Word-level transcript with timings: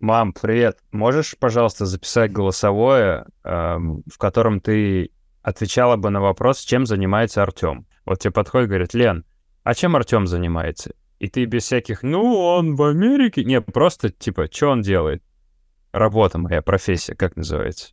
Мам, 0.00 0.32
привет. 0.32 0.78
Можешь, 0.92 1.36
пожалуйста, 1.36 1.84
записать 1.84 2.30
голосовое, 2.30 3.26
эм, 3.42 4.04
в 4.06 4.16
котором 4.16 4.60
ты 4.60 5.10
отвечала 5.42 5.96
бы 5.96 6.10
на 6.10 6.20
вопрос, 6.20 6.60
чем 6.60 6.86
занимается 6.86 7.42
Артем? 7.42 7.84
Вот 8.04 8.20
тебе 8.20 8.30
подходит 8.30 8.66
и 8.66 8.68
говорит, 8.68 8.94
Лен, 8.94 9.24
а 9.64 9.74
чем 9.74 9.96
Артем 9.96 10.28
занимается? 10.28 10.94
И 11.18 11.28
ты 11.28 11.46
без 11.46 11.64
всяких, 11.64 12.04
ну, 12.04 12.32
он 12.32 12.76
в 12.76 12.82
Америке. 12.84 13.42
Не, 13.42 13.60
просто 13.60 14.10
типа, 14.10 14.46
что 14.48 14.68
он 14.68 14.82
делает? 14.82 15.20
Работа 15.90 16.38
моя, 16.38 16.62
профессия, 16.62 17.16
как 17.16 17.34
называется? 17.34 17.92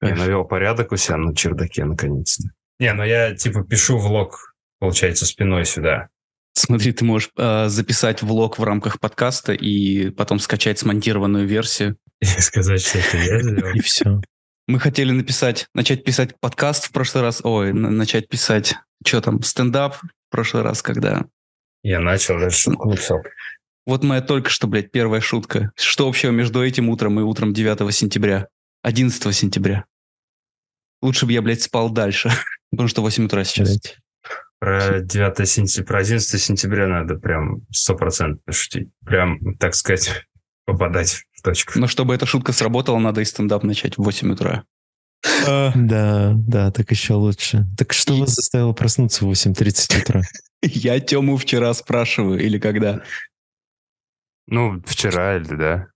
Я 0.00 0.14
навел 0.14 0.44
порядок 0.44 0.92
у 0.92 0.96
себя 0.96 1.16
на 1.16 1.34
чердаке 1.34 1.84
наконец-то. 1.84 2.50
Не, 2.78 2.92
ну 2.94 3.02
я 3.02 3.34
типа 3.34 3.64
пишу 3.64 3.98
влог, 3.98 4.49
получается, 4.80 5.26
спиной 5.26 5.64
сюда. 5.64 6.08
Смотри, 6.52 6.92
ты 6.92 7.04
можешь 7.04 7.30
э, 7.36 7.68
записать 7.68 8.22
влог 8.22 8.58
в 8.58 8.64
рамках 8.64 8.98
подкаста 8.98 9.52
и 9.52 10.10
потом 10.10 10.40
скачать 10.40 10.80
смонтированную 10.80 11.46
версию. 11.46 11.96
И 12.20 12.24
сказать, 12.24 12.82
что 12.82 12.98
это 12.98 13.16
я 13.16 13.40
сделал. 13.40 13.72
И 13.74 13.80
все. 13.80 14.20
Мы 14.66 14.78
хотели 14.78 15.10
написать, 15.10 15.68
начать 15.74 16.04
писать 16.04 16.38
подкаст 16.38 16.86
в 16.86 16.92
прошлый 16.92 17.22
раз, 17.22 17.40
ой, 17.44 17.72
начать 17.72 18.28
писать, 18.28 18.74
что 19.04 19.20
там, 19.20 19.42
стендап 19.42 19.96
в 19.96 20.02
прошлый 20.30 20.62
раз, 20.62 20.82
когда... 20.82 21.24
Я 21.82 22.00
начал, 22.00 22.38
даже 22.38 22.56
шутку 22.56 22.90
написал. 22.90 23.22
Вот 23.86 24.04
моя 24.04 24.20
только 24.20 24.50
что, 24.50 24.66
блядь, 24.66 24.92
первая 24.92 25.20
шутка. 25.20 25.72
Что 25.76 26.06
общего 26.08 26.30
между 26.30 26.64
этим 26.64 26.90
утром 26.90 27.18
и 27.18 27.22
утром 27.22 27.54
9 27.54 27.94
сентября? 27.94 28.48
11 28.82 29.34
сентября. 29.34 29.86
Лучше 31.00 31.26
бы 31.26 31.32
я, 31.32 31.42
блядь, 31.42 31.62
спал 31.62 31.90
дальше. 31.90 32.30
Потому 32.70 32.88
что 32.88 33.02
8 33.02 33.24
утра 33.24 33.44
сейчас. 33.44 33.78
Про 34.60 35.00
9 35.00 35.48
сентября, 35.48 35.86
про 35.86 36.00
11 36.00 36.40
сентября 36.40 36.86
надо 36.86 37.14
прям 37.14 37.62
стопроцентно 37.72 38.52
шутить. 38.52 38.90
Прям, 39.04 39.56
так 39.56 39.74
сказать, 39.74 40.26
попадать 40.66 41.24
в 41.32 41.42
точку. 41.42 41.78
Но 41.78 41.86
чтобы 41.86 42.14
эта 42.14 42.26
шутка 42.26 42.52
сработала, 42.52 42.98
надо 42.98 43.22
и 43.22 43.24
стендап 43.24 43.64
начать 43.64 43.96
в 43.96 44.02
8 44.02 44.32
утра. 44.32 44.64
А. 45.46 45.72
Да, 45.74 46.34
да, 46.34 46.70
так 46.70 46.90
еще 46.90 47.14
лучше. 47.14 47.66
Так 47.76 47.94
что 47.94 48.14
вас 48.16 48.34
заставило 48.34 48.74
проснуться 48.74 49.24
в 49.24 49.30
8.30 49.30 50.02
утра? 50.02 50.22
Я 50.62 51.00
Тему 51.00 51.38
вчера 51.38 51.72
спрашиваю, 51.72 52.38
или 52.38 52.58
когда? 52.58 53.02
Ну, 54.46 54.82
вчера 54.84 55.36
или 55.36 55.56
да. 55.56 55.86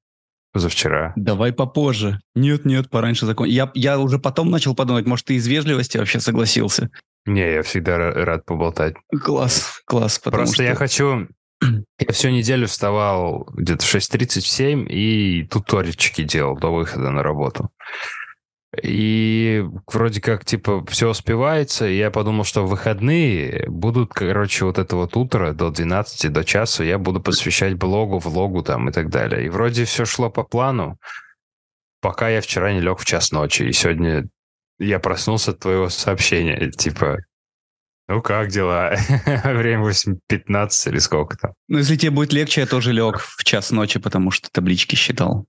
Позавчера. 0.53 1.13
Давай 1.17 1.53
попозже. 1.53 2.21
Нет, 2.35 2.65
нет, 2.65 2.89
пораньше 2.89 3.27
закон. 3.27 3.47
Я, 3.47 3.71
я 3.75 3.99
уже 3.99 4.19
потом 4.19 4.51
начал 4.51 4.75
подумать, 4.75 5.05
может, 5.05 5.27
ты 5.27 5.35
из 5.35 5.47
вежливости 5.47 5.99
вообще 5.99 6.21
согласился? 6.21 6.91
Не, 7.27 7.55
я 7.55 7.63
всегда 7.63 7.99
рад 7.99 8.45
поболтать. 8.45 8.95
Класс, 9.23 9.83
класс. 9.87 10.19
Просто 10.19 10.55
что... 10.55 10.63
я 10.63 10.75
хочу... 10.75 11.29
Я 11.99 12.13
всю 12.13 12.31
неделю 12.31 12.67
вставал 12.67 13.49
где-то 13.53 13.85
в 13.85 13.95
6.37 13.95 14.87
и 14.89 15.47
туторички 15.47 16.25
делал 16.25 16.57
до 16.57 16.75
выхода 16.75 17.11
на 17.11 17.23
работу. 17.23 17.71
И 18.83 19.65
вроде 19.87 20.21
как, 20.21 20.45
типа, 20.45 20.85
все 20.89 21.11
успевается. 21.11 21.87
И 21.87 21.97
я 21.97 22.11
подумал, 22.11 22.45
что 22.45 22.65
в 22.65 22.71
выходные 22.71 23.67
будут, 23.69 24.13
короче, 24.13 24.65
вот 24.65 24.79
это 24.79 24.97
вот 24.97 25.17
утро 25.17 25.53
до 25.53 25.71
12, 25.71 26.33
до 26.33 26.45
часу 26.45 26.83
я 26.83 26.99
буду 26.99 27.21
посвящать 27.21 27.75
блогу, 27.75 28.19
влогу 28.19 28.63
там 28.63 28.89
и 28.89 28.93
так 28.93 29.11
далее. 29.11 29.47
И 29.47 29.49
вроде 29.49 29.85
все 29.85 30.05
шло 30.05 30.31
по 30.31 30.43
плану, 30.43 30.99
пока 32.01 32.29
я 32.29 32.41
вчера 32.41 32.73
не 32.73 32.81
лег 32.81 32.99
в 32.99 33.05
час 33.05 33.33
ночи. 33.33 33.63
И 33.63 33.73
сегодня 33.73 34.29
я 34.79 34.99
проснулся 34.99 35.53
от 35.53 35.61
твоего 35.61 35.89
сообщения. 35.89 36.71
Типа, 36.71 37.19
ну 38.09 38.21
как 38.21 38.49
дела? 38.49 38.97
Время 39.45 39.85
8.15 39.89 40.91
или 40.91 40.99
сколько 40.99 41.37
там? 41.37 41.53
Ну, 41.69 41.79
если 41.79 41.97
тебе 41.97 42.11
будет 42.11 42.33
легче, 42.33 42.63
я 42.63 42.67
тоже 42.67 42.93
лег 42.93 43.19
в 43.19 43.45
час 43.45 43.71
ночи, 43.71 43.99
потому 43.99 44.31
что 44.31 44.51
таблички 44.51 44.95
считал. 44.95 45.47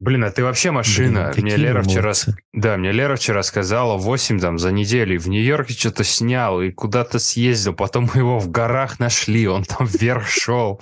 Блин, 0.00 0.24
а 0.24 0.30
ты 0.30 0.42
вообще 0.42 0.72
машина. 0.72 1.30
Блин, 1.32 1.44
мне 1.44 1.56
Лера 1.56 1.82
вчера... 1.82 2.12
Да, 2.52 2.76
мне 2.76 2.90
Лера 2.90 3.14
вчера 3.16 3.42
сказала 3.44 3.96
8 3.96 4.40
там 4.40 4.58
за 4.58 4.72
неделю. 4.72 5.20
В 5.20 5.28
Нью-Йорке 5.28 5.74
что-то 5.74 6.02
снял 6.02 6.60
и 6.60 6.72
куда-то 6.72 7.20
съездил. 7.20 7.72
Потом 7.72 8.10
мы 8.12 8.20
его 8.20 8.38
в 8.40 8.50
горах 8.50 8.98
нашли. 8.98 9.46
Он 9.46 9.62
там 9.62 9.86
вверх 9.86 10.26
шел. 10.26 10.80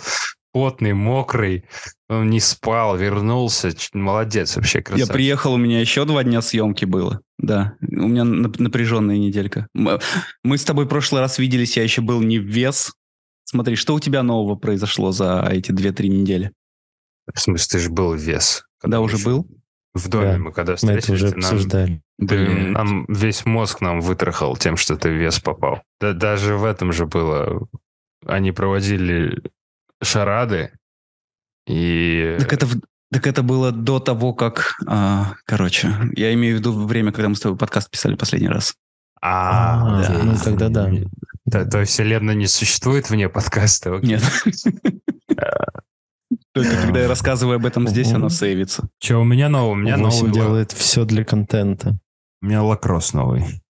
Потный, 0.54 0.92
мокрый. 0.92 1.65
Он 2.09 2.31
не 2.31 2.38
спал, 2.38 2.97
вернулся. 2.97 3.72
Молодец 3.92 4.54
вообще, 4.54 4.82
красавчик. 4.82 5.09
Я 5.09 5.12
приехал, 5.12 5.54
у 5.54 5.56
меня 5.56 5.81
еще 5.81 6.04
два 6.04 6.22
дня 6.22 6.41
съемки 6.42 6.84
было. 6.84 7.20
Да, 7.38 7.75
у 7.81 8.06
меня 8.06 8.22
напряженная 8.22 9.19
неделька. 9.19 9.66
Мы 9.75 10.56
с 10.56 10.65
тобой 10.65 10.84
в 10.84 10.88
прошлый 10.88 11.22
раз 11.22 11.41
виделись, 11.41 11.76
я 11.76 11.82
еще 11.82 12.03
был 12.03 12.22
не 12.22 12.38
в 12.38 12.44
вес. 12.44 12.92
Смотри, 13.44 13.75
что 13.75 13.94
у 13.94 14.00
тебя 14.00 14.22
нового 14.22 14.54
произошло 14.54 15.10
за 15.10 15.44
эти 15.50 15.72
две-три 15.72 16.09
недели? 16.09 16.53
В 17.32 17.41
смысле, 17.41 17.66
ты 17.72 17.78
же 17.81 17.91
был 17.91 18.15
в 18.15 18.19
вес. 18.19 18.65
Когда 18.78 19.00
уже 19.00 19.19
был? 19.19 19.48
В 19.92 20.09
доме 20.09 20.32
да, 20.32 20.38
мы 20.38 20.53
когда 20.53 20.76
встретились, 20.76 21.21
мы 21.21 21.28
это 21.28 21.36
уже 21.36 21.47
обсуждали. 21.48 22.03
Нам, 22.19 22.28
ты, 22.28 22.48
нам 22.71 23.06
весь 23.09 23.44
мозг 23.44 23.81
нам 23.81 24.00
вытрахал 24.00 24.56
тем, 24.56 24.76
что 24.76 24.97
ты 24.97 25.09
в 25.09 25.15
вес 25.15 25.41
попал. 25.41 25.82
Да, 26.00 26.12
даже 26.12 26.54
в 26.56 26.65
этом 26.65 26.92
же 26.92 27.06
было. 27.06 27.66
Они 28.25 28.53
проводили 28.53 29.42
шарады, 30.03 30.72
и... 31.66 32.37
Так 32.38 32.53
это, 32.53 32.66
так 33.10 33.27
это 33.27 33.43
было 33.43 33.72
до 33.72 34.00
того, 34.00 34.34
как... 34.34 34.75
А, 34.87 35.34
короче, 35.47 35.93
я 36.15 36.32
имею 36.34 36.56
в 36.56 36.59
виду 36.59 36.72
время, 36.87 37.12
когда 37.12 37.28
мы 37.28 37.37
с 37.37 37.41
тобой 37.41 37.56
подкаст 37.56 37.91
писали 37.91 38.15
последний 38.16 38.49
раз. 38.49 38.75
А, 39.21 40.03
а 40.03 40.03
да. 40.03 40.22
ну 40.22 40.37
тогда 40.37 40.69
да. 40.69 40.91
да. 41.47 41.65
То 41.65 41.81
есть 41.81 41.93
вселенная 41.93 42.34
не 42.34 42.47
существует 42.47 43.09
вне 43.09 43.31
подкаста? 43.31 43.97
Окей. 43.97 44.10
Нет. 44.10 44.22
Только 46.53 46.77
когда 46.83 47.00
я 47.00 47.09
рассказываю 47.09 47.56
об 47.56 47.66
этом 47.66 47.88
здесь, 47.88 48.12
оно 48.12 48.28
сейвится. 48.28 48.88
Че, 48.99 49.19
у 49.19 49.25
меня 49.25 49.49
новый? 49.49 49.72
У 49.72 49.77
меня 49.77 49.97
новый. 49.97 50.31
делает 50.31 50.72
все 50.72 51.04
для 51.04 51.25
контента. 51.25 51.97
У 52.43 52.47
меня 52.47 52.62
лакросс 52.62 53.15
новый. 53.15 53.62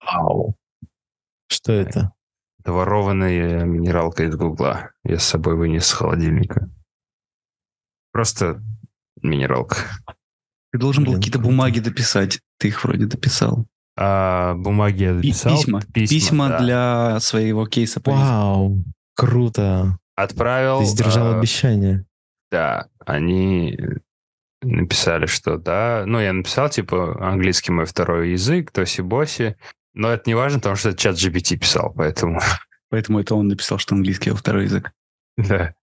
Ау. 0.00 0.54
Что 1.48 1.72
это? 1.72 2.12
Это 2.62 2.72
ворованная 2.72 3.64
минералка 3.64 4.22
из 4.22 4.36
Гугла. 4.36 4.92
Я 5.02 5.18
с 5.18 5.24
собой 5.24 5.56
вынес 5.56 5.84
с 5.84 5.92
холодильника. 5.92 6.70
Просто 8.12 8.62
минералка. 9.20 9.76
Ты 10.70 10.78
должен 10.78 11.02
был 11.02 11.14
какие-то 11.14 11.40
бумаги 11.40 11.80
дописать. 11.80 12.40
Ты 12.58 12.68
их 12.68 12.84
вроде 12.84 13.06
дописал. 13.06 13.66
А, 13.98 14.54
бумаги 14.54 15.02
я 15.02 15.14
дописал. 15.14 15.56
Письма. 15.56 15.80
Письма, 15.80 16.06
Письма 16.06 16.48
да. 16.48 16.58
для 16.60 17.20
своего 17.20 17.66
кейса. 17.66 18.00
Вау, 18.04 18.84
круто. 19.16 19.98
Отправил. 20.14 20.80
Ты 20.80 20.84
сдержал 20.86 21.34
а, 21.34 21.38
обещание. 21.38 22.06
Да, 22.52 22.86
они 23.04 23.76
написали, 24.62 25.26
что 25.26 25.56
да. 25.56 26.04
Ну, 26.06 26.20
я 26.20 26.32
написал, 26.32 26.70
типа, 26.70 27.26
английский 27.26 27.72
мой 27.72 27.86
второй 27.86 28.30
язык, 28.30 28.70
тоси-боси. 28.70 29.56
Но 29.94 30.10
это 30.10 30.22
не 30.26 30.34
важно, 30.34 30.58
потому 30.58 30.76
что 30.76 30.90
это 30.90 30.98
чат 30.98 31.16
GPT 31.16 31.56
писал, 31.56 31.92
поэтому... 31.94 32.40
Поэтому 32.88 33.20
это 33.20 33.34
он 33.34 33.48
написал, 33.48 33.78
что 33.78 33.94
английский 33.94 34.28
его 34.28 34.36
второй 34.36 34.64
язык. 34.64 34.92
Да. 35.38 35.74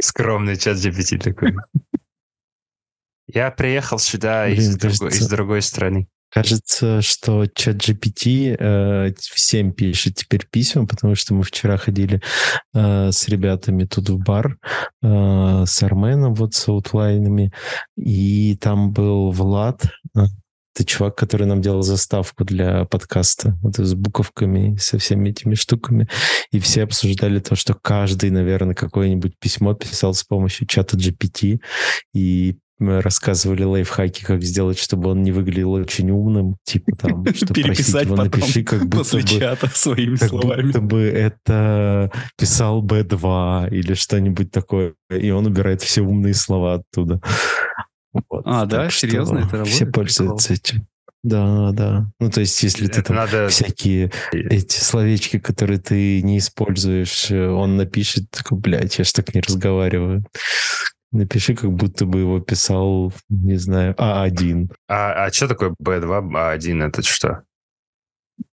Скромный 0.00 0.56
чат 0.56 0.78
GPT 0.78 1.18
такой. 1.18 1.54
Я 3.28 3.52
приехал 3.52 4.00
сюда 4.00 4.46
Блин, 4.46 4.58
из, 4.58 4.78
кажется, 4.78 5.04
другой, 5.04 5.16
из 5.16 5.28
другой 5.28 5.62
страны. 5.62 6.08
Кажется, 6.32 7.02
что 7.02 7.46
чат 7.46 7.76
GPT 7.76 8.56
э, 8.58 9.14
всем 9.20 9.72
пишет 9.72 10.16
теперь 10.16 10.46
письма, 10.50 10.86
потому 10.86 11.14
что 11.14 11.34
мы 11.34 11.44
вчера 11.44 11.76
ходили 11.76 12.20
э, 12.74 13.12
с 13.12 13.28
ребятами 13.28 13.84
тут 13.84 14.08
в 14.08 14.18
бар, 14.18 14.56
э, 15.02 15.64
с 15.66 15.82
Арменом, 15.82 16.34
вот 16.34 16.54
с 16.54 16.66
аутлайнами, 16.68 17.52
и 17.96 18.56
там 18.56 18.92
был 18.92 19.30
Влад, 19.30 19.84
это 20.74 20.84
чувак, 20.84 21.16
который 21.16 21.46
нам 21.46 21.60
делал 21.60 21.82
заставку 21.82 22.44
для 22.44 22.84
подкаста, 22.86 23.58
вот 23.62 23.76
с 23.76 23.94
буковками, 23.94 24.76
со 24.76 24.98
всеми 24.98 25.30
этими 25.30 25.54
штуками. 25.54 26.08
И 26.50 26.58
все 26.60 26.84
обсуждали 26.84 27.40
то, 27.40 27.54
что 27.56 27.74
каждый, 27.74 28.30
наверное, 28.30 28.74
какое-нибудь 28.74 29.38
письмо 29.38 29.74
писал 29.74 30.14
с 30.14 30.24
помощью 30.24 30.66
чата 30.66 30.96
GPT. 30.96 31.60
И 32.14 32.56
мы 32.78 33.00
рассказывали 33.00 33.62
лайфхаки, 33.62 34.24
как 34.24 34.42
сделать, 34.42 34.78
чтобы 34.78 35.10
он 35.10 35.22
не 35.22 35.30
выглядел 35.30 35.72
очень 35.72 36.10
умным, 36.10 36.56
типа 36.64 36.96
там, 36.96 37.24
что 37.34 37.54
переписать 37.54 38.06
его, 38.06 38.16
напиши, 38.16 38.64
как 38.64 38.82
будто 38.84 38.98
после 38.98 39.22
бы, 39.22 39.28
чата 39.28 39.68
своими 39.68 40.16
как 40.16 40.30
словами. 40.30 40.62
будто 40.62 40.80
бы 40.80 41.00
это 41.02 42.10
писал 42.36 42.84
B2 42.84 43.70
или 43.70 43.94
что-нибудь 43.94 44.50
такое, 44.50 44.94
и 45.10 45.30
он 45.30 45.46
убирает 45.46 45.82
все 45.82 46.02
умные 46.02 46.34
слова 46.34 46.74
оттуда. 46.74 47.20
Вот. 48.12 48.42
А, 48.44 48.66
да? 48.66 48.90
Серьезно 48.90 49.38
это 49.38 49.48
работает? 49.52 49.68
Все 49.74 49.86
пользуются 49.86 50.54
этим. 50.54 50.86
Да, 51.22 51.70
да. 51.70 52.10
Ну, 52.18 52.30
то 52.30 52.40
есть, 52.40 52.60
если 52.64 52.86
это 52.86 52.96
ты 52.96 53.02
там 53.08 53.16
надо... 53.16 53.48
всякие 53.48 54.10
эти 54.32 54.80
словечки, 54.80 55.38
которые 55.38 55.78
ты 55.78 56.20
не 56.22 56.38
используешь, 56.38 57.30
э, 57.30 57.48
он 57.48 57.76
напишет, 57.76 58.28
такой, 58.30 58.58
блядь, 58.58 58.98
я 58.98 59.04
ж 59.04 59.12
так 59.12 59.32
не 59.32 59.40
разговариваю. 59.40 60.24
Напиши, 61.12 61.54
как 61.54 61.70
будто 61.72 62.06
бы 62.06 62.20
его 62.20 62.40
писал, 62.40 63.12
не 63.28 63.56
знаю, 63.56 63.94
А1. 63.94 64.68
А, 64.88 65.26
а 65.26 65.32
что 65.32 65.46
такое 65.46 65.74
B2, 65.80 66.30
А1? 66.32 66.88
Это 66.88 67.02
что? 67.02 67.42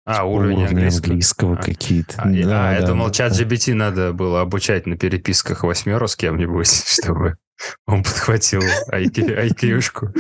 А, 0.04 0.24
уровень 0.24 0.64
английского. 0.64 1.06
английского 1.06 1.54
А. 1.58 1.62
какие-то. 1.62 2.14
А, 2.18 2.30
я- 2.30 2.46
Да, 2.46 2.68
а, 2.70 2.72
я 2.74 2.80
да, 2.80 2.86
думал, 2.88 3.06
да, 3.06 3.12
чат 3.12 3.32
да. 3.36 3.44
GBT 3.44 3.74
надо 3.74 4.12
было 4.12 4.40
обучать 4.40 4.86
на 4.86 4.96
переписках 4.98 5.62
восьмеру 5.62 6.08
с 6.08 6.16
кем-нибудь, 6.16 6.68
чтобы 6.86 7.36
он 7.86 8.02
подхватил 8.02 8.62
IQ-шку. 8.92 10.12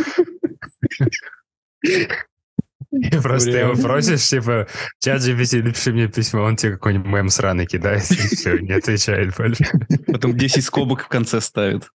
И 2.90 3.10
просто 3.22 3.50
его 3.50 3.74
просишь, 3.74 4.26
типа, 4.26 4.66
чат 4.98 5.20
GPT, 5.20 5.62
напиши 5.62 5.92
мне 5.92 6.08
письмо, 6.08 6.42
он 6.42 6.56
тебе 6.56 6.72
какой-нибудь 6.72 7.06
мем 7.06 7.28
сраный 7.28 7.66
кидает, 7.66 8.10
и 8.10 8.14
все, 8.14 8.58
не 8.58 8.72
отвечает 8.72 9.36
больше. 9.36 9.64
Потом 10.06 10.36
10 10.36 10.64
скобок 10.64 11.04
в 11.04 11.08
конце 11.08 11.42
ставит. 11.42 11.90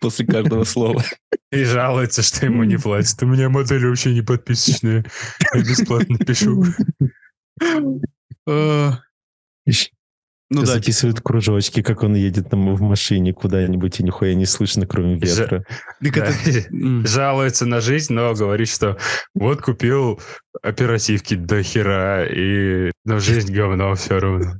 После 0.00 0.26
каждого 0.26 0.64
слова. 0.64 1.02
И 1.50 1.64
жалуется, 1.64 2.22
что 2.22 2.44
ему 2.44 2.64
не 2.64 2.76
платят. 2.76 3.22
У 3.22 3.26
меня 3.26 3.48
модель 3.48 3.86
вообще 3.86 4.12
не 4.12 4.20
подписочная. 4.20 5.04
Я 5.54 5.60
бесплатно 5.62 6.18
пишу. 6.18 6.64
Э, 10.50 10.54
Ну 10.54 10.60
да, 10.62 10.74
Записывают 10.74 11.20
кружочки, 11.20 11.82
как 11.82 12.02
он 12.02 12.14
едет 12.14 12.48
там 12.48 12.74
в 12.74 12.80
машине 12.80 13.34
куда-нибудь, 13.34 14.00
и 14.00 14.02
нихуя 14.02 14.34
не 14.34 14.46
слышно, 14.46 14.86
кроме 14.86 15.16
ветра. 15.18 15.64
это- 16.00 16.68
жалуется 17.06 17.66
на 17.66 17.80
жизнь, 17.80 18.12
но 18.14 18.32
говорит, 18.34 18.68
что 18.68 18.96
вот 19.34 19.60
купил 19.60 20.20
оперативки 20.62 21.34
до 21.34 21.62
хера, 21.62 22.24
и 22.26 22.90
но 23.04 23.18
жизнь 23.18 23.52
говно 23.52 23.94
все 23.94 24.18
равно. 24.18 24.54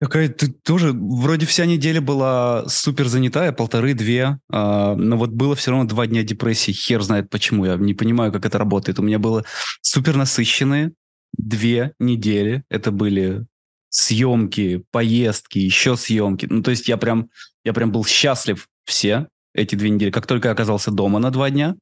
Какая 0.00 0.28
ты 0.28 0.46
тоже, 0.46 0.92
вроде 0.92 1.44
вся 1.44 1.66
неделя 1.66 2.00
была 2.00 2.68
супер 2.68 3.08
занятая, 3.08 3.50
полторы-две, 3.50 4.38
а, 4.48 4.94
но 4.94 5.16
вот 5.16 5.30
было 5.30 5.56
все 5.56 5.72
равно 5.72 5.86
два 5.88 6.06
дня 6.06 6.22
депрессии, 6.22 6.70
хер 6.70 7.02
знает 7.02 7.28
почему, 7.30 7.64
я 7.64 7.74
не 7.76 7.94
понимаю, 7.94 8.32
как 8.32 8.46
это 8.46 8.58
работает. 8.58 9.00
У 9.00 9.02
меня 9.02 9.18
было 9.18 9.44
супер 9.82 10.16
насыщенные 10.16 10.92
две 11.36 11.92
недели, 11.98 12.62
это 12.70 12.92
были 12.92 13.44
съемки, 13.90 14.84
поездки, 14.90 15.58
еще 15.58 15.96
съемки, 15.96 16.46
ну 16.48 16.62
то 16.62 16.70
есть 16.70 16.88
я 16.88 16.96
прям, 16.96 17.30
я 17.64 17.72
прям 17.72 17.92
был 17.92 18.04
счастлив 18.04 18.68
все 18.84 19.28
эти 19.54 19.74
две 19.74 19.90
недели. 19.90 20.10
Как 20.10 20.26
только 20.26 20.48
я 20.48 20.52
оказался 20.52 20.90
дома 20.90 21.18
на 21.18 21.30
два 21.30 21.50
дня, 21.50 21.76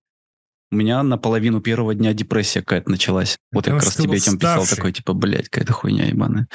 у 0.71 0.77
меня 0.77 1.03
на 1.03 1.17
половину 1.17 1.61
первого 1.61 1.95
дня 1.95 2.13
депрессия 2.13 2.61
какая-то 2.61 2.91
началась. 2.91 3.39
Вот 3.53 3.67
я 3.67 3.75
Потому 3.75 3.79
как 3.79 3.87
раз 3.87 3.97
тебе 3.97 4.17
этим 4.17 4.39
писал, 4.39 4.67
такой, 4.67 4.93
типа, 4.93 5.13
блядь, 5.13 5.49
какая-то 5.49 5.73
хуйня 5.73 6.07
ебаная. 6.07 6.49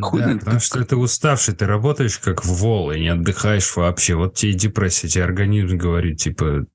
Хуй 0.00 0.20
Да, 0.20 0.26
знает, 0.26 0.40
потому 0.40 0.60
что 0.60 0.84
ты 0.84 0.96
уставший, 0.96 1.54
ты 1.54 1.66
работаешь 1.66 2.18
как 2.18 2.44
вол 2.44 2.90
и 2.90 3.00
не 3.00 3.08
отдыхаешь 3.08 3.76
вообще. 3.76 4.14
Вот 4.14 4.34
тебе 4.34 4.54
депрессия, 4.54 5.08
тебе 5.08 5.24
организм 5.24 5.76
говорит, 5.76 6.18
типа, 6.18 6.66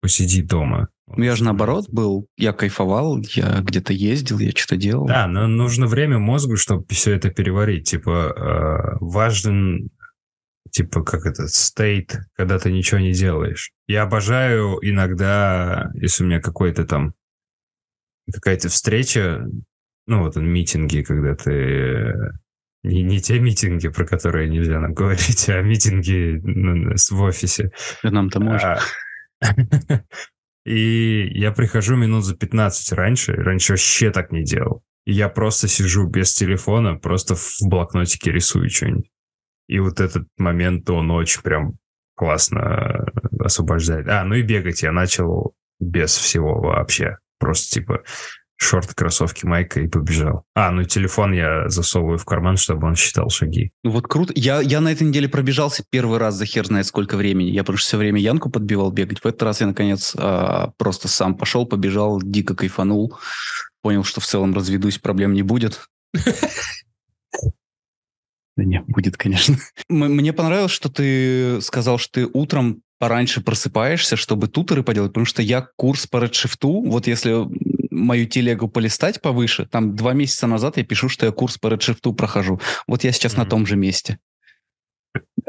посиди 0.00 0.42
дома. 0.42 0.88
Ну, 1.06 1.22
я 1.22 1.36
же 1.36 1.44
наоборот 1.44 1.86
был, 1.90 2.28
я 2.36 2.52
кайфовал, 2.52 3.18
я 3.34 3.60
где-то 3.60 3.92
ездил, 3.92 4.38
я 4.38 4.50
что-то 4.52 4.76
делал. 4.76 5.06
Да, 5.06 5.26
но 5.26 5.46
нужно 5.46 5.86
время 5.86 6.18
мозгу, 6.18 6.56
чтобы 6.56 6.86
все 6.88 7.12
это 7.14 7.30
переварить. 7.30 7.88
Типа, 7.90 8.32
э, 8.34 8.96
важен, 9.00 9.90
типа, 10.70 11.02
как 11.04 11.26
это, 11.26 11.46
стейт, 11.48 12.16
когда 12.34 12.58
ты 12.58 12.72
ничего 12.72 13.00
не 13.00 13.12
делаешь. 13.12 13.70
Я 13.86 14.04
обожаю 14.04 14.78
иногда, 14.80 15.90
если 15.94 16.24
у 16.24 16.26
меня 16.26 16.40
какой-то 16.40 16.84
там, 16.86 17.12
какая-то 18.32 18.70
встреча, 18.70 19.46
ну, 20.06 20.22
вот 20.22 20.36
митинги, 20.36 21.02
когда 21.02 21.34
ты... 21.36 21.50
э, 21.52 22.12
Не, 22.82 23.02
не 23.02 23.20
те 23.20 23.38
митинги, 23.40 23.88
про 23.88 24.06
которые 24.06 24.48
нельзя 24.48 24.80
нам 24.80 24.94
говорить, 24.94 25.48
а 25.50 25.60
митинги 25.60 26.40
ну, 26.42 26.96
с- 26.96 27.10
в 27.10 27.20
офисе. 27.20 27.72
Да 28.02 28.10
Нам-то 28.10 28.40
можно. 28.40 28.78
А, 29.42 29.46
И 30.64 31.28
я 31.38 31.52
прихожу 31.52 31.96
минут 31.96 32.24
за 32.24 32.36
15 32.36 32.92
раньше. 32.92 33.32
Раньше 33.32 33.74
вообще 33.74 34.10
так 34.10 34.32
не 34.32 34.44
делал. 34.44 34.82
И 35.04 35.12
я 35.12 35.28
просто 35.28 35.68
сижу 35.68 36.06
без 36.06 36.32
телефона, 36.32 36.96
просто 36.96 37.34
в 37.34 37.56
блокнотике 37.60 38.32
рисую 38.32 38.70
что-нибудь. 38.70 39.10
И 39.68 39.78
вот 39.78 40.00
этот 40.00 40.26
момент, 40.38 40.88
он 40.88 41.10
очень 41.10 41.42
прям 41.42 41.74
классно 42.16 43.06
освобождает. 43.38 44.08
А, 44.08 44.24
ну 44.24 44.34
и 44.34 44.42
бегать 44.42 44.82
я 44.82 44.92
начал 44.92 45.54
без 45.80 46.16
всего 46.16 46.60
вообще. 46.60 47.18
Просто 47.38 47.74
типа 47.74 48.02
шорты, 48.56 48.94
кроссовки, 48.94 49.44
майка 49.46 49.80
и 49.80 49.88
побежал. 49.88 50.44
А, 50.54 50.70
ну 50.70 50.84
телефон 50.84 51.32
я 51.32 51.68
засовываю 51.68 52.18
в 52.18 52.24
карман, 52.24 52.56
чтобы 52.56 52.86
он 52.86 52.94
считал 52.94 53.28
шаги. 53.30 53.72
Ну 53.82 53.90
вот 53.90 54.06
круто. 54.06 54.32
Я, 54.36 54.60
я 54.60 54.80
на 54.80 54.92
этой 54.92 55.06
неделе 55.06 55.28
пробежался 55.28 55.84
первый 55.88 56.18
раз 56.18 56.34
за 56.34 56.46
хер 56.46 56.66
знает 56.66 56.86
сколько 56.86 57.16
времени. 57.16 57.50
Я 57.50 57.62
потому 57.62 57.78
что 57.78 57.88
все 57.88 57.96
время 57.98 58.20
Янку 58.20 58.50
подбивал 58.50 58.90
бегать. 58.90 59.20
В 59.20 59.26
этот 59.26 59.42
раз 59.42 59.60
я, 59.60 59.66
наконец, 59.66 60.14
а, 60.16 60.72
просто 60.78 61.08
сам 61.08 61.36
пошел, 61.36 61.66
побежал, 61.66 62.20
дико 62.22 62.54
кайфанул. 62.54 63.18
Понял, 63.82 64.04
что 64.04 64.20
в 64.20 64.26
целом 64.26 64.54
разведусь, 64.54 64.98
проблем 64.98 65.34
не 65.34 65.42
будет. 65.42 65.88
Да 68.56 68.62
не, 68.62 68.80
будет, 68.86 69.16
конечно. 69.16 69.56
Мне 69.88 70.32
понравилось, 70.32 70.70
что 70.70 70.88
ты 70.88 71.60
сказал, 71.60 71.98
что 71.98 72.20
ты 72.20 72.30
утром 72.32 72.82
пораньше 72.98 73.40
просыпаешься, 73.40 74.16
чтобы 74.16 74.48
туторы 74.48 74.82
поделать, 74.82 75.10
потому 75.10 75.26
что 75.26 75.42
я 75.42 75.68
курс 75.76 76.06
по 76.06 76.22
редшифту, 76.22 76.80
вот 76.82 77.06
если 77.06 77.46
мою 77.94 78.26
телегу 78.26 78.68
полистать 78.68 79.20
повыше, 79.22 79.66
там 79.66 79.94
два 79.96 80.12
месяца 80.12 80.46
назад 80.46 80.76
я 80.76 80.84
пишу, 80.84 81.08
что 81.08 81.26
я 81.26 81.32
курс 81.32 81.58
по 81.58 81.68
редшифту 81.68 82.12
прохожу. 82.12 82.60
Вот 82.86 83.04
я 83.04 83.12
сейчас 83.12 83.36
на 83.36 83.42
Мгм. 83.42 83.50
том 83.50 83.66
же 83.66 83.76
месте. 83.76 84.18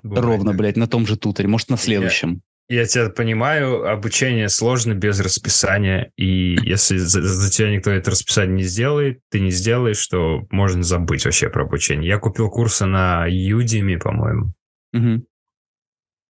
Бывает 0.04 0.26
Ровно, 0.26 0.52
так. 0.52 0.60
блядь, 0.60 0.78
на 0.78 0.88
том 0.88 1.08
же 1.08 1.18
туторе. 1.18 1.48
Может, 1.50 1.70
на 1.70 1.78
следующем. 1.78 2.42
Я 2.68 2.86
тебя 2.86 3.10
понимаю, 3.10 3.88
обучение 3.88 4.50
сложно 4.50 4.96
без 4.96 5.20
расписания, 5.20 6.12
и 6.18 6.58
если 6.64 6.98
за, 6.98 7.22
за 7.22 7.52
тебя 7.52 7.70
никто 7.72 7.92
это 7.92 8.10
расписание 8.12 8.56
не 8.56 8.64
сделает, 8.64 9.20
ты 9.30 9.40
не 9.40 9.52
сделаешь, 9.52 9.98
что 9.98 10.48
можно 10.50 10.82
забыть 10.82 11.26
вообще 11.26 11.50
про 11.50 11.64
обучение. 11.64 12.08
Я 12.10 12.18
купил 12.18 12.50
курсы 12.50 12.86
на 12.86 13.28
Udemy, 13.30 13.98
по-моему. 14.00 14.54
Мгм. 14.94 15.26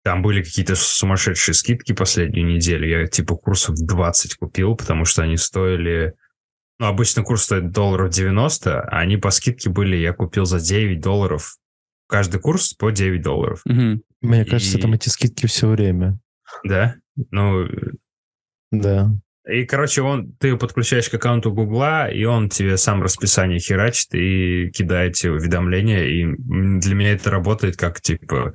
Там 0.08 0.22
были 0.22 0.42
какие-то 0.42 0.74
сумасшедшие 0.74 1.54
скидки 1.54 1.92
последнюю 1.92 2.46
неделю. 2.46 2.88
Я 2.88 3.06
типа 3.06 3.36
курсов 3.36 3.74
20 3.76 4.36
купил, 4.36 4.74
потому 4.74 5.04
что 5.04 5.22
они 5.22 5.36
стоили... 5.36 6.14
Ну, 6.78 6.86
обычно 6.86 7.22
курс 7.22 7.42
стоит 7.42 7.72
долларов 7.72 8.08
90, 8.08 8.80
а 8.80 9.00
они 9.00 9.18
по 9.18 9.28
скидке 9.28 9.68
были, 9.68 9.96
я 9.96 10.14
купил 10.14 10.46
за 10.46 10.60
9 10.60 11.02
долларов. 11.02 11.58
Каждый 12.08 12.40
курс 12.40 12.72
по 12.72 12.90
9 12.90 13.20
долларов. 13.20 13.60
Мгм. 13.66 14.00
Мне 14.22 14.46
кажется, 14.46 14.78
И- 14.78 14.80
там 14.80 14.94
эти 14.94 15.10
скидки 15.10 15.44
все 15.44 15.68
время. 15.68 16.18
Да? 16.64 16.94
Ну, 17.30 17.66
Да. 18.72 19.10
И, 19.46 19.66
короче, 19.66 20.00
он, 20.00 20.32
ты 20.38 20.56
подключаешь 20.56 21.10
к 21.10 21.14
аккаунту 21.14 21.52
Гугла, 21.52 22.10
и 22.10 22.24
он 22.24 22.48
тебе 22.48 22.78
сам 22.78 23.02
расписание 23.02 23.58
херачит 23.58 24.14
и 24.14 24.70
кидает 24.70 25.16
тебе 25.16 25.32
уведомления. 25.32 26.04
И 26.06 26.24
для 26.80 26.94
меня 26.94 27.12
это 27.12 27.30
работает 27.30 27.76
как, 27.76 28.00
типа, 28.00 28.54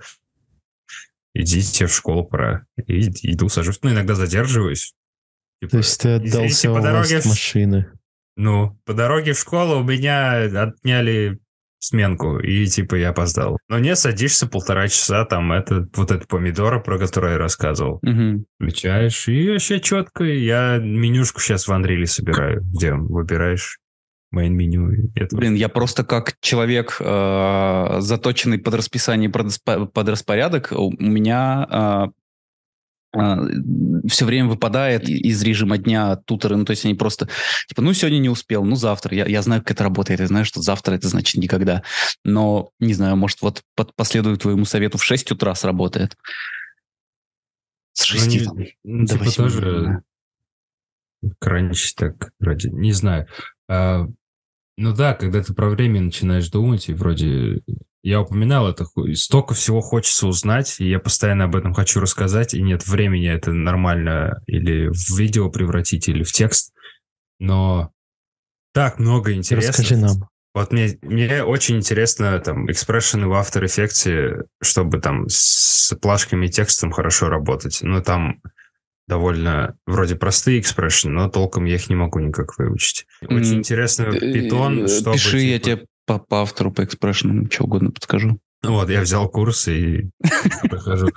идите 1.33 1.87
в 1.87 1.93
школу 1.93 2.23
пора. 2.25 2.65
И 2.87 3.09
иду, 3.31 3.49
сажусь. 3.49 3.79
Ну, 3.81 3.91
иногда 3.91 4.15
задерживаюсь. 4.15 4.93
Типа, 5.61 5.71
То 5.71 5.77
есть 5.77 6.01
ты 6.01 6.09
отдался 6.15 6.69
по 6.73 6.81
дороге 6.81 7.19
в- 7.21 7.25
машины. 7.25 7.91
Ну, 8.35 8.79
по 8.85 8.93
дороге 8.93 9.33
в 9.33 9.39
школу 9.39 9.79
у 9.79 9.83
меня 9.83 10.33
отняли 10.61 11.39
сменку, 11.79 12.39
и 12.39 12.65
типа 12.65 12.95
я 12.95 13.09
опоздал. 13.09 13.57
Но 13.67 13.77
не 13.77 13.95
садишься 13.95 14.47
полтора 14.47 14.87
часа, 14.87 15.25
там 15.25 15.51
это 15.51 15.87
вот 15.95 16.11
это 16.11 16.25
помидора, 16.25 16.79
про 16.79 16.97
которое 16.97 17.33
я 17.33 17.37
рассказывал. 17.37 17.99
Мгм. 18.01 18.45
Включаешь, 18.57 19.27
и 19.27 19.49
вообще 19.51 19.79
четко. 19.81 20.23
Я 20.23 20.77
менюшку 20.81 21.41
сейчас 21.41 21.67
в 21.67 21.71
Unreal 21.71 22.05
собираю, 22.05 22.61
где 22.63 22.93
выбираешь 22.93 23.79
мейн-меню. 24.33 25.11
Блин, 25.31 25.55
я 25.55 25.69
просто 25.69 26.03
как 26.03 26.35
человек, 26.41 26.97
э, 26.99 27.95
заточенный 27.99 28.57
под 28.57 28.73
расписание, 28.73 29.29
под 29.29 29.47
распо- 29.47 29.87
под 29.87 30.09
распорядок, 30.09 30.71
у 30.71 30.91
меня 30.91 32.11
все 33.13 34.25
время 34.25 34.49
выпадает 34.49 35.07
из 35.07 35.43
режима 35.43 35.77
дня 35.77 36.15
туторы, 36.15 36.55
ну, 36.55 36.65
то 36.65 36.71
есть 36.71 36.83
они 36.83 36.95
просто, 36.95 37.29
типа, 37.67 37.83
ну, 37.83 37.93
сегодня 37.93 38.17
не 38.17 38.29
успел, 38.29 38.63
ну, 38.63 38.75
завтра. 38.75 39.15
Я, 39.15 39.27
я 39.27 39.43
знаю, 39.43 39.61
как 39.61 39.71
это 39.71 39.83
работает, 39.83 40.19
я 40.19 40.25
знаю, 40.27 40.45
что 40.45 40.61
завтра 40.61 40.95
это 40.95 41.07
значит 41.07 41.39
никогда. 41.39 41.83
Но, 42.23 42.71
не 42.79 42.95
знаю, 42.95 43.15
может, 43.15 43.43
вот 43.43 43.61
под, 43.75 43.95
последую 43.95 44.37
твоему 44.37 44.65
совету 44.65 44.97
в 44.97 45.03
6 45.03 45.31
утра 45.31 45.53
сработает. 45.53 46.17
С 47.93 48.11
Ну, 48.11 48.19
6 48.19 48.27
не- 48.27 48.39
там, 48.45 48.57
ну, 48.83 49.05
до 49.05 49.13
типа 49.13 49.23
8, 49.25 49.35
тоже 49.43 50.01
кранч 51.39 51.93
так 51.93 52.31
ради... 52.39 52.67
Не 52.69 52.93
знаю. 52.93 53.27
А, 53.69 54.07
ну 54.77 54.93
да, 54.93 55.13
когда 55.13 55.43
ты 55.43 55.53
про 55.53 55.69
время 55.69 56.01
начинаешь 56.01 56.49
думать, 56.49 56.89
и 56.89 56.93
вроде... 56.93 57.61
Я 58.05 58.19
упоминал 58.19 58.67
это, 58.67 58.85
столько 59.13 59.53
всего 59.53 59.79
хочется 59.79 60.27
узнать, 60.27 60.75
и 60.79 60.89
я 60.89 60.99
постоянно 60.99 61.45
об 61.45 61.55
этом 61.55 61.73
хочу 61.73 62.01
рассказать, 62.01 62.53
и 62.53 62.61
нет 62.61 62.85
времени 62.85 63.29
это 63.29 63.53
нормально 63.53 64.41
или 64.45 64.89
в 64.89 65.17
видео 65.17 65.49
превратить, 65.49 66.09
или 66.09 66.23
в 66.23 66.33
текст. 66.33 66.73
Но 67.39 67.91
так 68.73 68.99
много 68.99 69.31
интересного. 69.33 69.71
Расскажи 69.71 69.97
нам. 69.97 70.27
Вот 70.53 70.71
мне, 70.71 70.99
мне 71.01 71.43
очень 71.43 71.77
интересно 71.77 72.37
там 72.39 72.69
экспрессионы 72.69 73.27
в 73.27 73.33
After 73.33 73.63
Effects, 73.63 74.43
чтобы 74.61 74.99
там 74.99 75.27
с 75.29 75.95
плашками 76.01 76.47
и 76.47 76.49
текстом 76.49 76.91
хорошо 76.91 77.29
работать. 77.29 77.79
Ну, 77.81 78.03
там 78.03 78.41
довольно 79.07 79.75
вроде 79.85 80.15
простые 80.15 80.59
экспрессионы, 80.59 81.15
но 81.15 81.29
толком 81.29 81.65
я 81.65 81.75
их 81.75 81.89
не 81.89 81.95
могу 81.95 82.19
никак 82.19 82.57
выучить. 82.57 83.05
Очень 83.21 83.53
М, 83.53 83.59
интересно 83.59 84.03
Э, 84.03 84.19
питон, 84.19 84.85
э, 84.85 84.87
чтобы... 84.87 85.13
Пиши, 85.13 85.39
я 85.39 85.59
типа- 85.59 85.77
тебе 85.77 85.87
по, 86.05 86.19
по 86.19 86.41
автору, 86.41 86.71
по 86.71 86.83
экспрессионам, 86.83 87.49
что 87.49 87.63
угодно 87.65 87.91
подскажу. 87.91 88.39
Вот, 88.61 88.89
я 88.89 89.01
взял 89.01 89.27
курс 89.29 89.67
и 89.67 90.09
прохожу. 90.69 91.09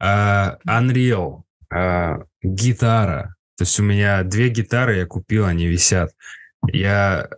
А, 0.00 0.56
Unreal, 0.66 1.42
а, 1.70 2.18
гитара. 2.42 3.34
То 3.58 3.62
есть 3.64 3.78
у 3.80 3.82
меня 3.82 4.22
две 4.22 4.48
гитары 4.48 4.96
я 4.98 5.06
купил, 5.06 5.44
они 5.46 5.66
висят. 5.66 6.12
Я... 6.70 7.28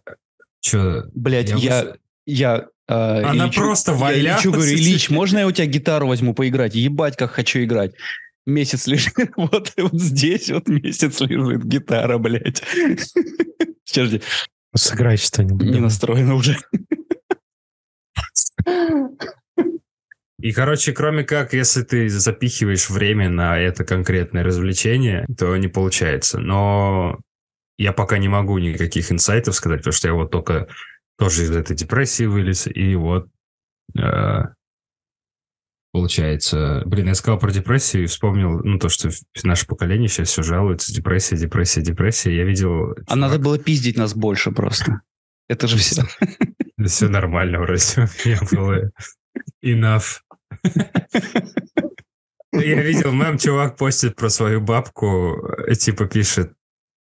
Че, 0.60 1.04
Блять, 1.14 1.50
Я 1.50 1.56
я... 1.56 1.94
я 2.26 2.66
э, 2.88 3.22
Она 3.22 3.46
Ильичу- 3.46 3.54
просто 3.60 3.92
я 3.92 3.98
валялась 3.98 4.40
Ильичу 4.44 4.52
говорю, 4.52 4.70
Ильич, 4.74 5.10
можно 5.10 5.38
я 5.38 5.46
у 5.46 5.52
тебя 5.52 5.66
гитару 5.66 6.08
возьму 6.08 6.34
поиграть? 6.34 6.74
Ебать, 6.74 7.16
как 7.16 7.30
хочу 7.32 7.62
играть. 7.62 7.92
Месяц 8.48 8.86
лежит, 8.86 9.32
вот, 9.36 9.74
вот 9.76 10.00
здесь 10.00 10.50
вот 10.50 10.68
месяц 10.68 11.20
лежит 11.20 11.64
гитара, 11.64 12.16
блядь. 12.16 12.62
Сейчас 13.84 14.08
жди, 14.08 14.22
Сыграй 14.74 15.18
что-нибудь. 15.18 15.66
не 15.68 15.80
настроено 15.80 16.34
уже. 16.34 16.56
И, 20.40 20.52
короче, 20.52 20.92
кроме 20.92 21.24
как, 21.24 21.52
если 21.52 21.82
ты 21.82 22.08
запихиваешь 22.08 22.88
время 22.88 23.28
на 23.28 23.58
это 23.58 23.84
конкретное 23.84 24.44
развлечение, 24.44 25.26
то 25.36 25.54
не 25.56 25.68
получается. 25.68 26.38
Но 26.38 27.18
я 27.76 27.92
пока 27.92 28.16
не 28.16 28.28
могу 28.28 28.56
никаких 28.58 29.12
инсайтов 29.12 29.56
сказать, 29.56 29.80
потому 29.80 29.92
что 29.92 30.08
я 30.08 30.14
вот 30.14 30.30
только 30.30 30.68
тоже 31.18 31.42
из 31.42 31.50
этой 31.50 31.76
депрессии 31.76 32.24
вылез, 32.24 32.66
и 32.66 32.94
вот 32.94 33.28
э, 33.98 34.42
получается... 35.98 36.82
Блин, 36.86 37.08
я 37.08 37.14
сказал 37.14 37.40
про 37.40 37.50
депрессию 37.50 38.04
и 38.04 38.06
вспомнил, 38.06 38.60
ну, 38.62 38.78
то, 38.78 38.88
что 38.88 39.10
наше 39.42 39.66
поколение 39.66 40.08
сейчас 40.08 40.28
все 40.28 40.42
жалуется, 40.42 40.94
депрессия, 40.94 41.36
депрессия, 41.36 41.82
депрессия. 41.82 42.36
Я 42.36 42.44
видел... 42.44 42.94
А 43.06 43.16
надо 43.16 43.38
было 43.38 43.58
пиздить 43.58 43.96
нас 43.96 44.14
больше 44.14 44.52
просто. 44.52 45.00
Это 45.48 45.66
же 45.66 45.76
все. 45.76 46.04
Все 46.86 47.08
нормально 47.08 47.58
вроде. 47.58 48.08
Меня 48.24 48.38
было 48.52 48.90
enough. 49.64 50.20
Я 52.52 52.82
видел 52.82 53.12
мем, 53.12 53.36
чувак 53.36 53.76
постит 53.76 54.14
про 54.14 54.30
свою 54.30 54.60
бабку, 54.60 55.36
э, 55.66 55.74
типа 55.74 56.06
пишет, 56.06 56.52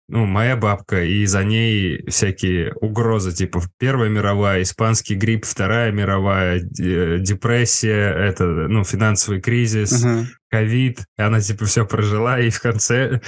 ну, 0.09 0.25
моя 0.25 0.57
бабка, 0.57 1.03
и 1.03 1.25
за 1.25 1.43
ней 1.43 2.05
всякие 2.09 2.73
угрозы, 2.75 3.31
типа 3.31 3.61
Первая 3.77 4.09
мировая, 4.09 4.61
испанский 4.61 5.15
грипп, 5.15 5.45
Вторая 5.45 5.91
мировая, 5.91 6.59
депрессия, 6.59 8.11
это, 8.11 8.45
ну, 8.45 8.83
финансовый 8.83 9.41
кризис, 9.41 10.05
ковид, 10.49 10.99
и 11.17 11.21
она 11.21 11.39
типа 11.39 11.65
все 11.65 11.85
прожила, 11.85 12.39
и 12.39 12.49
в 12.49 12.61
конце, 12.61 13.21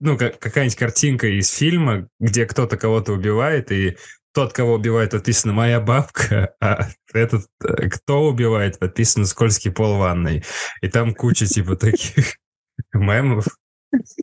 ну, 0.00 0.16
как, 0.16 0.38
какая-нибудь 0.38 0.78
картинка 0.78 1.26
из 1.28 1.50
фильма, 1.50 2.08
где 2.18 2.46
кто-то 2.46 2.76
кого-то 2.76 3.12
убивает, 3.12 3.70
и 3.70 3.96
тот, 4.32 4.52
кого 4.52 4.74
убивает, 4.74 5.10
подписано 5.10 5.52
«Моя 5.52 5.80
бабка», 5.80 6.54
а 6.60 6.88
этот, 7.12 7.46
э, 7.64 7.88
кто 7.88 8.26
убивает, 8.26 8.78
подписано 8.78 9.26
«Скользкий 9.26 9.70
пол 9.70 9.98
ванной». 9.98 10.42
И 10.80 10.88
там 10.88 11.14
куча 11.14 11.46
типа 11.46 11.76
таких 11.76 12.38
мемов, 12.92 13.46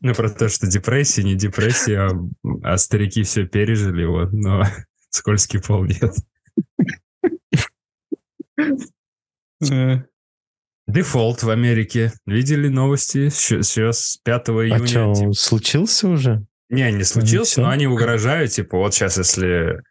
ну, 0.02 0.14
про 0.14 0.30
то, 0.30 0.50
что 0.50 0.68
депрессия, 0.68 1.24
не 1.24 1.36
депрессия, 1.36 2.00
а, 2.00 2.12
а 2.64 2.78
старики 2.78 3.24
все 3.24 3.46
пережили, 3.46 4.06
вот, 4.06 4.32
но 4.34 4.64
скользкий 5.10 5.62
пол 5.62 5.86
нет. 5.86 6.16
Э, 9.72 10.04
Дефолт 10.88 11.44
в 11.44 11.50
Америке. 11.50 12.14
Видели 12.26 12.68
новости? 12.68 13.30
Сейчас 13.30 14.18
5 14.24 14.50
июня. 14.50 14.76
А 14.76 14.88
что, 14.88 15.34
случился 15.34 16.08
уже? 16.08 16.46
Не, 16.70 16.92
не 16.92 17.04
случился, 17.04 17.62
но 17.62 17.70
они 17.70 17.88
угрожают, 17.88 18.52
типа, 18.52 18.78
вот 18.78 18.94
сейчас, 18.94 19.18
если 19.18 19.82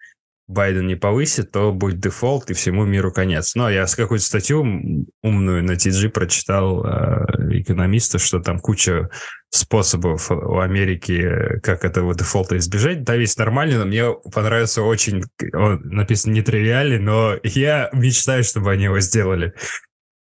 Байден 0.49 0.87
не 0.87 0.97
повысит, 0.97 1.53
то 1.53 1.73
будет 1.73 2.01
дефолт, 2.01 2.51
и 2.51 2.55
всему 2.55 2.87
миру 2.87 3.13
конец. 3.13 3.55
Но 3.55 3.69
я 3.69 3.87
с 3.87 3.95
какую-то 3.95 4.25
статью 4.25 5.07
умную 5.23 5.63
на 5.63 5.73
TG 5.73 6.09
прочитал 6.09 6.85
э, 6.85 7.61
экономиста, 7.61 8.19
что 8.19 8.41
там 8.41 8.59
куча 8.59 9.11
способов 9.51 10.31
у 10.31 10.59
Америки, 10.59 11.61
как 11.63 11.85
этого 11.85 12.15
дефолта 12.15 12.57
избежать. 12.57 13.05
Да, 13.05 13.17
весь 13.17 13.37
нормально, 13.37 13.81
но 13.81 13.85
мне 13.85 14.11
понравился 14.33 14.83
очень, 14.83 15.23
он 15.53 15.81
написан 15.85 16.33
нетривиальный, 16.33 16.99
но 16.99 17.37
я 17.45 17.91
мечтаю, 17.93 18.43
чтобы 18.43 18.73
они 18.73 18.85
его 18.85 19.01
сделали. 19.01 19.53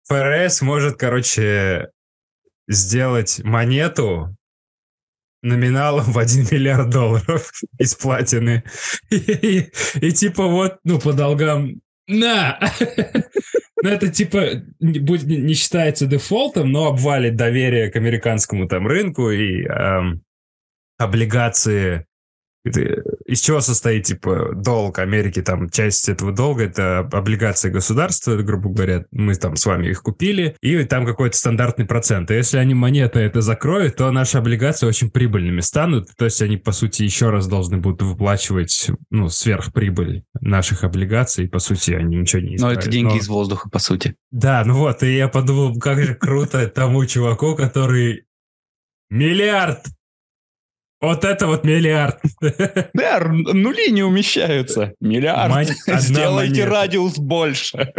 ФРС 0.10 0.62
может, 0.62 0.98
короче, 0.98 1.89
сделать 2.67 3.41
монету, 3.43 4.37
номиналом 5.41 6.06
в 6.06 6.17
1 6.17 6.48
миллиард 6.51 6.89
долларов 6.89 7.51
из 7.79 7.96
платины. 7.96 8.63
И, 9.10 9.70
и 9.96 10.12
типа 10.12 10.48
вот, 10.48 10.77
ну, 10.84 11.00
по 11.00 11.13
долгам, 11.13 11.82
на! 12.08 12.60
Ну, 13.84 13.89
это 13.89 14.08
типа 14.08 14.63
будет, 14.79 15.27
не 15.27 15.53
считается 15.53 16.08
дефолтом, 16.08 16.72
но 16.72 16.88
обвалит 16.88 17.36
доверие 17.36 17.91
к 17.91 17.96
американскому 17.96 18.67
там 18.67 18.88
рынку 18.88 19.29
и 19.29 19.65
эм, 19.65 20.24
облигации. 20.98 22.07
Это- 22.69 23.03
Из 23.25 23.41
чего 23.41 23.59
состоит, 23.59 24.05
типа, 24.05 24.53
долг 24.55 25.00
Америки, 25.00 25.41
там, 25.41 25.69
часть 25.69 26.07
этого 26.07 26.31
долга, 26.31 26.63
это 26.63 27.00
облигации 27.12 27.69
государства, 27.69 28.36
грубо 28.38 28.69
говоря, 28.69 29.05
мы 29.12 29.36
там 29.36 29.55
с 29.57 29.65
вами 29.65 29.88
их 29.88 30.01
купили, 30.01 30.55
и 30.62 30.83
там 30.86 31.05
какой-то 31.05 31.36
стандартный 31.36 31.86
процент. 31.86 32.31
И 32.31 32.36
если 32.36 32.57
они 32.57 32.74
монеты 32.74 33.19
это 33.19 33.41
закроют, 33.41 33.97
то 33.97 34.09
наши 34.12 34.38
облигации 34.38 34.88
очень 34.88 35.12
прибыльными 35.12 35.59
станут, 35.59 36.09
то 36.17 36.25
есть 36.25 36.41
они, 36.41 36.55
по 36.57 36.71
сути, 36.71 37.03
еще 37.03 37.29
раз 37.29 37.47
должны 37.47 37.77
будут 37.77 38.01
выплачивать, 38.01 38.91
ну, 39.09 39.27
сверхприбыль 39.27 40.24
наших 40.39 40.83
облигаций, 40.86 41.45
и, 41.45 41.47
по 41.50 41.59
сути, 41.59 41.91
они 41.91 42.15
ничего 42.17 42.41
не 42.41 42.50
Но 42.51 42.55
исправят. 42.55 42.79
это 42.79 42.89
деньги 42.89 43.12
Но- 43.13 43.17
из 43.19 43.27
воздуха, 43.27 43.69
по 43.69 43.79
сути. 43.79 44.15
да, 44.31 44.63
ну 44.65 44.75
вот, 44.75 45.03
и 45.03 45.15
я 45.17 45.27
подумал, 45.27 45.77
как 45.79 46.01
же 46.01 46.15
круто 46.15 46.65
тому 46.67 47.05
чуваку, 47.05 47.55
который 47.55 48.24
миллиард. 49.09 49.86
Вот 51.00 51.25
это 51.25 51.48
вот 51.48 51.63
миллиард. 51.63 52.20
Да, 52.94 53.20
нули 53.20 53.92
не 53.92 54.04
умещаются. 54.04 54.94
Миллиард. 55.00 55.54
Мон- 55.54 55.66
Сделайте 56.00 56.62
монета. 56.63 56.70
радиус 56.70 57.18
больше. 57.18 57.94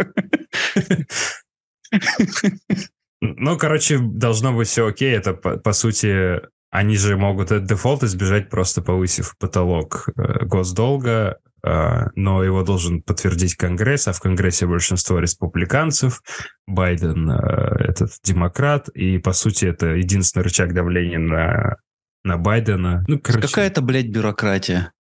Ну, 3.21 3.57
короче, 3.57 3.99
должно 3.99 4.53
быть 4.53 4.67
все 4.67 4.87
окей. 4.87 5.13
Это, 5.13 5.33
по, 5.33 5.57
по 5.57 5.73
сути, 5.73 6.41
они 6.71 6.95
же 6.97 7.17
могут 7.17 7.51
этот 7.51 7.65
дефолт 7.65 8.03
избежать, 8.03 8.49
просто 8.49 8.81
повысив 8.81 9.35
потолок 9.37 10.09
э, 10.15 10.45
госдолга, 10.45 11.37
э, 11.63 12.05
но 12.15 12.43
его 12.43 12.63
должен 12.63 13.01
подтвердить 13.01 13.55
Конгресс, 13.55 14.07
а 14.07 14.13
в 14.13 14.21
Конгрессе 14.21 14.67
большинство 14.67 15.19
республиканцев, 15.19 16.21
Байден 16.67 17.29
э, 17.29 17.83
этот 17.89 18.11
демократ, 18.23 18.87
и, 18.89 19.17
по 19.17 19.33
сути, 19.33 19.65
это 19.65 19.87
единственный 19.87 20.43
рычаг 20.43 20.73
давления 20.73 21.19
на, 21.19 21.77
на 22.23 22.37
Байдена. 22.37 23.03
Ну, 23.07 23.19
короче, 23.19 23.47
Какая-то, 23.47 23.81
блядь, 23.81 24.07
бюрократия. 24.09 24.91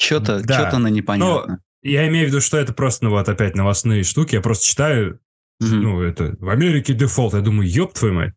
Что-то 0.00 0.40
Да. 0.42 0.54
что-то 0.54 0.76
она 0.76 0.90
непонятна. 0.90 1.60
я 1.82 2.08
имею 2.08 2.26
в 2.26 2.28
виду, 2.30 2.40
что 2.40 2.56
это 2.58 2.72
просто, 2.72 3.04
ну, 3.04 3.10
вот 3.10 3.28
опять 3.28 3.54
новостные 3.54 4.02
штуки. 4.02 4.34
Я 4.34 4.40
просто 4.40 4.66
читаю, 4.66 5.20
Мгм. 5.60 5.80
ну, 5.82 6.00
это, 6.02 6.34
в 6.38 6.48
Америке 6.48 6.94
дефолт. 6.94 7.34
Я 7.34 7.40
думаю, 7.40 7.68
ёб 7.70 7.92
твою 7.94 8.14
мать, 8.14 8.34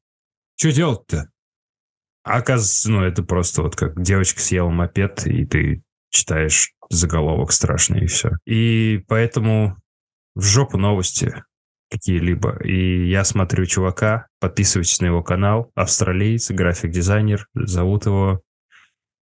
что 0.57 0.71
делать-то? 0.71 1.29
А 2.23 2.37
оказывается, 2.37 2.91
ну, 2.91 3.03
это 3.03 3.23
просто 3.23 3.61
вот 3.63 3.75
как 3.75 4.01
девочка 4.01 4.39
съела 4.41 4.69
мопед, 4.69 5.25
и 5.25 5.45
ты 5.45 5.81
читаешь 6.09 6.73
заголовок 6.89 7.51
страшный, 7.51 8.01
и 8.03 8.07
все. 8.07 8.31
И 8.45 9.03
поэтому 9.07 9.77
в 10.35 10.43
жопу 10.43 10.77
новости 10.77 11.43
какие-либо. 11.89 12.57
И 12.63 13.07
я 13.09 13.23
смотрю 13.23 13.65
чувака, 13.65 14.27
подписывайтесь 14.39 14.99
на 15.01 15.07
его 15.07 15.23
канал, 15.23 15.71
австралиец, 15.75 16.51
график-дизайнер, 16.51 17.47
зовут 17.53 18.05
его 18.05 18.41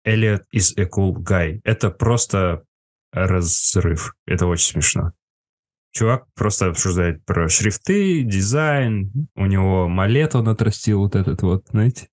Элliot 0.08 0.42
is 0.54 0.74
a 0.78 0.86
cool 0.86 1.14
guy. 1.16 1.60
Это 1.64 1.90
просто 1.92 2.64
разрыв. 3.12 4.14
Это 4.26 4.48
очень 4.48 4.74
смешно. 4.74 5.12
Чувак 5.94 6.26
просто 6.36 6.68
обсуждает 6.68 7.24
про 7.26 7.50
шрифты, 7.50 8.24
дизайн. 8.24 9.12
У 9.36 9.46
него 9.46 9.88
малет 9.90 10.36
он 10.36 10.48
отрастил 10.48 11.00
вот 11.00 11.16
этот 11.16 11.42
вот, 11.42 11.66
знаете? 11.70 12.08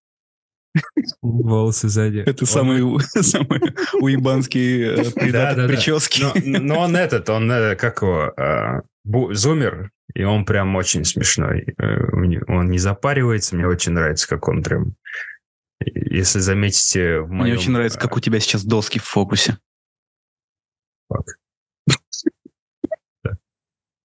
Волосы 1.22 1.88
сзади. 1.88 2.18
Это 2.18 2.42
Он- 2.42 2.46
самые, 2.46 2.84
уебанские 4.00 4.94
э, 4.96 5.10
придаток 5.12 5.68
прически. 5.68 6.24
Но, 6.44 6.80
он 6.80 6.96
этот, 6.96 7.28
он 7.30 7.50
э, 7.50 7.76
как 7.76 8.02
его, 8.02 8.32
бу- 8.36 8.82
зумер, 9.32 9.90
и 10.14 10.24
он 10.24 10.44
прям 10.44 10.74
очень 10.76 11.04
смешной. 11.04 11.74
Э, 11.78 12.04
Он 12.48 12.70
не 12.70 12.78
запаривается, 12.78 13.56
мне 13.56 13.66
очень 13.66 13.92
нравится, 13.92 14.28
как 14.28 14.48
он 14.48 14.62
прям... 14.62 14.94
Если 15.80 16.40
заметите 16.40 17.20
в 17.20 17.28
моем... 17.30 17.44
Мне 17.44 17.54
очень 17.54 17.72
нравится, 17.72 17.98
как 17.98 18.16
у 18.16 18.20
тебя 18.20 18.40
сейчас 18.40 18.64
доски 18.64 18.98
в 18.98 19.04
фокусе. 19.04 19.58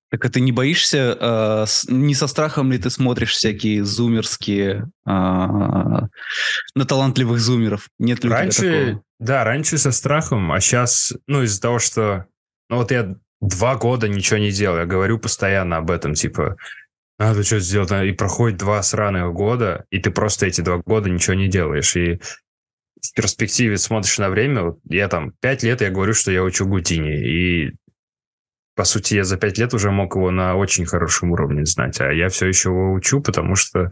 Так 0.10 0.26
а 0.26 0.30
ты 0.30 0.42
не 0.42 0.52
боишься, 0.52 1.18
э, 1.20 1.66
с- 1.66 1.90
не 1.90 2.14
со 2.14 2.28
страхом 2.28 2.72
ли 2.72 2.78
ты 2.78 2.92
смотришь 2.92 3.32
всякие 3.32 3.84
зумерские, 3.84 4.92
а, 5.06 6.08
на 6.76 6.86
талантливых 6.86 7.40
зумеров? 7.40 7.90
Нет 7.98 8.24
ли 8.24 8.30
Раньше, 8.30 8.62
такого? 8.62 9.04
да, 9.18 9.44
раньше 9.44 9.80
со 9.80 9.92
страхом, 9.92 10.52
а 10.52 10.60
сейчас, 10.60 11.14
ну, 11.26 11.42
из-за 11.42 11.60
того, 11.60 11.80
что, 11.80 12.28
ну, 12.70 12.76
вот 12.78 12.92
я 12.92 13.16
два 13.44 13.76
года 13.76 14.08
ничего 14.08 14.40
не 14.40 14.52
делал, 14.52 14.78
я 14.78 14.86
говорю 14.86 15.20
постоянно 15.20 15.78
об 15.78 15.92
этом, 15.92 16.14
типа, 16.14 16.56
надо 17.20 17.44
что-то 17.44 17.62
сделать, 17.62 17.92
и 17.92 18.12
проходит 18.12 18.58
два 18.58 18.82
сраных 18.82 19.34
года, 19.34 19.86
и 19.90 20.00
ты 20.00 20.12
просто 20.12 20.46
эти 20.48 20.62
два 20.62 20.78
года 20.78 21.10
ничего 21.10 21.36
не 21.36 21.48
делаешь, 21.48 21.96
и 21.96 22.20
в 23.02 23.14
перспективе 23.14 23.78
смотришь 23.78 24.18
на 24.18 24.30
время, 24.30 24.64
вот 24.64 24.80
я 24.90 25.08
там 25.10 25.34
пять 25.42 25.64
лет, 25.64 25.82
я 25.82 25.90
говорю, 25.90 26.14
что 26.14 26.32
я 26.32 26.42
учу 26.42 26.66
Гутини, 26.66 27.16
и 27.16 27.74
по 28.76 28.86
сути, 28.86 29.16
я 29.16 29.24
за 29.24 29.38
пять 29.38 29.58
лет 29.58 29.74
уже 29.74 29.92
мог 29.92 30.16
его 30.16 30.32
на 30.32 30.56
очень 30.56 30.86
хорошем 30.86 31.32
уровне 31.32 31.66
знать, 31.66 32.00
а 32.02 32.12
я 32.12 32.30
все 32.30 32.48
еще 32.48 32.70
его 32.70 32.94
учу, 32.94 33.22
потому 33.22 33.56
что 33.56 33.92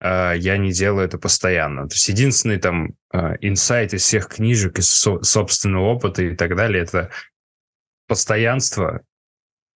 э, 0.00 0.32
я 0.38 0.56
не 0.56 0.72
делаю 0.72 1.06
это 1.06 1.18
постоянно. 1.18 1.86
То 1.86 1.94
есть 1.94 2.08
единственный 2.08 2.58
там 2.58 2.94
э, 3.12 3.34
инсайт 3.42 3.92
из 3.92 4.04
всех 4.04 4.28
книжек, 4.28 4.78
из 4.78 4.88
со- 4.88 5.22
собственного 5.22 5.84
опыта 5.84 6.22
и 6.22 6.34
так 6.34 6.56
далее, 6.56 6.82
это 6.82 7.10
постоянство 8.06 9.02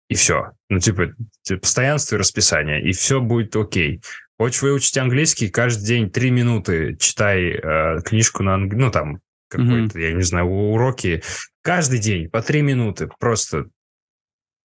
и 0.08 0.14
все. 0.14 0.52
Ну, 0.68 0.78
типа, 0.78 1.14
постоянство 1.61 2.16
и 2.16 2.18
расписание, 2.18 2.82
и 2.82 2.92
все 2.92 3.20
будет 3.20 3.54
окей. 3.56 4.00
Хочешь 4.38 4.62
выучить 4.62 4.97
английский, 4.99 5.49
каждый 5.49 5.85
день 5.85 6.11
три 6.11 6.30
минуты 6.30 6.97
читай 6.99 7.50
э, 7.50 8.00
книжку 8.02 8.42
на 8.42 8.54
анг... 8.54 8.73
ну, 8.73 8.90
там, 8.90 9.20
какой-то, 9.49 9.99
я 9.99 10.12
не 10.12 10.23
знаю, 10.23 10.47
уроки. 10.47 11.23
Каждый 11.62 11.99
день 11.99 12.28
по 12.28 12.42
три 12.42 12.62
минуты 12.62 13.08
просто. 13.18 13.66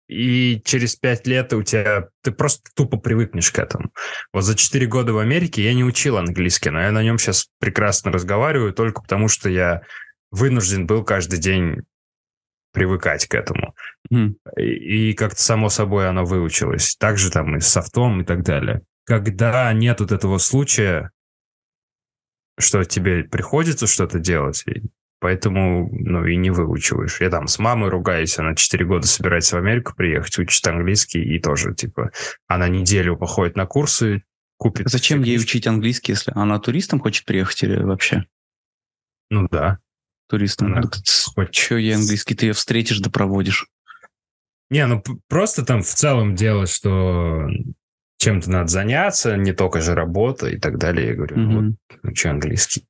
И 0.08 0.60
через 0.64 0.96
пять 0.96 1.26
лет 1.26 1.52
у 1.52 1.62
тебя... 1.62 2.08
Ты 2.22 2.32
просто 2.32 2.70
тупо 2.74 2.98
привыкнешь 2.98 3.50
к 3.50 3.58
этому. 3.58 3.92
Вот 4.32 4.42
за 4.42 4.54
четыре 4.56 4.86
года 4.86 5.12
в 5.12 5.18
Америке 5.18 5.62
я 5.62 5.72
не 5.72 5.84
учил 5.84 6.18
английский, 6.18 6.70
но 6.70 6.82
я 6.82 6.92
на 6.92 7.02
нем 7.02 7.18
сейчас 7.18 7.48
прекрасно 7.58 8.12
разговариваю 8.12 8.74
только 8.74 9.00
потому, 9.00 9.28
что 9.28 9.48
я 9.48 9.82
вынужден 10.30 10.86
был 10.86 11.04
каждый 11.04 11.38
день 11.38 11.82
привыкать 12.72 13.26
к 13.26 13.34
этому. 13.34 13.74
Мгм. 14.10 14.36
И, 14.56 15.10
и 15.10 15.12
как-то 15.14 15.40
само 15.40 15.68
собой 15.68 16.08
оно 16.08 16.24
выучилось. 16.24 16.96
Также 16.96 17.30
там 17.30 17.56
и 17.56 17.60
с 17.60 17.68
софтом 17.68 18.22
и 18.22 18.24
так 18.24 18.42
далее. 18.42 18.82
Когда 19.04 19.72
нет 19.72 20.00
вот 20.00 20.12
этого 20.12 20.38
случая, 20.38 21.10
что 22.58 22.84
тебе 22.84 23.24
приходится 23.24 23.86
что-то 23.86 24.18
делать, 24.18 24.64
поэтому, 25.20 25.88
ну, 25.92 26.26
и 26.26 26.36
не 26.36 26.50
выучиваешь. 26.50 27.20
Я 27.20 27.30
там 27.30 27.46
с 27.46 27.58
мамой 27.58 27.88
ругаюсь, 27.90 28.38
она 28.38 28.54
4 28.54 28.84
года 28.84 29.06
собирается 29.06 29.56
в 29.56 29.60
Америку 29.60 29.94
приехать, 29.96 30.38
учит 30.38 30.66
английский, 30.66 31.22
и 31.22 31.40
тоже, 31.40 31.74
типа, 31.74 32.10
она 32.48 32.68
неделю 32.68 33.16
походит 33.16 33.56
на 33.56 33.66
курсы, 33.66 34.24
купит... 34.56 34.88
Зачем 34.88 35.22
ей 35.22 35.38
учить 35.38 35.66
английский, 35.66 36.12
если 36.12 36.32
она 36.34 36.58
туристом 36.58 37.00
хочет 37.00 37.24
приехать 37.24 37.62
или 37.62 37.82
вообще 37.82 38.24
Ну 39.30 39.48
да. 39.48 39.78
Туристом? 40.32 40.72
Она 40.72 40.82
хочет. 41.34 41.50
Че 41.52 41.76
ей 41.76 41.94
английский? 41.94 42.34
Ты 42.34 42.46
ее 42.46 42.52
встретишь 42.54 42.98
да 43.00 43.10
проводишь. 43.10 43.66
Не, 44.70 44.86
ну 44.86 45.02
просто 45.28 45.64
там 45.64 45.82
в 45.82 45.86
целом 45.86 46.34
дело, 46.34 46.66
что 46.66 47.46
чем-то 48.18 48.50
надо 48.50 48.68
заняться, 48.68 49.36
не 49.36 49.52
только 49.52 49.80
же 49.82 49.94
работа 49.94 50.48
и 50.48 50.58
так 50.58 50.78
далее. 50.78 51.08
Я 51.08 51.14
говорю, 51.14 51.36
ну 51.38 51.50
Мгм. 51.50 51.76
вот, 51.90 52.10
учи 52.10 52.28
английский. 52.28 52.86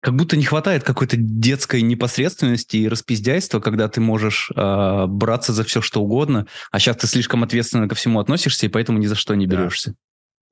Как 0.00 0.14
будто 0.14 0.36
не 0.36 0.44
хватает 0.44 0.84
какой-то 0.84 1.16
детской 1.16 1.82
непосредственности 1.82 2.76
и 2.76 2.88
распиздяйства, 2.88 3.60
когда 3.60 3.88
ты 3.88 4.00
можешь 4.00 4.50
а, 4.56 5.06
браться 5.06 5.52
за 5.52 5.64
все, 5.64 5.80
что 5.80 6.02
угодно, 6.02 6.46
а 6.70 6.78
сейчас 6.78 6.96
ты 6.96 7.06
слишком 7.06 7.42
ответственно 7.44 7.88
ко 7.88 7.94
всему 7.94 8.18
относишься, 8.20 8.66
и 8.66 8.68
поэтому 8.68 8.98
ни 8.98 9.06
за 9.06 9.14
что 9.16 9.34
не 9.34 9.46
Да. 9.46 9.68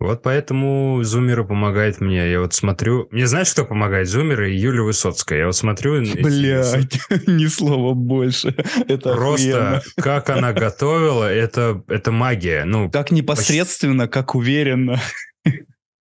Вот 0.00 0.22
поэтому 0.22 1.00
Зумеры 1.02 1.44
помогает 1.44 2.00
мне. 2.00 2.30
Я 2.30 2.40
вот 2.40 2.54
смотрю... 2.54 3.06
Мне 3.10 3.26
знаешь, 3.26 3.52
кто 3.52 3.66
помогает? 3.66 4.08
Зумеры 4.08 4.50
и 4.50 4.56
Юля 4.56 4.82
Высоцкая. 4.82 5.40
Я 5.40 5.46
вот 5.46 5.56
смотрю... 5.56 6.00
эти 6.02 7.30
ни 7.30 7.46
слова 7.46 7.92
больше. 7.92 8.54
Это 8.88 9.14
Просто 9.14 9.82
как 9.96 10.30
она 10.30 10.54
готовила, 10.54 11.30
это, 11.30 11.84
это 11.86 12.12
магия. 12.12 12.64
Ну, 12.64 12.90
Так 12.90 13.10
непосредственно, 13.10 14.08
как 14.08 14.34
уверенно. 14.34 14.98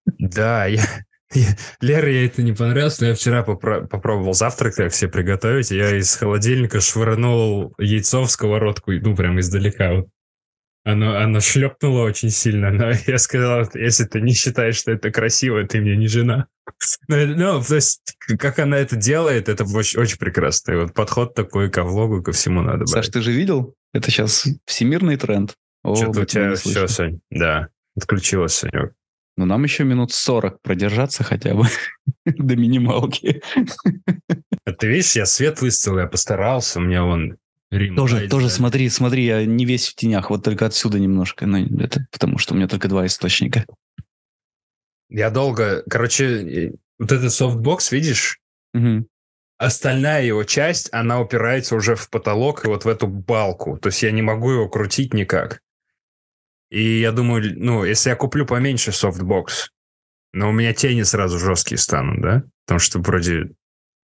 да, 0.07 0.67
я, 0.67 0.85
я- 1.35 1.57
Лере 1.81 2.15
ей 2.21 2.27
это 2.29 2.43
не 2.43 2.53
понравилось, 2.53 3.01
но 3.01 3.09
я 3.09 3.15
вчера 3.15 3.43
попро- 3.45 3.87
попробовал 3.89 4.33
завтрак 4.33 4.77
так 4.77 4.93
все 4.93 5.09
приготовить, 5.09 5.71
я 5.73 5.97
из 5.97 6.15
холодильника 6.15 6.81
швырнул 6.81 7.75
яйцо 7.79 8.23
в 8.23 8.31
сковородку, 8.31 8.93
ну, 8.93 9.17
прям 9.17 9.41
издалека. 9.41 9.93
Вот. 9.95 10.07
Оно, 10.85 11.19
оно 11.19 11.41
шлепнуло 11.41 12.05
очень 12.05 12.31
сильно, 12.31 12.71
но 12.71 12.91
я 13.07 13.19
сказал, 13.19 13.69
если 13.75 14.05
ты 14.05 14.21
не 14.21 14.33
считаешь, 14.33 14.77
что 14.77 14.93
это 14.93 15.11
красиво, 15.11 15.65
ты 15.65 15.81
мне 15.81 15.97
не 15.97 16.09
жена. 16.09 16.47
Ну, 17.09 17.17
ну, 17.35 17.63
то 17.63 17.77
есть, 17.77 18.15
как 18.39 18.59
она 18.59 18.77
это 18.77 18.95
делает, 18.95 19.49
это 19.49 19.65
очень, 19.65 19.99
очень 19.99 20.19
прекрасно. 20.19 20.73
И 20.73 20.77
вот 20.77 20.93
подход 20.93 21.35
такой 21.35 21.71
ко 21.71 21.83
влогу, 21.83 22.23
ко 22.23 22.33
всему 22.33 22.61
надо 22.61 22.81
брать. 22.81 22.91
Саш, 22.91 23.09
ты 23.09 23.23
же 23.23 23.33
видел? 23.33 23.75
Это 23.95 24.11
сейчас 24.11 24.47
всемирный 24.67 25.17
тренд. 25.17 25.55
Что-то 25.83 26.21
у 26.21 26.25
тебя 26.27 26.55
все. 26.57 26.87
Сань, 26.87 27.21
да, 27.31 27.69
отключилось, 27.97 28.53
Санек. 28.53 28.93
Но 29.39 29.47
нам 29.47 29.63
еще 29.63 29.85
минут 29.85 30.13
40 30.13 30.61
продержаться 30.63 31.25
хотя 31.25 31.55
бы 31.55 31.65
до 32.27 32.57
минималки. 32.57 33.41
А 34.65 34.73
ты 34.73 34.89
видишь, 34.89 35.17
я 35.17 35.27
свет 35.27 35.61
выставил, 35.61 36.01
я 36.01 36.07
постарался, 36.07 36.81
у 36.81 36.83
меня 36.83 37.05
вон 37.05 37.37
rim 37.71 37.97
Тоже, 37.97 38.17
light 38.17 38.31
тоже 38.31 38.49
смотри, 38.49 38.89
смотри, 38.89 39.25
я 39.25 39.45
не 39.45 39.67
весь 39.67 39.89
в 39.89 39.95
тенях, 39.95 40.31
вот 40.31 40.43
только 40.43 40.67
отсюда 40.67 40.99
немножко, 40.99 41.47
но 41.47 41.59
это 41.59 42.07
потому 42.11 42.39
что 42.39 42.55
у 42.55 42.57
меня 42.57 42.67
только 42.67 42.89
два 42.89 43.05
источника. 43.05 43.67
Я 45.11 45.31
долго, 45.31 45.83
короче, 45.89 46.25
э, 46.25 46.73
вот 46.99 47.13
этот 47.13 47.33
софтбокс, 47.33 47.93
видишь, 47.93 48.41
Мгм. 48.73 49.07
остальная 49.59 50.25
его 50.25 50.45
часть, 50.45 50.89
она 50.93 51.21
упирается 51.21 51.77
уже 51.77 51.95
в 51.95 52.09
потолок 52.09 52.65
и 52.65 52.69
вот 52.69 52.85
в 52.85 52.89
эту 52.89 53.07
балку. 53.07 53.79
То 53.79 53.89
есть 53.89 54.03
я 54.03 54.13
не 54.13 54.23
могу 54.23 54.51
его 54.51 54.69
крутить 54.69 55.13
никак. 55.13 55.61
И 56.71 57.01
я 57.01 57.13
думаю, 57.13 57.55
ну, 57.57 57.85
если 57.85 58.11
я 58.11 58.17
куплю 58.17 58.45
поменьше 58.47 58.93
софтбокс, 58.93 59.71
но 60.33 60.51
у 60.51 60.53
меня 60.53 60.75
тени 60.75 61.03
сразу 61.03 61.39
жесткие 61.39 61.79
станут, 61.79 62.21
да? 62.21 62.43
Потому 62.67 62.79
что 62.79 62.99
вроде... 63.01 63.51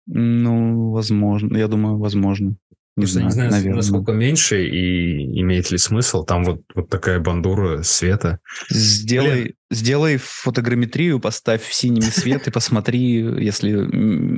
Ну, 0.07 0.91
возможно, 0.91 1.57
я 1.57 1.67
думаю, 1.67 1.97
возможно. 1.97 2.55
Не 2.95 3.01
просто 3.01 3.19
знаю, 3.19 3.25
не 3.25 3.31
знаю, 3.31 3.51
наверное. 3.51 3.75
насколько 3.75 4.11
меньше 4.13 4.65
и 4.65 5.41
имеет 5.41 5.69
ли 5.69 5.77
смысл. 5.77 6.23
Там 6.23 6.45
вот, 6.45 6.61
вот 6.73 6.89
такая 6.89 7.19
бандура 7.19 7.81
света. 7.83 8.39
Сделай, 8.69 9.55
сделай 9.69 10.17
фотограмметрию, 10.17 11.19
поставь 11.19 11.69
синими 11.69 12.05
свет 12.05 12.47
и 12.47 12.51
посмотри, 12.51 13.17
если 13.43 13.73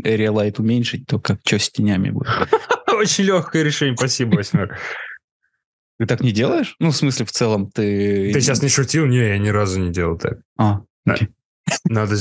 Area 0.01 0.33
Light 0.33 0.55
уменьшить, 0.57 1.05
то 1.05 1.19
как 1.19 1.39
что 1.45 1.59
с 1.59 1.69
тенями 1.69 2.09
будет. 2.09 2.29
Очень 2.87 3.25
легкое 3.25 3.61
решение, 3.61 3.95
спасибо, 3.95 4.37
Восьмер. 4.37 4.75
Ты 5.99 6.05
так 6.05 6.21
не 6.21 6.31
делаешь? 6.31 6.75
Ну, 6.79 6.91
в 6.91 6.95
смысле, 6.95 7.25
в 7.25 7.31
целом, 7.31 7.69
ты... 7.71 8.31
Ты 8.31 8.41
сейчас 8.41 8.61
не 8.61 8.69
шутил? 8.69 9.05
Не, 9.05 9.17
я 9.17 9.37
ни 9.37 9.49
разу 9.49 9.79
не 9.79 9.91
делал 9.91 10.17
так. 10.17 10.39
А, 10.57 10.81
Надо... 11.85 12.15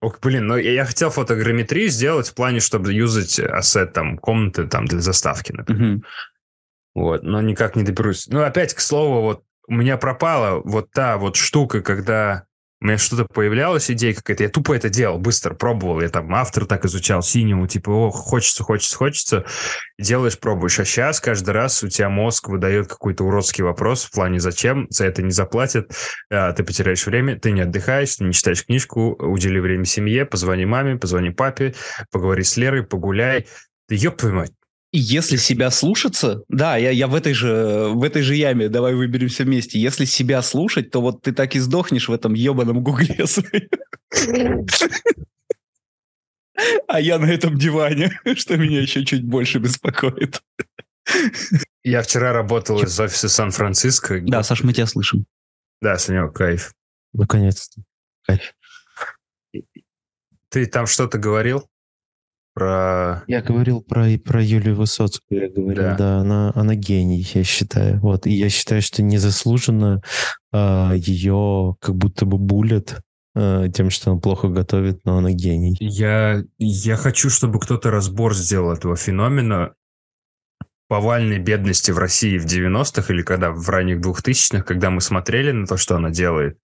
Ох, 0.00 0.20
блин, 0.20 0.46
но 0.46 0.56
я 0.56 0.84
хотел 0.84 1.10
фотограмметрию 1.10 1.88
сделать 1.88 2.28
в 2.28 2.34
плане, 2.34 2.60
чтобы 2.60 2.92
юзать 2.92 3.38
ассет 3.38 3.92
там 3.92 4.18
комнаты 4.18 4.66
там 4.66 4.86
для 4.86 5.00
заставки, 5.00 5.52
например. 5.52 5.82
мгм. 5.82 6.04
Вот, 6.94 7.22
но 7.22 7.40
никак 7.40 7.74
не 7.74 7.84
доберусь. 7.84 8.26
Ну, 8.28 8.42
опять, 8.42 8.74
к 8.74 8.80
слову, 8.80 9.22
вот 9.22 9.44
у 9.66 9.74
меня 9.74 9.96
пропала 9.96 10.60
вот 10.62 10.90
та 10.90 11.16
вот 11.16 11.36
штука, 11.36 11.80
когда 11.80 12.44
у 12.82 12.86
меня 12.86 12.98
что-то 12.98 13.26
появлялась 13.26 13.90
идея 13.92 14.12
какая-то, 14.12 14.42
я 14.42 14.48
тупо 14.48 14.74
это 14.74 14.88
делал, 14.88 15.18
быстро 15.18 15.54
пробовал, 15.54 16.00
я 16.00 16.08
там 16.08 16.34
автор 16.34 16.66
так 16.66 16.84
изучал, 16.84 17.22
синему, 17.22 17.68
типа, 17.68 17.90
о, 17.90 18.10
хочется, 18.10 18.64
хочется, 18.64 18.96
хочется, 18.96 19.44
делаешь, 20.00 20.36
пробуешь. 20.36 20.80
А 20.80 20.84
сейчас 20.84 21.20
каждый 21.20 21.50
раз 21.50 21.84
у 21.84 21.88
тебя 21.88 22.08
мозг 22.08 22.48
выдает 22.48 22.88
какой-то 22.88 23.22
уродский 23.22 23.62
вопрос 23.62 24.04
в 24.04 24.10
плане 24.10 24.40
зачем, 24.40 24.88
за 24.90 25.06
это 25.06 25.22
не 25.22 25.30
заплатят, 25.30 25.92
а, 26.28 26.52
ты 26.52 26.64
потеряешь 26.64 27.06
время, 27.06 27.38
ты 27.38 27.52
не 27.52 27.60
отдыхаешь, 27.60 28.16
ты 28.16 28.24
не 28.24 28.32
читаешь 28.32 28.66
книжку, 28.66 29.12
удели 29.12 29.60
время 29.60 29.84
семье, 29.84 30.26
позвони 30.26 30.66
маме, 30.66 30.96
позвони 30.96 31.30
папе, 31.30 31.74
поговори 32.10 32.42
с 32.42 32.56
Лерой, 32.56 32.82
погуляй. 32.82 33.46
Да 33.88 33.94
ёб 33.94 34.16
твою 34.16 34.34
мать. 34.34 34.52
Если 34.94 35.36
себя 35.36 35.70
слушаться, 35.70 36.44
да, 36.48 36.76
я, 36.76 36.90
я 36.90 37.08
в, 37.08 37.14
этой 37.14 37.32
же, 37.32 37.88
в 37.94 38.02
этой 38.02 38.20
же 38.20 38.36
яме, 38.36 38.68
давай 38.68 38.94
выберемся 38.94 39.44
вместе. 39.44 39.80
Если 39.80 40.04
себя 40.04 40.42
слушать, 40.42 40.90
то 40.90 41.00
вот 41.00 41.22
ты 41.22 41.32
так 41.32 41.56
и 41.56 41.60
сдохнешь 41.60 42.08
в 42.08 42.12
этом 42.12 42.34
ебаном 42.34 42.82
гугле. 42.82 43.24
А 46.86 47.00
я 47.00 47.18
на 47.18 47.24
этом 47.24 47.56
диване, 47.56 48.10
что 48.36 48.56
меня 48.56 48.82
еще 48.82 49.04
чуть 49.04 49.24
больше 49.24 49.58
беспокоит. 49.58 50.42
Я 51.82 52.02
вчера 52.02 52.32
работал 52.32 52.82
из 52.82 53.00
офиса 53.00 53.28
Сан-Франциско. 53.28 54.20
Да, 54.20 54.42
Саш, 54.42 54.62
мы 54.62 54.72
тебя 54.72 54.86
слышим. 54.86 55.24
Да, 55.80 55.98
Санек, 55.98 56.34
кайф. 56.34 56.72
Наконец-то. 57.12 57.82
Кайф. 58.26 58.54
Ты 60.50 60.66
там 60.66 60.86
что-то 60.86 61.18
говорил? 61.18 61.68
Про... 62.54 63.22
Я 63.26 63.40
говорил 63.40 63.80
про, 63.80 64.08
и 64.08 64.18
про 64.18 64.42
Юлию 64.42 64.76
Высоцкую, 64.76 65.42
я 65.42 65.48
говорил, 65.48 65.82
Да. 65.82 65.96
да, 65.96 66.16
она, 66.18 66.52
она 66.54 66.74
гений, 66.74 67.26
я 67.32 67.44
считаю. 67.44 67.98
Вот, 68.00 68.26
и 68.26 68.32
я 68.32 68.50
считаю, 68.50 68.82
что 68.82 69.02
незаслуженно 69.02 70.02
а, 70.52 70.92
ее 70.94 71.76
как 71.80 71.96
будто 71.96 72.26
бы 72.26 72.36
булят 72.36 73.00
а, 73.34 73.68
тем, 73.68 73.88
что 73.88 74.10
она 74.10 74.20
плохо 74.20 74.48
готовит, 74.48 75.00
но 75.04 75.16
она 75.16 75.30
гений. 75.32 75.76
Я, 75.80 76.42
я 76.58 76.96
хочу, 76.96 77.30
чтобы 77.30 77.58
кто-то 77.58 77.90
разбор 77.90 78.34
сделал 78.34 78.72
этого 78.72 78.96
феномена 78.96 79.72
повальной 80.88 81.38
бедности 81.38 81.90
в 81.90 81.96
России 81.96 82.36
в 82.36 82.44
90-х 82.44 83.14
или 83.14 83.22
когда 83.22 83.50
в 83.50 83.66
ранних 83.70 84.00
2000-х, 84.00 84.62
когда 84.62 84.90
мы 84.90 85.00
смотрели 85.00 85.50
на 85.50 85.66
то, 85.66 85.78
что 85.78 85.96
она 85.96 86.10
делает, 86.10 86.58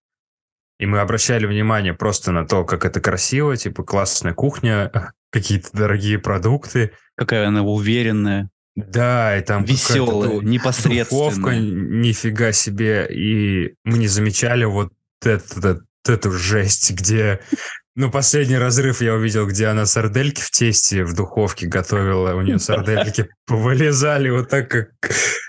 и 0.79 0.85
мы 0.85 1.01
обращали 1.01 1.47
внимание 1.47 1.95
просто 1.95 2.31
на 2.31 2.47
то, 2.47 2.67
как 2.67 2.85
это 2.85 3.01
красиво, 3.01 3.57
типа 3.57 3.85
классная 3.85 4.35
кухня, 4.35 5.13
какие-то 5.31 5.69
дорогие 5.73 6.19
продукты. 6.19 6.93
Какая 7.17 7.49
она 7.49 7.63
уверенная, 7.63 8.51
Да, 8.77 9.37
и 9.37 9.43
там 9.43 9.65
веселая, 9.65 10.41
непосредственная. 10.41 11.05
духовка, 11.05 11.57
нифига 11.57 12.53
себе. 12.53 13.07
И 13.11 13.75
мы 13.85 13.99
не 13.99 14.07
замечали 14.09 14.65
вот 14.65 14.93
это- 15.25 15.81
эту 16.07 16.31
жесть, 16.33 16.93
где... 16.93 17.41
Ну, 17.97 18.11
последний 18.13 18.57
разрыв 18.57 19.01
я 19.03 19.15
увидел, 19.15 19.47
где 19.49 19.67
она 19.67 19.85
сардельки 19.85 20.41
в 20.41 20.51
тесте 20.53 21.03
в 21.05 21.15
духовке 21.15 21.67
готовила. 21.67 22.35
У 22.35 22.43
нее 22.43 22.61
сардельки 22.61 23.29
повылезали 23.47 24.31
вот 24.31 24.49
так, 24.49 24.71
как, 24.71 24.91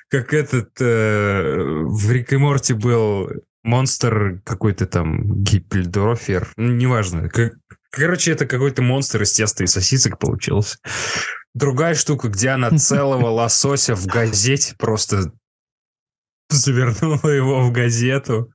как 0.09 0.33
этот... 0.33 0.69
э, 0.81 1.55
в 1.85 2.11
Рик 2.11 2.33
и 2.33 2.37
Морти 2.37 2.73
был 2.73 3.29
монстр 3.63 4.41
какой-то 4.43 4.87
там 4.87 5.43
Гиппельдорфер. 5.43 6.49
Ну, 6.57 6.71
неважно. 6.73 7.29
Как- 7.29 7.53
короче, 7.91 8.31
это 8.31 8.45
какой-то 8.45 8.81
монстр 8.81 9.23
из 9.23 9.33
теста 9.33 9.63
и 9.63 9.67
сосисок 9.67 10.19
получился. 10.19 10.77
Другая 11.53 11.95
штука, 11.95 12.29
где 12.29 12.49
она 12.49 12.71
целого 12.77 13.27
лосося 13.27 13.95
в 13.95 14.05
газете 14.05 14.75
просто 14.77 15.31
завернула 16.49 17.29
его 17.29 17.61
в 17.61 17.71
газету. 17.71 18.51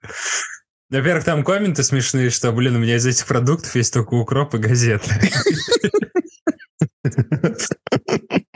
Во-первых, 0.91 1.25
там 1.25 1.45
комменты 1.45 1.83
смешные, 1.83 2.31
что, 2.31 2.53
блин, 2.53 2.77
у 2.77 2.79
меня 2.79 2.97
из 2.97 3.07
этих 3.07 3.27
продуктов 3.27 3.75
есть 3.75 3.93
только 3.93 4.15
укроп 4.15 4.55
и 4.55 4.59
газеты. 4.59 5.11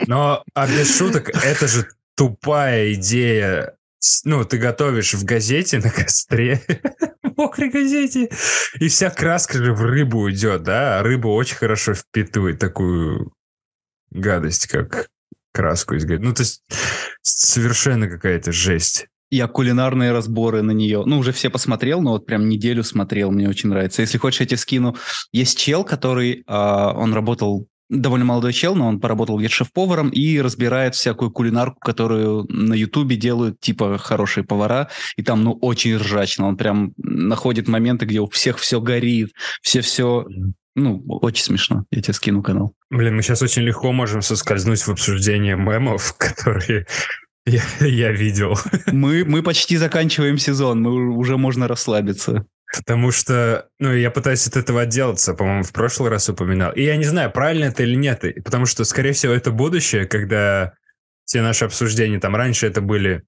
Но, 0.07 0.43
а 0.53 0.67
без 0.67 0.97
шуток, 0.97 1.29
это 1.43 1.67
же 1.67 1.87
тупая 2.15 2.93
идея. 2.93 3.75
Ну, 4.23 4.43
ты 4.45 4.57
готовишь 4.57 5.13
в 5.13 5.23
газете 5.25 5.79
на 5.79 5.89
костре, 5.89 6.61
мокрой 7.39 7.69
газете, 7.69 8.29
и 8.79 8.87
вся 8.87 9.09
краска 9.09 9.57
же 9.57 9.73
в 9.73 9.81
рыбу 9.81 10.19
уйдет, 10.19 10.63
да? 10.63 10.99
А 10.99 11.03
рыба 11.03 11.27
очень 11.27 11.55
хорошо 11.55 11.93
впитывает 11.93 12.59
такую 12.59 13.33
гадость, 14.11 14.67
как 14.67 15.07
краску 15.53 15.95
из 15.95 16.05
газеты. 16.05 16.25
Ну, 16.25 16.33
то 16.33 16.43
есть 16.43 16.63
совершенно 17.21 18.07
какая-то 18.07 18.51
жесть. 18.51 19.07
Я 19.31 19.47
кулинарные 19.47 20.11
разборы 20.11 20.63
на 20.63 20.71
нее. 20.71 21.03
Ну, 21.05 21.19
уже 21.19 21.31
все 21.31 21.49
посмотрел, 21.49 22.01
но 22.01 22.11
вот 22.11 22.25
прям 22.25 22.49
неделю 22.49 22.83
смотрел, 22.83 23.31
мне 23.31 23.47
очень 23.47 23.69
нравится. 23.69 24.01
Если 24.01 24.17
хочешь, 24.17 24.39
я 24.39 24.47
тебе 24.47 24.57
скину. 24.57 24.95
Есть 25.31 25.57
чел, 25.57 25.83
который, 25.83 26.43
а, 26.47 26.93
он 26.93 27.13
работал, 27.13 27.67
довольно 27.89 28.25
молодой 28.25 28.53
чел, 28.53 28.75
но 28.75 28.87
он 28.87 28.99
поработал 28.99 29.37
где-то 29.37 29.53
шеф-поваром 29.53 30.09
и 30.09 30.39
разбирает 30.39 30.95
всякую 30.95 31.31
кулинарку, 31.31 31.79
которую 31.79 32.45
на 32.49 32.73
Ютубе 32.73 33.15
делают, 33.15 33.59
типа, 33.59 33.97
хорошие 33.97 34.43
повара. 34.43 34.89
И 35.17 35.23
там, 35.23 35.43
ну, 35.43 35.53
очень 35.53 35.97
ржачно. 35.97 36.47
Он 36.47 36.55
прям 36.57 36.93
находит 36.97 37.67
моменты, 37.67 38.05
где 38.05 38.19
у 38.19 38.29
всех 38.29 38.59
все 38.59 38.79
горит, 38.79 39.33
все-все... 39.61 40.25
Ну, 40.75 41.03
очень 41.07 41.43
смешно. 41.43 41.83
Я 41.91 42.01
тебе 42.01 42.13
скину 42.13 42.41
канал. 42.41 42.73
Блин, 42.89 43.15
мы 43.15 43.21
сейчас 43.21 43.41
очень 43.41 43.63
легко 43.63 43.91
можем 43.91 44.21
соскользнуть 44.21 44.79
в 44.81 44.89
обсуждение 44.89 45.57
мемов, 45.57 46.15
которые 46.17 46.85
я, 47.45 47.63
я 47.81 48.11
видел. 48.11 48.57
Мы, 48.87 49.25
мы 49.25 49.41
почти 49.41 49.77
заканчиваем 49.77 50.37
сезон, 50.37 50.81
мы 50.81 51.17
уже 51.17 51.37
можно 51.37 51.67
расслабиться. 51.67 52.45
Потому 52.75 53.11
что, 53.11 53.67
ну, 53.79 53.91
я 53.93 54.11
пытаюсь 54.11 54.45
от 54.47 54.55
этого 54.55 54.81
отделаться, 54.81 55.33
по-моему, 55.33 55.63
в 55.63 55.71
прошлый 55.71 56.11
раз 56.11 56.29
упоминал. 56.29 56.71
И 56.73 56.83
я 56.83 56.97
не 56.97 57.03
знаю, 57.03 57.31
правильно 57.31 57.65
это 57.65 57.83
или 57.83 57.95
нет, 57.95 58.23
потому 58.43 58.65
что, 58.67 58.83
скорее 58.83 59.13
всего, 59.13 59.33
это 59.33 59.51
будущее, 59.51 60.05
когда 60.05 60.73
все 61.25 61.41
наши 61.41 61.65
обсуждения, 61.65 62.19
там, 62.19 62.35
раньше 62.35 62.67
это 62.67 62.81
были 62.81 63.23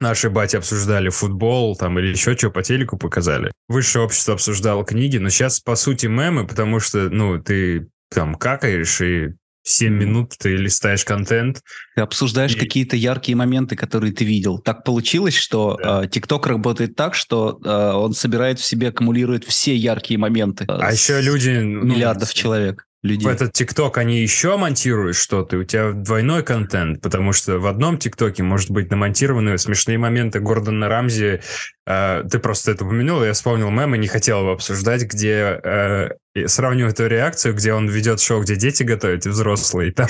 наши 0.00 0.30
бати 0.30 0.56
обсуждали 0.56 1.08
футбол, 1.08 1.76
там, 1.76 1.98
или 1.98 2.08
еще 2.08 2.36
что 2.36 2.50
по 2.50 2.62
телеку 2.62 2.96
показали. 2.96 3.52
Высшее 3.68 4.04
общество 4.04 4.34
обсуждало 4.34 4.84
книги, 4.84 5.18
но 5.18 5.28
сейчас, 5.28 5.60
по 5.60 5.76
сути, 5.76 6.06
мемы, 6.06 6.46
потому 6.46 6.80
что, 6.80 7.08
ну, 7.10 7.40
ты 7.42 7.88
там 8.10 8.34
какаешь, 8.34 9.00
и 9.00 9.34
7 9.66 9.92
Мгм. 9.94 9.98
минут 10.04 10.34
ты 10.38 10.56
листаешь 10.56 11.04
контент, 11.04 11.62
Ты 11.96 12.02
обсуждаешь 12.02 12.54
И- 12.54 12.58
какие-то 12.58 12.96
яркие 12.96 13.34
моменты, 13.36 13.76
которые 13.76 14.12
ты 14.12 14.24
видел. 14.24 14.58
Так 14.58 14.84
получилось, 14.84 15.34
что 15.34 15.78
Да. 15.82 16.04
э, 16.04 16.06
TikTok 16.06 16.46
работает 16.46 16.96
так, 16.96 17.14
что 17.14 17.58
э, 17.64 17.92
он 17.94 18.12
собирает 18.12 18.58
в 18.60 18.64
себе, 18.64 18.88
аккумулирует 18.88 19.44
все 19.44 19.74
яркие 19.74 20.18
моменты. 20.18 20.64
э, 20.64 20.72
а 20.72 20.92
еще 20.92 21.20
люди... 21.20 21.50
ну, 21.50 21.84
Миллиардов 21.84 22.34
человек. 22.34 22.84
Людей. 23.04 23.28
В 23.28 23.30
этот 23.30 23.52
ТикТок 23.52 23.98
они 23.98 24.22
еще 24.22 24.56
монтируют 24.56 25.14
что-то, 25.14 25.58
у 25.58 25.64
тебя 25.64 25.92
двойной 25.92 26.42
контент, 26.42 27.02
потому 27.02 27.34
что 27.34 27.58
в 27.58 27.66
одном 27.66 27.98
ТикТоке 27.98 28.42
может 28.42 28.70
быть 28.70 28.90
намонтированы 28.90 29.58
смешные 29.58 29.98
моменты 29.98 30.40
Гордона 30.40 30.88
Рамзи. 30.88 31.42
Э, 31.86 32.22
ты 32.26 32.38
просто 32.38 32.70
это 32.70 32.86
упомянул, 32.86 33.22
я 33.22 33.34
вспомнил 33.34 33.68
мем 33.68 33.94
и 33.94 33.98
не 33.98 34.08
хотел 34.08 34.40
его 34.40 34.52
обсуждать, 34.52 35.02
где 35.02 35.60
э, 35.62 36.08
сравниваю 36.46 36.92
эту 36.92 37.06
реакцию, 37.06 37.52
где 37.52 37.74
он 37.74 37.90
ведет 37.90 38.20
шоу, 38.20 38.40
где 38.40 38.56
дети 38.56 38.84
готовят 38.84 39.26
и 39.26 39.28
взрослые. 39.28 39.90
И 39.90 39.92
там 39.92 40.08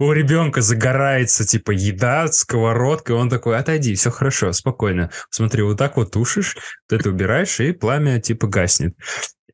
у 0.00 0.10
ребенка 0.10 0.62
загорается 0.62 1.46
типа 1.46 1.70
еда, 1.70 2.26
сковородка, 2.26 3.12
и 3.12 3.16
он 3.16 3.30
такой, 3.30 3.56
отойди, 3.56 3.94
все 3.94 4.10
хорошо, 4.10 4.50
спокойно. 4.50 5.12
Смотри, 5.30 5.62
вот 5.62 5.78
так 5.78 5.96
вот 5.96 6.10
тушишь, 6.10 6.56
ты 6.88 6.96
это 6.96 7.10
убираешь, 7.10 7.60
и 7.60 7.70
пламя 7.70 8.20
типа 8.20 8.48
гаснет. 8.48 8.96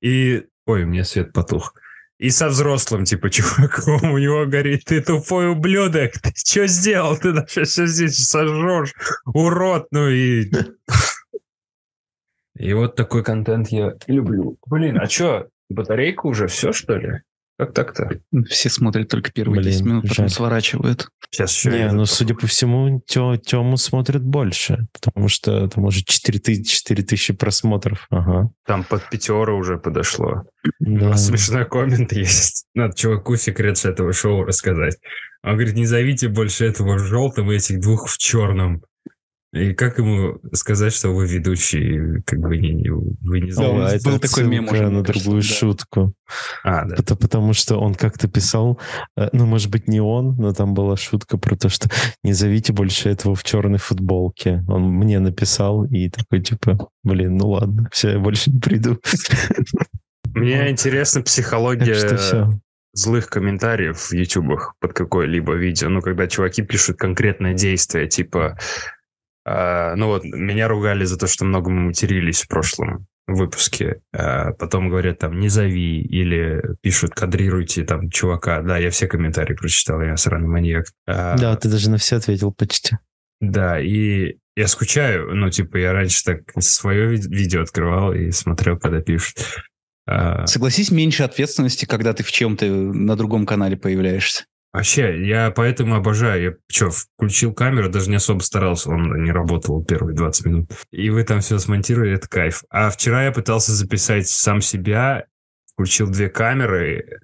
И... 0.00 0.44
Ой, 0.64 0.84
у 0.84 0.86
меня 0.86 1.04
свет 1.04 1.34
потух. 1.34 1.74
И 2.18 2.30
со 2.30 2.48
взрослым, 2.48 3.04
типа, 3.04 3.30
чуваком 3.30 4.12
у 4.12 4.18
него 4.18 4.44
горит, 4.46 4.84
ты 4.84 5.00
тупой 5.00 5.50
ублюдок, 5.50 6.12
ты 6.12 6.32
что 6.34 6.66
сделал? 6.66 7.16
Ты 7.16 7.32
даже 7.32 7.64
все 7.64 7.86
здесь 7.86 8.28
сожжешь, 8.28 8.92
урод, 9.24 9.88
ну 9.90 10.08
и... 10.08 10.50
И 12.58 12.72
вот 12.72 12.96
такой 12.96 13.22
контент 13.22 13.68
я 13.68 13.94
люблю. 14.08 14.58
Блин, 14.66 14.98
а 15.00 15.08
что, 15.08 15.48
батарейка 15.70 16.26
уже 16.26 16.48
все, 16.48 16.72
что 16.72 16.96
ли? 16.96 17.22
Как 17.58 17.74
так-то? 17.74 18.20
Все 18.48 18.68
смотрят 18.70 19.08
только 19.08 19.32
первые 19.32 19.60
Блин, 19.60 19.72
10 19.72 19.84
минут, 19.84 20.02
потом 20.02 20.14
жаль. 20.16 20.30
сворачивают. 20.30 21.08
Сейчас 21.30 21.52
еще... 21.56 21.70
Не, 21.70 21.90
ну, 21.90 22.06
судя 22.06 22.34
по 22.36 22.46
всему, 22.46 23.02
Тё- 23.06 23.36
Тему 23.36 23.76
смотрят 23.76 24.22
больше, 24.22 24.86
потому 24.92 25.28
что 25.28 25.66
там 25.68 25.84
уже 25.84 26.02
4000, 26.04 26.62
4000 26.84 27.32
просмотров. 27.34 28.06
Ага. 28.10 28.50
Там 28.64 28.84
под 28.84 29.10
пятеро 29.10 29.54
уже 29.54 29.76
подошло. 29.76 30.44
У 30.64 30.98
Да. 30.98 31.08
нас 31.10 31.26
смешной 31.26 31.64
коммент 31.66 32.12
есть. 32.12 32.66
Надо 32.74 32.94
чуваку 32.96 33.34
секрет 33.36 33.76
с 33.76 33.84
этого 33.84 34.12
шоу 34.12 34.44
рассказать. 34.44 34.96
Он 35.42 35.54
говорит, 35.54 35.74
не 35.74 35.86
зовите 35.86 36.28
больше 36.28 36.64
этого 36.64 36.94
в 36.94 37.00
желтом 37.06 37.50
и 37.50 37.56
этих 37.56 37.80
двух 37.80 38.08
в 38.08 38.18
черном. 38.18 38.82
И 39.54 39.72
как 39.72 39.96
ему 39.98 40.38
сказать, 40.52 40.92
что 40.92 41.08
вы 41.14 41.26
ведущий, 41.26 42.20
как 42.26 42.38
бы 42.38 42.58
не, 42.58 42.74
не- 42.74 42.90
вы 42.90 43.40
не 43.40 43.48
Да, 43.50 43.54
зовете? 43.56 43.72
он- 43.74 43.82
это 43.86 44.10
был 44.10 44.18
такой 44.18 44.44
мем 44.46 44.68
уже, 44.68 44.90
на 44.90 45.02
кажется, 45.02 45.24
другую 45.24 45.42
да. 45.42 45.48
шутку. 45.48 46.12
А, 46.64 46.84
да. 46.84 46.96
Это 46.98 47.16
потому 47.16 47.54
что 47.54 47.78
он 47.78 47.94
как-то 47.94 48.28
писал, 48.28 48.78
э, 49.16 49.30
ну, 49.32 49.46
может 49.46 49.70
быть, 49.70 49.88
не 49.88 50.00
он, 50.02 50.36
но 50.36 50.52
там 50.52 50.74
была 50.74 50.98
шутка 50.98 51.38
про 51.38 51.56
то, 51.56 51.70
что 51.70 51.88
не 52.22 52.34
зовите 52.34 52.74
больше 52.74 53.08
этого 53.08 53.34
в 53.34 53.42
черной 53.42 53.78
футболке. 53.78 54.62
Он 54.68 54.82
мне 54.82 55.18
написал 55.18 55.84
и 55.86 56.10
такой, 56.10 56.42
типа, 56.42 56.90
блин, 57.02 57.36
ну 57.36 57.48
ладно, 57.48 57.88
все, 57.90 58.10
я 58.10 58.18
больше 58.18 58.50
не 58.50 58.60
приду. 58.60 58.98
Мне 60.34 60.70
интересна 60.70 61.22
психология 61.22 61.94
что 61.94 62.16
все. 62.18 62.50
злых 62.92 63.28
комментариев 63.28 63.98
в 63.98 64.12
ютубах 64.12 64.74
под 64.78 64.92
какое-либо 64.92 65.54
видео. 65.54 65.88
Ну, 65.88 66.02
когда 66.02 66.26
чуваки 66.26 66.60
пишут 66.62 66.98
конкретное 66.98 67.54
действие, 67.54 68.08
типа... 68.08 68.58
а, 69.50 69.94
ну 69.96 70.08
вот, 70.08 70.24
меня 70.24 70.68
ругали 70.68 71.04
за 71.04 71.18
то, 71.18 71.26
что 71.26 71.44
много 71.44 71.70
мы 71.70 71.86
матерились 71.88 72.42
в 72.42 72.48
прошлом 72.48 73.06
выпуске. 73.26 74.00
А 74.12 74.52
потом 74.52 74.88
говорят 74.88 75.18
там 75.18 75.38
«не 75.38 75.48
зови» 75.48 76.00
или 76.02 76.62
пишут 76.82 77.14
«кадрируйте 77.14 77.84
там 77.84 78.10
чувака». 78.10 78.62
Да, 78.62 78.78
я 78.78 78.90
все 78.90 79.06
комментарии 79.06 79.54
прочитал, 79.54 80.00
я 80.02 80.16
сраный 80.16 80.48
маньяк. 80.48 80.86
А, 81.06 81.36
Да, 81.36 81.56
ты 81.56 81.68
даже 81.68 81.90
на 81.90 81.96
все 81.98 82.16
ответил 82.16 82.52
почти. 82.52 82.96
Да, 83.40 83.80
и 83.80 84.36
я 84.56 84.66
скучаю. 84.66 85.34
Ну, 85.34 85.48
типа, 85.50 85.76
я 85.76 85.92
раньше 85.92 86.24
так 86.24 86.40
свое 86.58 87.06
ви- 87.08 87.28
видео 87.28 87.62
открывал 87.62 88.12
и 88.12 88.30
смотрел, 88.32 88.78
когда 88.78 89.00
пишут. 89.00 89.36
А, 90.06 90.46
Согласись, 90.46 90.90
меньше 90.90 91.22
ответственности, 91.22 91.84
когда 91.84 92.12
ты 92.14 92.22
в 92.24 92.32
чем-то 92.32 92.66
на 92.66 93.14
другом 93.14 93.46
канале 93.46 93.76
появляешься. 93.76 94.44
Вообще, 94.78 95.26
я 95.26 95.50
поэтому 95.50 95.96
обожаю. 95.96 96.40
Я 96.40 96.52
что, 96.70 96.90
включил 96.90 97.52
камеру, 97.52 97.88
даже 97.88 98.10
не 98.10 98.14
особо 98.14 98.42
старался, 98.42 98.90
он 98.90 99.24
не 99.24 99.32
работал 99.32 99.84
первые 99.84 100.14
20 100.14 100.46
минут. 100.46 100.70
И 100.92 101.10
вы 101.10 101.24
там 101.24 101.40
все 101.40 101.58
смонтировали, 101.58 102.14
это 102.14 102.28
кайф. 102.28 102.62
А 102.70 102.88
вчера 102.90 103.24
я 103.24 103.32
пытался 103.32 103.72
записать 103.72 104.28
сам 104.28 104.60
себя, 104.60 105.24
включил 105.72 106.08
две 106.08 106.28
камеры, 106.28 107.22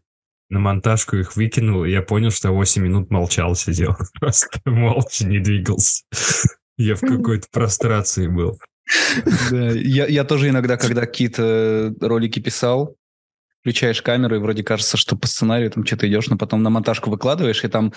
на 0.50 0.58
монтажку 0.58 1.14
их 1.14 1.36
выкинул, 1.36 1.84
и 1.84 1.92
я 1.92 2.02
понял, 2.02 2.32
что 2.32 2.50
8 2.50 2.82
минут 2.82 3.12
молчал, 3.12 3.54
сидел. 3.54 3.96
Просто 4.20 4.48
молча 4.64 5.24
не 5.24 5.38
двигался. 5.38 6.02
Я 6.76 6.96
в 6.96 7.02
какой-то 7.02 7.46
прострации 7.52 8.26
был. 8.26 8.58
Да, 9.52 9.70
я, 9.70 10.06
я 10.06 10.24
тоже 10.24 10.48
иногда, 10.48 10.76
когда 10.76 11.02
какие-то 11.02 11.94
ролики 12.00 12.40
писал, 12.40 12.96
включаешь 13.64 14.02
камеру, 14.02 14.36
и 14.36 14.38
вроде 14.40 14.62
кажется, 14.62 14.98
что 14.98 15.16
по 15.16 15.26
сценарию 15.26 15.70
там 15.70 15.86
что-то 15.86 16.06
идешь, 16.06 16.28
но 16.28 16.36
потом 16.36 16.62
на 16.62 16.68
монтажку 16.68 17.08
выкладываешь, 17.10 17.64
и 17.64 17.68
там 17.68 17.94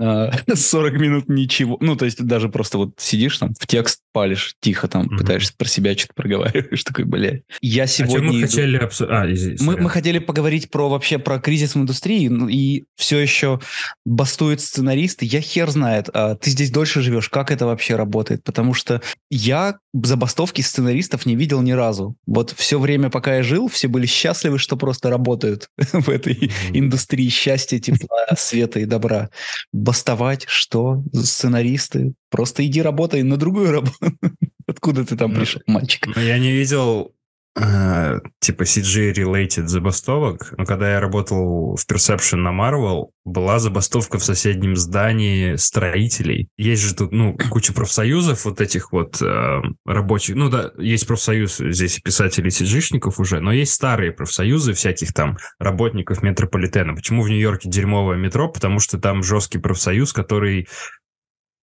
э, 0.00 0.30
40 0.54 0.92
минут 0.94 1.28
ничего. 1.28 1.78
Ну, 1.80 1.94
то 1.94 2.04
есть 2.04 2.20
даже 2.20 2.48
просто 2.48 2.78
вот 2.78 2.94
сидишь 2.98 3.38
там, 3.38 3.54
в 3.60 3.64
текст 3.68 4.00
палишь, 4.12 4.54
тихо 4.60 4.88
там, 4.88 5.04
Мгм. 5.04 5.18
пытаешься 5.18 5.52
про 5.56 5.68
себя 5.68 5.96
что-то 5.96 6.14
проговариваешь, 6.14 6.82
такой, 6.84 7.04
блядь. 7.04 7.42
Я 7.60 7.86
чем 7.86 8.08
сегодня... 8.08 8.26
мы 8.32 8.38
иду- 8.40 8.46
хотели 8.46 8.76
обсудить? 8.76 9.12
А, 9.14 9.30
извини, 9.32 9.56
Мы, 9.60 9.76
мы 9.76 9.88
хотели 9.88 10.18
поговорить 10.18 10.68
про 10.70 10.88
вообще 10.88 11.18
про 11.20 11.38
кризис 11.38 11.74
в 11.76 11.78
индустрии, 11.78 12.26
ну, 12.26 12.48
и 12.48 12.82
все 12.96 13.18
еще 13.20 13.60
бастуют 14.04 14.60
сценаристы. 14.62 15.26
Я 15.26 15.40
хер 15.40 15.70
знает, 15.70 16.08
а 16.12 16.34
ты 16.34 16.50
здесь 16.50 16.72
дольше 16.72 17.02
живешь, 17.02 17.28
как 17.28 17.52
это 17.52 17.66
вообще 17.66 17.94
работает? 17.94 18.42
Потому 18.42 18.74
что 18.74 19.00
я 19.30 19.78
забастовки 19.92 20.60
сценаристов 20.60 21.24
не 21.24 21.36
видел 21.36 21.62
ни 21.62 21.70
разу. 21.70 22.16
Вот 22.26 22.52
все 22.56 22.80
время, 22.80 23.10
пока 23.10 23.36
я 23.36 23.42
жил, 23.44 23.68
все 23.68 23.86
были 23.86 24.06
счастливы, 24.06 24.58
что 24.58 24.76
просто 24.76 25.03
работают 25.10 25.70
в 25.76 26.08
этой 26.08 26.50
индустрии 26.72 27.28
счастья, 27.28 27.78
тепла, 27.78 28.26
света 28.36 28.80
и 28.80 28.84
добра. 28.84 29.30
Бастовать, 29.72 30.44
что? 30.48 31.02
Сценаристы? 31.12 32.14
Просто 32.30 32.66
иди 32.66 32.82
работай 32.82 33.22
на 33.22 33.36
другую 33.36 33.72
работу. 33.72 33.96
Откуда 34.66 35.04
ты 35.04 35.16
там 35.16 35.32
Ну, 35.32 35.40
пришел, 35.40 35.60
мальчик? 35.66 36.06
Ну, 36.06 36.20
я 36.20 36.38
не 36.38 36.52
видел 36.52 37.13
э, 37.56 38.20
типа 38.40 38.62
CG-related 38.62 39.66
забастовок, 39.66 40.52
но 40.56 40.64
когда 40.64 40.92
я 40.92 41.00
работал 41.00 41.76
в 41.76 41.86
Perception 41.86 42.36
на 42.36 42.50
Marvel, 42.50 43.10
была 43.24 43.58
забастовка 43.58 44.18
в 44.18 44.24
соседнем 44.24 44.76
здании 44.76 45.56
строителей. 45.56 46.48
Есть 46.56 46.82
же 46.82 46.94
тут, 46.94 47.12
ну, 47.12 47.36
куча 47.50 47.72
профсоюзов 47.72 48.44
вот 48.44 48.60
этих 48.60 48.92
вот 48.92 49.20
э, 49.22 49.62
рабочих. 49.86 50.36
Ну 50.36 50.50
да, 50.50 50.72
есть 50.78 51.06
профсоюз 51.06 51.58
здесь 51.58 52.00
писателей 52.00 52.50
CG-шников 52.50 53.14
уже, 53.18 53.40
но 53.40 53.52
есть 53.52 53.72
старые 53.72 54.12
профсоюзы 54.12 54.74
всяких 54.74 55.12
там 55.14 55.38
работников 55.58 56.22
метрополитена. 56.22 56.94
Почему 56.94 57.22
в 57.22 57.28
Нью-Йорке 57.28 57.68
дерьмовое 57.68 58.16
метро? 58.16 58.48
Потому 58.48 58.78
что 58.78 58.98
там 58.98 59.22
жесткий 59.22 59.58
профсоюз, 59.58 60.12
который 60.12 60.68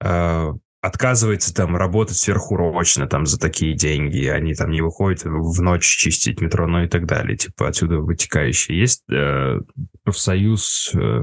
э, 0.02 0.52
отказывается 0.82 1.54
там 1.54 1.76
работать 1.76 2.18
сверхурочно 2.18 3.08
там 3.08 3.26
за 3.26 3.40
такие 3.40 3.76
деньги, 3.76 4.26
они 4.26 4.56
там 4.56 4.72
не 4.72 4.82
выходят 4.82 5.24
в 5.24 5.62
ночь 5.62 5.86
чистить 5.86 6.42
метро, 6.42 6.68
ну 6.68 6.84
и 6.84 6.88
так 6.88 7.06
далее, 7.06 7.38
типа 7.38 7.68
отсюда 7.68 8.00
вытекающие. 8.00 8.80
Есть 8.80 9.04
э, 9.12 9.60
профсоюз 10.04 10.92
э, 10.96 11.22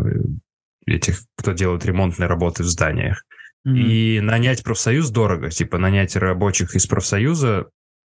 этих, 0.86 1.20
кто 1.36 1.52
делает 1.52 1.84
ремонтные 1.84 2.28
работы 2.28 2.62
в 2.62 2.66
зданиях. 2.66 3.24
И 3.66 4.20
нанять 4.22 4.62
профсоюз 4.62 5.10
дорого, 5.10 5.50
типа 5.50 5.76
нанять 5.76 6.16
рабочих 6.16 6.74
из 6.74 6.86
профсоюза, 6.86 7.66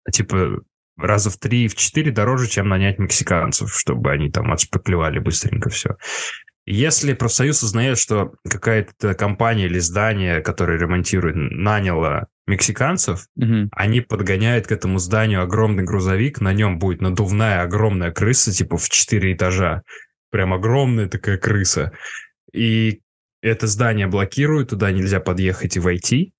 типа 0.09 0.61
раза 0.95 1.29
в 1.29 1.37
три, 1.37 1.67
в 1.67 1.75
четыре 1.75 2.11
дороже, 2.11 2.47
чем 2.47 2.69
нанять 2.69 2.99
мексиканцев, 2.99 3.75
чтобы 3.75 4.11
они 4.11 4.29
там 4.31 4.53
отшпаклевали 4.53 5.19
быстренько 5.19 5.69
все. 5.69 5.97
Если 6.71 7.13
профсоюз 7.13 7.63
узнает, 7.63 7.97
что 7.97 8.33
какая-то 8.47 9.15
компания 9.15 9.65
или 9.65 9.79
здание, 9.79 10.39
которое 10.39 10.77
ремонтирует, 10.77 11.35
наняло 11.35 12.27
мексиканцев, 12.45 13.25
Мгм. 13.35 13.69
они 13.71 14.01
подгоняют 14.01 14.67
к 14.67 14.71
этому 14.71 14.99
зданию 14.99 15.41
огромный 15.41 15.83
грузовик, 15.83 16.41
на 16.41 16.53
нем 16.53 16.77
будет 16.77 17.01
надувная 17.01 17.63
огромная 17.63 18.11
крыса, 18.11 18.51
типа 18.51 18.77
в 18.77 18.87
4 18.87 19.33
этажа. 19.33 19.81
Прям 20.29 20.53
огромная 20.53 21.07
такая 21.07 21.39
крыса. 21.39 21.91
И 22.53 23.01
это 23.41 23.65
здание 23.65 24.05
блокируют, 24.05 24.69
туда 24.69 24.91
нельзя 24.91 25.19
подъехать 25.19 25.75
и 25.75 25.79
войти. 25.79 26.33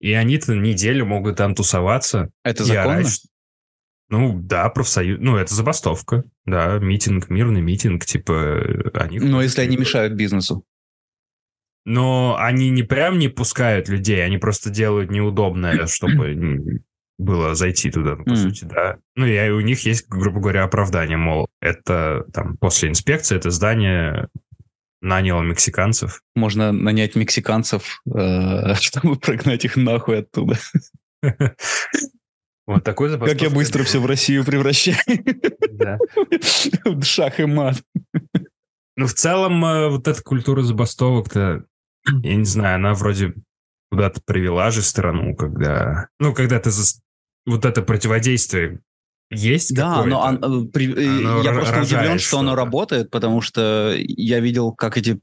И 0.00 0.12
они-то 0.12 0.54
неделю 0.54 1.04
могут 1.04 1.36
там 1.38 1.56
тусоваться. 1.56 2.30
Это 2.44 2.62
законно? 2.62 2.98
орать, 2.98 3.22
Ну, 4.18 4.38
да, 4.40 4.68
профсоюз. 4.68 5.18
Ну, 5.20 5.36
это 5.36 5.54
забастовка. 5.54 6.24
Да, 6.46 6.78
митинг, 6.78 7.30
мирный 7.30 7.60
митинг, 7.60 8.04
типа, 8.04 8.32
э, 8.32 8.90
они... 8.94 9.18
Но 9.18 9.42
если 9.42 9.60
они 9.62 9.76
мешают 9.76 10.14
бизнесу. 10.14 10.64
но 11.84 12.36
они 12.38 12.70
не 12.70 12.82
прям 12.82 13.18
не 13.18 13.28
пускают 13.28 13.88
людей, 13.88 14.24
они 14.24 14.38
просто 14.38 14.70
делают 14.70 15.10
неудобное, 15.10 15.86
чтобы 15.86 16.80
было 17.18 17.54
зайти 17.54 17.90
туда, 17.90 18.16
ну, 18.16 18.24
по 18.24 18.30
Мгм. 18.30 18.36
сути, 18.36 18.64
да. 18.64 18.98
Ну, 19.16 19.26
и 19.26 19.50
у 19.50 19.60
них 19.60 19.80
есть, 19.86 20.08
грубо 20.08 20.40
говоря, 20.40 20.64
оправдание, 20.64 21.16
мол, 21.16 21.46
это 21.60 22.24
там 22.32 22.56
после 22.56 22.88
инспекции 22.88 23.36
это 23.36 23.50
здание 23.50 24.28
наняло 25.00 25.42
мексиканцев. 25.42 26.22
Можно 26.34 26.72
нанять 26.72 27.14
мексиканцев, 27.16 28.02
э, 28.06 28.74
чтобы 28.80 29.16
прогнать 29.16 29.64
их 29.64 29.76
нахуй 29.76 30.20
оттуда. 30.20 30.56
Вот 32.66 32.82
такой 32.82 33.18
Как 33.18 33.42
я 33.42 33.50
быстро 33.50 33.84
все 33.84 33.98
в 34.00 34.06
Россию 34.06 34.44
превращаю. 34.44 34.96
Да. 35.72 35.98
В 36.84 37.02
Шах 37.04 37.40
и 37.40 37.44
мат. 37.44 37.82
Ну, 38.96 39.06
в 39.06 39.12
целом, 39.14 39.64
э, 39.64 39.88
вот 39.90 40.08
эта 40.08 40.22
культура 40.22 40.62
забастовок-то, 40.62 41.64
я 42.22 42.36
не 42.36 42.44
знаю, 42.44 42.76
она 42.76 42.94
вроде 42.94 43.34
куда-то 43.90 44.20
привела 44.24 44.70
же 44.70 44.82
страну, 44.82 45.34
когда... 45.36 46.08
Ну, 46.18 46.32
когда 46.32 46.58
ты... 46.60 46.70
Вот 47.46 47.64
это 47.66 47.82
противодействие 47.82 48.80
есть 49.30 49.74
Да, 49.74 50.04
но 50.04 50.20
он, 50.20 50.36
э, 50.36 50.68
при- 50.70 50.94
э, 50.94 51.18
Оно 51.18 51.42
я 51.42 51.50
ро- 51.50 51.54
просто 51.54 51.80
удивлен, 51.80 52.00
рожает 52.02 52.20
что 52.20 52.38
оно 52.38 52.54
работает, 52.54 53.10
потому 53.10 53.40
что 53.40 53.94
я 53.96 54.40
видел, 54.40 54.72
как 54.72 54.96
эти 54.96 55.20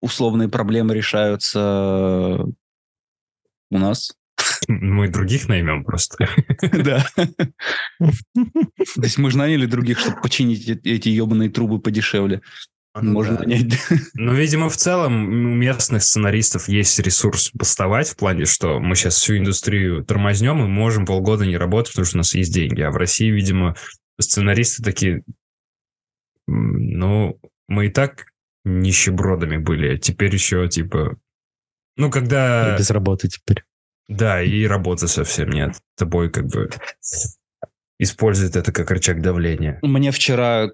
условные 0.00 0.48
проблемы 0.48 0.94
решаются 0.94 2.44
у 3.70 3.78
нас. 3.78 4.12
Мы 4.68 5.08
других 5.08 5.48
наймем 5.48 5.84
просто. 5.84 6.28
Да. 6.72 7.04
То 7.18 9.02
есть 9.02 9.18
мы 9.18 9.30
же 9.30 9.38
наняли 9.38 9.66
других, 9.66 9.98
чтобы 9.98 10.20
починить 10.20 10.68
эти 10.68 11.08
ебаные 11.08 11.50
трубы 11.50 11.80
подешевле. 11.80 12.42
Можно 12.94 13.32
Ну 13.32 13.38
Да. 13.38 13.44
нанять. 13.44 13.78
Ну, 14.14 14.34
видимо, 14.34 14.68
в 14.68 14.76
целом 14.76 15.24
у 15.24 15.54
местных 15.54 16.02
сценаристов 16.04 16.68
есть 16.68 16.98
ресурс 17.00 17.50
бастовать 17.52 18.08
в 18.08 18.16
плане, 18.16 18.44
что 18.44 18.78
мы 18.78 18.94
сейчас 18.94 19.16
всю 19.16 19.36
индустрию 19.36 20.04
тормознем 20.04 20.62
и 20.62 20.68
можем 20.68 21.04
полгода 21.04 21.44
не 21.44 21.56
работать, 21.56 21.92
потому 21.92 22.06
что 22.06 22.16
у 22.16 22.18
нас 22.18 22.34
есть 22.34 22.54
деньги. 22.54 22.82
А 22.82 22.90
в 22.90 22.96
России, 22.96 23.30
видимо, 23.30 23.74
сценаристы 24.20 24.82
такие, 24.82 25.22
«М, 26.48 26.98
ну, 26.98 27.40
мы 27.68 27.86
и 27.86 27.90
так 27.90 28.26
нищебродами 28.64 29.56
были, 29.56 29.94
а 29.94 29.98
теперь 29.98 30.32
еще, 30.32 30.68
типа... 30.68 31.16
Ну, 31.96 32.10
когда... 32.10 32.76
Без 32.78 32.90
работы 32.90 33.28
теперь. 33.28 33.64
Да, 34.08 34.42
и 34.42 34.64
работы 34.64 35.08
совсем 35.08 35.50
нет. 35.50 35.76
Тобой 35.96 36.30
как 36.30 36.46
бы 36.46 36.70
использует 37.98 38.56
это 38.56 38.72
как 38.72 38.90
рычаг 38.90 39.22
давления. 39.22 39.78
Мне 39.82 40.10
вчера 40.10 40.70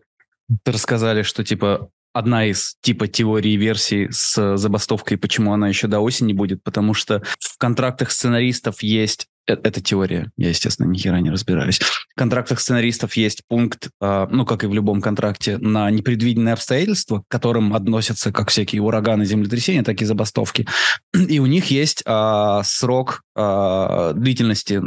рассказали, 0.65 1.23
что 1.23 1.45
типа 1.45 1.91
одна 2.13 2.47
из 2.47 2.77
типа 2.81 3.07
теорий 3.07 3.57
версий 3.57 4.09
с 4.11 4.57
забастовкой, 4.57 5.17
почему 5.17 5.53
она 5.53 5.69
еще 5.69 5.87
до 5.87 6.01
осени 6.01 6.33
будет, 6.33 6.63
потому 6.65 6.95
что 6.95 7.23
в 7.39 7.57
контрактах 7.59 8.11
сценаристов 8.11 8.83
есть 8.83 9.29
это 9.53 9.81
теория, 9.81 10.31
я, 10.37 10.49
естественно, 10.49 10.87
ни 10.87 10.99
хера 10.99 11.21
не 11.21 11.31
разбираюсь. 11.31 11.79
В 11.79 12.15
контрактах 12.17 12.61
сценаристов 12.61 13.15
есть 13.17 13.43
пункт, 13.49 13.91
а, 14.01 14.27
ну, 14.31 14.45
как 14.45 14.65
и 14.65 14.67
в 14.67 14.75
любом 14.75 15.01
контракте, 15.01 15.59
на 15.59 15.91
непредвиденные 15.91 16.55
обстоятельства, 16.55 17.21
к 17.21 17.29
которым 17.29 17.75
относятся 17.75 18.33
как 18.33 18.51
всякие 18.51 18.83
ураганы, 18.83 19.25
землетрясения, 19.25 19.83
так 19.83 20.01
и 20.03 20.05
забастовки. 20.05 20.67
И 21.15 21.39
у 21.39 21.47
них 21.47 21.71
есть 21.71 22.03
а, 22.07 22.63
срок 22.63 23.23
а, 23.35 24.13
длительности, 24.13 24.81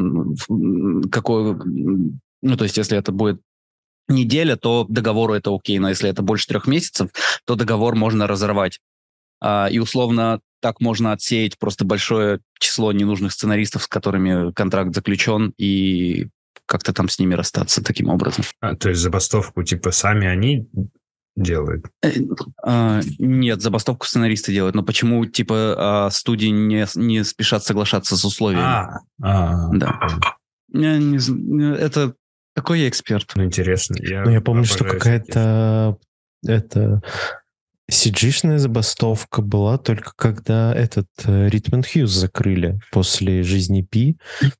какой, 1.10 1.56
ну, 2.42 2.58
то 2.58 2.64
есть, 2.64 2.78
если 2.78 2.98
это 2.98 3.12
будет 3.12 3.42
неделя, 4.08 4.56
то 4.56 4.86
договору 4.90 5.34
это 5.34 5.54
окей, 5.54 5.80
но 5.80 5.90
если 5.90 6.10
это 6.10 6.22
больше 6.22 6.48
трех 6.48 6.68
месяцев, 6.68 7.10
то 7.46 7.56
договор 7.56 7.96
можно 7.96 8.28
разорвать. 8.28 8.80
И 9.72 9.80
условно 9.80 10.40
так 10.64 10.80
можно 10.80 11.12
отсеять 11.12 11.60
просто 11.60 11.84
большое 11.84 12.40
число 12.58 12.94
ненужных 12.94 13.34
сценаристов, 13.34 13.84
с 13.84 13.88
которыми 13.88 14.54
контракт 14.54 14.96
заключен, 14.96 15.54
и 15.58 16.30
как-то 16.66 16.94
там 16.94 17.10
с 17.10 17.20
ними 17.20 17.34
расстаться 17.36 17.84
таким 17.84 18.08
образом. 18.08 18.46
А, 18.62 18.74
то 18.74 18.88
есть 18.88 19.02
забастовку 19.02 19.62
типа 19.64 19.92
сами 19.92 20.26
они 20.26 20.70
делают? 21.36 21.86
Э, 22.02 22.12
а, 22.64 23.02
нет, 23.20 23.62
забастовку 23.62 24.06
сценаристы 24.06 24.54
делают, 24.54 24.74
но 24.74 24.84
почему 24.84 25.26
типа 25.26 26.06
а, 26.06 26.10
студии 26.12 26.48
не, 26.48 26.88
не 26.96 27.26
спешат 27.26 27.66
соглашаться 27.66 28.16
с 28.16 28.24
условиями? 28.24 28.64
А, 28.64 29.00
а, 29.22 29.70
Да. 29.74 30.00
Я 30.72 30.98
не 30.98 31.20
з- 31.20 31.76
это 31.78 32.16
какой 32.56 32.80
я 32.80 32.88
эксперт? 32.88 33.30
Ну, 33.36 33.44
интересно. 33.44 33.98
Я, 34.00 34.24
Ну, 34.24 34.32
я 34.32 34.40
помню, 34.40 34.64
что 34.64 34.86
какая-то 34.86 35.98
это 36.46 37.02
CG-шная 37.94 38.58
забастовка 38.58 39.42
была 39.42 39.78
только 39.78 40.14
когда 40.16 40.74
этот 40.74 41.08
э, 41.26 41.48
Ритмонд 41.48 41.86
Хьюз 41.88 42.12
закрыли 42.12 42.80
после 42.92 43.44
жизни 43.44 43.84
Пи, 43.84 44.18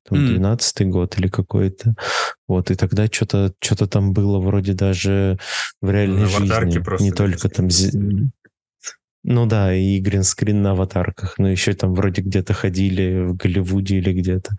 там, 0.08 0.18
М. 0.18 0.26
12 0.28 0.88
год 0.88 1.18
или 1.18 1.28
какой-то. 1.28 1.94
Вот, 2.46 2.70
и 2.70 2.74
тогда 2.76 3.06
что-то 3.06 3.52
что 3.60 3.86
там 3.86 4.12
было 4.12 4.38
вроде 4.38 4.72
даже 4.72 5.38
в 5.82 5.90
реальной 5.90 6.26
аватарке 6.26 6.70
жизни. 6.70 6.84
просто 6.84 7.04
Не 7.04 7.12
только 7.12 7.48
там... 7.48 7.68
Ну 9.26 9.46
да, 9.46 9.74
и 9.74 9.98
гринскрин 10.00 10.62
на 10.62 10.72
аватарках, 10.72 11.38
но 11.38 11.50
еще 11.50 11.72
там 11.72 11.94
вроде 11.94 12.22
где-то 12.22 12.52
ходили 12.52 13.24
в 13.26 13.36
Голливуде 13.36 13.96
или 13.96 14.12
где-то. 14.12 14.52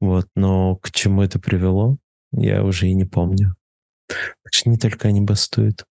Вот, 0.00 0.26
но 0.36 0.76
к 0.76 0.92
чему 0.92 1.22
это 1.22 1.38
привело, 1.40 1.98
я 2.32 2.62
уже 2.62 2.88
и 2.88 2.94
не 2.94 3.04
помню. 3.04 3.56
Так 4.06 4.52
что 4.52 4.70
не 4.70 4.78
только 4.78 5.08
они 5.08 5.20
бастуют. 5.20 5.84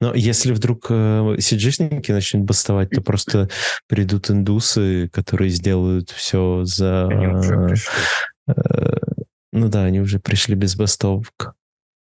Но 0.00 0.14
если 0.14 0.52
вдруг 0.52 0.86
э, 0.90 1.36
CG-шники 1.38 2.12
начнут 2.12 2.44
бастовать, 2.44 2.90
то 2.90 3.00
просто 3.00 3.48
придут 3.88 4.30
индусы, 4.30 5.08
которые 5.08 5.50
сделают 5.50 6.10
все 6.10 6.62
за... 6.64 7.06
Они 7.08 7.26
уже 7.28 7.66
пришли. 7.66 7.92
э, 8.48 8.96
ну 9.52 9.68
да, 9.68 9.84
они 9.84 10.00
уже 10.00 10.18
пришли 10.18 10.54
без 10.54 10.76
бастовок. 10.76 11.54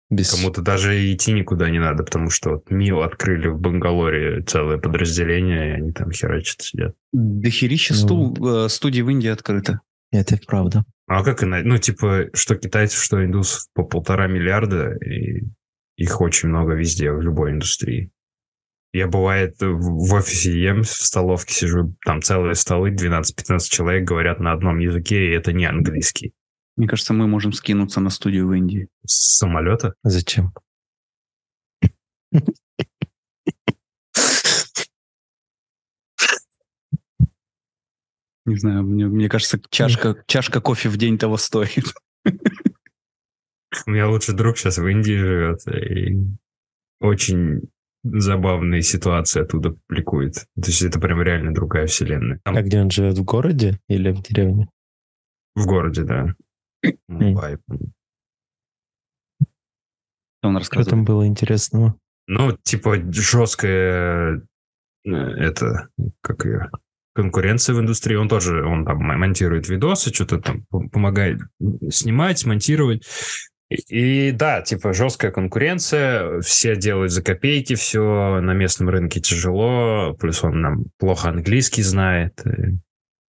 Без... 0.08 0.30
Кому-то 0.32 0.62
даже 0.62 1.12
идти 1.12 1.32
никуда 1.32 1.68
не 1.68 1.80
надо, 1.80 2.04
потому 2.04 2.30
что 2.30 2.50
вот 2.50 2.70
МИО 2.70 3.02
открыли 3.02 3.48
в 3.48 3.58
Бангалоре 3.58 4.42
целое 4.42 4.78
подразделение, 4.78 5.70
и 5.70 5.72
они 5.72 5.92
там 5.92 6.12
херачат 6.12 6.62
сидят. 6.62 6.94
Дохерища 7.12 7.94
Ну 7.94 7.98
сту- 7.98 8.64
э, 8.64 8.68
студий 8.68 9.02
в 9.02 9.10
Индии 9.10 9.28
открыто. 9.28 9.80
Это 10.12 10.38
правда. 10.46 10.84
А 11.08 11.24
как 11.24 11.42
и 11.42 11.46
Ну, 11.46 11.78
типа, 11.78 12.26
что 12.34 12.54
китайцев, 12.54 13.02
что 13.02 13.24
индусов 13.24 13.66
по 13.74 13.82
полтора 13.82 14.28
миллиарда, 14.28 14.94
и 14.96 15.44
их 15.96 16.20
очень 16.20 16.48
много 16.48 16.74
везде, 16.74 17.10
в 17.12 17.20
любой 17.20 17.52
индустрии. 17.52 18.10
Я, 18.92 19.08
бывает, 19.08 19.56
в 19.60 20.14
офисе 20.14 20.58
ем, 20.58 20.82
в 20.82 20.88
столовке 20.88 21.52
сижу, 21.52 21.94
там 22.04 22.22
целые 22.22 22.54
столы, 22.54 22.94
12-15 22.94 23.58
человек 23.68 24.08
говорят 24.08 24.40
на 24.40 24.52
одном 24.52 24.78
языке, 24.78 25.26
и 25.26 25.34
это 25.34 25.52
не 25.52 25.66
английский. 25.66 26.32
Мне 26.76 26.88
кажется, 26.88 27.12
мы 27.12 27.26
можем 27.26 27.52
скинуться 27.52 28.00
на 28.00 28.10
студию 28.10 28.46
в 28.46 28.52
Индии. 28.52 28.88
С 29.04 29.38
самолета? 29.38 29.94
Зачем? 30.02 30.52
Не 38.46 38.56
знаю, 38.56 38.84
мне, 38.84 39.06
мне 39.06 39.28
кажется, 39.28 39.60
чашка, 39.70 40.22
чашка 40.26 40.60
кофе 40.60 40.88
в 40.88 40.96
день 40.96 41.18
того 41.18 41.36
стоит. 41.36 41.84
У 43.86 43.90
меня 43.90 44.08
лучший 44.08 44.34
друг 44.34 44.56
сейчас 44.58 44.78
в 44.78 44.86
Индии 44.86 45.12
живет, 45.16 45.66
и 45.68 46.16
очень 47.00 47.62
забавные 48.04 48.82
ситуации 48.82 49.42
оттуда 49.42 49.70
публикует. 49.88 50.34
То 50.34 50.66
есть 50.68 50.82
это 50.82 51.00
прям 51.00 51.20
реально 51.22 51.52
другая 51.52 51.86
вселенная. 51.86 52.40
Там 52.44 52.56
А 52.56 52.62
где 52.62 52.80
он 52.80 52.90
живет? 52.90 53.18
В 53.18 53.24
городе 53.24 53.80
или 53.88 54.10
в 54.12 54.22
деревне? 54.22 54.68
в 55.54 55.66
городе, 55.66 56.04
да. 56.04 56.34
Мумбай. 57.08 57.56
Он 60.42 60.52
Что 60.52 60.58
рассказывает. 60.58 60.90
там 60.90 61.04
было 61.04 61.26
интересного? 61.26 61.98
Ну, 62.28 62.56
типа, 62.62 62.96
жесткая 63.10 64.42
э, 65.04 65.10
это, 65.10 65.88
как 66.20 66.44
ее, 66.44 66.70
конкуренция 67.14 67.74
в 67.74 67.80
индустрии. 67.80 68.16
Он 68.16 68.28
тоже, 68.28 68.64
он 68.64 68.84
там 68.84 68.98
монтирует 68.98 69.68
видосы, 69.68 70.12
что-то 70.12 70.38
там 70.40 70.66
пом- 70.70 70.90
помогает 70.90 71.40
снимать, 71.88 72.44
монтировать. 72.44 73.06
И, 73.68 74.28
и 74.28 74.32
да, 74.32 74.62
типа, 74.62 74.92
жесткая 74.92 75.32
конкуренция, 75.32 76.40
все 76.40 76.76
делают 76.76 77.10
за 77.10 77.22
копейки, 77.22 77.74
все 77.74 78.40
на 78.40 78.52
местном 78.52 78.88
рынке 78.88 79.20
тяжело, 79.20 80.14
плюс 80.14 80.44
он 80.44 80.60
нам 80.60 80.84
плохо 80.98 81.30
английский 81.30 81.82
знает, 81.82 82.40
э, 82.46 82.74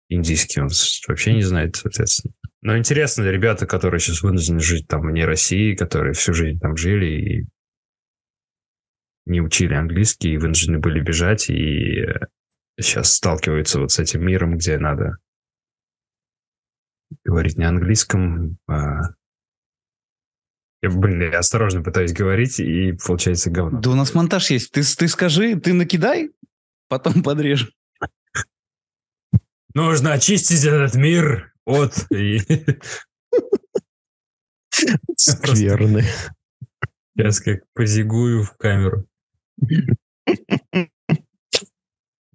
индийский 0.09 0.61
он 0.61 0.69
вообще 1.07 1.33
не 1.33 1.41
знает, 1.41 1.77
соответственно. 1.77 2.33
Но 2.61 2.77
интересно, 2.77 3.23
ребята, 3.23 3.65
которые 3.65 3.99
сейчас 3.99 4.23
вынуждены 4.23 4.59
жить 4.59 4.87
там 4.87 5.01
вне 5.01 5.25
России, 5.25 5.75
которые 5.75 6.13
всю 6.13 6.33
жизнь 6.33 6.59
там 6.59 6.75
жили 6.75 7.05
и 7.05 7.45
не 9.25 9.41
учили 9.41 9.73
английский, 9.73 10.33
и 10.33 10.37
вынуждены 10.37 10.79
были 10.79 10.99
бежать, 10.99 11.49
и 11.49 12.05
сейчас 12.79 13.13
сталкиваются 13.13 13.79
вот 13.79 13.91
с 13.91 13.99
этим 13.99 14.25
миром, 14.25 14.57
где 14.57 14.77
надо 14.77 15.17
говорить 17.23 17.57
не 17.57 17.65
английском, 17.65 18.57
а... 18.67 19.13
Блин, 20.89 21.31
я 21.31 21.39
осторожно 21.39 21.81
пытаюсь 21.81 22.13
говорить, 22.13 22.59
и 22.59 22.93
получается 22.93 23.49
говно. 23.49 23.79
Да 23.79 23.91
у 23.91 23.95
нас 23.95 24.13
монтаж 24.13 24.49
есть. 24.49 24.71
Ты, 24.71 24.81
ты 24.83 25.07
скажи, 25.07 25.59
ты 25.59 25.73
накидай, 25.73 26.31
потом 26.87 27.23
подрежем. 27.23 27.69
Нужно 29.73 30.13
очистить 30.13 30.63
этот 30.63 30.95
мир 30.95 31.53
от... 31.65 31.93
Скверный. 35.17 36.03
Сейчас 37.17 37.39
как 37.39 37.63
позигую 37.73 38.43
в 38.43 38.55
камеру. 38.57 39.05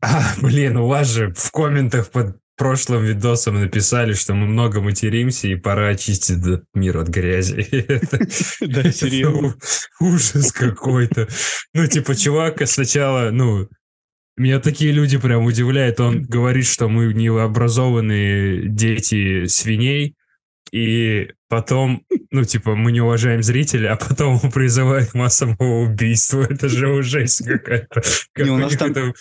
А, 0.03 0.35
блин, 0.41 0.79
у 0.79 0.87
вас 0.87 1.09
же 1.09 1.33
в 1.35 1.51
комментах 1.51 2.11
под 2.11 2.41
прошлым 2.61 3.05
видосом 3.05 3.59
написали, 3.59 4.13
что 4.13 4.35
мы 4.35 4.47
много 4.47 4.83
материмся 4.83 5.49
и 5.49 5.57
пора 5.57 5.89
очистить 5.89 6.41
этот 6.41 6.65
мир 6.75 6.99
от 6.99 7.09
грязи. 7.09 7.67
Да, 8.61 8.93
серьезно. 8.93 9.55
Ужас 9.99 10.53
какой-то. 10.53 11.27
Ну, 11.73 11.87
типа, 11.87 12.15
чувак 12.15 12.61
сначала, 12.69 13.31
ну, 13.31 13.67
меня 14.37 14.61
такие 14.61 14.93
люди 14.93 15.17
прям 15.17 15.47
удивляют. 15.47 16.01
Он 16.01 16.23
говорит, 16.23 16.67
что 16.67 16.91
мы 16.91 17.15
необразованные 17.15 18.69
дети 18.69 19.47
свиней, 19.47 20.15
и 20.71 21.31
потом, 21.49 22.05
ну, 22.31 22.45
типа, 22.45 22.77
мы 22.77 22.93
не 22.93 23.01
уважаем 23.01 23.43
зрителя, 23.43 23.95
а 23.95 23.97
потом 23.97 24.39
он 24.43 24.53
призывает 24.53 25.13
к 25.13 25.15
массовому 25.15 25.85
убийству. 25.85 26.43
Это 26.51 26.69
же 26.69 27.03
жесть 27.03 27.43
какая-то. 27.43 28.03
Как 28.35 28.45
Не, 28.45 28.53
у 28.53 28.57
у 28.57 28.59
нас 28.59 28.77
там- 28.77 29.15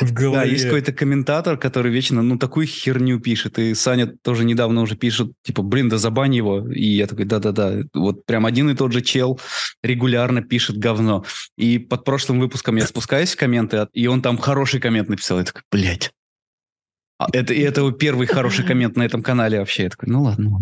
в 0.00 0.02
Да, 0.12 0.20
голове. 0.20 0.50
есть 0.50 0.64
какой-то 0.64 0.92
комментатор, 0.92 1.56
который 1.56 1.92
вечно, 1.92 2.22
ну, 2.22 2.38
такую 2.38 2.66
херню 2.66 3.20
пишет. 3.20 3.58
И 3.58 3.74
Саня 3.74 4.06
тоже 4.06 4.44
недавно 4.44 4.82
уже 4.82 4.96
пишет, 4.96 5.32
типа, 5.42 5.62
блин, 5.62 5.88
да 5.88 5.98
забань 5.98 6.34
его. 6.34 6.68
И 6.70 6.84
я 6.84 7.06
такой, 7.06 7.24
да-да-да. 7.24 7.82
Вот 7.94 8.26
прям 8.26 8.46
один 8.46 8.70
и 8.70 8.74
тот 8.74 8.92
же 8.92 9.02
чел 9.02 9.40
регулярно 9.82 10.42
пишет 10.42 10.78
говно. 10.78 11.24
И 11.56 11.78
под 11.78 12.04
прошлым 12.04 12.40
выпуском 12.40 12.76
я 12.76 12.86
спускаюсь 12.86 13.34
в 13.34 13.38
комменты, 13.38 13.86
и 13.92 14.06
он 14.06 14.22
там 14.22 14.38
хороший 14.38 14.80
коммент 14.80 15.08
написал. 15.08 15.38
Я 15.38 15.44
такой, 15.44 15.62
блядь. 15.70 16.12
А 17.18 17.28
это, 17.32 17.54
и 17.54 17.60
это 17.60 17.80
его 17.80 17.92
первый 17.92 18.26
хороший 18.26 18.64
коммент 18.66 18.96
на 18.96 19.02
этом 19.02 19.22
канале 19.22 19.58
вообще. 19.58 19.84
Я 19.84 19.90
такой, 19.90 20.08
ну 20.08 20.22
ладно. 20.22 20.58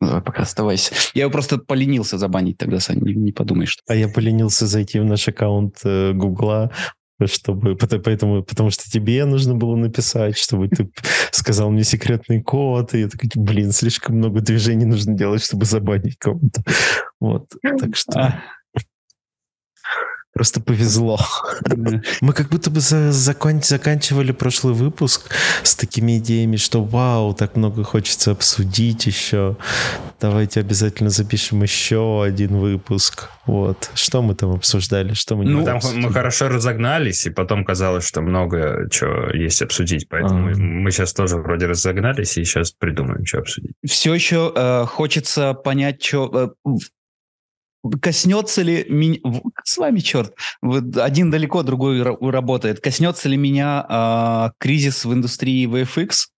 Давай, 0.00 0.22
пока 0.22 0.42
оставайся. 0.42 0.94
Я 1.14 1.22
его 1.22 1.32
просто 1.32 1.58
поленился 1.58 2.18
забанить 2.18 2.58
тогда, 2.58 2.78
Саня, 2.78 3.00
не, 3.00 3.14
не 3.14 3.32
подумай, 3.32 3.66
что... 3.66 3.82
А 3.88 3.94
я 3.94 4.08
поленился 4.08 4.66
зайти 4.66 5.00
в 5.00 5.04
наш 5.04 5.26
аккаунт 5.26 5.80
э, 5.82 6.12
Гугла, 6.12 6.70
чтобы, 7.26 7.76
поэтому, 7.76 8.42
потому 8.42 8.70
что 8.70 8.90
тебе 8.90 9.24
нужно 9.24 9.54
было 9.54 9.76
написать, 9.76 10.38
чтобы 10.38 10.68
ты 10.68 10.88
сказал 11.32 11.70
мне 11.70 11.84
секретный 11.84 12.42
код, 12.42 12.94
и 12.94 13.00
я 13.00 13.08
такой, 13.08 13.30
блин, 13.34 13.72
слишком 13.72 14.16
много 14.16 14.40
движений 14.40 14.84
нужно 14.84 15.14
делать, 15.14 15.42
чтобы 15.42 15.64
забанить 15.64 16.16
кого-то. 16.18 16.62
Вот, 17.20 17.48
так 17.62 17.96
что 17.96 18.20
А, 18.20 18.42
просто 20.38 20.60
повезло. 20.60 21.18
да. 21.66 22.00
Мы 22.20 22.32
как 22.32 22.48
будто 22.48 22.70
бы 22.70 22.78
за- 22.78 23.10
закон- 23.10 23.60
заканчивали 23.62 24.30
прошлый 24.30 24.72
выпуск 24.72 25.30
с 25.64 25.74
такими 25.74 26.18
идеями, 26.18 26.54
что 26.56 26.84
вау, 26.84 27.34
так 27.34 27.56
много 27.56 27.82
хочется 27.82 28.30
обсудить 28.30 29.06
еще. 29.06 29.56
Давайте 30.20 30.60
обязательно 30.60 31.10
запишем 31.10 31.60
еще 31.64 32.22
один 32.24 32.56
выпуск. 32.56 33.30
Вот. 33.46 33.90
Что 33.94 34.22
мы 34.22 34.34
там 34.36 34.52
обсуждали? 34.52 35.14
Что 35.14 35.34
мы 35.34 35.44
не 35.44 35.50
Ну, 35.50 35.64
там, 35.64 35.80
мы 35.94 36.12
хорошо 36.12 36.48
разогнались, 36.48 37.26
и 37.26 37.30
потом 37.30 37.64
казалось, 37.64 38.06
что 38.06 38.20
много 38.20 38.88
чего 38.92 39.30
есть 39.34 39.60
обсудить. 39.62 40.08
Поэтому 40.08 40.52
А. 40.52 40.56
мы 40.56 40.90
сейчас 40.92 41.12
тоже 41.14 41.36
вроде 41.38 41.66
разогнались, 41.66 42.36
и 42.38 42.44
сейчас 42.44 42.70
придумаем, 42.70 43.26
что 43.26 43.38
обсудить. 43.38 43.72
все 43.84 44.14
еще 44.14 44.52
э, 44.54 44.84
хочется 44.86 45.54
понять, 45.54 46.00
что 46.04 46.54
коснется 48.00 48.62
ли 48.62 48.84
меня... 48.88 49.18
С 49.64 49.78
вами, 49.78 50.00
черт. 50.00 50.34
Один 50.62 51.30
далеко, 51.30 51.62
другой 51.62 52.00
ра- 52.00 52.30
работает. 52.30 52.80
Коснется 52.80 53.28
ли 53.28 53.36
меня 53.36 53.86
э, 53.88 54.50
кризис 54.58 55.04
в 55.04 55.12
индустрии 55.12 55.66
VFX? 55.66 56.28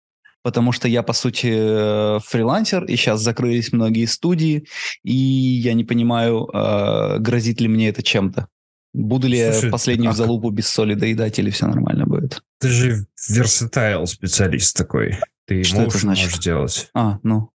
Потому 0.43 0.73
что 0.73 0.89
я, 0.89 1.03
по 1.03 1.13
сути, 1.13 1.51
э, 1.53 2.19
фрилансер, 2.25 2.85
и 2.85 2.97
сейчас 2.97 3.21
закрылись 3.21 3.73
многие 3.73 4.07
студии, 4.07 4.67
и 5.03 5.13
я 5.13 5.75
не 5.75 5.85
понимаю, 5.85 6.49
э, 6.53 7.19
грозит 7.19 7.61
ли 7.61 7.69
мне 7.69 7.89
это 7.91 8.03
чем-то. 8.03 8.49
Буду 8.93 9.29
ли 9.29 9.39
я 9.39 9.53
Слушай, 9.53 9.71
последнюю 9.71 10.11
а 10.11 10.15
залупу 10.15 10.51
без 10.51 10.69
соли 10.69 10.95
доедать, 10.95 11.39
или 11.39 11.51
все 11.51 11.67
нормально 11.67 12.07
будет? 12.07 12.43
Ты 12.59 12.69
же 12.69 13.07
версатайл 13.29 14.07
специалист 14.07 14.77
такой. 14.77 15.19
Ты 15.47 15.63
Что 15.63 15.77
это 15.77 15.85
можешь, 15.85 16.01
значит? 16.01 16.25
можешь 16.25 16.39
делать. 16.41 16.91
А, 16.95 17.19
ну, 17.23 17.51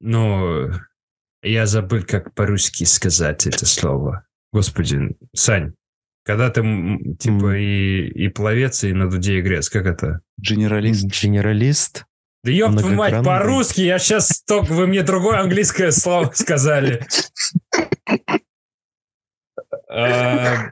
Ну, 0.00 0.70
я 1.42 1.66
забыл, 1.66 2.02
как 2.06 2.34
по-русски 2.34 2.84
сказать 2.84 3.46
это 3.46 3.66
слово. 3.66 4.24
Господи, 4.52 5.16
Сань, 5.34 5.72
Когда 6.24 6.50
ты, 6.50 6.60
типа, 7.18 7.46
М. 7.46 7.54
и, 7.56 8.06
и 8.06 8.28
пловец, 8.28 8.84
и 8.84 8.92
на 8.92 9.10
дуде 9.10 9.40
игрец. 9.40 9.68
Как 9.68 9.86
это? 9.86 10.20
Генералист. 10.38 11.06
Генералист. 11.22 12.04
Да 12.44 12.50
ёб 12.50 12.76
твою 12.76 12.96
мать, 12.96 13.24
по-русски 13.24 13.80
я 13.82 13.98
сейчас 13.98 14.42
только... 14.42 14.72
Вы 14.72 14.86
мне 14.88 15.02
другое 15.02 15.38
английское 15.40 15.90
слово 15.92 16.30
сказали. 16.34 17.04
А, 19.88 20.70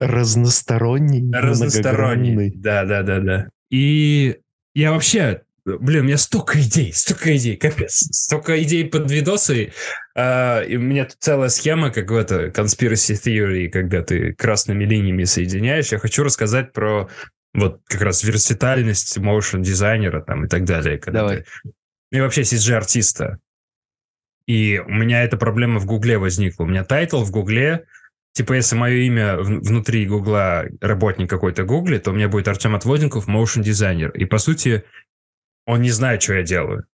Разносторонний. 0.00 1.30
Разносторонний. 1.32 2.32
многогранный. 2.32 2.52
Да, 2.56 2.84
да, 2.84 3.02
да, 3.02 3.20
да. 3.20 3.48
И 3.70 4.38
я 4.74 4.92
вообще, 4.92 5.42
блин, 5.64 6.00
у 6.00 6.04
меня 6.04 6.18
столько 6.18 6.60
идей, 6.60 6.92
столько 6.92 7.36
идей, 7.36 7.56
капец. 7.56 8.06
Столько 8.12 8.62
идей 8.62 8.84
под 8.86 9.10
видосы. 9.10 9.72
А, 10.14 10.60
и 10.62 10.76
у 10.76 10.80
меня 10.80 11.04
тут 11.06 11.16
целая 11.20 11.48
схема, 11.48 11.90
как 11.90 12.10
в 12.10 12.14
это, 12.14 12.46
conspiracy 12.48 13.14
theory, 13.14 13.68
когда 13.68 14.02
ты 14.02 14.32
красными 14.34 14.84
линиями 14.84 15.24
соединяешь. 15.24 15.92
Я 15.92 15.98
хочу 15.98 16.22
рассказать 16.22 16.72
про 16.72 17.08
вот 17.54 17.80
как 17.86 18.02
раз 18.02 18.24
версатильность 18.24 19.16
motion 19.18 19.62
дизайнера 19.62 20.20
там 20.20 20.44
и 20.44 20.48
так 20.48 20.64
далее. 20.64 20.98
Когда 20.98 21.20
Давай. 21.20 21.36
ты- 21.38 21.70
И 22.12 22.20
вообще 22.20 22.42
CG-артиста. 22.42 23.38
И 24.46 24.78
у 24.84 24.90
меня 24.90 25.22
эта 25.24 25.36
проблема 25.36 25.78
в 25.80 25.86
Гугле 25.86 26.18
возникла. 26.18 26.64
У 26.64 26.66
меня 26.66 26.84
title 26.84 27.22
в 27.24 27.30
Гугле, 27.30 27.86
типа, 28.34 28.52
если 28.54 28.76
мое 28.76 28.96
имя 28.96 29.36
внутри 29.38 30.04
Гугла 30.06 30.66
работник 30.80 31.30
какой-то 31.30 31.64
гуглит, 31.64 32.02
то 32.02 32.10
у 32.10 32.14
меня 32.14 32.28
будет 32.28 32.48
Артем 32.48 32.74
Отводников, 32.74 33.26
motion 33.26 33.62
дизайнер. 33.62 34.10
И, 34.10 34.26
по 34.26 34.38
сути, 34.38 34.84
он 35.66 35.82
не 35.82 35.90
знает, 35.90 36.22
что 36.22 36.34
я 36.34 36.42
делаю. 36.42 36.86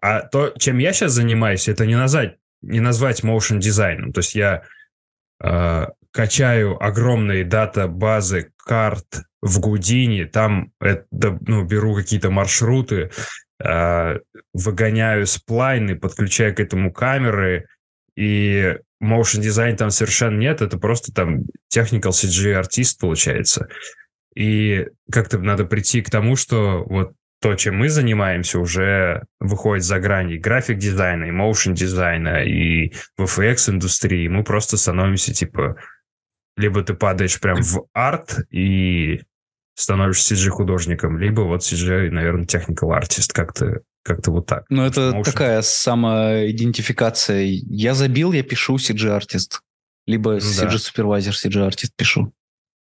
А 0.00 0.20
то, 0.20 0.52
чем 0.58 0.78
я 0.78 0.92
сейчас 0.92 1.12
занимаюсь, 1.12 1.68
это 1.68 1.86
не 1.86 1.96
назвать, 1.96 2.36
не 2.62 2.80
назвать 2.80 3.24
motion 3.24 3.58
дизайном. 3.58 4.12
То 4.12 4.20
есть 4.20 4.34
я 4.34 4.62
э, 5.42 5.86
качаю 6.12 6.82
огромные 6.82 7.44
дата-базы 7.44 8.52
карт 8.56 9.22
в 9.40 9.60
Гудине, 9.60 10.26
там 10.26 10.72
это, 10.80 11.06
ну, 11.10 11.64
беру 11.64 11.94
какие-то 11.94 12.30
маршруты, 12.30 13.10
э, 13.62 14.18
выгоняю 14.52 15.26
сплайны, 15.26 15.96
подключаю 15.96 16.54
к 16.54 16.60
этому 16.60 16.92
камеры, 16.92 17.66
и 18.16 18.76
motion 19.02 19.40
дизайн 19.40 19.76
там 19.76 19.90
совершенно 19.90 20.38
нет, 20.38 20.60
это 20.60 20.76
просто 20.78 21.12
там 21.12 21.42
technical 21.72 22.10
CG 22.10 22.52
артист 22.52 22.98
получается. 23.00 23.68
И 24.34 24.86
как-то 25.10 25.38
надо 25.38 25.64
прийти 25.64 26.02
к 26.02 26.10
тому, 26.10 26.36
что 26.36 26.84
вот 26.84 27.12
то, 27.40 27.54
чем 27.54 27.76
мы 27.76 27.88
занимаемся, 27.88 28.58
уже 28.58 29.24
выходит 29.38 29.84
за 29.84 30.00
грани 30.00 30.36
график 30.36 30.78
дизайна, 30.78 31.24
и 31.24 31.30
motion 31.30 31.72
дизайна, 31.72 32.42
и 32.42 32.92
VFX 33.18 33.70
индустрии. 33.70 34.28
Мы 34.28 34.42
просто 34.44 34.76
становимся 34.76 35.32
типа 35.32 35.76
либо 36.58 36.82
ты 36.82 36.94
падаешь 36.94 37.40
прям 37.40 37.62
в 37.62 37.86
арт 37.92 38.40
и 38.50 39.20
становишься 39.74 40.34
CG 40.34 40.50
художником, 40.50 41.18
либо 41.18 41.42
вот 41.42 41.62
CG, 41.62 42.10
наверное, 42.10 42.46
technical 42.46 42.92
артист, 42.92 43.32
как-то 43.32 43.82
как-то 44.02 44.30
вот 44.32 44.46
так. 44.46 44.64
Ну, 44.70 44.84
это 44.84 45.12
Motion. 45.14 45.24
такая 45.24 45.62
самоидентификация. 45.62 47.42
Я 47.42 47.94
забил, 47.94 48.32
я 48.32 48.42
пишу 48.42 48.76
CG-артист. 48.76 49.60
Либо 50.06 50.32
Ну 50.32 50.40
да. 50.40 50.66
CG-супервайзер, 50.66 51.32
CG-артист 51.32 51.94
пишу 51.94 52.32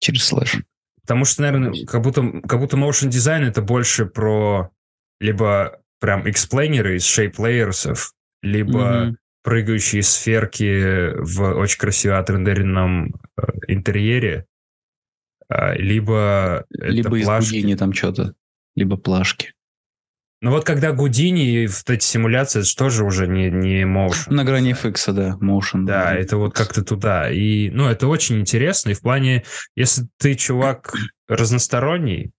через 0.01 0.25
слэш. 0.25 0.59
Потому 1.05 1.25
что, 1.27 1.43
наверное, 1.43 1.85
как 1.87 2.01
будто, 2.03 2.23
как 2.49 2.61
будто 2.61 2.77
motion 2.77 3.09
дизайн 3.09 3.45
это 3.45 3.61
больше 3.61 4.07
про 4.07 4.71
либо 5.21 5.81
прям 6.01 6.29
explainer 6.29 6.90
ы 6.90 6.97
из 6.97 7.07
layers, 7.39 7.97
либо 8.43 9.05
Мгм. 9.05 9.19
прыгающие 9.43 10.03
сферки 10.03 11.13
в 11.17 11.43
очень 11.59 11.79
красиво 11.79 12.19
отрендеренном 12.19 13.15
э, 13.37 13.43
интерьере, 13.69 14.47
а, 15.49 15.75
либо 15.75 16.65
Либо 16.71 17.17
из. 17.19 17.53
Гудини 17.53 17.75
там 17.75 17.93
что-то. 17.93 18.35
Либо 18.77 18.97
плашки. 18.97 19.54
Ну 20.41 20.51
вот 20.51 20.65
когда 20.65 20.93
Гудини 20.93 21.63
и 21.63 21.67
вот 21.67 21.89
эти 21.89 22.05
симуляции, 22.05 22.61
это 22.61 22.69
же 22.69 22.77
тоже 22.77 23.05
уже 23.05 23.27
не, 23.27 23.51
не 23.51 23.83
motion. 23.83 24.31
На 24.33 24.45
грани 24.45 24.73
FX, 24.73 25.13
да, 25.13 25.39
motion. 25.41 25.85
Да, 25.85 26.15
это 26.15 26.37
вот 26.37 26.55
как-то 26.55 26.85
туда. 26.85 27.31
И, 27.31 27.71
ну, 27.71 27.89
это 27.89 28.09
очень 28.09 28.41
интересно. 28.41 28.91
И 28.91 28.95
в 28.95 29.01
плане, 29.01 29.45
если 29.75 30.07
ты 30.19 30.35
чувак 30.35 30.95
разносторонний, 31.29 32.33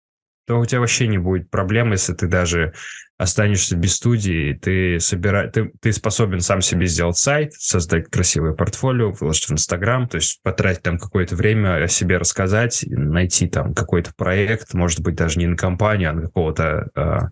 то 0.45 0.59
у 0.59 0.65
тебя 0.65 0.79
вообще 0.79 1.07
не 1.07 1.17
будет 1.17 1.49
проблем, 1.49 1.91
если 1.91 2.13
ты 2.13 2.27
даже 2.27 2.73
останешься 3.17 3.77
без 3.77 3.95
студии, 3.95 4.53
ты, 4.53 4.99
собира... 4.99 5.47
ты, 5.49 5.71
ты 5.81 5.93
способен 5.93 6.41
сам 6.41 6.61
себе 6.61 6.85
сделать 6.85 7.17
сайт, 7.17 7.53
создать 7.53 8.09
красивое 8.09 8.53
портфолио, 8.53 9.11
выложить 9.11 9.47
в 9.47 9.53
Инстаграм, 9.53 10.07
то 10.07 10.17
есть 10.17 10.41
потратить 10.43 10.83
там 10.83 10.97
какое-то 10.97 11.35
время 11.35 11.83
о 11.83 11.87
себе 11.87 12.17
рассказать, 12.17 12.83
найти 12.87 13.47
там 13.47 13.73
какой-то 13.73 14.11
проект, 14.17 14.73
может 14.73 14.99
быть, 14.99 15.15
даже 15.15 15.39
не 15.39 15.47
на 15.47 15.55
компанию, 15.55 16.09
а 16.09 16.13
на 16.13 16.21
какого-то 16.23 16.89
а, 16.93 17.29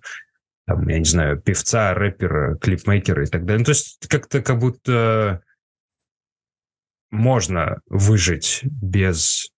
там, 0.65 0.87
я 0.87 0.99
не 0.99 1.05
знаю, 1.05 1.41
певца, 1.41 1.93
рэпера, 1.93 2.55
клипмейкера 2.57 3.23
и 3.23 3.27
так 3.27 3.45
далее. 3.45 3.59
Ну, 3.59 3.65
то 3.65 3.71
есть 3.71 4.07
как-то 4.07 4.41
как 4.41 4.59
будто 4.59 5.41
можно 7.11 7.79
выжить 7.87 8.61
без 8.63 9.49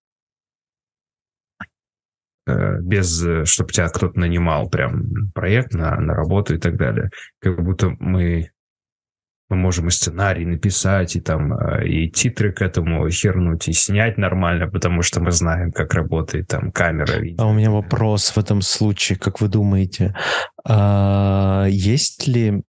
э, 2.48 2.80
без, 2.82 3.20
чтобы 3.48 3.72
тебя 3.72 3.88
кто-то 3.90 4.20
нанимал 4.20 4.70
прям 4.70 5.32
проект 5.34 5.74
на, 5.74 5.96
на 6.00 6.14
работу 6.14 6.56
и 6.56 6.58
так 6.58 6.76
далее. 6.78 7.10
Как 7.40 7.64
будто 7.64 7.90
мы, 8.00 8.52
мы 9.50 9.58
можем 9.58 9.88
и 9.88 9.92
сценарий 9.92 10.46
написать, 10.46 11.16
и 11.16 11.22
там 11.22 11.54
э, 11.54 11.88
и 11.88 12.10
титры 12.10 12.52
к 12.52 12.62
этому 12.62 13.10
хернуть, 13.10 13.68
и 13.68 13.74
снять 13.74 14.18
нормально, 14.18 14.68
потому 14.68 15.04
что 15.04 15.22
мы 15.22 15.32
знаем, 15.32 15.72
как 15.72 15.94
работает 15.94 16.48
там 16.48 16.72
камера. 16.72 17.20
видео. 17.20 17.44
А 17.44 17.48
у 17.48 17.54
меня 17.54 17.70
вопрос 17.70 18.36
в 18.36 18.38
этом 18.40 18.62
случае, 18.62 19.20
как 19.20 19.42
вы 19.42 19.48
думаете, 19.48 20.16
а, 20.68 21.68
есть 21.70 22.28
ли, 22.28 22.64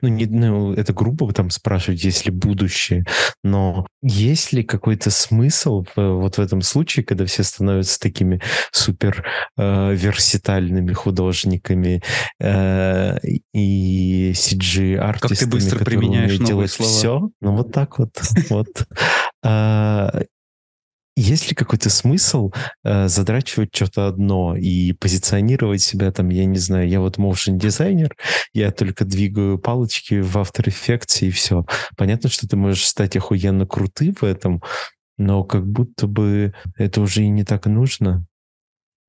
ну, 0.00 0.08
не, 0.08 0.26
ну, 0.26 0.72
это 0.72 0.92
грубо 0.92 1.32
там 1.32 1.50
спрашивать, 1.50 2.04
есть 2.04 2.24
ли 2.24 2.30
будущее, 2.30 3.04
но 3.42 3.86
есть 4.02 4.52
ли 4.52 4.62
какой-то 4.62 5.10
смысл 5.10 5.84
в- 5.94 6.20
вот 6.20 6.36
в 6.36 6.40
этом 6.40 6.62
случае, 6.62 7.04
когда 7.04 7.24
все 7.26 7.42
становятся 7.42 7.98
такими 8.00 8.40
супер 8.72 9.24
э, 9.56 9.94
верситальными 9.94 10.92
художниками 10.92 12.02
э, 12.40 13.18
и 13.52 14.32
CG-артистами, 14.34 15.50
быстро 15.50 15.78
которые 15.78 16.00
применяешь 16.00 16.30
умеют 16.32 16.48
новые 16.50 16.68
слова. 16.68 16.92
все? 16.92 17.30
Ну, 17.40 17.56
вот 17.56 17.72
так 17.72 17.98
вот. 17.98 18.10
вот. 18.50 18.86
Есть 21.14 21.50
ли 21.50 21.54
какой-то 21.54 21.90
смысл 21.90 22.52
э, 22.84 23.06
задрачивать 23.06 23.74
что-то 23.74 24.08
одно 24.08 24.56
и 24.56 24.92
позиционировать 24.94 25.82
себя 25.82 26.10
там, 26.10 26.30
я 26.30 26.46
не 26.46 26.58
знаю, 26.58 26.88
я 26.88 27.00
вот 27.00 27.18
motion 27.18 27.58
дизайнер, 27.58 28.16
я 28.54 28.70
только 28.70 29.04
двигаю 29.04 29.58
палочки 29.58 30.20
в 30.20 30.36
After 30.36 30.64
Effects 30.64 31.26
и 31.26 31.30
все. 31.30 31.66
Понятно, 31.98 32.30
что 32.30 32.48
ты 32.48 32.56
можешь 32.56 32.86
стать 32.86 33.14
охуенно 33.16 33.66
крутым 33.66 34.14
в 34.14 34.24
этом, 34.24 34.62
но 35.18 35.44
как 35.44 35.66
будто 35.66 36.06
бы 36.06 36.54
это 36.76 37.02
уже 37.02 37.24
и 37.24 37.28
не 37.28 37.44
так 37.44 37.66
нужно. 37.66 38.24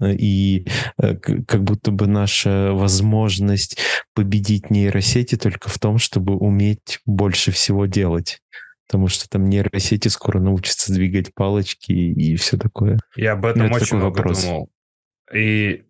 Э, 0.01 0.14
И 0.14 0.68
э, 0.97 1.16
как 1.16 1.64
будто 1.64 1.91
бы 1.91 2.08
наша 2.08 2.72
возможность 2.74 3.78
победить 4.14 4.70
нейросети 4.70 5.36
только 5.38 5.70
в 5.70 5.80
том, 5.80 5.97
чтобы 5.97 6.36
уметь 6.36 6.99
больше 7.06 7.51
всего 7.51 7.86
делать. 7.86 8.39
Потому 8.88 9.08
что 9.08 9.30
там 9.30 9.46
нейросети 9.46 10.08
скоро 10.10 10.40
научатся 10.40 10.94
двигать 10.94 11.34
палочки 11.34 11.92
и 11.92 12.36
все 12.36 12.58
такое. 12.58 13.00
Я 13.16 13.34
об 13.34 13.46
этом 13.46 13.62
Ну, 13.62 13.66
это 13.68 13.76
очень 13.76 13.86
такой 13.86 14.00
много 14.00 14.18
вопрос. 14.18 14.44
думал. 14.44 14.70
И 15.34 15.86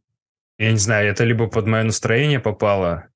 я 0.58 0.72
не 0.72 0.78
знаю, 0.78 1.10
это 1.10 1.24
либо 1.24 1.48
под 1.48 1.68
мое 1.68 1.84
настроение 1.84 2.40
попало, 2.40 3.08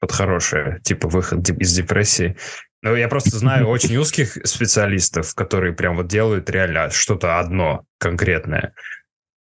под 0.00 0.12
хорошее, 0.12 0.80
типа 0.82 1.08
выход 1.08 1.48
из 1.50 1.74
депрессии. 1.74 2.36
Но 2.82 2.96
я 2.96 3.08
просто 3.08 3.36
знаю 3.38 3.66
очень 3.68 3.96
узких 3.96 4.38
специалистов, 4.44 5.34
которые 5.34 5.72
прям 5.72 5.96
вот 5.96 6.08
делают 6.08 6.48
реально 6.50 6.90
что-то 6.90 7.38
одно 7.38 7.84
конкретное. 7.98 8.74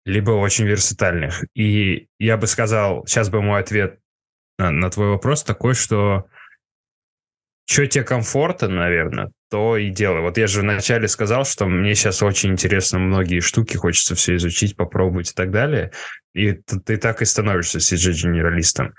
Либо 0.06 0.32
очень 0.32 0.66
версатильных. 0.66 1.44
И 1.54 2.08
я 2.18 2.36
бы 2.36 2.46
сказал, 2.46 3.06
сейчас 3.06 3.30
бы 3.30 3.40
мой 3.40 3.60
ответ 3.60 3.98
на, 4.58 4.70
на 4.70 4.90
твой 4.90 5.08
вопрос 5.08 5.42
такой, 5.42 5.74
что 5.74 6.26
что 7.66 7.86
тебе 7.86 8.04
комфортно, 8.04 8.68
наверное, 8.68 9.30
то 9.50 9.76
и 9.76 9.90
делай. 9.90 10.20
Вот 10.20 10.36
я 10.36 10.46
же 10.46 10.60
вначале 10.60 11.08
сказал, 11.08 11.44
что 11.44 11.66
мне 11.66 11.94
сейчас 11.94 12.22
очень 12.22 12.52
интересно 12.52 12.98
многие 12.98 13.40
штуки, 13.40 13.76
хочется 13.76 14.14
все 14.14 14.36
изучить, 14.36 14.76
попробовать 14.76 15.30
и 15.30 15.34
так 15.34 15.50
далее. 15.50 15.92
И 16.34 16.52
ты 16.52 16.96
так 16.96 17.22
и 17.22 17.24
становишься 17.24 17.78
CG-генералистом. 17.78 18.94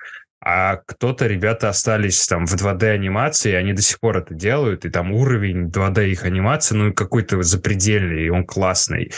А 0.47 0.77
кто-то, 0.77 1.27
ребята, 1.27 1.69
остались 1.69 2.25
там 2.27 2.45
в 2.45 2.53
2D-анимации, 2.53 3.51
и 3.51 3.55
они 3.55 3.73
до 3.73 3.81
сих 3.81 3.99
пор 3.99 4.17
это 4.17 4.35
делают, 4.35 4.85
и 4.85 4.89
там 4.89 5.11
уровень 5.11 5.69
2D 5.69 6.09
их 6.09 6.23
анимации, 6.23 6.75
ну, 6.75 6.93
какой-то 6.93 7.41
запредельный, 7.41 8.25
и 8.25 8.29
он 8.29 8.45
классный. 8.45 9.11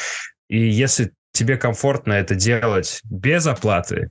И 0.47 0.57
если 0.57 1.11
тебе 1.33 1.57
комфортно 1.57 2.13
это 2.13 2.33
делать 2.35 3.01
без 3.03 3.45
оплаты, 3.45 4.09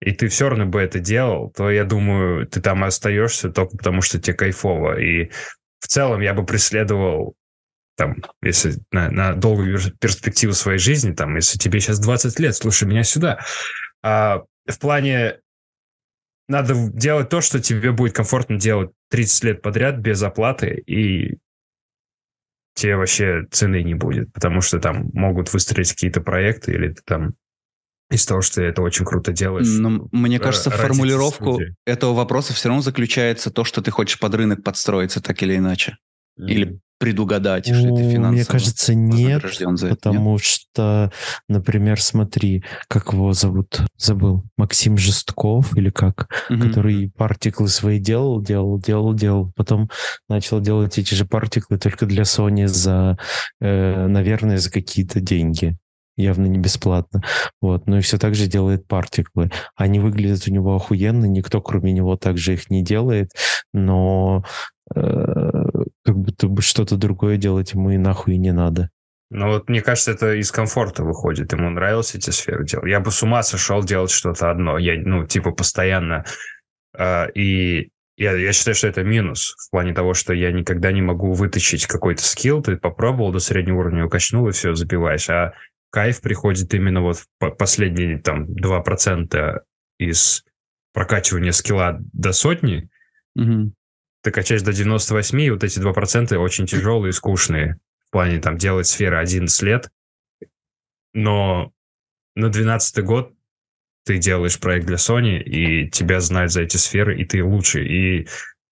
и 0.00 0.12
ты 0.12 0.28
все 0.28 0.48
равно 0.48 0.66
бы 0.66 0.80
это 0.80 0.98
делал, 0.98 1.50
то 1.56 1.70
я 1.70 1.84
думаю, 1.84 2.46
ты 2.46 2.60
там 2.60 2.84
остаешься 2.84 3.50
только 3.50 3.76
потому, 3.76 4.02
что 4.02 4.20
тебе 4.20 4.34
кайфово. 4.34 5.00
И 5.00 5.30
в 5.80 5.88
целом 5.88 6.20
я 6.20 6.34
бы 6.34 6.44
преследовал 6.44 7.34
там, 7.96 8.16
если 8.42 8.74
на, 8.92 9.10
на 9.10 9.34
долгую 9.34 9.78
перспективу 9.98 10.52
своей 10.52 10.78
жизни, 10.78 11.12
там, 11.12 11.34
если 11.36 11.58
тебе 11.58 11.80
сейчас 11.80 11.98
20 11.98 12.38
лет, 12.38 12.54
слушай 12.54 12.86
меня 12.86 13.02
сюда. 13.04 13.40
А 14.02 14.42
в 14.66 14.78
плане 14.78 15.40
надо 16.46 16.74
делать 16.74 17.30
то, 17.30 17.40
что 17.40 17.60
тебе 17.60 17.92
будет 17.92 18.14
комфортно 18.14 18.58
делать 18.58 18.90
30 19.10 19.44
лет 19.44 19.62
подряд 19.62 19.96
без 19.96 20.22
оплаты, 20.22 20.82
и 20.86 21.38
тебе 22.74 22.96
вообще 22.96 23.46
цены 23.50 23.82
не 23.82 23.94
будет, 23.94 24.30
потому 24.32 24.60
что 24.60 24.78
там 24.78 25.10
могут 25.14 25.52
выстроить 25.52 25.90
какие-то 25.90 26.20
проекты, 26.20 26.72
или 26.72 26.92
ты 26.92 27.00
там 27.04 27.34
из 28.10 28.24
того, 28.24 28.40
что 28.40 28.56
ты 28.56 28.62
это 28.62 28.82
очень 28.82 29.04
круто 29.04 29.32
делаешь. 29.32 29.66
Но 29.68 30.08
мне 30.12 30.38
кажется, 30.38 30.70
в 30.70 30.74
формулировку 30.74 31.60
этого 31.84 32.14
вопроса 32.14 32.54
все 32.54 32.68
равно 32.68 32.82
заключается 32.82 33.50
то, 33.50 33.64
что 33.64 33.82
ты 33.82 33.90
хочешь 33.90 34.18
под 34.18 34.34
рынок 34.34 34.62
подстроиться 34.62 35.20
так 35.20 35.42
или 35.42 35.56
иначе. 35.56 35.96
Mm. 36.38 36.46
Или 36.48 36.80
предугадать, 36.98 37.66
что 37.66 37.74
это 37.74 38.10
финансово. 38.10 38.30
Мне 38.30 38.44
кажется, 38.44 38.94
нет, 38.94 39.42
потому 39.90 40.32
нет? 40.32 40.40
что, 40.42 41.12
например, 41.48 42.00
смотри, 42.00 42.64
как 42.88 43.12
его 43.12 43.32
зовут, 43.32 43.80
забыл, 43.98 44.44
Максим 44.56 44.96
Жестков 44.96 45.76
или 45.76 45.90
как, 45.90 46.28
угу. 46.48 46.60
который 46.60 47.10
партиклы 47.10 47.68
свои 47.68 47.98
делал, 47.98 48.40
делал, 48.40 48.78
делал, 48.78 49.12
делал, 49.12 49.52
потом 49.54 49.90
начал 50.28 50.60
делать 50.60 50.96
эти 50.98 51.14
же 51.14 51.26
партиклы 51.26 51.78
только 51.78 52.06
для 52.06 52.22
Sony 52.22 52.66
за, 52.66 53.18
э, 53.60 54.06
наверное, 54.06 54.58
за 54.58 54.70
какие-то 54.70 55.20
деньги 55.20 55.76
явно 56.16 56.46
не 56.46 56.58
бесплатно. 56.58 57.22
Вот. 57.60 57.86
Ну 57.86 57.98
и 57.98 58.00
все 58.00 58.18
так 58.18 58.34
же 58.34 58.46
делает 58.46 58.86
партиклы. 58.86 59.50
Они 59.74 59.98
выглядят 60.00 60.48
у 60.48 60.52
него 60.52 60.74
охуенно, 60.74 61.26
никто 61.26 61.60
кроме 61.60 61.92
него 61.92 62.16
также 62.16 62.54
их 62.54 62.70
не 62.70 62.82
делает, 62.82 63.30
но 63.72 64.44
э, 64.94 65.00
как 66.04 66.18
будто 66.18 66.48
бы 66.48 66.62
что-то 66.62 66.96
другое 66.96 67.36
делать 67.36 67.72
ему 67.72 67.90
и 67.90 67.98
нахуй 67.98 68.36
не 68.36 68.52
надо. 68.52 68.90
Ну 69.30 69.48
вот 69.48 69.68
мне 69.68 69.82
кажется, 69.82 70.12
это 70.12 70.34
из 70.34 70.52
комфорта 70.52 71.02
выходит. 71.02 71.52
Ему 71.52 71.68
нравилось 71.68 72.14
эти 72.14 72.30
сферы 72.30 72.64
делать. 72.64 72.88
Я 72.88 73.00
бы 73.00 73.10
с 73.10 73.22
ума 73.22 73.42
сошел 73.42 73.82
делать 73.82 74.10
что-то 74.10 74.50
одно. 74.50 74.78
Я, 74.78 74.94
ну, 74.96 75.26
типа, 75.26 75.50
постоянно. 75.50 76.24
Э, 76.96 77.30
и 77.32 77.90
я, 78.16 78.32
я 78.34 78.52
считаю, 78.52 78.74
что 78.74 78.86
это 78.86 79.02
минус 79.02 79.54
в 79.58 79.70
плане 79.70 79.92
того, 79.92 80.14
что 80.14 80.32
я 80.32 80.52
никогда 80.52 80.92
не 80.92 81.02
могу 81.02 81.32
вытащить 81.32 81.86
какой-то 81.86 82.22
скилл. 82.22 82.62
Ты 82.62 82.76
попробовал 82.76 83.32
до 83.32 83.40
среднего 83.40 83.80
уровня, 83.80 84.06
укачнул, 84.06 84.48
и 84.48 84.52
все, 84.52 84.74
забиваешь. 84.74 85.28
А 85.28 85.52
кайф 85.90 86.20
приходит 86.20 86.72
именно 86.74 87.00
вот 87.02 87.18
в 87.18 87.50
последние 87.50 88.18
там 88.18 88.44
2% 88.44 89.60
из 89.98 90.44
прокачивания 90.92 91.52
скилла 91.52 91.98
до 92.12 92.32
сотни. 92.32 92.88
Угу 93.34 93.72
ты 94.26 94.32
качаешь 94.32 94.62
до 94.62 94.72
98, 94.72 95.40
и 95.40 95.50
вот 95.50 95.62
эти 95.62 95.78
2% 95.78 96.34
очень 96.34 96.66
тяжелые 96.66 97.10
и 97.10 97.12
скучные. 97.12 97.78
В 98.08 98.10
плане 98.10 98.40
там 98.40 98.58
делать 98.58 98.88
сферы 98.88 99.18
11 99.18 99.62
лет. 99.62 99.88
Но 101.14 101.70
на 102.34 102.48
12 102.48 103.04
год 103.04 103.32
ты 104.04 104.18
делаешь 104.18 104.58
проект 104.58 104.84
для 104.86 104.96
Sony, 104.96 105.40
и 105.40 105.88
тебя 105.90 106.18
знают 106.18 106.50
за 106.50 106.62
эти 106.62 106.76
сферы, 106.76 107.16
и 107.16 107.24
ты 107.24 107.44
лучший. 107.44 107.86
И 107.86 108.28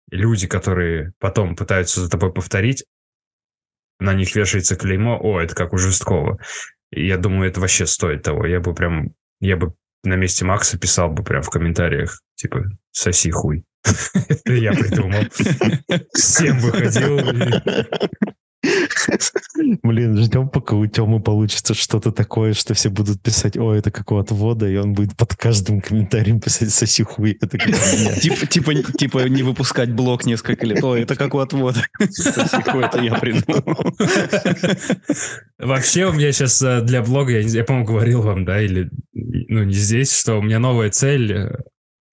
люди, 0.09 0.47
которые 0.47 1.11
потом 1.19 1.57
пытаются 1.57 1.99
за 1.99 2.09
тобой 2.09 2.31
повторить, 2.31 2.85
на 3.99 4.13
них 4.13 4.33
вешается 4.33 4.77
клеймо, 4.77 5.19
о, 5.21 5.41
это 5.41 5.53
как 5.53 5.73
у 5.73 5.77
Жесткова. 5.77 6.39
Я 6.91 7.17
думаю, 7.17 7.49
это 7.49 7.59
вообще 7.59 7.85
стоит 7.85 8.23
того. 8.23 8.45
Я 8.45 8.59
бы 8.59 8.73
прям, 8.73 9.13
я 9.39 9.55
бы 9.55 9.73
на 10.03 10.15
месте 10.15 10.45
Макса 10.45 10.77
писал 10.77 11.09
бы 11.09 11.23
прям 11.23 11.41
в 11.41 11.49
комментариях, 11.49 12.21
типа, 12.35 12.63
соси 12.91 13.31
хуй. 13.31 13.63
Это 14.29 14.53
я 14.53 14.73
придумал. 14.73 15.23
Всем 16.13 16.59
выходил. 16.59 17.19
Блин, 19.83 20.17
ждем, 20.17 20.49
пока 20.49 20.75
у 20.75 20.85
Тёмы 20.85 21.21
получится 21.21 21.73
что-то 21.73 22.11
такое, 22.11 22.53
что 22.53 22.73
все 22.73 22.89
будут 22.89 23.21
писать, 23.21 23.57
о, 23.57 23.73
это 23.73 23.91
как 23.91 24.11
у 24.11 24.17
отвода, 24.17 24.67
и 24.67 24.77
он 24.77 24.93
будет 24.93 25.15
под 25.15 25.35
каждым 25.35 25.81
комментарием 25.81 26.39
писать 26.39 26.71
соси 26.71 27.03
хуй. 27.03 27.37
Это 27.41 27.57
как 27.57 27.73
типа, 28.21 28.45
типа, 28.45 28.73
типа 28.97 29.27
не 29.27 29.43
выпускать 29.43 29.91
блок 29.91 30.25
несколько 30.25 30.65
лет. 30.65 30.83
О, 30.83 30.95
это 30.95 31.15
как 31.15 31.33
у 31.35 31.39
отвода. 31.39 31.83
Соси 32.09 32.61
хуй, 32.69 32.83
это 32.83 33.01
я 33.01 33.15
придумал. 33.15 33.95
Вообще 35.59 36.05
у 36.05 36.13
меня 36.13 36.31
сейчас 36.31 36.61
э, 36.61 36.81
для 36.81 37.01
блога, 37.01 37.39
я, 37.39 37.63
по-моему, 37.63 37.87
говорил 37.87 38.21
вам, 38.21 38.45
да, 38.45 38.61
или 38.61 38.89
ну 39.13 39.63
не 39.63 39.73
здесь, 39.73 40.17
что 40.17 40.39
у 40.39 40.41
меня 40.41 40.59
новая 40.59 40.89
цель 40.89 41.31
э, 41.33 41.55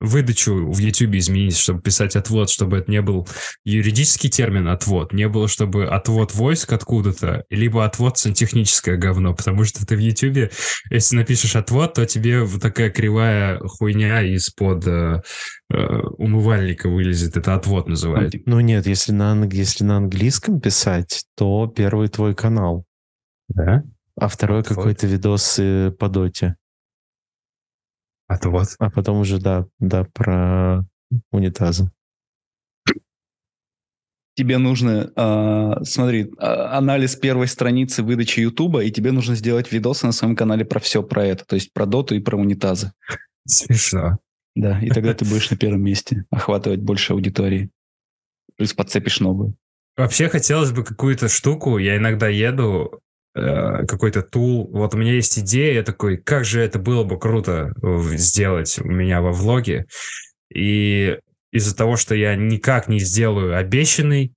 выдачу 0.01 0.70
в 0.70 0.78
YouTube 0.78 1.16
изменить, 1.16 1.57
чтобы 1.57 1.80
писать 1.80 2.16
отвод, 2.16 2.51
чтобы 2.51 2.78
это 2.78 2.90
не 2.90 3.03
был 3.03 3.26
юридический 3.64 4.30
термин 4.30 4.68
отвод, 4.68 5.12
не 5.12 5.28
было, 5.28 5.49
чтобы 5.49 5.86
отвод 5.86 6.34
войск 6.34 6.72
откуда-то, 6.72 7.44
либо 7.51 7.84
отвод 7.84 8.18
сантехническое 8.18 8.96
говно, 8.96 9.34
потому 9.34 9.64
что 9.64 9.84
ты 9.86 9.96
в 9.96 9.99
YouTube, 9.99 10.53
если 10.90 11.16
напишешь 11.16 11.57
отвод, 11.57 11.94
то 11.94 12.07
тебе 12.07 12.42
вот 12.42 12.62
такая 12.62 12.90
кривая 12.90 13.59
хуйня 13.59 14.22
из-под 14.22 14.86
э, 14.86 15.22
э, 15.70 15.76
умывальника 16.18 16.88
вылезет, 16.88 17.36
это 17.36 17.55
отвод 17.55 17.88
называют. 17.88 18.34
Ну 18.46 18.61
нет, 18.61 18.86
если 18.86 19.12
на, 19.12 19.49
если 19.51 19.84
на 19.84 19.96
английском 19.96 20.61
писать, 20.61 21.24
то 21.36 21.66
первый 21.66 22.09
твой 22.09 22.34
канал. 22.34 22.84
Да? 23.49 23.82
А 24.20 24.28
второй 24.28 24.62
какой-то 24.62 25.07
видос 25.07 25.59
э, 25.59 25.90
по 25.90 26.09
доте. 26.09 26.57
Отвод. 28.28 28.68
А 28.78 28.90
потом 28.90 29.20
уже, 29.20 29.40
да, 29.40 29.66
да, 29.80 30.04
про 30.12 30.84
унитазы. 31.32 31.90
Тебе 34.36 34.58
нужно, 34.58 35.10
э, 35.16 35.84
смотри, 35.84 36.30
анализ 36.38 37.16
первой 37.16 37.48
страницы 37.48 38.04
выдачи 38.04 38.38
Ютуба, 38.38 38.84
и 38.84 38.92
тебе 38.92 39.10
нужно 39.10 39.34
сделать 39.34 39.72
видосы 39.72 40.06
на 40.06 40.12
своем 40.12 40.36
канале 40.36 40.64
про 40.64 40.78
все 40.78 41.02
про 41.02 41.24
это, 41.24 41.44
то 41.44 41.56
есть 41.56 41.72
про 41.72 41.86
доту 41.86 42.14
и 42.14 42.20
про 42.20 42.36
унитазы. 42.36 42.92
Смешно. 43.48 44.18
Да, 44.54 44.78
и 44.80 44.90
тогда 44.90 45.14
ты 45.14 45.24
будешь 45.24 45.50
на 45.50 45.56
первом 45.56 45.82
месте, 45.82 46.24
охватывать 46.30 46.80
больше 46.80 47.14
аудитории. 47.14 47.70
Плюс 48.56 48.74
подцепишь 48.74 49.18
новую. 49.20 49.56
Вообще 49.96 50.28
хотелось 50.28 50.70
бы 50.70 50.84
какую-то 50.84 51.28
штуку, 51.28 51.78
я 51.78 51.96
иногда 51.96 52.28
еду, 52.28 53.00
какой-то 53.34 54.22
тул. 54.22 54.68
Вот 54.72 54.94
у 54.94 54.98
меня 54.98 55.12
есть 55.12 55.38
идея, 55.38 55.74
я 55.74 55.82
такой, 55.82 56.16
как 56.16 56.44
же 56.44 56.60
это 56.60 56.78
было 56.78 57.04
бы 57.04 57.18
круто 57.18 57.72
сделать 58.16 58.78
у 58.80 58.88
меня 58.88 59.20
во 59.20 59.32
влоге. 59.32 59.86
И 60.52 61.18
из-за 61.52 61.76
того, 61.76 61.96
что 61.96 62.14
я 62.14 62.34
никак 62.34 62.88
не 62.88 62.98
сделаю 62.98 63.56
обещанный, 63.56 64.32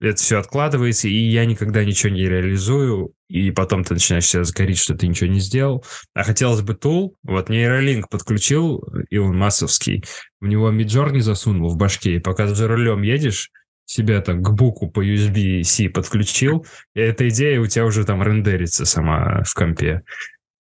это 0.00 0.16
все 0.16 0.38
откладывается, 0.38 1.08
и 1.08 1.14
я 1.14 1.46
никогда 1.46 1.84
ничего 1.84 2.12
не 2.12 2.28
реализую, 2.28 3.12
и 3.28 3.50
потом 3.50 3.84
ты 3.84 3.94
начинаешь 3.94 4.26
себя 4.26 4.44
закорить, 4.44 4.78
что 4.78 4.94
ты 4.94 5.06
ничего 5.06 5.30
не 5.30 5.40
сделал. 5.40 5.84
А 6.14 6.24
хотелось 6.24 6.60
бы 6.60 6.74
тул, 6.74 7.16
вот 7.22 7.48
нейролинк 7.48 8.08
подключил, 8.10 8.84
Илон 9.10 9.38
Массовский, 9.38 10.04
в 10.40 10.46
него 10.46 10.70
миджор 10.70 11.12
не 11.12 11.20
засунул 11.20 11.70
в 11.70 11.76
башке, 11.76 12.16
и 12.16 12.20
пока 12.20 12.48
за 12.48 12.68
рулем 12.68 13.02
едешь, 13.02 13.50
себя 13.86 14.20
там 14.20 14.42
к 14.42 14.50
буку 14.52 14.90
по 14.90 15.04
USB-C 15.04 15.90
подключил, 15.90 16.66
и 16.94 17.00
эта 17.00 17.28
идея 17.28 17.60
у 17.60 17.66
тебя 17.66 17.84
уже 17.84 18.04
там 18.04 18.22
рендерится 18.22 18.84
сама 18.84 19.42
в 19.44 19.54
компе. 19.54 20.02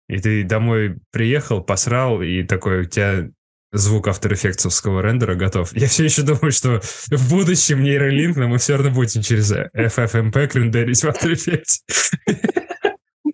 И 0.08 0.18
ты 0.18 0.44
домой 0.44 0.98
приехал, 1.10 1.62
посрал, 1.62 2.22
и 2.22 2.42
такой 2.42 2.80
у 2.80 2.84
тебя 2.84 3.28
звук 3.72 4.08
After 4.08 4.30
Effects 4.32 5.02
рендера 5.02 5.34
готов. 5.34 5.74
Я 5.74 5.88
все 5.88 6.04
еще 6.04 6.22
думаю, 6.22 6.52
что 6.52 6.80
в 7.10 7.30
будущем 7.30 7.82
нейролинк, 7.82 8.36
но 8.36 8.48
мы 8.48 8.58
все 8.58 8.76
равно 8.76 8.90
будем 8.90 9.22
через 9.22 9.52
FFmpeg 9.52 10.50
рендерить 10.54 11.02
в 11.02 11.08
After 11.08 11.32
Effects. 11.32 11.80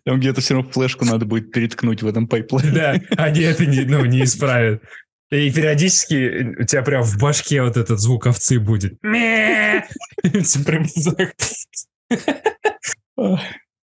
Там 0.05 0.21
где-то 0.21 0.41
все 0.41 0.55
равно 0.55 0.71
флешку 0.71 1.05
надо 1.05 1.27
будет 1.27 1.53
переткнуть 1.53 2.03
в 2.03 2.07
этом 2.07 2.29
пайплайне. 2.29 2.71
Да, 2.71 3.01
они 3.17 3.41
это 3.41 3.67
не, 3.67 3.83
ну, 3.83 4.05
не 4.07 4.25
исправят. 4.25 4.83
И 5.31 5.53
периодически 5.53 6.57
у 6.59 6.65
тебя 6.65 6.81
прям 6.83 7.03
в 7.03 7.19
башке 7.19 7.63
вот 7.63 7.77
этот 7.77 8.01
звук 8.01 8.27
овцы 8.27 8.59
будет. 8.59 8.95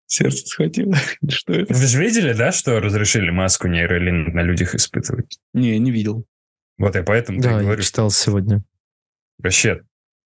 Сердце 0.07 0.45
схватило. 0.45 0.95
Что 1.29 1.53
это? 1.53 1.73
Вы 1.73 1.85
же 1.85 1.99
видели, 1.99 2.33
да, 2.33 2.51
что 2.51 2.79
разрешили 2.79 3.31
маску 3.31 3.67
нейролинк 3.67 4.33
на 4.33 4.41
людях 4.41 4.75
испытывать? 4.75 5.39
Не, 5.53 5.77
не 5.79 5.91
видел. 5.91 6.25
Вот 6.77 6.95
я 6.95 7.03
поэтому 7.03 7.41
да, 7.41 7.59
говорю. 7.59 7.81
читал 7.81 8.11
сегодня. 8.11 8.63
Вообще 9.37 9.81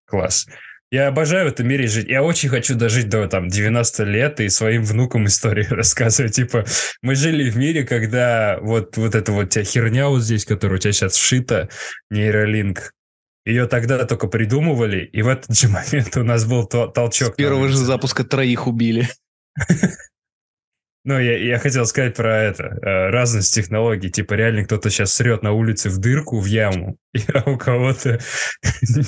класс. 0.06 0.48
Я 0.92 1.08
обожаю 1.08 1.48
в 1.48 1.54
этом 1.54 1.68
мире 1.68 1.88
жить. 1.88 2.08
Я 2.08 2.24
очень 2.24 2.50
хочу 2.50 2.76
дожить 2.76 3.10
до 3.10 3.28
там 3.28 3.48
90 3.48 4.04
лет 4.06 4.40
и 4.40 4.50
своим 4.50 4.84
внукам 4.84 5.28
истории 5.28 5.66
рассказывать. 5.70 6.36
Типа, 6.36 6.66
мы 7.02 7.16
жили 7.16 7.50
в 7.50 7.58
мире, 7.58 7.84
когда 7.84 8.58
вот, 8.62 8.98
вот 8.98 9.14
эта 9.14 9.32
вот 9.32 9.52
тебя 9.52 9.64
херня 9.64 10.10
вот 10.10 10.22
здесь, 10.22 10.46
которая 10.46 10.78
у 10.78 10.80
тебя 10.80 10.92
сейчас 10.92 11.16
вшита, 11.16 11.70
нейролинк, 12.10 12.94
ее 13.50 13.68
тогда 13.68 14.06
только 14.06 14.28
придумывали, 14.28 15.04
и 15.06 15.22
в 15.22 15.28
этот 15.28 15.58
же 15.58 15.68
момент 15.70 16.16
у 16.18 16.24
нас 16.24 16.46
был 16.46 16.66
толчок. 16.66 17.34
С 17.34 17.36
первого 17.36 17.68
же 17.68 17.78
запуска 17.78 18.24
троих 18.24 18.68
убили. 18.68 19.08
Ну, 21.06 21.18
я, 21.18 21.38
я 21.38 21.60
хотел 21.60 21.86
сказать 21.86 22.14
про 22.14 22.38
это, 22.44 22.66
э, 22.66 23.10
разность 23.10 23.56
технологий. 23.56 24.12
Типа, 24.12 24.34
реально 24.34 24.66
кто-то 24.66 24.90
сейчас 24.90 25.14
срет 25.14 25.42
на 25.44 25.54
улице 25.54 25.90
в 25.90 25.98
дырку, 25.98 26.40
в 26.40 26.46
яму, 26.46 26.98
и 27.14 27.22
у 27.46 27.58
кого-то 27.58 28.20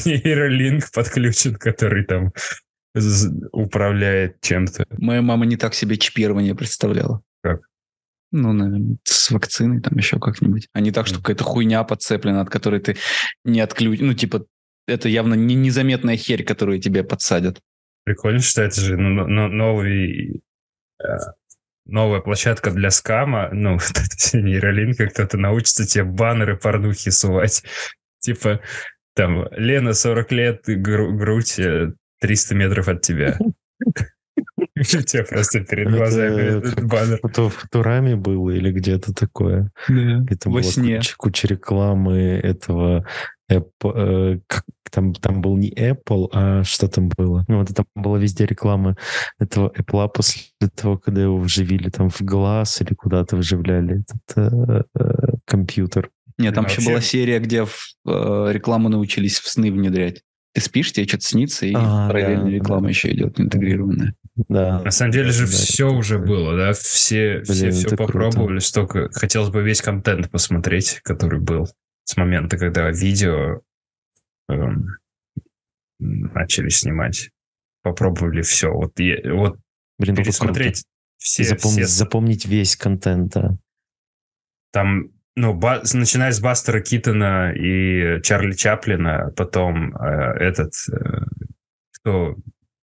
нейролинк 0.06 0.90
подключен, 0.94 1.56
который 1.58 2.06
там 2.06 2.32
управляет 3.52 4.40
чем-то. 4.42 4.86
Моя 4.98 5.22
мама 5.22 5.46
не 5.46 5.58
так 5.58 5.74
себе 5.74 5.98
чипирование 5.98 6.56
представляла. 6.56 7.22
Ну, 8.32 8.54
наверное, 8.54 8.98
с 9.04 9.30
вакциной 9.32 9.82
там 9.82 9.98
еще 9.98 10.20
как-нибудь. 10.20 10.70
А 10.74 10.80
не 10.80 10.92
так, 10.92 11.08
что 11.08 11.18
какая-то 11.18 11.44
хуйня 11.44 11.84
подцеплена, 11.84 12.42
от 12.42 12.50
которой 12.50 12.80
ты 12.80 12.96
не 13.44 13.60
отключ... 13.60 14.00
Ну, 14.00 14.14
типа, 14.14 14.46
это 14.88 15.10
явно 15.10 15.34
не 15.34 15.56
незаметная 15.56 16.16
херь, 16.16 16.44
которую 16.44 16.80
тебе 16.80 17.04
подсадят. 17.04 17.60
Прикольно, 18.04 18.40
что 18.40 18.64
это 18.64 18.80
же 18.80 18.98
ну, 18.98 19.28
ну, 19.28 19.48
новый, 19.48 20.42
э, 21.04 21.18
новая 21.86 22.22
площадка 22.22 22.72
для 22.72 22.90
скама. 22.90 23.50
Ну, 23.52 23.74
вот 23.74 23.92
эта 23.92 24.38
нейролинка, 24.38 25.08
кто-то 25.08 25.38
научится 25.38 25.86
тебе 25.86 26.06
баннеры 26.06 26.58
порнухи 26.58 27.10
сувать. 27.10 27.64
Типа, 28.20 28.62
там, 29.14 29.48
Лена, 29.52 29.94
40 29.94 30.32
лет, 30.32 30.62
гру- 30.68 31.18
грудь 31.18 31.60
э, 31.60 31.92
300 32.22 32.56
метров 32.56 32.88
от 32.88 33.02
тебя. 33.02 33.38
У 35.00 35.02
тебя 35.02 35.24
просто 35.24 35.60
перед 35.62 35.88
Это 35.88 35.98
глазами 35.98 36.84
баннер. 36.86 37.20
Это 37.24 37.44
в 37.44 37.50
Футураме 37.50 38.16
было 38.16 38.50
или 38.52 38.72
где-то 38.72 39.14
такое. 39.14 39.72
Это 39.88 40.50
Во 40.50 40.54
было 40.54 40.64
сне. 40.64 41.02
Куча, 41.18 41.48
рекламы 41.48 42.18
этого 42.44 43.06
Apple, 43.52 43.94
э, 43.96 44.40
там, 44.90 45.14
там 45.14 45.42
был 45.42 45.56
не 45.58 45.72
Apple, 45.72 46.30
а 46.34 46.64
что 46.64 46.88
там 46.88 47.10
было? 47.10 47.46
Ну, 47.48 47.60
вот 47.60 47.74
там 47.76 47.86
была 47.96 48.18
везде 48.18 48.46
реклама 48.46 48.96
этого 49.40 49.72
Apple 49.78 50.10
после 50.14 50.44
того, 50.76 50.98
когда 50.98 51.22
его 51.22 51.38
вживили 51.38 51.90
там 51.90 52.10
в 52.10 52.22
глаз 52.22 52.82
или 52.82 52.94
куда-то 52.94 53.38
вживляли 53.38 54.02
этот 54.02 54.38
э, 54.38 54.82
э, 54.96 55.34
компьютер. 55.46 56.10
Нет, 56.38 56.56
там 56.56 56.66
А 56.66 56.68
еще 56.68 56.78
вообще- 56.78 56.90
была 56.92 57.02
серия, 57.02 57.40
где 57.40 57.66
в, 57.66 57.76
э, 58.08 58.50
рекламу 58.52 58.90
научились 58.90 59.40
в 59.40 59.48
сны 59.48 59.72
внедрять. 59.72 60.22
Ты 60.54 60.62
спишь, 60.62 60.92
тебе 60.92 61.08
что-то 61.08 61.24
снится, 61.26 61.66
и 61.66 61.74
А, 61.76 62.08
параллельно 62.10 62.46
да, 62.46 62.50
реклама 62.52 62.84
да. 62.84 62.90
еще 62.90 63.12
идет 63.12 63.40
интегрированная. 63.40 64.16
Да. 64.48 64.82
На 64.82 64.92
самом 64.92 65.12
деле 65.12 65.32
же 65.32 65.46
Да, 65.46 65.52
все 65.52 65.88
это 65.88 65.96
уже 65.96 66.20
было, 66.20 66.56
да? 66.58 66.74
Все, 66.74 67.42
все, 67.44 67.54
Блин, 67.64 67.72
все 67.74 67.88
это 67.88 67.96
круто. 67.98 68.04
попробовали, 68.14 68.60
столько... 68.60 69.10
Хотелось 69.12 69.50
бы 69.50 69.62
весь 69.64 69.82
контент 69.82 70.30
посмотреть, 70.32 71.00
который 71.04 71.40
был 71.40 71.68
с 72.06 72.18
момента, 72.18 72.58
когда 72.58 72.90
видео 72.92 73.62
эм, 74.50 74.88
начали 76.00 76.70
снимать. 76.70 77.30
Попробовали 77.84 78.42
все. 78.42 78.72
Вот, 78.72 79.00
я- 79.00 79.34
вот 79.34 79.58
Блин, 79.98 80.16
круто. 80.16 80.24
пересмотреть 80.30 80.84
все, 81.18 81.44
Запомнить, 81.44 81.86
все 81.86 81.98
запомнить 81.98 82.46
весь 82.46 82.76
контент, 82.76 83.34
да. 83.34 83.52
там, 84.72 85.10
ну, 85.36 85.54
ба- 85.54 85.82
начиная 85.94 86.32
с 86.32 86.40
Бастера 86.40 86.80
Китона 86.82 87.54
и 87.54 88.22
Чарли 88.24 88.54
Чаплина, 88.54 89.32
потом 89.36 89.96
э, 89.98 90.08
этот, 90.40 90.74
э, 90.92 91.26
кто 91.94 92.36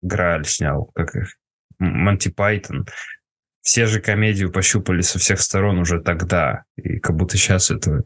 Грааль 0.01 0.45
снял, 0.45 0.85
как 0.95 1.15
их, 1.15 1.35
Монти 1.81 2.29
Пайтон. 2.29 2.85
Все 3.61 3.85
же 3.85 3.99
комедию 3.99 4.51
пощупали 4.51 5.01
со 5.01 5.19
всех 5.19 5.39
сторон 5.39 5.79
уже 5.79 5.99
тогда, 5.99 6.63
и 6.77 6.99
как 6.99 7.15
будто 7.15 7.37
сейчас 7.37 7.71
это... 7.71 8.03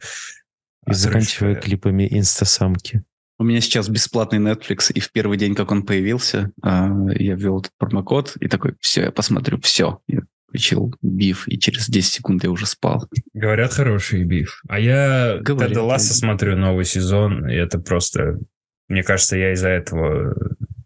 И 0.87 0.93
заканчивая 0.93 1.53
отрыв, 1.53 1.63
э, 1.63 1.67
клипами 1.67 2.07
инстасамки. 2.11 3.03
У 3.39 3.43
меня 3.43 3.59
сейчас 3.59 3.89
бесплатный 3.89 4.39
Netflix, 4.39 4.91
и 4.93 4.99
в 4.99 5.11
первый 5.11 5.37
день, 5.37 5.55
как 5.55 5.71
он 5.71 5.83
появился, 5.83 6.51
а, 6.61 6.89
я 7.15 7.35
ввел 7.35 7.59
этот 7.59 7.71
промокод, 7.77 8.37
и 8.39 8.47
такой, 8.47 8.75
все, 8.79 9.03
я 9.03 9.11
посмотрю, 9.11 9.59
все. 9.61 9.99
Я 10.07 10.21
включил 10.47 10.93
биф, 11.01 11.47
и 11.47 11.59
через 11.59 11.89
10 11.89 12.13
секунд 12.13 12.43
я 12.43 12.49
уже 12.49 12.65
спал. 12.65 13.07
Говорят, 13.33 13.73
хороший 13.73 14.23
биф. 14.23 14.61
А 14.69 14.79
я 14.79 15.39
Говорят, 15.41 15.71
Теда 15.71 15.81
Ласса 15.81 16.09
да. 16.09 16.15
смотрю 16.15 16.55
новый 16.55 16.85
сезон, 16.85 17.49
и 17.49 17.55
это 17.55 17.79
просто... 17.79 18.39
Мне 18.87 19.03
кажется, 19.03 19.35
я 19.35 19.53
из-за 19.53 19.69
этого... 19.69 20.33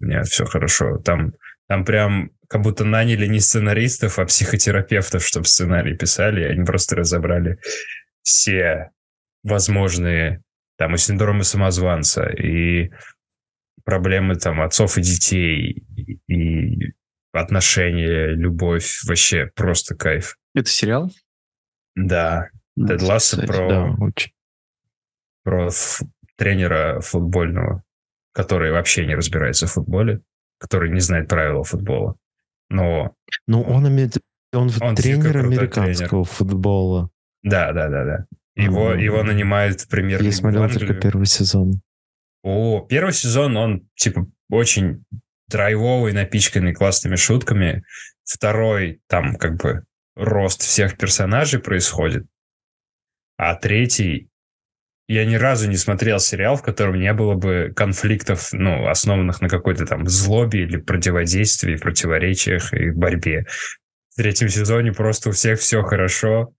У 0.01 0.05
меня 0.05 0.23
все 0.23 0.45
хорошо. 0.45 0.97
Там, 0.99 1.33
там 1.67 1.83
прям 1.83 2.31
как 2.49 2.61
будто 2.61 2.83
наняли 2.83 3.27
не 3.27 3.39
сценаристов, 3.39 4.17
а 4.19 4.25
психотерапевтов, 4.25 5.23
чтобы 5.25 5.45
сценарий 5.45 5.95
писали, 5.95 6.41
и 6.41 6.45
они 6.51 6.65
просто 6.65 6.95
разобрали 6.95 7.59
все 8.23 8.89
возможные 9.43 10.41
там 10.77 10.95
и 10.95 10.97
синдромы 10.97 11.43
самозванца, 11.43 12.25
и 12.27 12.89
проблемы 13.85 14.35
там 14.35 14.61
отцов 14.61 14.97
и 14.97 15.01
детей, 15.01 15.85
и, 16.27 16.93
отношения, 17.33 18.29
любовь. 18.29 18.99
Вообще 19.07 19.47
просто 19.55 19.95
кайф. 19.95 20.35
Это 20.55 20.69
сериал? 20.69 21.11
Да, 21.95 22.49
Надо 22.75 23.05
Лассо 23.05 23.35
записать. 23.37 23.55
про, 23.57 23.69
Да, 23.69 23.95
очень. 24.03 24.31
про 25.43 25.67
ф- 25.67 26.01
тренера 26.35 26.99
футбольного, 27.01 27.83
который 28.31 28.71
вообще 28.71 29.05
не 29.05 29.15
разбирается 29.15 29.67
в 29.67 29.71
футболе, 29.73 30.21
который 30.59 30.89
не 30.91 30.99
знает 31.01 31.27
правила 31.29 31.63
футбола. 31.63 32.15
Но 32.69 33.15
Ну, 33.47 33.61
он, 33.63 33.85
он, 33.85 34.71
Он 34.81 34.95
тренер 34.95 35.37
американского 35.37 36.23
футбола. 36.23 37.09
да, 37.43 37.71
да, 37.73 37.89
да, 37.89 38.05
да. 38.05 38.25
Его, 38.55 38.89
Мгм. 38.91 38.99
его 38.99 39.23
нанимают 39.23 39.81
в 39.81 39.87
премьер 39.87 40.21
Я 40.21 40.31
смотрел 40.31 40.69
только 40.69 40.93
первый 40.93 41.25
сезон. 41.25 41.81
О, 42.43 42.81
первый 42.81 43.13
сезон, 43.13 43.55
он, 43.57 43.87
типа, 43.95 44.27
очень 44.49 45.03
драйвовый, 45.47 46.13
напичканный 46.13 46.73
классными 46.73 47.15
шутками. 47.15 47.83
Второй, 48.23 49.01
там, 49.07 49.35
как 49.35 49.55
бы, 49.57 49.83
рост 50.15 50.61
всех 50.61 50.97
персонажей 50.97 51.59
происходит. 51.61 52.25
А 53.37 53.55
третий, 53.55 54.28
я 55.09 55.25
ни 55.25 55.35
разу 55.35 55.67
не 55.67 55.75
смотрел 55.75 56.19
сериал, 56.19 56.55
в 56.55 56.61
котором 56.61 56.99
не 56.99 57.11
было 57.13 57.33
бы 57.33 57.73
конфликтов, 57.75 58.49
ну, 58.51 58.87
основанных 58.87 59.41
на 59.41 59.49
какой-то 59.49 59.87
там 59.87 60.07
злобе 60.07 60.61
или 60.61 60.77
противодействии, 60.77 61.77
противоречиях 61.77 62.71
и 62.75 62.91
борьбе. 62.91 63.47
В 64.13 64.17
третьем 64.17 64.49
сезоне 64.49 64.93
просто 64.93 65.29
у 65.29 65.31
всех 65.31 65.59
все 65.59 65.81
хорошо, 65.81 66.53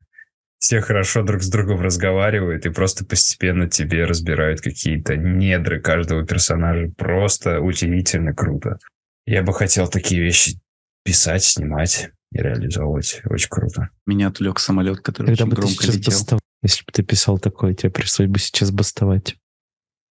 все 0.59 0.81
хорошо 0.81 1.23
друг 1.23 1.43
с 1.43 1.49
другом 1.49 1.81
разговаривают 1.81 2.67
и 2.67 2.71
просто 2.71 3.05
постепенно 3.05 3.71
тебе 3.71 4.05
разбирают 4.05 4.61
какие-то 4.61 5.17
недры 5.17 5.81
каждого 5.81 6.27
персонажа. 6.27 6.91
Просто 6.97 7.61
удивительно 7.61 8.35
круто. 8.35 8.79
Я 9.27 9.45
бы 9.45 9.55
хотел 9.55 9.87
такие 9.87 10.21
вещи 10.21 10.59
писать, 11.05 11.45
снимать 11.45 12.11
и 12.33 12.39
реализовывать. 12.39 13.23
Очень 13.27 13.49
круто. 13.49 13.91
Меня 14.07 14.27
отвлек 14.27 14.59
самолет, 14.59 14.99
который 15.03 15.29
Когда 15.29 15.45
очень 15.45 15.51
бы 15.51 15.57
громко 15.57 15.87
летел. 15.87 16.41
Если 16.63 16.85
бы 16.85 16.93
ты 16.93 17.03
писал 17.03 17.39
такое, 17.39 17.75
тебе 17.75 17.91
пришлось 17.91 18.29
бы 18.29 18.39
сейчас 18.39 18.71
бастовать. 18.71 19.37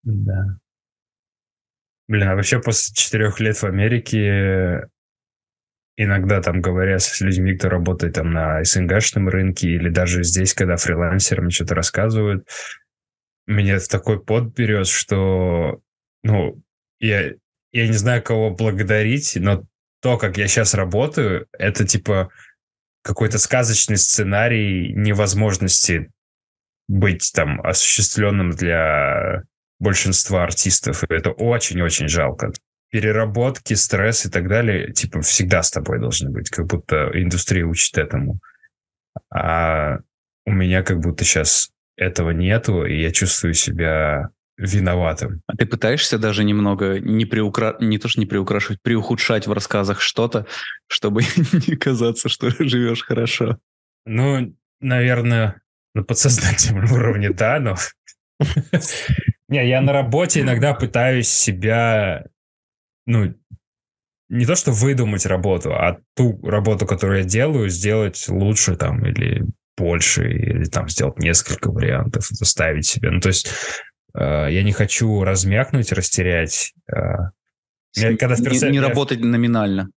Да. 0.03 0.59
Блин, 2.07 2.27
а 2.27 2.35
вообще 2.35 2.59
после 2.59 2.93
четырех 2.95 3.39
лет 3.39 3.57
в 3.57 3.65
Америке 3.65 4.89
иногда 6.01 6.41
там 6.41 6.61
говоря 6.61 6.97
с 6.97 7.19
людьми, 7.19 7.55
кто 7.55 7.67
работает 7.67 8.13
там 8.13 8.31
на 8.31 8.63
СНГшном 8.63 9.27
рынке 9.27 9.67
или 9.67 9.89
даже 9.89 10.23
здесь, 10.23 10.53
когда 10.53 10.77
фрилансерам 10.77 11.49
что-то 11.49 11.75
рассказывают, 11.75 12.47
меня 13.45 13.79
в 13.79 13.87
такой 13.89 14.23
пот 14.23 14.55
берет, 14.55 14.87
что, 14.87 15.81
ну, 16.23 16.63
я, 17.01 17.33
я 17.73 17.87
не 17.87 17.93
знаю, 17.93 18.23
кого 18.23 18.51
благодарить, 18.51 19.33
но 19.35 19.65
то, 20.01 20.17
как 20.17 20.37
я 20.37 20.47
сейчас 20.47 20.73
работаю, 20.73 21.47
это 21.51 21.85
типа 21.85 22.29
какой-то 23.01 23.37
сказочный 23.37 23.97
сценарий 23.97 24.93
невозможности 24.93 26.11
быть 26.89 27.31
там 27.33 27.61
осуществленным 27.61 28.49
для 28.49 29.43
большинства 29.79 30.43
артистов. 30.43 31.03
И 31.03 31.13
это 31.13 31.31
очень-очень 31.31 32.09
жалко. 32.09 32.51
Переработки, 32.89 33.75
стресс 33.75 34.25
и 34.25 34.29
так 34.29 34.49
далее, 34.49 34.91
типа, 34.91 35.21
всегда 35.21 35.61
с 35.61 35.71
тобой 35.71 35.99
должны 35.99 36.31
быть, 36.31 36.49
как 36.49 36.65
будто 36.65 37.11
индустрия 37.13 37.63
учит 37.63 37.97
этому. 37.97 38.39
А 39.31 39.99
у 40.45 40.51
меня 40.51 40.81
как 40.81 40.99
будто 40.99 41.23
сейчас 41.23 41.69
этого 41.95 42.31
нету, 42.31 42.83
и 42.83 42.99
я 42.99 43.11
чувствую 43.11 43.53
себя 43.53 44.29
виноватым. 44.57 45.41
А 45.45 45.55
ты 45.55 45.67
пытаешься 45.67 46.17
даже 46.17 46.43
немного 46.43 46.99
не, 46.99 47.25
приукра... 47.25 47.77
не 47.79 47.99
то, 47.99 48.07
что 48.07 48.19
не 48.19 48.25
приукрашивать, 48.25 48.81
приухудшать 48.81 49.45
в 49.45 49.53
рассказах 49.53 50.01
что-то, 50.01 50.47
чтобы 50.87 51.21
не 51.67 51.75
казаться, 51.75 52.29
что 52.29 52.49
живешь 52.49 53.03
хорошо. 53.03 53.59
Ну, 54.05 54.55
наверное, 54.81 55.61
на 55.93 56.03
подсознательном 56.03 56.91
уровне, 56.91 57.29
да, 57.31 57.59
но... 57.59 57.75
Не, 59.49 59.67
я 59.67 59.81
на 59.81 59.93
работе 59.93 60.41
иногда 60.41 60.73
пытаюсь 60.73 61.27
себя, 61.29 62.25
ну, 63.07 63.33
не 64.29 64.45
то 64.45 64.55
что 64.55 64.71
выдумать 64.71 65.25
работу, 65.25 65.73
а 65.73 65.97
ту 66.15 66.39
работу, 66.45 66.85
которую 66.85 67.19
я 67.19 67.25
делаю, 67.25 67.69
сделать 67.69 68.25
лучше 68.29 68.75
там 68.75 69.03
или 69.05 69.43
больше, 69.75 70.29
или 70.31 70.65
там 70.65 70.87
сделать 70.87 71.17
несколько 71.17 71.71
вариантов, 71.71 72.27
заставить 72.27 72.85
себя. 72.85 73.09
Ну, 73.09 73.19
то 73.21 73.29
есть 73.29 73.49
э, 74.13 74.19
я 74.51 74.61
не 74.61 74.71
хочу 74.71 75.23
размякнуть, 75.23 75.91
растерять. 75.91 76.73
э. 76.91 76.93
Я 77.95 78.15
когда 78.17 78.35
в 78.35 78.39
не, 78.41 78.45
Percep- 78.47 78.69
не 78.69 78.79
в- 78.79 78.87
работать 78.87 79.19
номинально. 79.21 79.89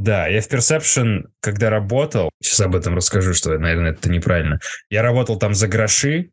Да, 0.00 0.26
я 0.28 0.40
в 0.40 0.48
Perception, 0.48 1.24
когда 1.40 1.68
работал, 1.70 2.30
сейчас 2.42 2.60
об 2.60 2.74
этом 2.74 2.96
расскажу, 2.96 3.34
что, 3.34 3.56
наверное, 3.58 3.92
это 3.92 4.10
неправильно. 4.10 4.58
Я 4.88 5.02
работал 5.02 5.38
там 5.38 5.54
за 5.54 5.68
гроши, 5.68 6.30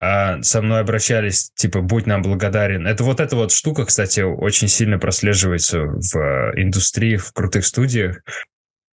а, 0.00 0.42
со 0.42 0.60
мной 0.60 0.80
обращались, 0.80 1.50
типа, 1.54 1.80
будь 1.80 2.06
нам 2.06 2.20
благодарен. 2.20 2.86
Это 2.86 3.04
вот 3.04 3.20
эта 3.20 3.36
вот 3.36 3.52
штука, 3.52 3.86
кстати, 3.86 4.20
очень 4.20 4.68
сильно 4.68 4.98
прослеживается 4.98 5.80
в 5.80 6.16
э, 6.16 6.60
индустрии, 6.62 7.16
в 7.16 7.32
крутых 7.32 7.64
студиях. 7.64 8.20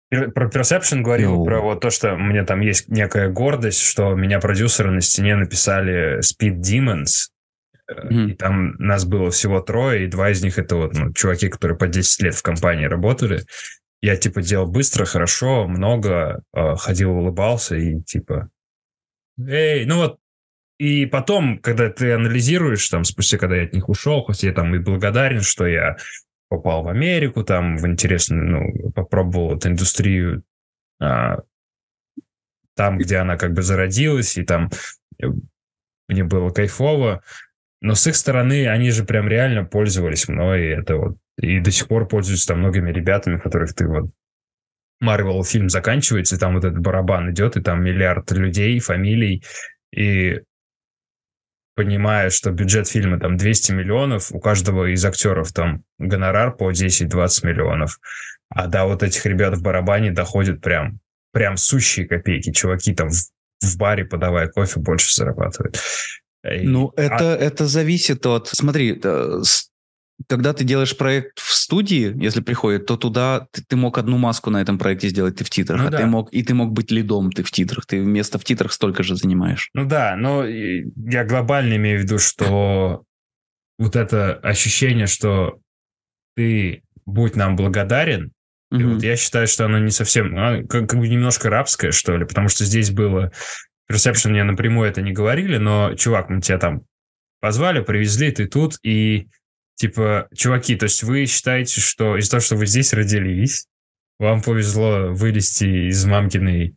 Про 0.08 0.48
Perception 0.48 1.00
говорил, 1.02 1.36
Ну. 1.36 1.44
про 1.44 1.60
вот 1.60 1.80
то, 1.80 1.90
что 1.90 2.14
у 2.14 2.18
меня 2.18 2.44
там 2.44 2.60
есть 2.60 2.88
некая 2.88 3.28
гордость, 3.28 3.82
что 3.82 4.14
меня 4.14 4.40
продюсеры 4.40 4.90
на 4.90 5.00
стене 5.02 5.36
написали 5.36 6.20
Speed 6.20 6.60
Demons, 6.60 7.28
Мгм. 8.04 8.28
и 8.28 8.34
там 8.34 8.74
нас 8.78 9.04
было 9.04 9.30
всего 9.30 9.60
трое, 9.60 10.04
и 10.04 10.08
два 10.08 10.30
из 10.30 10.42
них 10.42 10.58
это 10.58 10.76
вот 10.76 10.94
ну, 10.94 11.12
чуваки, 11.12 11.48
которые 11.48 11.76
по 11.76 11.88
10 11.88 12.22
лет 12.22 12.34
в 12.34 12.42
компании 12.42 12.86
работали. 12.86 13.42
Я, 14.02 14.16
типа, 14.16 14.42
делал 14.42 14.66
быстро, 14.66 15.04
хорошо, 15.04 15.66
много, 15.68 16.42
э, 16.54 16.74
ходил, 16.76 17.12
улыбался 17.12 17.76
и, 17.76 18.00
типа, 18.02 18.50
эй, 19.38 19.86
ну 19.86 19.96
вот, 19.96 20.18
и 20.78 21.06
потом, 21.06 21.58
когда 21.58 21.88
ты 21.90 22.12
анализируешь, 22.12 22.88
там, 22.88 23.04
спустя, 23.04 23.38
когда 23.38 23.56
я 23.56 23.64
от 23.64 23.72
них 23.72 23.88
ушел, 23.88 24.24
хоть 24.24 24.42
я 24.42 24.52
там 24.52 24.74
и 24.74 24.80
благодарен, 24.80 25.42
что 25.42 25.66
я 25.66 25.96
попал 26.48 26.82
в 26.82 26.88
Америку, 26.88 27.44
там, 27.44 27.76
в 27.76 27.86
интересную, 27.86 28.44
ну, 28.44 28.90
попробовал 28.90 29.56
эту 29.56 29.68
индустрию 29.68 30.42
а, 31.00 31.38
там, 32.74 32.98
где 32.98 33.18
она 33.18 33.36
как 33.36 33.52
бы 33.52 33.62
зародилась, 33.62 34.36
и 34.36 34.42
там 34.42 34.70
э, 35.22 35.26
мне 36.08 36.24
было 36.24 36.50
кайфово. 36.50 37.22
Но 37.80 37.94
с 37.94 38.06
их 38.06 38.16
стороны 38.16 38.68
они 38.68 38.90
же 38.90 39.04
прям 39.04 39.28
реально 39.28 39.64
пользовались 39.64 40.28
мной, 40.28 40.62
и 40.62 40.68
это 40.68 40.96
вот, 40.96 41.16
и 41.38 41.60
до 41.60 41.70
сих 41.70 41.88
пор 41.88 42.06
пользуются 42.06 42.48
там 42.48 42.60
многими 42.60 42.90
ребятами, 42.90 43.38
которых 43.38 43.74
ты 43.74 43.86
вот 43.86 44.10
Марвел 45.00 45.42
фильм 45.44 45.68
заканчивается, 45.68 46.36
и 46.36 46.38
там 46.38 46.54
вот 46.54 46.64
этот 46.64 46.78
барабан 46.78 47.32
идет, 47.32 47.56
и 47.56 47.60
там 47.60 47.82
миллиард 47.82 48.30
людей, 48.30 48.78
фамилий, 48.78 49.42
и 49.92 50.40
понимая, 51.74 52.30
что 52.30 52.50
бюджет 52.50 52.88
фильма 52.88 53.18
там 53.18 53.36
200 53.36 53.72
миллионов, 53.72 54.30
у 54.30 54.40
каждого 54.40 54.92
из 54.92 55.04
актеров 55.04 55.52
там 55.52 55.82
гонорар 55.98 56.54
по 56.56 56.70
10-20 56.70 57.46
миллионов. 57.46 57.98
А 58.48 58.66
до 58.66 58.84
вот 58.84 59.02
этих 59.02 59.24
ребят 59.26 59.56
в 59.56 59.62
барабане 59.62 60.10
доходят 60.12 60.60
прям, 60.60 61.00
прям 61.32 61.56
сущие 61.56 62.06
копейки. 62.06 62.52
Чуваки 62.52 62.94
там 62.94 63.08
в, 63.08 63.16
в 63.62 63.76
баре, 63.78 64.04
подавая 64.04 64.48
кофе, 64.48 64.78
больше 64.80 65.14
зарабатывают. 65.14 65.80
Ну, 66.44 66.92
а- 66.96 67.00
это, 67.00 67.24
это 67.24 67.66
зависит 67.66 68.26
от... 68.26 68.48
Смотри, 68.48 69.00
э, 69.02 69.40
с- 69.42 69.70
когда 70.28 70.52
ты 70.52 70.64
делаешь 70.64 70.96
проект 70.96 71.38
в 71.38 71.54
студии, 71.54 72.14
если 72.22 72.40
приходит, 72.40 72.86
то 72.86 72.96
туда 72.96 73.46
ты, 73.52 73.62
ты 73.62 73.76
мог 73.76 73.98
одну 73.98 74.18
маску 74.18 74.50
на 74.50 74.60
этом 74.60 74.78
проекте 74.78 75.08
сделать, 75.08 75.36
ты 75.36 75.44
в 75.44 75.50
титрах, 75.50 75.80
Ну 75.80 75.88
а 75.88 75.90
да. 75.90 75.98
ты 75.98 76.06
мог, 76.06 76.32
и 76.32 76.42
ты 76.42 76.54
мог 76.54 76.72
быть 76.72 76.90
лидом, 76.90 77.30
ты 77.30 77.42
в 77.42 77.50
титрах, 77.50 77.86
ты 77.86 77.98
место 77.98 78.38
в 78.38 78.44
титрах 78.44 78.72
столько 78.72 79.02
же 79.02 79.16
занимаешь. 79.16 79.70
Ну 79.74 79.84
да, 79.84 80.16
но 80.16 80.44
я 80.44 81.24
глобально 81.24 81.76
имею 81.76 82.00
в 82.00 82.02
виду, 82.02 82.18
что 82.18 83.04
вот 83.78 83.96
это 83.96 84.34
ощущение, 84.34 85.06
что 85.06 85.58
ты 86.36 86.82
будь 87.06 87.36
нам 87.36 87.56
благодарен, 87.56 88.32
и 88.70 88.84
вот 88.84 89.02
я 89.02 89.16
считаю, 89.16 89.46
что 89.46 89.66
оно 89.66 89.78
не 89.78 89.90
совсем, 89.90 90.34
а, 90.38 90.62
как, 90.62 90.88
как 90.88 90.98
бы 90.98 91.06
немножко 91.06 91.50
рабское, 91.50 91.92
что 91.92 92.16
ли, 92.16 92.24
потому 92.24 92.48
что 92.48 92.64
здесь 92.64 92.90
было, 92.90 93.30
Perception 93.90 94.30
мне 94.30 94.44
напрямую 94.44 94.88
это 94.88 95.02
не 95.02 95.12
говорили, 95.12 95.58
но, 95.58 95.94
чувак, 95.94 96.30
мы 96.30 96.40
тебя 96.40 96.58
там 96.58 96.82
позвали, 97.40 97.82
привезли, 97.82 98.30
ты 98.30 98.46
тут, 98.46 98.78
и 98.82 99.28
типа, 99.74 100.28
чуваки, 100.34 100.76
то 100.76 100.84
есть 100.84 101.02
вы 101.02 101.26
считаете, 101.26 101.80
что 101.80 102.16
из-за 102.16 102.32
того, 102.32 102.40
что 102.40 102.56
вы 102.56 102.66
здесь 102.66 102.92
родились, 102.92 103.66
вам 104.18 104.42
повезло 104.42 105.12
вылезти 105.12 105.88
из 105.88 106.04
мамкиной, 106.04 106.76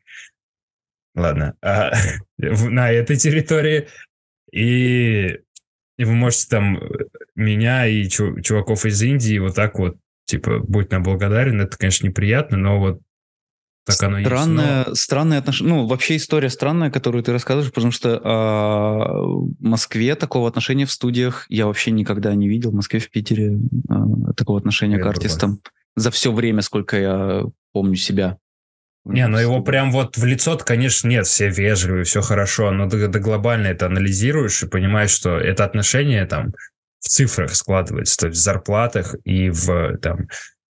ладно, 1.15 1.55
а, 1.61 1.91
на 2.37 2.91
этой 2.91 3.17
территории, 3.17 3.87
и, 4.51 5.39
и 5.97 6.03
вы 6.03 6.13
можете 6.13 6.47
там 6.49 6.79
меня 7.35 7.87
и 7.87 8.07
чу- 8.07 8.41
чуваков 8.41 8.85
из 8.85 9.01
Индии 9.01 9.37
вот 9.39 9.55
так 9.55 9.77
вот 9.77 9.97
типа, 10.25 10.59
будь 10.59 10.91
нам 10.91 11.03
благодарен, 11.03 11.61
это, 11.61 11.77
конечно, 11.77 12.07
неприятно, 12.07 12.57
но 12.57 12.79
вот 12.79 13.01
так 13.85 14.01
оно 14.01 14.17
есть. 14.17 14.27
Странное, 14.27 14.85
странное 14.93 15.37
отношение. 15.37 15.73
Ну, 15.73 15.85
вообще 15.85 16.15
история 16.15 16.49
странная, 16.49 16.89
которую 16.89 17.23
ты 17.23 17.31
рассказываешь, 17.31 17.71
потому 17.71 17.91
что 17.91 18.19
а, 18.23 19.21
в 19.21 19.55
Москве 19.59 20.15
такого 20.15 20.47
отношения 20.47 20.85
в 20.85 20.91
студиях 20.91 21.45
я 21.49 21.67
вообще 21.67 21.91
никогда 21.91 22.33
не 22.33 22.47
видел. 22.47 22.71
В 22.71 22.75
Москве, 22.75 22.99
в 22.99 23.09
Питере 23.11 23.59
а, 23.89 24.33
такого 24.33 24.57
отношения 24.57 24.95
Это 24.95 25.03
к 25.03 25.07
артистам 25.07 25.59
за 25.95 26.11
все 26.11 26.31
время, 26.31 26.61
сколько 26.61 26.97
я 26.97 27.43
помню 27.73 27.95
себя. 27.95 28.37
Не, 29.05 29.27
ну 29.27 29.37
его 29.37 29.61
прям 29.61 29.91
вот 29.91 30.17
в 30.17 30.25
лицо 30.25 30.57
конечно, 30.57 31.07
нет, 31.07 31.27
все 31.27 31.49
вежливые, 31.49 32.05
все 32.05 32.21
хорошо, 32.21 32.71
но 32.71 32.89
ты, 32.89 33.07
ты 33.07 33.19
глобально 33.19 33.67
это 33.67 33.85
анализируешь 33.85 34.63
и 34.63 34.67
понимаешь, 34.67 35.11
что 35.11 35.37
это 35.37 35.63
отношение 35.63 36.25
там 36.25 36.53
в 36.99 37.07
цифрах 37.07 37.53
складывается, 37.53 38.17
то 38.17 38.27
есть 38.27 38.39
в 38.39 38.43
зарплатах 38.43 39.15
и 39.23 39.51
в 39.51 39.97
там... 39.97 40.27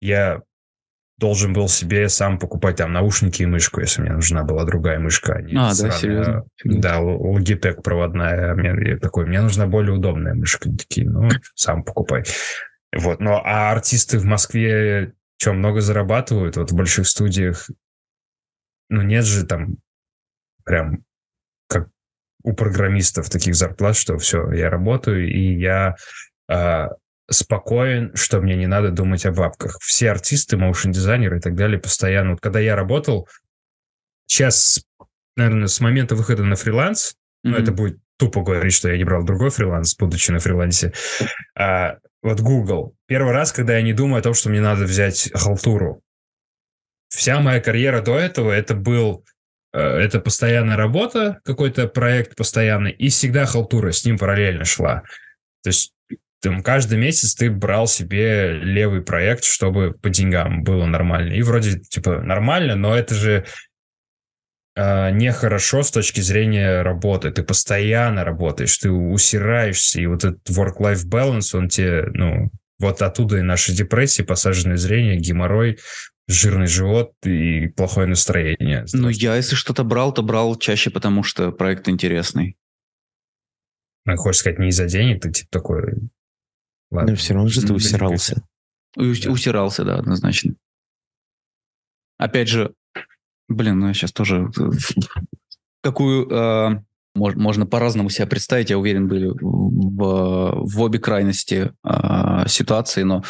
Я 0.01 0.43
должен 1.19 1.53
был 1.53 1.69
себе 1.69 2.09
сам 2.09 2.39
покупать 2.39 2.77
там 2.77 2.93
наушники 2.93 3.43
и 3.43 3.47
мышку, 3.47 3.81
если 3.81 4.03
мне 4.03 4.13
нужна 4.13 4.45
была 4.45 4.65
другая 4.65 4.99
мышка. 4.99 5.37
А, 5.37 5.43
не 5.43 5.57
А, 5.57 5.69
да, 5.69 5.75
сраная, 5.75 5.99
серьезно? 5.99 6.45
Да, 6.65 7.01
Logitech 7.01 7.83
проводная. 7.83 8.55
Мне, 8.55 8.91
я 8.91 8.99
такой, 8.99 9.27
мне 9.27 9.41
нужна 9.41 9.67
более 9.67 9.95
удобная 9.95 10.35
мышка. 10.35 10.69
Они 10.69 10.77
Такие, 10.77 11.09
ну, 11.09 11.31
сам 11.55 11.85
покупай. 11.85 12.25
Вот, 12.95 13.21
ну, 13.21 13.41
а 13.43 13.73
артисты 13.73 14.19
в 14.19 14.25
Москве 14.25 15.13
что, 15.39 15.53
много 15.53 15.81
зарабатывают? 15.81 16.57
Вот 16.57 16.71
в 16.71 16.75
больших 16.75 17.07
студиях 17.07 17.69
ну, 18.89 19.03
нет 19.03 19.25
же 19.25 19.45
там 19.45 19.77
прям 20.65 21.05
как 21.69 21.89
у 22.43 22.53
программистов 22.53 23.29
таких 23.29 23.55
зарплат, 23.55 23.97
что 23.97 24.19
все, 24.19 24.51
я 24.53 24.71
работаю, 24.71 25.29
и 25.29 25.59
я 25.59 25.97
а, 26.49 26.91
спокоен, 27.31 28.15
что 28.15 28.41
мне 28.41 28.57
не 28.57 28.67
надо 28.67 28.91
думать 28.91 29.27
о 29.27 29.33
бабках. 29.33 29.79
Все 29.81 30.11
артисты, 30.11 30.57
моушн-дизайнеры 30.57 31.39
и 31.39 31.41
так 31.41 31.55
далее 31.55 31.79
постоянно... 31.79 32.33
Вот 32.33 32.41
когда 32.41 32.61
я 32.61 32.77
работал, 32.77 33.29
сейчас, 34.27 34.85
наверное, 35.37 35.67
с 35.67 35.81
момента 35.81 36.15
выхода 36.15 36.45
на 36.45 36.57
фриланс, 36.57 37.17
ну, 37.43 37.53
Мгм. 37.53 37.63
это 37.63 37.73
будет 37.73 37.99
тупо 38.19 38.43
говорить, 38.43 38.73
что 38.73 38.89
я 38.89 38.97
не 38.97 39.05
брал 39.05 39.25
другой 39.25 39.51
фриланс, 39.51 39.97
будучи 39.97 40.31
на 40.31 40.39
фрилансе. 40.39 40.93
А, 41.57 41.99
вот 42.23 42.41
Google. 42.41 42.95
Первый 43.07 43.33
раз, 43.33 43.53
когда 43.53 43.77
я 43.77 43.83
не 43.83 43.93
думаю 43.93 44.21
о 44.21 44.23
том, 44.23 44.35
что 44.35 44.49
мне 44.49 44.61
надо 44.61 44.85
взять 44.85 45.31
халтуру. 45.35 46.03
Вся 47.09 47.41
моя 47.41 47.61
карьера 47.61 48.01
до 48.01 48.19
этого 48.19 48.51
это 48.51 48.75
был 48.75 49.25
э, 49.73 49.79
это 49.79 50.21
постоянная 50.21 50.77
работа, 50.77 51.41
какой-то 51.45 51.87
проект 51.89 52.35
постоянный, 52.37 52.91
и 52.91 53.11
всегда 53.11 53.47
халтура 53.47 53.93
с 53.93 54.05
ним 54.05 54.19
параллельно 54.19 54.65
шла. 54.65 55.03
То 55.63 55.69
есть 55.69 55.93
там, 56.47 56.63
каждый 56.63 56.97
месяц 56.97 57.35
ты 57.35 57.51
брал 57.51 57.89
себе 57.89 58.53
левый 58.53 59.03
проект, 59.03 59.43
чтобы 59.43 59.95
по 60.01 60.11
деньгам 60.11 60.63
было 60.63 60.87
нормально. 60.87 61.33
И 61.33 61.43
вроде, 61.43 61.81
типа, 61.81 62.21
нормально, 62.21 62.77
но 62.77 62.97
это 62.97 63.17
же 63.17 63.45
э, 64.77 65.11
нехорошо 65.11 65.83
с 65.83 65.91
точки 65.91 66.21
зрения 66.21 66.83
работы. 66.83 67.33
Ты 67.33 67.43
постоянно 67.43 68.25
работаешь, 68.25 68.79
ты 68.79 68.93
усираешься, 68.93 70.01
и 70.01 70.07
вот 70.07 70.23
этот 70.23 70.49
work-life 70.51 71.05
balance, 71.05 71.59
он 71.59 71.69
тебе, 71.69 72.05
ну, 72.15 72.53
вот 72.79 73.03
оттуда 73.03 73.39
и 73.39 73.43
наши 73.43 73.73
депрессии, 73.73 74.23
посаженное 74.23 74.77
зрение, 74.77 75.17
геморрой, 75.17 75.81
жирный 76.29 76.69
живот 76.69 77.13
и 77.25 77.67
плохое 77.67 78.07
настроение. 78.07 78.85
Ну, 78.93 79.09
я, 79.09 79.35
если 79.35 79.57
что-то 79.57 79.83
брал, 79.83 80.15
то 80.15 80.23
брал 80.23 80.55
чаще, 80.55 80.91
потому 80.91 81.25
что 81.25 81.51
проект 81.51 81.89
интересный. 81.89 82.57
Ну, 84.05 84.15
хочешь 84.15 84.43
сказать, 84.43 84.61
не 84.61 84.69
из-за 84.69 84.87
денег, 84.87 85.23
ты 85.23 85.33
типа 85.33 85.51
такой... 85.51 85.83
Ладно. 86.97 87.11
Но 87.13 87.17
все 87.17 87.35
равно 87.35 87.49
же 87.49 87.61
ты 87.63 87.73
усирался. 87.73 88.43
У- 88.97 89.03
Да. 89.03 89.31
Усирался, 89.31 89.85
да, 89.85 89.97
однозначно. 89.97 90.55
Опять 92.19 92.49
же, 92.49 92.73
блин, 93.49 93.79
ну 93.81 93.89
я 93.89 93.95
сейчас 93.95 94.13
тоже... 94.13 94.51
Какую... 95.83 96.29
э, 96.31 96.83
мож- 97.17 97.37
можно 97.37 97.67
по-разному 97.67 98.09
себя 98.11 98.27
представить, 98.27 98.71
я 98.71 98.79
уверен, 98.79 99.07
были 99.09 99.29
в, 99.29 100.53
в 100.65 100.81
обе 100.81 100.99
крайности 100.99 101.73
э, 101.85 102.49
ситуации, 102.49 103.03
но 103.03 103.23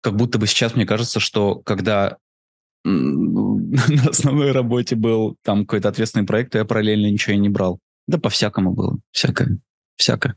как 0.00 0.14
будто 0.16 0.38
бы 0.38 0.46
сейчас 0.46 0.74
мне 0.76 0.86
кажется, 0.86 1.18
что 1.20 1.56
когда 1.56 2.16
на 2.84 4.08
основной 4.10 4.52
работе 4.52 4.94
был 4.96 5.36
там 5.42 5.60
какой-то 5.66 5.88
ответственный 5.88 6.26
проект, 6.26 6.52
то 6.52 6.58
я 6.58 6.64
параллельно 6.64 7.10
ничего 7.10 7.34
и 7.34 7.38
не 7.38 7.48
брал. 7.48 7.80
Да 8.06 8.18
по-всякому 8.18 8.72
было. 8.74 8.98
Всякое. 9.10 9.58
Всякое. 9.96 10.36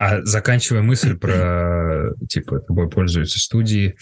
А 0.00 0.22
заканчивая 0.24 0.80
мысль 0.80 1.14
про, 1.18 2.14
типа, 2.26 2.60
тобой 2.60 2.88
пользуются 2.88 3.38
студии, 3.38 3.96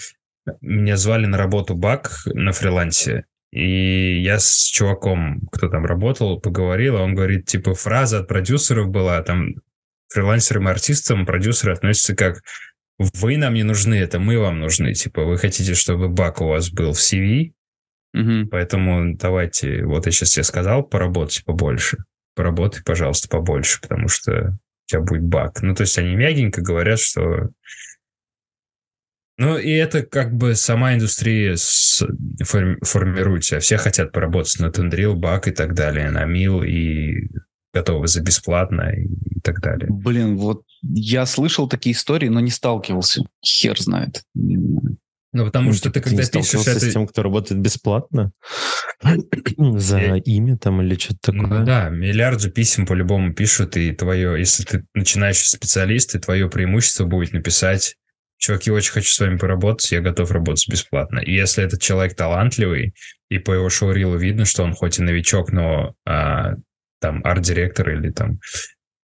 меня 0.60 0.96
звали 0.96 1.26
на 1.26 1.36
работу 1.36 1.74
БАК 1.74 2.22
на 2.26 2.52
фрилансе, 2.52 3.24
и 3.50 4.20
я 4.22 4.38
с 4.38 4.70
чуваком, 4.72 5.40
кто 5.50 5.68
там 5.68 5.84
работал, 5.84 6.40
поговорил, 6.40 6.98
а 6.98 7.02
он 7.02 7.16
говорит, 7.16 7.46
типа, 7.46 7.74
фраза 7.74 8.20
от 8.20 8.28
продюсеров 8.28 8.88
была, 8.90 9.20
там, 9.22 9.54
фрилансерам 10.08 10.68
и 10.68 10.70
артистам 10.70 11.26
продюсеры 11.26 11.72
относятся 11.72 12.14
как 12.14 12.42
«Вы 12.98 13.36
нам 13.36 13.54
не 13.54 13.64
нужны, 13.64 13.94
это 13.94 14.20
мы 14.20 14.38
вам 14.38 14.60
нужны». 14.60 14.94
Типа, 14.94 15.24
вы 15.24 15.36
хотите, 15.36 15.74
чтобы 15.74 16.08
БАК 16.08 16.42
у 16.42 16.46
вас 16.48 16.70
был 16.70 16.92
в 16.92 16.98
CV, 16.98 17.54
Мгм. 18.12 18.48
поэтому 18.50 19.16
давайте, 19.16 19.84
вот 19.84 20.06
я 20.06 20.12
сейчас 20.12 20.30
тебе 20.30 20.44
сказал, 20.44 20.84
поработайте 20.84 21.42
побольше. 21.44 21.98
поработай, 22.36 22.84
пожалуйста, 22.84 23.28
побольше, 23.28 23.80
потому 23.80 24.06
что 24.06 24.56
тебя 24.88 25.02
будет 25.02 25.22
баг. 25.22 25.62
Ну, 25.62 25.74
то 25.74 25.82
есть 25.82 25.98
они 25.98 26.16
мягенько 26.16 26.62
говорят, 26.62 26.98
что... 26.98 27.50
Ну, 29.36 29.56
и 29.56 29.70
это 29.70 30.02
как 30.02 30.34
бы 30.34 30.56
сама 30.56 30.94
индустрия 30.94 31.54
с... 31.56 32.04
форми... 32.42 32.76
формируется. 32.82 33.60
Все 33.60 33.76
хотят 33.76 34.10
поработать 34.10 34.58
на 34.58 34.66
Unreal, 34.66 35.14
баг 35.14 35.46
и 35.46 35.52
так 35.52 35.74
далее, 35.74 36.10
на 36.10 36.24
Мил 36.24 36.62
и 36.62 37.28
готовы 37.72 38.08
за 38.08 38.22
бесплатно 38.22 38.90
и, 38.90 39.08
так 39.44 39.60
далее. 39.60 39.88
Блин, 39.90 40.36
вот 40.36 40.62
я 40.82 41.24
слышал 41.26 41.68
такие 41.68 41.94
истории, 41.94 42.28
но 42.28 42.40
не 42.40 42.50
сталкивался. 42.50 43.22
Хер 43.44 43.78
знает. 43.78 44.24
Ну, 45.32 45.44
потому 45.44 45.68
Ну, 45.68 45.74
что 45.74 45.90
ты, 45.90 46.00
типа, 46.00 46.08
когда 46.16 46.22
пишешь 46.40 46.66
это... 46.66 46.80
с 46.80 46.92
тем, 46.92 47.06
кто 47.06 47.22
работает 47.22 47.60
бесплатно 47.60 48.32
за 49.58 49.98
Я- 49.98 50.16
имя 50.16 50.56
там 50.56 50.80
или 50.82 50.94
что-то 50.98 51.32
Ну 51.32 51.42
такое. 51.44 51.64
да, 51.64 51.88
миллиард 51.90 52.40
же 52.40 52.50
писем 52.50 52.86
по-любому 52.86 53.34
пишут, 53.34 53.76
и 53.76 53.92
твое, 53.92 54.38
если 54.38 54.64
ты 54.64 54.84
начинающий 54.94 55.48
специалист, 55.48 56.14
и 56.14 56.18
твое 56.18 56.48
преимущество 56.48 57.04
будет 57.04 57.32
написать, 57.32 57.96
чуваки, 58.38 58.70
очень 58.70 58.92
хочу 58.92 59.10
с 59.12 59.18
вами 59.20 59.36
поработать, 59.36 59.90
я 59.92 60.00
готов 60.00 60.30
работать 60.30 60.68
бесплатно. 60.68 61.18
И 61.18 61.34
если 61.34 61.62
этот 61.64 61.80
человек 61.82 62.16
талантливый, 62.16 62.94
и 63.28 63.38
по 63.38 63.52
его 63.52 63.68
шоурилу 63.68 64.16
видно, 64.16 64.44
что 64.46 64.62
он 64.62 64.72
хоть 64.74 64.98
и 64.98 65.02
новичок, 65.02 65.52
но 65.52 65.94
а, 66.06 66.54
там 67.00 67.20
арт-директор 67.24 67.90
или 67.90 68.10
там 68.10 68.38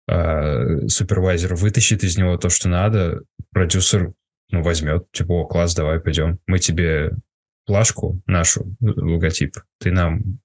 а, 0.09 0.87
супервайзер 0.89 1.55
вытащит 1.55 2.05
из 2.05 2.19
него 2.19 2.37
то, 2.37 2.51
что 2.51 2.69
надо, 2.69 3.21
продюсер 3.53 4.13
ну, 4.51 4.63
возьмет, 4.63 5.11
типа, 5.13 5.33
о, 5.33 5.47
класс, 5.47 5.75
давай 5.75 6.01
пойдем. 6.01 6.39
Мы 6.47 6.59
тебе 6.59 7.13
плашку 7.67 8.21
нашу, 8.27 8.75
логотип, 8.81 9.57
ты 9.79 9.91
нам 9.93 10.41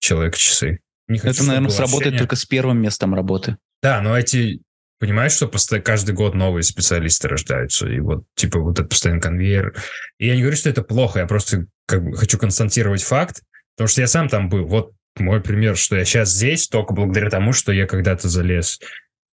человек-часы. 0.00 0.80
Не 1.08 1.18
хочу, 1.18 1.40
Это, 1.40 1.44
наверное, 1.48 1.70
сработает 1.70 2.00
ощущение- 2.00 2.18
только 2.18 2.36
с 2.36 2.44
первым 2.44 2.80
местом 2.82 3.14
работы. 3.14 3.56
Да, 3.82 4.00
но 4.00 4.16
эти... 4.18 4.60
Понимаешь, 4.98 5.32
что 5.32 5.46
постоянно, 5.46 5.84
каждый 5.84 6.14
год 6.14 6.34
новые 6.34 6.62
специалисты 6.62 7.28
рождаются, 7.28 7.86
и 7.86 8.00
вот, 8.00 8.24
типа, 8.34 8.60
вот 8.60 8.78
этот 8.78 8.88
постоянный 8.88 9.20
конвейер. 9.20 9.74
И 10.18 10.26
я 10.26 10.34
не 10.34 10.40
говорю, 10.40 10.56
что 10.56 10.70
это 10.70 10.82
плохо, 10.82 11.18
я 11.18 11.26
просто 11.26 11.66
как 11.86 12.02
бы 12.02 12.16
хочу 12.16 12.38
констатировать 12.38 13.02
факт, 13.02 13.42
потому 13.76 13.88
что 13.88 14.00
я 14.00 14.06
сам 14.06 14.28
там 14.28 14.48
был. 14.48 14.64
Вот 14.66 14.92
мой 15.18 15.42
пример, 15.42 15.76
что 15.76 15.96
я 15.96 16.04
сейчас 16.06 16.30
здесь 16.30 16.68
только 16.68 16.94
благодаря 16.94 17.28
тому, 17.28 17.52
что 17.52 17.72
я 17.72 17.86
когда-то 17.86 18.28
залез 18.28 18.80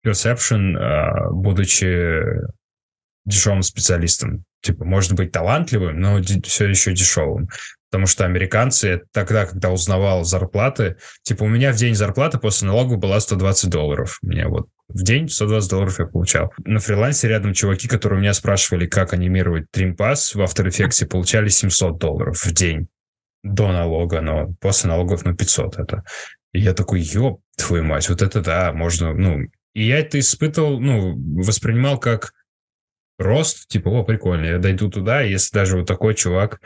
в 0.03 0.07
Perception, 0.07 0.77
а, 0.77 1.29
будучи 1.29 2.23
дешевым 3.25 3.61
специалистом. 3.61 4.43
Типа, 4.61 4.85
может 4.85 5.13
быть 5.13 5.31
талантливым, 5.31 5.99
но 5.99 6.21
все 6.21 6.67
еще 6.67 6.93
дешевым. 6.93 7.49
Потому 7.89 8.07
что 8.07 8.23
американцы 8.23 9.01
тогда, 9.11 9.45
когда 9.45 9.69
узнавал 9.69 10.23
зарплаты, 10.23 10.95
типа 11.23 11.43
у 11.43 11.47
меня 11.47 11.73
в 11.73 11.75
день 11.75 11.93
зарплаты 11.93 12.37
после 12.37 12.67
налогов 12.67 12.99
была 12.99 13.19
120 13.19 13.69
долларов. 13.69 14.17
Меня 14.21 14.47
вот 14.47 14.67
в 14.87 15.03
день 15.03 15.27
120 15.27 15.69
долларов 15.69 15.99
я 15.99 16.05
получал. 16.05 16.53
На 16.63 16.79
фрилансе 16.79 17.27
рядом 17.27 17.53
чуваки, 17.53 17.87
которые 17.87 18.21
меня 18.21 18.33
спрашивали, 18.33 18.85
как 18.85 19.13
анимировать 19.13 19.65
тримпас 19.71 20.35
в 20.35 20.39
After 20.39 20.67
Effects, 20.67 21.05
получали 21.05 21.49
700 21.49 21.97
долларов 21.97 22.37
в 22.37 22.53
день 22.53 22.87
до 23.43 23.71
налога, 23.71 24.21
но 24.21 24.53
после 24.61 24.89
налогов, 24.89 25.25
ну, 25.25 25.35
500 25.35 25.77
это. 25.77 26.03
И 26.53 26.59
я 26.59 26.73
такой, 26.73 27.01
ёб 27.01 27.41
твою 27.57 27.83
мать, 27.83 28.09
вот 28.09 28.21
это 28.21 28.41
да, 28.41 28.71
можно, 28.71 29.13
ну... 29.13 29.47
И 29.73 29.87
я 29.87 29.99
это 29.99 30.19
испытывал, 30.19 30.81
ну, 30.81 31.15
воспринимал 31.41 31.97
как 31.97 32.33
рост, 33.21 33.67
типа, 33.67 33.89
о, 33.89 34.03
прикольно, 34.03 34.45
я 34.45 34.57
дойду 34.57 34.89
туда, 34.89 35.21
если 35.21 35.53
даже 35.53 35.77
вот 35.77 35.87
такой 35.87 36.15
чувак... 36.15 36.59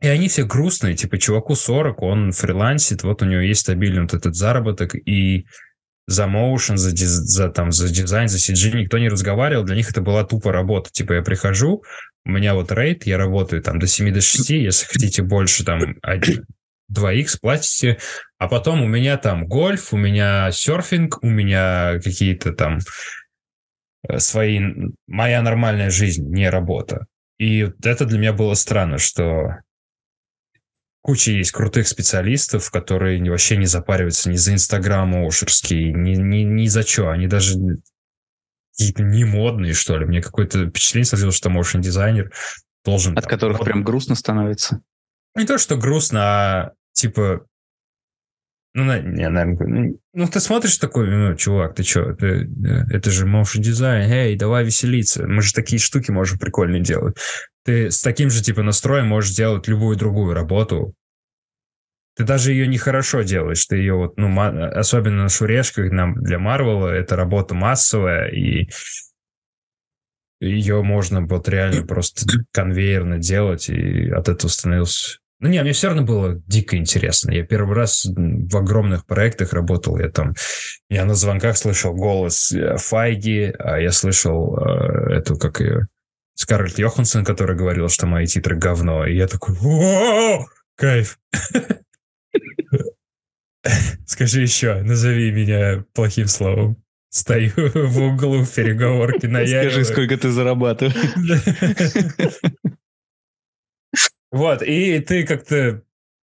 И 0.00 0.06
они 0.06 0.28
все 0.28 0.44
грустные, 0.44 0.94
типа, 0.94 1.18
чуваку 1.18 1.56
40, 1.56 2.02
он 2.02 2.30
фрилансит, 2.30 3.02
вот 3.02 3.20
у 3.22 3.24
него 3.24 3.40
есть 3.40 3.62
стабильный 3.62 4.02
вот 4.02 4.14
этот 4.14 4.36
заработок, 4.36 4.94
и 4.94 5.44
за 6.06 6.24
motion, 6.24 6.76
за, 6.76 6.92
диз- 6.92 7.26
за, 7.26 7.48
там, 7.50 7.72
за 7.72 7.92
дизайн, 7.92 8.28
за 8.28 8.38
CG 8.38 8.76
никто 8.76 8.98
не 8.98 9.08
разговаривал, 9.08 9.64
для 9.64 9.74
них 9.74 9.90
это 9.90 10.00
была 10.00 10.24
тупо 10.24 10.52
работа. 10.52 10.90
Типа, 10.92 11.14
я 11.14 11.22
прихожу, 11.22 11.82
у 12.24 12.30
меня 12.30 12.54
вот 12.54 12.70
рейд, 12.70 13.06
я 13.06 13.18
работаю 13.18 13.62
там 13.62 13.78
до 13.78 13.86
7 13.86 14.12
до 14.12 14.20
6, 14.20 14.50
если 14.50 14.86
хотите 14.86 15.22
больше, 15.22 15.64
там, 15.64 15.96
1, 16.02 16.46
2х 16.92 17.38
платите, 17.40 17.98
а 18.38 18.48
потом 18.48 18.82
у 18.82 18.86
меня 18.86 19.16
там 19.18 19.46
гольф, 19.46 19.92
у 19.92 19.96
меня 19.96 20.50
серфинг, 20.52 21.22
у 21.22 21.28
меня 21.28 22.00
какие-то 22.02 22.52
там 22.52 22.78
свои... 24.16 24.60
Моя 25.06 25.42
нормальная 25.42 25.90
жизнь, 25.90 26.28
не 26.28 26.48
работа. 26.48 27.06
И 27.38 27.70
это 27.82 28.04
для 28.04 28.18
меня 28.18 28.32
было 28.32 28.54
странно, 28.54 28.98
что 28.98 29.58
куча 31.02 31.32
есть 31.32 31.52
крутых 31.52 31.86
специалистов, 31.86 32.70
которые 32.70 33.22
вообще 33.30 33.56
не 33.56 33.66
запариваются 33.66 34.30
ни 34.30 34.36
за 34.36 34.52
Инстаграм 34.52 35.14
Оушерский, 35.14 35.92
ни, 35.92 36.14
ни, 36.16 36.42
ни 36.42 36.66
за 36.66 36.82
что. 36.82 37.10
Они 37.10 37.26
даже 37.26 37.54
какие-то 38.72 39.02
не 39.02 39.24
модные, 39.24 39.72
что 39.72 39.96
ли. 39.96 40.06
Мне 40.06 40.20
какое-то 40.20 40.68
впечатление 40.68 41.06
сложилось, 41.06 41.36
что 41.36 41.50
motion 41.50 41.80
дизайнер 41.80 42.32
должен... 42.84 43.16
От 43.16 43.24
там, 43.24 43.30
которых 43.30 43.58
вот- 43.58 43.64
прям 43.64 43.82
грустно 43.82 44.14
становится. 44.14 44.82
не 45.36 45.46
то, 45.46 45.58
что 45.58 45.76
грустно, 45.76 46.20
а 46.20 46.72
типа... 46.92 47.46
Ну, 48.78 48.84
на- 48.84 49.00
не, 49.00 49.28
наверное, 49.28 49.66
ну, 49.66 50.00
ну, 50.12 50.26
ты 50.28 50.38
смотришь 50.38 50.78
такой, 50.78 51.10
ну, 51.10 51.34
чувак, 51.34 51.74
ты 51.74 51.82
что, 51.82 52.12
это 52.12 53.10
же 53.10 53.26
motion 53.26 53.58
дизайн, 53.58 54.08
эй, 54.08 54.36
давай 54.36 54.64
веселиться, 54.64 55.26
мы 55.26 55.42
же 55.42 55.52
такие 55.52 55.80
штуки 55.80 56.12
можем 56.12 56.38
прикольные 56.38 56.80
делать. 56.80 57.16
Ты 57.64 57.90
с 57.90 58.00
таким 58.00 58.30
же, 58.30 58.40
типа, 58.40 58.62
настроем 58.62 59.08
можешь 59.08 59.34
делать 59.34 59.66
любую 59.66 59.96
другую 59.96 60.32
работу. 60.32 60.94
Ты 62.14 62.22
даже 62.22 62.52
ее 62.52 62.68
нехорошо 62.68 63.22
делаешь, 63.22 63.66
ты 63.66 63.78
ее 63.78 63.94
вот, 63.94 64.16
ну, 64.16 64.32
особенно 64.38 65.24
на 65.24 65.28
шурешках 65.28 65.90
нам 65.90 66.14
для 66.14 66.38
Марвела, 66.38 66.86
это 66.86 67.16
работа 67.16 67.56
массовая, 67.56 68.28
и 68.28 68.68
ее 70.40 70.84
можно 70.84 71.26
вот 71.26 71.48
реально 71.48 71.84
просто 71.84 72.26
конвейерно 72.52 73.18
делать, 73.18 73.68
и 73.70 74.08
от 74.08 74.28
этого 74.28 74.48
становился... 74.48 75.18
Ну, 75.40 75.48
не, 75.48 75.62
мне 75.62 75.72
все 75.72 75.88
равно 75.88 76.02
было 76.02 76.34
дико 76.46 76.76
интересно. 76.76 77.30
Я 77.30 77.44
первый 77.44 77.76
раз 77.76 78.04
в 78.04 78.56
огромных 78.56 79.06
проектах 79.06 79.52
работал. 79.52 79.98
Я 79.98 80.08
там... 80.08 80.34
Я 80.88 81.04
на 81.04 81.14
звонках 81.14 81.56
слышал 81.56 81.94
голос 81.94 82.52
э, 82.52 82.76
Файги, 82.76 83.52
а 83.58 83.78
я 83.78 83.92
слышал 83.92 84.58
э, 84.58 85.14
эту, 85.14 85.38
как 85.38 85.60
ее... 85.60 85.86
Скарлетт 86.34 86.78
Йоханссон, 86.78 87.24
которая 87.24 87.56
говорила, 87.56 87.88
что 87.88 88.06
мои 88.06 88.26
титры 88.26 88.56
говно. 88.56 89.06
И 89.06 89.16
я 89.16 89.26
такой, 89.26 89.56
«О, 89.60 90.46
кайф. 90.76 91.18
Скажи 94.06 94.42
еще, 94.42 94.82
назови 94.82 95.32
меня 95.32 95.84
плохим 95.94 96.28
словом. 96.28 96.76
Стою 97.10 97.50
в 97.56 98.02
углу 98.02 98.44
в 98.44 98.54
переговорке 98.54 99.28
на 99.28 99.46
Скажи, 99.46 99.84
сколько 99.84 100.16
ты 100.16 100.30
зарабатываешь. 100.30 100.94
Вот, 104.30 104.62
и 104.62 104.98
ты 105.00 105.26
как-то 105.26 105.82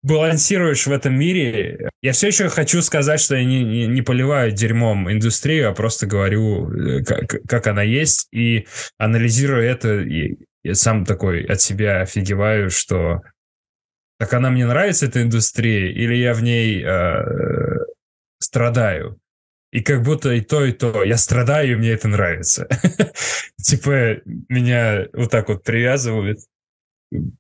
балансируешь 0.03 0.87
в 0.87 0.93
этом 0.93 1.19
мире. 1.19 1.91
Я 2.01 2.13
все 2.13 2.29
еще 2.29 2.49
хочу 2.49 2.81
сказать, 2.83 3.21
что 3.21 3.35
я 3.35 3.45
не, 3.45 3.65
не, 3.65 3.87
не 3.87 4.03
поливаю 4.03 4.53
дерьмом 4.53 5.11
индустрию, 5.11 5.71
а 5.71 5.75
просто 5.75 6.07
говорю, 6.07 6.71
э, 6.71 7.03
как, 7.03 7.37
как 7.49 7.67
она 7.67 7.83
есть, 7.83 8.29
и 8.33 8.69
анализируя 8.99 9.69
это, 9.69 10.01
и, 10.01 10.37
я 10.63 10.75
сам 10.75 11.05
такой 11.05 11.45
от 11.45 11.61
себя 11.61 12.03
офигеваю, 12.03 12.71
что 12.71 13.23
так 14.19 14.33
она 14.33 14.51
мне 14.51 14.67
нравится, 14.67 15.07
эта 15.07 15.23
индустрия, 15.23 15.91
или 15.91 16.15
я 16.15 16.35
в 16.35 16.43
ней 16.43 16.83
э, 16.85 17.25
страдаю. 18.39 19.19
И 19.73 19.83
как 19.83 20.03
будто 20.03 20.33
и 20.33 20.41
то, 20.41 20.65
и 20.65 20.73
то. 20.73 21.03
Я 21.03 21.17
страдаю, 21.17 21.73
и 21.73 21.77
мне 21.77 21.91
это 21.91 22.09
нравится. 22.09 22.69
Типа 23.63 24.21
меня 24.49 25.07
вот 25.13 25.31
так 25.31 25.49
вот 25.49 25.65
привязывают 25.65 26.39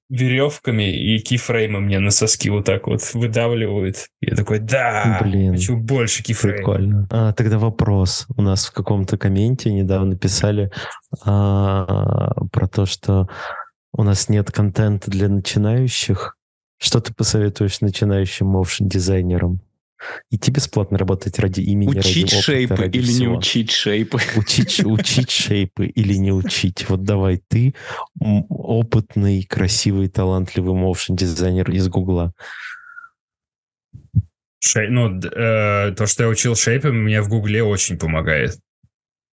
веревками 0.08 0.92
и 0.92 1.18
кейфреймы 1.18 1.80
мне 1.80 1.98
на 1.98 2.10
соски 2.10 2.48
вот 2.50 2.64
так 2.64 2.86
вот 2.86 3.00
выдавливают. 3.14 4.08
Я 4.20 4.36
такой, 4.36 4.60
да, 4.60 5.18
Блин, 5.22 5.52
хочу 5.52 5.76
больше 5.76 6.22
кейфреймов. 6.22 6.58
Прикольно. 6.58 7.08
А, 7.10 7.32
тогда 7.32 7.58
вопрос. 7.58 8.26
У 8.36 8.42
нас 8.42 8.66
в 8.66 8.72
каком-то 8.72 9.18
комменте 9.18 9.72
недавно 9.72 10.16
писали 10.16 10.70
а, 11.24 12.32
про 12.52 12.68
то, 12.68 12.86
что 12.86 13.28
у 13.92 14.02
нас 14.02 14.28
нет 14.28 14.50
контента 14.50 15.10
для 15.10 15.28
начинающих. 15.28 16.36
Что 16.78 17.00
ты 17.00 17.14
посоветуешь 17.14 17.80
начинающим 17.80 18.46
моушн-дизайнерам? 18.46 19.60
Идти 20.30 20.50
бесплатно 20.50 20.98
работать 20.98 21.38
ради 21.38 21.60
имени, 21.62 21.88
Учить 21.88 22.04
ради 22.06 22.24
опыта, 22.24 22.42
шейпы 22.42 22.76
ради 22.76 22.96
или 22.98 23.06
не 23.06 23.12
всего. 23.12 23.36
учить 23.36 23.70
шейпы? 23.70 24.18
Учить, 24.36 24.84
учить 24.84 25.30
шейпы 25.30 25.86
или 25.86 26.14
не 26.14 26.32
учить. 26.32 26.88
Вот 26.88 27.02
давай, 27.04 27.42
ты 27.48 27.74
опытный, 28.20 29.42
красивый, 29.44 30.08
талантливый 30.08 30.74
моушн-дизайнер 30.74 31.70
из 31.70 31.88
Гугла. 31.88 32.34
Шей- 34.64 34.88
ну, 34.88 35.18
э, 35.18 35.92
то, 35.94 36.06
что 36.06 36.24
я 36.24 36.28
учил 36.28 36.56
шейпом, 36.56 36.96
мне 37.04 37.20
в 37.22 37.28
Гугле 37.28 37.62
очень 37.62 37.98
помогает. 37.98 38.58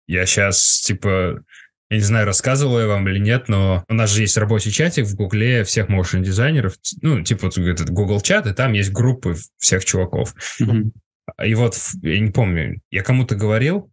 Я 0.07 0.27
сейчас, 0.27 0.81
типа, 0.85 1.43
я 1.93 1.99
не 1.99 2.05
знаю, 2.05 2.25
рассказывал 2.25 2.81
я 2.81 2.87
вам 2.87 3.07
или 3.07 3.19
нет, 3.19 3.49
но 3.49 3.85
у 3.87 3.93
нас 3.93 4.09
же 4.09 4.23
есть 4.23 4.39
рабочий 4.39 4.71
чатик 4.71 5.05
в 5.05 5.15
Гугле 5.15 5.63
всех 5.63 5.91
motion 5.91 6.23
дизайнеров, 6.23 6.79
ну, 7.03 7.23
типа 7.23 7.51
вот 7.55 7.59
этот 7.59 7.91
Google 7.91 8.23
чат, 8.23 8.47
и 8.47 8.55
там 8.55 8.73
есть 8.73 8.91
группы 8.93 9.37
всех 9.59 9.85
чуваков. 9.85 10.35
Мгм. 10.59 10.93
И 11.45 11.55
вот, 11.55 11.77
я 12.01 12.19
не 12.19 12.31
помню, 12.31 12.81
я 12.91 13.03
кому-то 13.03 13.35
говорил, 13.35 13.93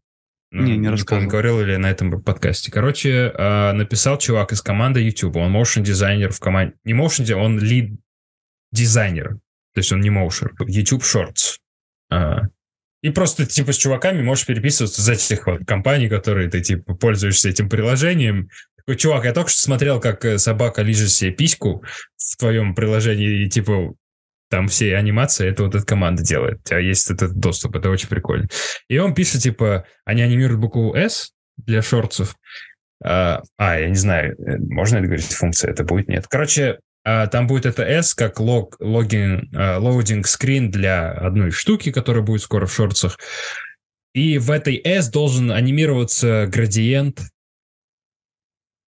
ну, 0.49 0.63
Не, 0.63 0.71
не 0.71 0.75
помню, 0.77 0.91
рассказывал. 0.91 1.29
говорил 1.29 1.61
ли 1.61 1.75
на 1.75 1.91
этом 1.91 2.23
подкасте. 2.23 2.71
Короче, 2.71 3.33
э, 3.37 3.71
написал 3.73 4.17
чувак 4.17 4.53
из 4.53 4.61
команды 4.61 5.01
YouTube. 5.01 5.35
Он 5.35 5.53
motion 5.53 5.81
дизайнер 5.81 6.31
в 6.31 6.39
команде. 6.39 6.75
Не 6.85 6.93
motion 6.93 7.23
дизайнер, 7.23 7.43
он 7.43 7.59
лид 7.59 7.99
дизайнер. 8.71 9.35
То 9.73 9.79
есть 9.79 9.91
он 9.91 9.99
не 9.99 10.09
motion. 10.09 10.51
YouTube 10.65 11.03
Shorts. 11.03 11.57
И 13.01 13.09
просто, 13.11 13.45
типа, 13.45 13.71
с 13.71 13.77
чуваками 13.77 14.21
можешь 14.21 14.45
переписываться 14.45 15.01
из 15.01 15.09
этих 15.09 15.47
вот 15.47 15.65
компаний, 15.65 16.09
которые 16.09 16.49
ты, 16.49 16.61
типа, 16.61 16.95
пользуешься 16.95 17.49
этим 17.49 17.69
приложением. 17.69 18.49
Такой, 18.77 18.97
чувак, 18.97 19.25
я 19.25 19.33
только 19.33 19.49
что 19.49 19.61
смотрел, 19.61 19.99
как 19.99 20.25
э, 20.25 20.37
собака 20.37 20.81
лижет 20.81 21.09
себе 21.09 21.31
письку 21.31 21.83
в 22.17 22.37
твоем 22.37 22.75
приложении, 22.75 23.45
и, 23.45 23.49
типа, 23.49 23.93
там 24.49 24.67
все 24.67 24.95
анимации, 24.95 25.47
это 25.47 25.63
вот 25.63 25.75
эта 25.75 25.85
команда 25.85 26.23
делает. 26.23 26.59
У 26.59 26.69
тебя 26.69 26.79
есть 26.79 27.09
этот 27.09 27.33
доступ, 27.33 27.75
это 27.75 27.89
очень 27.89 28.09
прикольно. 28.09 28.47
И 28.89 28.97
он 28.97 29.13
пишет, 29.13 29.43
типа, 29.43 29.85
они 30.05 30.21
анимируют 30.21 30.59
букву 30.59 30.93
S 30.93 31.31
для 31.57 31.81
шортсов. 31.81 32.35
А, 33.01 33.43
а, 33.57 33.79
я 33.79 33.87
не 33.87 33.95
знаю, 33.95 34.35
э, 34.39 34.57
можно 34.57 34.97
это 34.97 35.05
говорить 35.05 35.31
функция, 35.31 35.71
это 35.71 35.83
будет? 35.83 36.09
Нет. 36.09 36.27
Короче, 36.27 36.79
там 37.27 37.47
будет 37.47 37.65
это 37.65 37.83
S 37.83 38.13
как 38.13 38.39
лог, 38.39 38.75
логин, 38.79 39.49
а, 39.55 39.79
loading 39.79 40.23
screen 40.23 40.67
для 40.67 41.11
одной 41.11 41.51
штуки, 41.51 41.91
которая 41.91 42.23
будет 42.23 42.41
скоро 42.41 42.65
в 42.65 42.73
шортсах. 42.73 43.17
И 44.13 44.37
в 44.37 44.51
этой 44.51 44.75
S 44.83 45.09
должен 45.09 45.51
анимироваться 45.51 46.47
градиент 46.47 47.21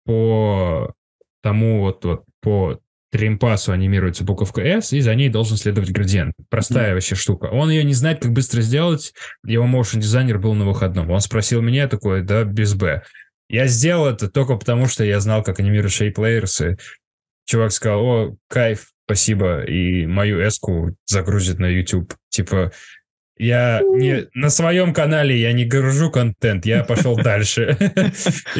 по 0.06 0.94
тому 1.42 1.82
вот, 1.82 2.06
вот 2.06 2.24
по 2.42 2.80
тримпасу 3.12 3.72
анимируется 3.72 4.24
буковка 4.24 4.62
S, 4.62 4.94
и 4.94 5.02
за 5.02 5.16
ней 5.16 5.30
должен 5.30 5.58
следовать 5.58 5.92
градиент. 5.92 6.34
Простая 6.50 6.94
вообще 6.94 7.16
штука. 7.16 7.46
Он 7.46 7.70
ее 7.70 7.84
не 7.84 7.94
знает, 7.94 8.22
как 8.22 8.32
быстро 8.32 8.62
сделать. 8.62 9.14
Его 9.46 9.66
motion 9.66 10.00
дизайнер 10.00 10.40
был 10.40 10.54
на 10.54 10.66
выходном. 10.66 11.10
Он 11.10 11.20
спросил 11.20 11.62
меня 11.62 11.84
я 11.84 11.88
такой, 11.88 12.22
да, 12.22 12.44
без 12.44 12.74
Б. 12.74 13.04
Я 13.50 13.68
сделал 13.68 14.08
это 14.08 14.30
только 14.30 14.56
потому, 14.56 14.88
что 14.88 15.04
я 15.04 15.20
знал, 15.20 15.42
как 15.42 15.60
анимируют 15.60 16.00
и 16.02 16.12
чувак 17.48 17.72
сказал, 17.72 18.06
о, 18.06 18.36
кайф, 18.48 18.92
спасибо, 19.06 19.64
и 19.64 20.06
мою 20.06 20.46
эску 20.46 20.96
загрузит 21.06 21.60
на 21.60 21.68
YouTube. 21.68 22.14
Типа, 22.30 22.72
я 23.40 23.82
не 23.84 24.28
на 24.34 24.50
своем 24.50 24.94
канале 24.94 25.40
я 25.40 25.54
не 25.54 25.66
гружу 25.66 26.10
контент, 26.10 26.66
я 26.66 26.84
пошел 26.84 27.16
дальше. 27.24 27.78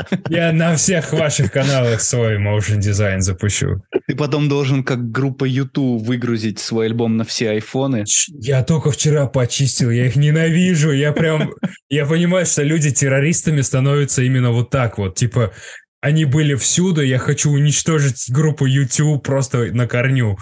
Я 0.28 0.52
На 0.52 0.76
всех 0.76 1.12
ваших 1.12 1.52
каналах 1.52 2.00
свой 2.00 2.38
motion 2.38 2.78
дизайн 2.78 3.20
запущу. 3.20 3.82
Ты 4.06 4.16
потом 4.16 4.48
должен, 4.48 4.82
как 4.82 5.10
группа 5.10 5.44
YouTube, 5.44 6.02
выгрузить 6.02 6.58
свой 6.58 6.86
альбом 6.86 7.16
на 7.16 7.24
все 7.24 7.50
айфоны. 7.50 8.04
Я 8.28 8.62
только 8.62 8.90
вчера 8.90 9.26
почистил, 9.26 9.90
я 9.90 10.06
их 10.06 10.16
ненавижу. 10.16 10.92
Я 10.92 11.12
прям, 11.12 11.52
я 11.88 12.06
понимаю, 12.06 12.46
что 12.46 12.62
люди 12.62 12.90
террористами 12.90 13.60
становятся 13.60 14.22
именно 14.22 14.50
вот 14.50 14.70
так 14.70 14.98
вот. 14.98 15.14
Типа, 15.16 15.52
они 16.00 16.24
были 16.24 16.54
всюду, 16.54 17.02
я 17.02 17.18
хочу 17.18 17.50
уничтожить 17.50 18.30
группу 18.30 18.66
YouTube 18.66 19.22
просто 19.22 19.66
на 19.72 19.86
корню. 19.86 20.38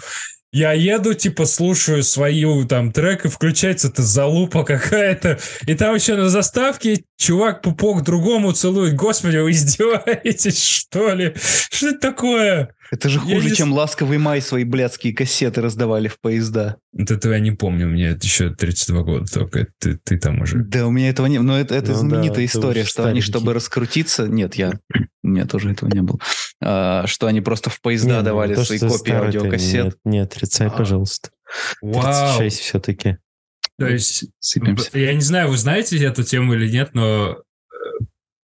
Я 0.51 0.71
еду, 0.73 1.13
типа, 1.13 1.45
слушаю 1.45 2.01
свою 2.01 2.65
там 2.65 2.91
трек, 2.91 3.25
и 3.25 3.29
включается 3.29 3.89
эта 3.89 4.01
залупа 4.01 4.63
какая-то. 4.63 5.37
И 5.67 5.75
там 5.75 5.93
еще 5.93 6.15
на 6.15 6.29
заставке 6.29 7.03
чувак 7.17 7.61
пупок 7.61 8.03
другому 8.03 8.51
целует. 8.53 8.95
Господи, 8.95 9.37
вы 9.37 9.51
издеваетесь, 9.51 10.63
что 10.63 11.13
ли? 11.13 11.35
Что 11.69 11.89
это 11.89 11.99
такое? 11.99 12.75
Это 12.91 13.09
же 13.09 13.19
хуже, 13.19 13.49
не 13.49 13.55
чем 13.55 13.71
«Ласковый 13.71 14.17
май» 14.17 14.41
свои 14.41 14.63
блядские 14.63 15.13
кассеты 15.13 15.61
раздавали 15.61 16.07
в 16.07 16.19
поезда. 16.19 16.77
Вот 16.91 17.11
этого 17.11 17.33
я 17.33 17.39
не 17.39 17.51
помню, 17.51 17.87
мне 17.87 18.09
это 18.09 18.25
еще 18.25 18.49
32 18.53 19.03
года 19.03 19.31
только. 19.31 19.67
Ты, 19.77 19.99
ты 20.03 20.17
там 20.17 20.41
уже. 20.41 20.57
Да, 20.63 20.87
у 20.87 20.91
меня 20.91 21.09
этого 21.09 21.27
не 21.27 21.39
Но 21.39 21.59
это, 21.59 21.75
это 21.75 21.91
Ну 21.91 21.97
знаменитая 21.99 22.45
история, 22.45 22.83
что 22.83 23.05
они, 23.05 23.21
чтобы 23.21 23.53
раскрутиться... 23.53 24.27
Нет, 24.27 24.55
я... 24.55 24.73
У 25.23 25.27
меня 25.27 25.45
тоже 25.45 25.71
этого 25.71 25.89
не 25.89 26.01
было. 26.01 26.19
А, 26.61 27.05
что 27.07 27.27
они 27.27 27.41
просто 27.41 27.69
в 27.69 27.79
поезда 27.81 28.09
Не, 28.09 28.17
ну, 28.17 28.23
давали 28.23 28.55
то, 28.55 28.65
свои 28.65 28.79
копии 28.79 29.13
аудиокассет. 29.13 29.85
Нет, 29.85 29.97
не 30.05 30.19
отрицай, 30.19 30.67
А. 30.67 30.71
пожалуйста. 30.71 31.29
Вау! 31.81 32.37
36 32.37 32.59
все-таки. 32.59 33.17
То 33.77 33.87
есть, 33.87 34.25
Сыпемся. 34.39 34.89
я 34.97 35.13
не 35.13 35.21
знаю, 35.21 35.49
вы 35.49 35.57
знаете 35.57 36.03
эту 36.03 36.23
тему 36.23 36.53
или 36.53 36.69
нет, 36.69 36.89
но 36.93 37.37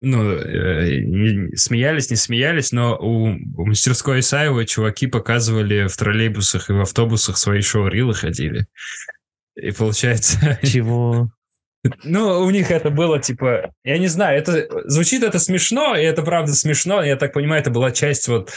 ну, 0.05 0.33
э, 0.33 1.57
смеялись, 1.57 2.11
не 2.11 2.17
смеялись, 2.17 2.73
но 2.73 2.97
у, 2.97 3.29
у 3.29 3.67
мастерской 3.67 4.21
Исаева 4.21 4.65
чуваки 4.65 5.07
показывали 5.07 5.89
в 5.89 5.97
троллейбусах 5.97 6.71
и 6.71 6.73
в 6.73 6.81
автобусах 6.81 7.39
свои 7.39 7.61
шоу-рилы 7.61 8.15
ходили. 8.15 8.67
И 9.57 9.71
получается... 9.71 10.59
Чего? 10.63 11.31
Ну, 12.03 12.41
у 12.41 12.51
них 12.51 12.71
это 12.71 12.91
было 12.91 13.21
типа, 13.21 13.73
я 13.85 13.99
не 13.99 14.07
знаю, 14.07 14.39
это 14.39 14.69
звучит 14.89 15.23
это 15.23 15.39
смешно, 15.39 15.97
и 15.97 16.03
это 16.03 16.23
правда 16.23 16.55
смешно. 16.55 17.03
Я 17.03 17.17
так 17.17 17.33
понимаю, 17.33 17.61
это 17.61 17.71
была 17.71 17.91
часть 17.91 18.29
вот 18.29 18.53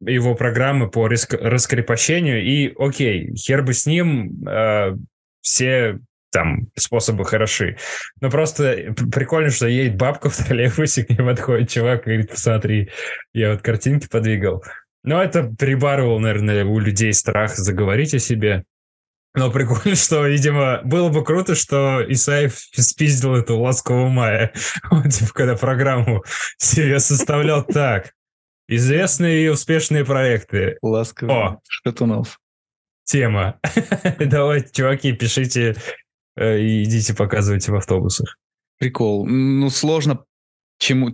его 0.00 0.34
программы 0.34 0.90
по 0.90 1.08
раск- 1.08 1.36
раскрепощению. 1.36 2.44
И 2.44 2.74
окей, 2.78 3.34
хер 3.36 3.62
бы 3.62 3.72
с 3.72 3.86
ним, 3.86 4.46
э, 4.46 4.96
все 5.40 5.98
там 6.30 6.68
способы 6.76 7.24
хороши. 7.24 7.76
Но 8.20 8.30
просто 8.30 8.94
п- 8.96 9.06
прикольно, 9.06 9.50
что 9.50 9.66
едет 9.66 9.96
бабка 9.96 10.30
в 10.30 10.36
троллейбусе, 10.36 11.04
к 11.06 11.10
ней 11.10 11.16
подходит 11.16 11.70
чувак 11.70 12.02
и 12.02 12.10
говорит, 12.10 12.30
посмотри, 12.30 12.90
я 13.32 13.52
вот 13.52 13.62
картинки 13.62 14.08
подвигал. 14.08 14.62
Но 15.04 15.22
это 15.22 15.44
прибарывал, 15.44 16.18
наверное, 16.18 16.64
у 16.64 16.78
людей 16.78 17.12
страх 17.12 17.56
заговорить 17.56 18.14
о 18.14 18.18
себе. 18.18 18.64
Но 19.34 19.50
прикольно, 19.50 19.94
что, 19.96 20.26
видимо, 20.26 20.80
было 20.84 21.08
бы 21.08 21.24
круто, 21.24 21.54
что 21.54 22.04
Исаев 22.08 22.58
спиздил 22.72 23.36
эту 23.36 23.58
ласкового 23.58 24.08
мая. 24.08 24.52
Вот, 24.90 25.10
типа, 25.10 25.32
когда 25.32 25.56
программу 25.56 26.24
себе 26.58 26.98
составлял 26.98 27.64
так. 27.64 28.12
Известные 28.68 29.46
и 29.46 29.48
успешные 29.48 30.04
проекты. 30.04 30.76
Ласковый 30.82 31.34
О. 31.34 31.58
Шатунов. 31.66 32.38
Тема. 33.04 33.58
Давайте, 34.18 34.70
чуваки, 34.70 35.12
пишите 35.12 35.76
и 36.38 36.84
идите 36.84 37.14
показывайте 37.14 37.72
в 37.72 37.76
автобусах. 37.76 38.36
Прикол. 38.78 39.26
Ну, 39.26 39.70
сложно 39.70 40.24
чему 40.78 41.10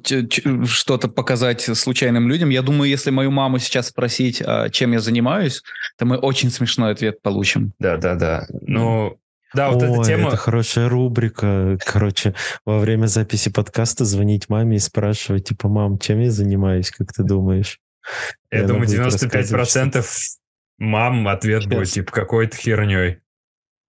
что-то 0.66 1.08
показать 1.08 1.62
случайным 1.62 2.28
людям. 2.28 2.50
Я 2.50 2.62
думаю, 2.62 2.88
если 2.90 3.10
мою 3.10 3.30
маму 3.30 3.58
сейчас 3.58 3.88
спросить, 3.88 4.42
а, 4.44 4.68
чем 4.68 4.92
я 4.92 5.00
занимаюсь, 5.00 5.62
то 5.96 6.04
мы 6.04 6.18
очень 6.18 6.50
смешной 6.50 6.92
ответ 6.92 7.22
получим. 7.22 7.72
Да, 7.78 7.96
да, 7.96 8.14
да. 8.14 8.46
Ну, 8.60 9.18
да, 9.54 9.70
вот 9.70 9.82
Ой, 9.82 9.88
эта 9.88 10.04
тема... 10.04 10.28
это 10.28 10.36
хорошая 10.36 10.88
рубрика. 10.88 11.78
Короче, 11.84 12.34
во 12.66 12.78
время 12.78 13.06
записи 13.06 13.50
подкаста 13.50 14.04
звонить 14.04 14.48
маме 14.48 14.76
и 14.76 14.80
спрашивать, 14.80 15.48
типа, 15.48 15.68
мам, 15.68 15.98
чем 15.98 16.20
я 16.20 16.30
занимаюсь, 16.30 16.90
как 16.90 17.12
ты 17.12 17.22
думаешь? 17.22 17.78
И 18.50 18.56
Я 18.56 18.64
она 18.64 18.68
думаю, 18.68 18.86
будет 18.86 19.00
95% 19.00 20.04
мам 20.78 21.28
ответ 21.28 21.62
Щас. 21.62 21.72
будет, 21.72 21.88
типа, 21.88 22.12
какой-то 22.12 22.56
херней. 22.56 23.20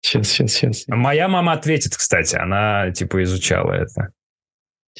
Сейчас, 0.02 0.28
сейчас, 0.30 0.52
сейчас. 0.52 0.84
Моя 0.88 1.28
мама 1.28 1.54
ответит, 1.54 1.96
кстати, 1.96 2.36
она, 2.36 2.92
типа, 2.92 3.22
изучала 3.24 3.74
это. 3.74 4.10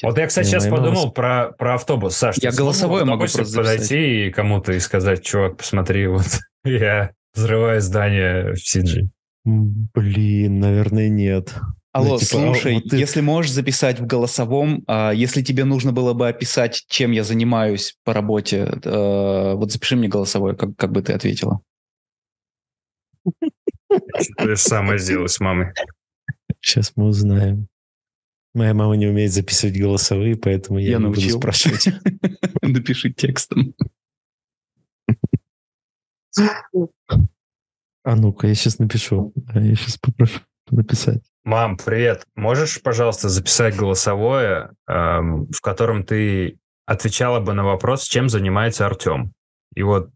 Вот 0.02 0.16
я, 0.18 0.26
кстати, 0.26 0.46
сейчас 0.46 0.66
подумал 0.66 1.10
про, 1.12 1.52
про 1.58 1.74
автобус. 1.74 2.16
Саш, 2.16 2.36
Я 2.38 2.50
в 2.50 2.56
могу 3.04 3.20
просто 3.20 3.44
записать. 3.44 3.74
подойти 3.76 4.26
и 4.26 4.30
кому-то 4.30 4.72
и 4.72 4.78
сказать, 4.80 5.22
чувак, 5.22 5.56
посмотри, 5.58 6.06
вот 6.06 6.24
я 6.64 7.10
взрываю 7.34 7.80
здание 7.80 8.54
в 8.54 8.58
CG. 8.58 9.08
М, 9.46 9.88
Блин, 9.94 10.60
наверное, 10.60 11.08
нет. 11.08 11.54
Алло, 11.92 12.10
Ну, 12.12 12.18
типа, 12.18 12.30
а 12.30 12.44
слушай, 12.54 12.74
вот 12.74 12.84
ты- 12.90 12.96
если 12.98 13.20
можешь 13.20 13.50
записать 13.52 13.98
в 13.98 14.06
голосовом, 14.06 14.84
а, 14.86 15.10
если 15.10 15.42
тебе 15.42 15.64
нужно 15.64 15.92
было 15.92 16.12
бы 16.14 16.28
описать, 16.28 16.84
чем 16.88 17.10
я 17.10 17.24
занимаюсь 17.24 17.96
по 18.04 18.14
работе, 18.14 18.70
э, 18.84 19.54
вот 19.54 19.72
запиши 19.72 19.96
мне 19.96 20.06
голосовое, 20.08 20.54
как, 20.54 20.76
как 20.76 20.92
бы 20.92 21.02
ты 21.02 21.12
ответила. 21.14 21.60
Ты 24.36 24.48
же 24.48 24.56
самое 24.56 24.98
сделай 24.98 25.28
с 25.28 25.40
мамой. 25.40 25.72
Сейчас 26.60 26.92
мы 26.96 27.06
узнаем. 27.06 27.68
Моя 28.54 28.74
мама 28.74 28.96
не 28.96 29.06
умеет 29.06 29.32
записывать 29.32 29.78
голосовые, 29.78 30.36
поэтому 30.36 30.78
я, 30.78 30.92
Я 30.92 30.96
не 30.98 31.04
научил. 31.04 31.38
буду 31.38 31.38
спрашивать. 31.40 31.88
Напиши 32.62 33.12
текстом. 33.12 33.74
А 38.02 38.16
ну-ка, 38.16 38.46
я 38.46 38.54
сейчас 38.54 38.78
напишу. 38.78 39.32
А 39.48 39.60
Я 39.60 39.74
сейчас 39.74 39.98
попрошу 39.98 40.40
написать. 40.70 41.22
Мам, 41.44 41.76
привет. 41.76 42.26
Можешь, 42.34 42.82
пожалуйста, 42.82 43.28
записать 43.28 43.76
голосовое, 43.76 44.70
эм, 44.88 45.46
в 45.50 45.60
котором 45.60 46.04
ты 46.04 46.58
отвечала 46.86 47.40
бы 47.40 47.54
на 47.54 47.64
вопрос, 47.64 48.04
чем 48.04 48.28
занимается 48.28 48.86
Артем? 48.86 49.32
И 49.74 49.82
вот 49.82 50.10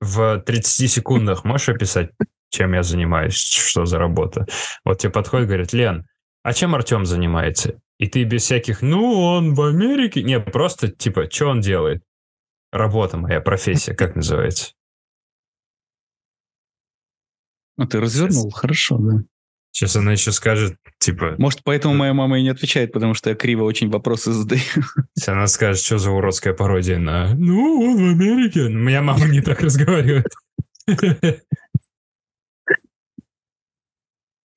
в 0.00 0.40
30 0.40 0.90
секундах 0.90 1.44
можешь 1.44 1.68
описать, 1.68 2.10
чем 2.50 2.74
я 2.74 2.82
занимаюсь, 2.82 3.34
что 3.34 3.86
за 3.86 3.98
работа? 3.98 4.46
Вот 4.84 4.98
тебе 4.98 5.10
подходит, 5.10 5.46
говорит, 5.46 5.72
Лен, 5.72 6.06
а 6.42 6.52
чем 6.52 6.74
Артем 6.74 7.06
занимается? 7.06 7.80
И 7.98 8.06
ты 8.06 8.24
без 8.24 8.42
всяких, 8.42 8.82
ну, 8.82 9.12
он 9.12 9.54
в 9.54 9.62
Америке. 9.62 10.22
Не, 10.22 10.40
просто 10.40 10.88
типа, 10.88 11.30
что 11.30 11.48
он 11.48 11.60
делает? 11.60 12.02
Работа 12.72 13.16
моя, 13.16 13.40
профессия, 13.40 13.94
как 13.94 14.14
называется? 14.16 14.72
Ну, 17.76 17.86
ты 17.86 18.00
развернул, 18.00 18.50
хорошо, 18.50 18.98
да. 18.98 19.22
Сейчас 19.72 19.96
она 19.96 20.12
еще 20.12 20.32
скажет, 20.32 20.76
типа... 20.98 21.36
Может, 21.38 21.60
поэтому 21.62 21.94
моя 21.94 22.12
мама 22.12 22.38
и 22.38 22.42
не 22.42 22.48
отвечает, 22.48 22.92
потому 22.92 23.14
что 23.14 23.30
я 23.30 23.36
криво 23.36 23.64
очень 23.64 23.88
вопросы 23.88 24.32
задаю. 24.32 24.60
Сейчас 25.14 25.28
она 25.28 25.46
скажет, 25.46 25.82
что 25.82 25.98
за 25.98 26.10
уродская 26.10 26.54
пародия 26.54 26.98
на... 26.98 27.34
Ну, 27.34 27.80
он 27.80 27.96
в 27.96 28.10
Америке. 28.10 28.68
Ну, 28.68 28.82
Моя 28.82 29.00
мама 29.00 29.26
не 29.26 29.40
так 29.40 29.60
разговаривает. 29.60 30.26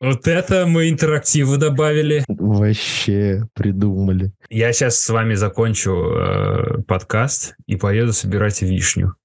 Вот 0.03 0.27
это 0.27 0.65
мы 0.65 0.89
интерактиву 0.89 1.57
добавили. 1.57 2.25
Вообще 2.27 3.47
придумали. 3.53 4.33
Я 4.49 4.73
сейчас 4.73 4.99
с 4.99 5.07
вами 5.09 5.35
закончу 5.35 5.91
э, 5.93 6.81
подкаст 6.85 7.55
и 7.67 7.77
поеду 7.77 8.11
собирать 8.11 8.61
вишню. 8.61 9.15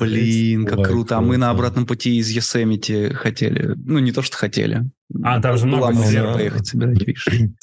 Блин, 0.00 0.64
как 0.64 0.78
Ой, 0.78 0.84
круто. 0.86 1.18
А 1.18 1.20
мы 1.20 1.36
на 1.36 1.50
обратном 1.50 1.84
пути 1.84 2.16
из 2.16 2.30
Йосемити 2.30 3.12
хотели. 3.12 3.74
Ну, 3.76 3.98
не 3.98 4.12
то, 4.12 4.22
что 4.22 4.38
хотели. 4.38 4.82
А, 5.22 5.42
там 5.42 5.58
же 5.58 5.66
Была 5.66 5.90
много 5.90 6.08
где. 6.08 6.22
поехать 6.22 6.66
собирать 6.66 7.06
вишни. 7.06 7.54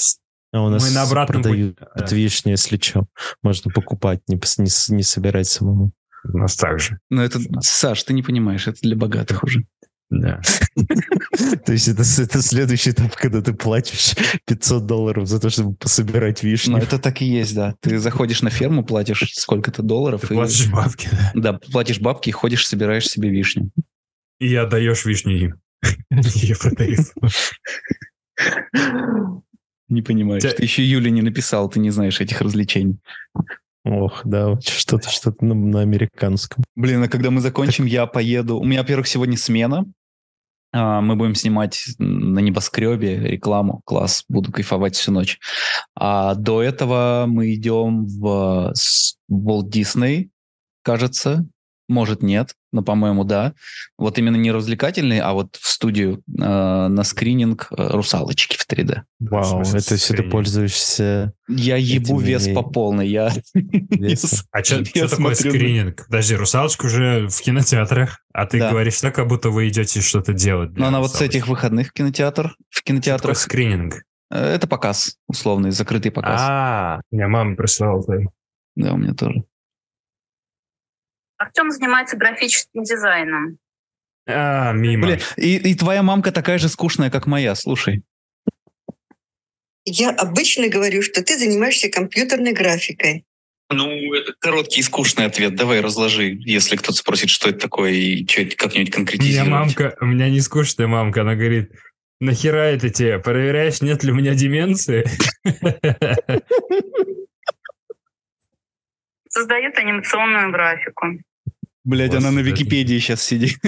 А 0.53 0.63
у 0.63 0.69
нас 0.69 0.87
Мы 0.87 0.93
на 0.93 1.01
обратном 1.01 1.41
продают 1.41 1.79
пути- 1.95 2.15
вишни, 2.15 2.51
если 2.51 2.77
что. 2.77 3.07
Можно 3.41 3.71
покупать, 3.71 4.21
не, 4.27 4.35
пос- 4.35 4.59
не, 4.61 4.95
не 4.95 5.03
собирать 5.03 5.47
самому. 5.47 5.93
У 6.31 6.37
нас 6.37 6.55
так 6.55 6.79
же. 6.79 6.99
Но 7.09 7.23
это, 7.23 7.39
Саш, 7.61 8.03
ты 8.03 8.13
не 8.13 8.23
понимаешь, 8.23 8.67
это 8.67 8.79
для 8.81 8.95
богатых 8.95 9.43
уже. 9.43 9.63
Да. 10.09 10.39
То 11.65 11.71
есть 11.73 11.87
это, 11.87 12.03
следующий 12.03 12.91
этап, 12.91 13.15
когда 13.15 13.41
ты 13.41 13.53
платишь 13.53 14.13
500 14.45 14.85
долларов 14.85 15.27
за 15.27 15.39
то, 15.39 15.49
чтобы 15.49 15.75
пособирать 15.75 16.43
Но 16.43 16.49
вишни. 16.49 16.71
Ну, 16.73 16.77
это 16.77 16.99
так 16.99 17.21
и 17.21 17.25
есть, 17.25 17.55
да. 17.55 17.75
Ты 17.81 17.97
заходишь 17.97 18.41
на 18.41 18.49
ферму, 18.49 18.83
платишь 18.85 19.23
сколько-то 19.33 19.81
долларов. 19.81 20.21
Ты 20.21 20.33
и- 20.33 20.37
платишь 20.37 20.69
бабки, 20.69 21.09
да. 21.11 21.31
Да, 21.33 21.53
платишь 21.53 21.99
бабки 21.99 22.29
и 22.29 22.33
ходишь, 22.33 22.67
собираешь 22.67 23.07
себе 23.07 23.29
вишню. 23.29 23.71
И 24.39 24.53
отдаешь 24.55 25.05
вишню 25.05 25.37
им. 25.37 25.55
Не 29.87 30.01
понимаешь. 30.01 30.41
Те- 30.43 30.51
Ты 30.51 30.63
еще 30.63 30.83
Юле 30.83 31.11
не 31.11 31.21
написал, 31.21 31.69
ты 31.69 31.79
не 31.79 31.91
знаешь 31.91 32.19
этих 32.19 32.41
развлечений. 32.41 32.97
Ох, 33.85 34.21
да, 34.25 34.59
что-то 34.61 35.09
что-то 35.09 35.45
на, 35.45 35.53
на 35.53 35.81
американском. 35.81 36.63
Блин, 36.75 37.03
а 37.03 37.07
когда 37.07 37.29
мы 37.29 37.39
закончим, 37.41 37.85
я 37.85 38.07
поеду. 38.07 38.57
У 38.59 38.63
меня, 38.65 38.81
во-первых, 38.81 39.07
сегодня 39.07 39.37
смена. 39.37 39.85
А, 40.73 41.01
Мы 41.01 41.15
будем 41.15 41.35
снимать 41.35 41.85
на 41.99 42.39
небоскребе 42.39 43.17
рекламу. 43.19 43.81
Класс, 43.85 44.23
буду 44.27 44.51
кайфовать 44.51 44.95
всю 44.95 45.11
ночь. 45.11 45.39
А 45.95 46.33
до 46.35 46.61
этого 46.63 47.25
мы 47.27 47.53
идем 47.53 48.05
в 48.05 48.71
с- 48.73 49.17
Walt 49.31 49.69
Disney, 49.69 50.29
кажется. 50.83 51.45
Может, 51.87 52.23
нет, 52.23 52.53
но, 52.71 52.81
по-моему, 52.81 53.23
да. 53.23 53.53
Вот 53.97 54.17
именно 54.17 54.37
не 54.37 54.51
развлекательный, 54.51 55.19
а 55.19 55.33
вот 55.33 55.55
в 55.55 55.67
студию 55.67 56.23
э, 56.27 56.41
на 56.87 57.03
скрининг 57.03 57.67
э, 57.69 57.75
«Русалочки» 57.91 58.57
в 58.57 58.67
3D. 58.67 59.01
Вау, 59.19 59.43
смысле, 59.63 59.79
это 59.79 59.95
все 59.95 60.15
ты 60.15 60.23
пользуешься 60.23 61.33
Я 61.47 61.77
ебу 61.77 62.19
Этими- 62.19 62.27
вес 62.27 62.47
по 62.49 62.63
полной. 62.63 63.07
Я... 63.07 63.31
А 64.51 64.63
что 64.63 64.83
такое 65.07 65.35
скрининг? 65.35 66.05
Подожди, 66.07 66.35
«Русалочка» 66.35 66.85
уже 66.87 67.27
в 67.27 67.39
кинотеатрах, 67.41 68.19
а 68.33 68.45
ты 68.47 68.59
Да. 68.59 68.71
говоришь 68.71 68.99
так, 68.99 69.13
как 69.13 69.27
будто 69.27 69.49
вы 69.51 69.67
идете 69.69 70.01
что-то 70.01 70.33
делать. 70.33 70.75
Но 70.75 70.87
она 70.87 70.99
вот 70.99 71.11
с 71.13 71.21
этих 71.21 71.47
выходных 71.47 71.89
в 71.89 71.93
кинотеатр. 71.93 72.55
В 72.69 72.83
кинотеатрах 72.83 73.37
скрининг? 73.37 74.03
э, 74.31 74.37
это 74.37 74.67
показ, 74.67 75.17
условный, 75.27 75.71
закрытый 75.71 76.11
показ. 76.11 76.41
А, 76.43 77.01
меня 77.11 77.27
мама 77.27 77.55
прислала. 77.55 78.03
Да, 78.75 78.93
у 78.93 78.97
меня 78.97 79.13
тоже. 79.13 79.43
Артем 81.37 81.71
занимается 81.71 82.17
графическим 82.17 82.83
дизайном. 82.83 83.57
А, 84.27 84.71
мимо. 84.73 85.07
Блин, 85.07 85.19
и, 85.37 85.57
и 85.57 85.75
твоя 85.75 86.01
мамка 86.01 86.31
такая 86.31 86.57
же 86.57 86.69
скучная, 86.69 87.09
как 87.09 87.27
моя, 87.27 87.55
слушай. 87.55 88.03
Я 89.85 90.09
обычно 90.11 90.67
говорю, 90.67 91.03
что 91.03 91.23
ты 91.23 91.37
занимаешься 91.37 91.89
компьютерной 91.89 92.53
графикой. 92.53 93.25
Ну, 93.69 94.13
это 94.13 94.33
короткий 94.39 94.79
и 94.79 94.83
скучный 94.83 95.25
ответ. 95.25 95.55
Давай 95.55 95.81
разложи, 95.81 96.37
если 96.39 96.75
кто-то 96.75 96.97
спросит, 96.97 97.29
что 97.29 97.49
это 97.49 97.59
такое, 97.59 97.91
и 97.91 98.27
что 98.27 98.45
как-нибудь 98.55 98.73
У 98.73 98.79
меня 98.79 98.91
конкретизировать. 98.91 99.49
мамка, 99.51 99.97
у 100.01 100.05
меня 100.05 100.29
не 100.29 100.39
скучная 100.39 100.87
мамка, 100.87 101.21
она 101.21 101.35
говорит, 101.35 101.71
нахера 102.19 102.63
это 102.71 102.89
тебе? 102.89 103.19
Проверяешь, 103.19 103.81
нет 103.81 104.03
ли 104.03 104.11
у 104.11 104.15
меня 104.15 104.33
деменции? 104.33 105.05
Создает 109.35 109.77
анимационную 109.77 110.49
графику. 110.49 111.07
Блять, 111.83 112.15
она 112.15 112.31
на. 112.31 112.39
Википедии 112.39 112.99
сейчас 112.99 113.21
сидит. 113.21 113.59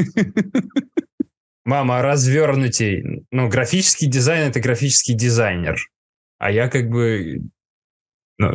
Мама, 1.66 2.02
развернутей. 2.02 3.26
Ну, 3.32 3.50
графический 3.50 4.08
дизайн— 4.08 4.48
это 4.50 4.62
графический 4.62 5.14
дизайнер. 5.14 5.78
А 6.40 6.52
я 6.52 6.70
как 6.70 6.88
бы... 6.90 7.42
Ну, 8.38 8.52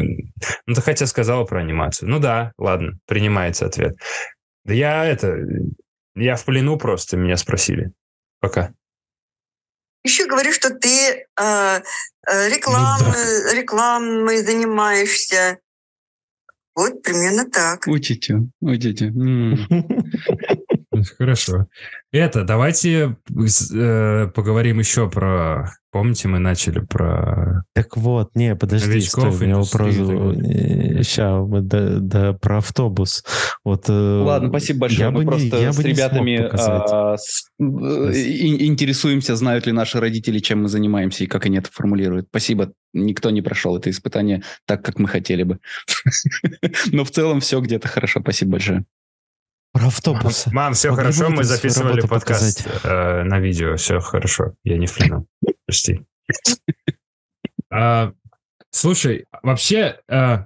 ну, 0.66 0.74
ты 0.74 0.80
хотя 0.80 1.06
сказала 1.06 1.44
про 1.44 1.60
анимацию. 1.60 2.08
Ну 2.08 2.18
да, 2.18 2.52
ладно, 2.56 2.98
принимается 3.06 3.66
ответ. 3.66 3.94
Да 4.64 4.72
я 4.72 5.04
это... 5.04 5.36
Я 6.14 6.36
в 6.36 6.44
плену 6.46 6.78
просто, 6.78 7.18
меня 7.18 7.36
спросили. 7.36 7.92
Пока. 8.40 8.72
Еще 10.02 10.26
говорю, 10.26 10.52
что 10.52 10.70
ты 10.70 10.88
э, 10.88 11.24
э, 11.36 12.48
рекламой, 12.48 13.54
рекламой 13.54 14.38
занимаешься. 14.38 15.58
Вот 16.74 17.02
примерно 17.02 17.44
так. 17.50 17.86
Тетя. 18.78 19.06
М. 19.06 19.58
Хорошо. 21.18 21.66
Это, 22.12 22.44
давайте 22.44 23.16
э, 23.74 24.26
поговорим 24.34 24.78
еще 24.78 25.08
про... 25.10 25.72
Помните, 25.90 26.26
мы 26.28 26.38
начали 26.38 26.78
про... 26.80 27.64
Так 27.74 27.96
вот, 27.98 28.30
не, 28.34 28.56
подожди, 28.56 28.88
Новичков, 28.88 29.34
стой, 29.34 29.46
у 29.46 29.48
меня 29.48 29.58
вопрос. 29.58 29.94
Сейчас, 31.06 31.46
да, 31.48 31.98
да, 31.98 32.32
про 32.32 32.58
автобус. 32.58 33.24
Вот, 33.64 33.84
э, 33.88 33.92
Ладно, 33.92 34.48
спасибо 34.48 34.80
большое. 34.80 35.00
Я 35.06 35.10
Мы 35.10 35.18
бы 35.18 35.24
не- 35.24 35.30
просто 35.30 35.62
я 35.62 35.72
с 35.72 35.78
ребятами 35.80 36.36
а, 36.50 37.16
с- 37.18 37.50
э, 37.58 37.64
ин- 37.64 38.60
интересуемся, 38.72 39.36
знают 39.36 39.66
ли 39.66 39.72
наши 39.72 40.00
родители, 40.00 40.38
чем 40.38 40.62
мы 40.62 40.68
занимаемся 40.68 41.24
и 41.24 41.26
как 41.26 41.44
они 41.46 41.58
это 41.58 41.70
формулируют. 41.70 42.26
Спасибо. 42.30 42.72
Никто 42.94 43.30
не 43.30 43.42
прошел 43.42 43.76
это 43.76 43.90
испытание 43.90 44.42
так, 44.66 44.82
как 44.84 44.98
мы 44.98 45.08
хотели 45.08 45.42
бы. 45.42 45.58
Но 46.92 47.04
в 47.04 47.10
целом 47.10 47.40
все 47.40 47.60
где-то 47.60 47.88
хорошо. 47.88 48.20
Спасибо 48.20 48.52
большое. 48.52 48.84
Про 49.72 49.86
автобусы. 49.86 50.50
Мам, 50.52 50.74
все 50.74 50.90
Могли 50.90 51.04
хорошо, 51.04 51.30
мы 51.30 51.44
записывали 51.44 52.00
подкаст 52.02 52.66
э, 52.84 53.22
на 53.22 53.40
видео, 53.40 53.76
все 53.76 54.00
хорошо, 54.00 54.54
я 54.64 54.76
не 54.76 54.86
в 54.86 54.94
плену. 54.94 55.26
Прости. 55.66 56.02
А, 57.70 58.12
Слушай, 58.74 59.26
вообще 59.42 59.98
э, 60.08 60.38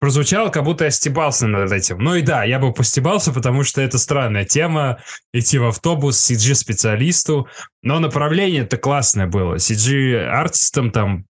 прозвучало, 0.00 0.48
как 0.48 0.64
будто 0.64 0.84
я 0.84 0.90
стебался 0.90 1.46
над 1.46 1.70
этим. 1.70 1.98
Ну 1.98 2.14
и 2.14 2.22
да, 2.22 2.42
я 2.42 2.58
бы 2.58 2.72
постебался, 2.72 3.30
потому 3.30 3.62
что 3.62 3.82
это 3.82 3.98
странная 3.98 4.46
тема, 4.46 4.98
идти 5.34 5.58
в 5.58 5.66
автобус 5.66 6.18
CG-специалисту, 6.30 7.46
но 7.82 8.00
направление-то 8.00 8.78
классное 8.78 9.26
было. 9.26 9.56
CG-артистам 9.56 10.90
там 10.90 11.26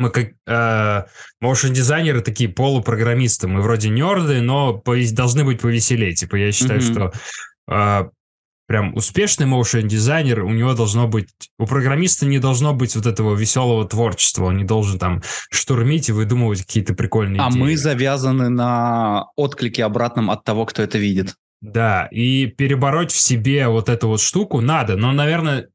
мы 0.00 0.10
как 0.10 0.30
э, 0.46 1.04
моушн-дизайнеры 1.40 2.20
такие 2.22 2.48
полупрограммисты. 2.48 3.46
Мы 3.46 3.60
вроде 3.62 3.88
нерды, 3.90 4.40
но 4.40 4.80
повес- 4.84 5.12
должны 5.12 5.44
быть 5.44 5.60
повеселее. 5.60 6.14
Типа 6.14 6.36
я 6.36 6.50
считаю, 6.52 6.80
Мгм. 6.82 6.92
что 6.92 7.12
э, 7.72 8.08
прям 8.66 8.94
успешный 8.94 9.46
моушн-дизайнер, 9.46 10.42
у 10.44 10.50
него 10.50 10.74
должно 10.74 11.06
быть... 11.08 11.28
У 11.58 11.66
программиста 11.66 12.24
не 12.26 12.38
должно 12.38 12.72
быть 12.72 12.94
вот 12.96 13.06
этого 13.06 13.34
веселого 13.34 13.84
творчества. 13.86 14.44
Он 14.46 14.56
не 14.56 14.64
должен 14.64 14.98
там 14.98 15.22
штурмить 15.50 16.08
и 16.08 16.12
выдумывать 16.12 16.62
какие-то 16.62 16.94
прикольные 16.94 17.42
А 17.42 17.50
идеи. 17.50 17.58
мы 17.60 17.76
завязаны 17.76 18.48
на 18.48 19.26
отклике 19.36 19.84
обратном 19.84 20.30
от 20.30 20.44
того, 20.44 20.66
кто 20.66 20.82
это 20.82 20.98
видит. 20.98 21.34
Да, 21.60 22.06
и 22.10 22.46
перебороть 22.46 23.12
в 23.12 23.20
себе 23.20 23.68
вот 23.68 23.88
эту 23.90 24.08
вот 24.08 24.20
штуку 24.22 24.60
надо, 24.62 24.96
но, 24.96 25.12
наверное, 25.12 25.68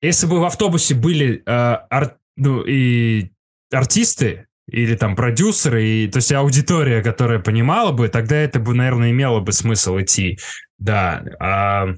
если 0.00 0.26
бы 0.26 0.38
в 0.38 0.44
автобусе 0.44 0.94
были 0.94 1.42
э, 1.44 1.50
ар- 1.90 2.18
ну, 2.36 2.62
и 2.62 3.30
артисты, 3.72 4.46
или 4.68 4.96
там 4.96 5.14
продюсеры, 5.14 5.84
и, 5.84 6.08
то 6.08 6.18
есть 6.18 6.32
аудитория, 6.32 7.02
которая 7.02 7.38
понимала 7.38 7.92
бы, 7.92 8.08
тогда 8.08 8.36
это 8.36 8.58
бы, 8.58 8.74
наверное, 8.74 9.10
имело 9.10 9.40
бы 9.40 9.52
смысл 9.52 9.98
идти. 10.00 10.38
Да, 10.78 11.22
а, 11.38 11.94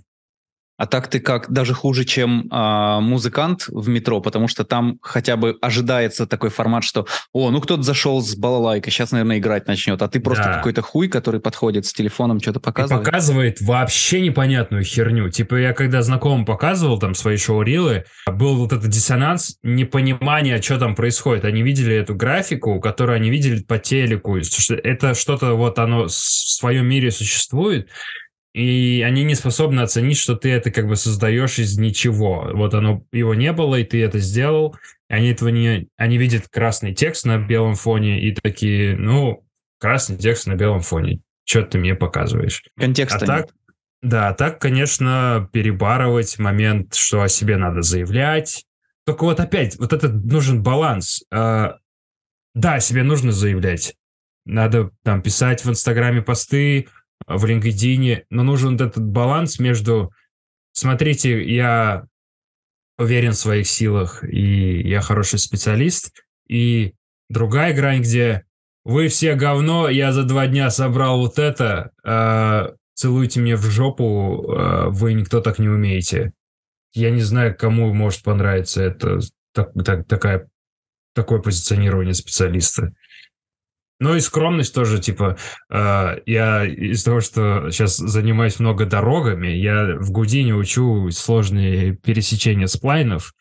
А 0.78 0.86
так 0.86 1.09
ты 1.09 1.20
как 1.20 1.51
даже 1.51 1.73
хуже, 1.73 2.05
чем 2.05 2.48
а, 2.51 3.01
музыкант 3.01 3.65
в 3.69 3.89
метро, 3.89 4.20
потому 4.20 4.47
что 4.47 4.65
там 4.65 4.98
хотя 5.01 5.36
бы 5.36 5.57
ожидается 5.62 6.27
такой 6.27 6.51
формат, 6.51 6.85
что 6.85 7.07
о, 7.32 7.51
ну 7.51 7.61
кто-то 7.62 7.82
зашел 7.82 8.20
с 8.20 8.36
балалайкой, 8.36 8.93
сейчас, 8.93 9.11
наверное, 9.11 9.39
играть 9.39 9.66
начнет, 9.66 10.03
а 10.03 10.09
ты 10.09 10.20
просто 10.20 10.44
Да. 10.44 10.55
какой-то 10.55 10.82
хуй, 10.82 11.09
который 11.09 11.40
подходит 11.40 11.86
с 11.86 11.93
телефоном, 11.94 12.40
что-то 12.40 12.59
и 12.59 12.62
показывает. 12.62 13.05
показывает 13.05 13.61
вообще 13.62 14.20
непонятную 14.20 14.85
херню. 14.85 15.31
Типа 15.31 15.55
я 15.55 15.73
когда 15.73 16.03
знакомым 16.03 16.44
показывал 16.44 16.98
там 16.98 17.15
свои 17.15 17.39
шоу-рилы, 17.39 18.05
был 18.31 18.57
вот 18.57 18.73
этот 18.73 18.90
диссонанс, 18.90 19.57
непонимание, 19.62 20.61
что 20.61 20.78
там 20.78 20.94
происходит. 20.94 21.44
Они 21.44 21.62
видели 21.62 21.94
эту 21.94 22.15
графику, 22.15 22.81
которую 22.81 23.16
они 23.16 23.31
видели 23.31 23.62
по 23.62 23.78
телеку. 23.78 24.36
Это 24.36 25.15
что-то 25.15 25.55
вот 25.55 25.78
оно 25.78 26.05
в 26.05 26.11
своем 26.12 26.86
мире 26.86 27.11
существует, 27.11 27.89
и 28.57 29.03
они 29.03 29.23
не 29.24 29.35
способны 29.35 29.83
оценить, 29.83 30.16
что 30.16 30.35
ты 30.35 30.51
это 30.51 30.70
как 30.70 30.89
бы 30.89 30.97
создаешь 30.97 31.59
из 31.59 31.77
ничего. 31.77 32.49
Вот 32.55 32.73
оно, 32.73 33.05
его 33.12 33.35
не 33.35 33.53
было, 33.53 33.74
и 33.74 33.85
ты 33.85 34.03
это 34.03 34.19
сделал. 34.19 34.74
И 35.11 35.12
они 35.12 35.28
этого 35.28 35.51
не... 35.51 35.89
Они 35.99 36.16
видят 36.16 36.49
красный 36.49 36.95
текст 36.95 37.27
на 37.27 37.37
белом 37.37 37.74
фоне 37.74 38.19
и 38.19 38.35
такие, 38.35 38.97
ну, 38.97 39.47
красный 39.78 40.16
текст 40.16 40.47
на 40.47 40.55
белом 40.55 40.81
фоне. 40.81 41.20
Что 41.45 41.65
ты 41.65 41.77
мне 41.77 41.95
показываешь? 41.95 42.62
Контекста 42.78 43.19
а 43.19 43.27
так, 43.27 43.41
нет. 43.41 43.55
Да, 44.01 44.28
а 44.31 44.33
так, 44.33 44.59
конечно, 44.59 45.51
перебарывать 45.53 46.39
момент, 46.39 46.95
что 46.95 47.20
о 47.20 47.28
себе 47.28 47.59
надо 47.59 47.83
заявлять. 47.83 48.65
Только 49.05 49.24
вот 49.24 49.39
опять, 49.39 49.78
вот 49.78 49.93
этот 49.93 50.24
нужен 50.24 50.62
баланс. 50.62 51.24
А, 51.31 51.77
Да, 52.55 52.77
о 52.77 52.81
себе 52.81 53.03
нужно 53.03 53.33
заявлять. 53.33 53.97
Надо 54.47 54.93
там 55.03 55.20
писать 55.20 55.62
в 55.62 55.69
Инстаграме 55.69 56.23
посты, 56.23 56.89
в 57.26 57.44
LinkedIn, 57.44 58.24
но 58.30 58.43
нужен 58.43 58.72
вот 58.72 58.80
этот 58.80 59.05
баланс 59.05 59.59
между 59.59 60.12
смотрите, 60.76 61.43
я 61.43 62.06
уверен 62.98 63.32
в 63.32 63.36
своих 63.36 63.66
силах, 63.66 64.22
и 64.24 64.80
я 64.88 65.01
хороший 65.01 65.38
специалист, 65.38 66.12
и 66.48 66.94
другая 67.28 67.74
грань, 67.74 68.02
где 68.02 68.44
вы 68.84 69.09
все 69.09 69.34
говно, 69.34 69.88
я 69.88 70.12
за 70.12 70.24
два 70.24 70.47
дня 70.47 70.70
собрал 70.70 71.18
вот 71.18 71.38
это, 71.38 71.90
э, 72.05 72.72
целуйте 72.94 73.40
мне 73.40 73.56
в 73.56 73.64
жопу, 73.64 74.44
э, 74.48 74.86
вы 74.88 75.14
никто 75.14 75.40
так 75.40 75.59
не 75.59 75.68
умеете. 75.68 76.32
Я 76.94 77.10
не 77.10 77.20
знаю, 77.20 77.56
кому 77.56 77.93
может 77.93 78.22
понравиться 78.22 78.82
это 78.82 79.20
так, 79.52 79.72
так, 79.84 80.06
такая, 80.06 80.48
такое 81.14 81.40
позиционирование 81.40 82.14
специалиста. 82.14 82.94
Ну 83.98 84.14
и 84.14 84.20
скромность 84.20 84.74
тоже, 84.74 85.01
типа, 85.01 85.39
э, 85.70 86.20
я 86.27 86.66
из 86.66 87.02
того, 87.02 87.20
что 87.20 87.70
сейчас 87.70 87.97
занимаюсь 87.97 88.59
много 88.59 88.85
дорогами, 88.85 89.48
я 89.48 89.97
в 89.98 90.10
Гудине 90.10 90.55
учу 90.55 91.10
сложные 91.10 91.97
пересечения 91.97 92.66
сплайнов, 92.66 93.32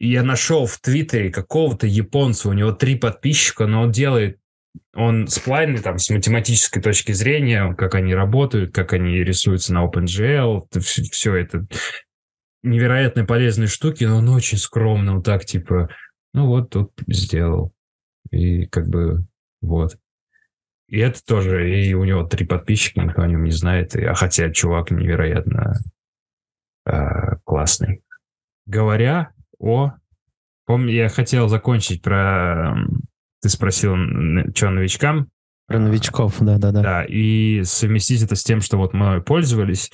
и 0.00 0.08
я 0.10 0.24
нашел 0.24 0.66
в 0.66 0.78
Твиттере 0.80 1.30
какого-то 1.30 1.86
японца, 1.86 2.48
у 2.48 2.52
него 2.52 2.72
три 2.72 2.96
подписчика, 2.96 3.66
но 3.66 3.82
он 3.82 3.92
делает, 3.92 4.38
он 4.92 5.28
сплайны 5.28 5.78
там 5.78 5.98
с 5.98 6.10
математической 6.10 6.80
точки 6.80 7.12
зрения, 7.12 7.72
как 7.74 7.94
они 7.94 8.12
работают, 8.12 8.74
как 8.74 8.94
они 8.94 9.22
рисуются 9.22 9.72
на 9.72 9.84
OpenGL, 9.84 10.66
все, 10.80 11.02
все 11.04 11.36
это 11.36 11.66
невероятно 12.64 13.24
полезные 13.24 13.68
штуки, 13.68 14.02
но 14.02 14.18
он 14.18 14.28
очень 14.30 14.58
скромно, 14.58 15.14
вот 15.16 15.24
так, 15.24 15.44
типа, 15.44 15.88
ну 16.34 16.46
вот 16.46 16.70
тут 16.70 16.92
сделал. 17.06 17.72
И 18.30 18.66
как 18.66 18.88
бы 18.88 19.26
вот. 19.62 19.96
И 20.88 20.98
это 20.98 21.24
тоже, 21.24 21.74
и 21.74 21.94
у 21.94 22.04
него 22.04 22.24
три 22.24 22.44
подписчика, 22.44 23.00
никто 23.00 23.22
о 23.22 23.26
нем 23.26 23.44
не 23.44 23.50
знает. 23.50 23.96
И, 23.96 24.04
а 24.04 24.14
хотя 24.14 24.50
чувак 24.50 24.90
невероятно 24.90 25.74
э, 26.84 27.36
классный. 27.44 28.02
Говоря 28.66 29.32
о... 29.58 29.92
Помню, 30.66 30.92
я 30.92 31.08
хотел 31.08 31.48
закончить 31.48 32.02
про... 32.02 32.76
Ты 33.40 33.48
спросил, 33.48 33.96
что 34.54 34.70
новичкам? 34.70 35.28
Про 35.66 35.78
новичков, 35.78 36.36
да-да-да. 36.40 36.82
Да, 36.82 37.04
и 37.04 37.62
совместить 37.64 38.22
это 38.22 38.36
с 38.36 38.44
тем, 38.44 38.60
что 38.60 38.76
вот 38.76 38.92
мы 38.92 39.22
пользовались, 39.22 39.90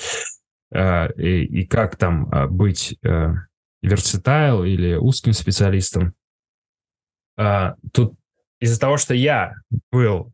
э, 0.73 1.13
и, 1.15 1.45
и 1.45 1.67
как 1.67 1.97
там 1.97 2.29
э, 2.31 2.49
быть 2.49 2.99
э, 3.03 3.35
верситайл 3.83 4.65
или 4.65 4.97
узким 4.97 5.33
специалистом. 5.33 6.15
Э, 7.39 7.75
тут 7.93 8.15
из-за 8.61 8.79
того, 8.81 8.97
что 8.97 9.15
я 9.15 9.55
был 9.91 10.33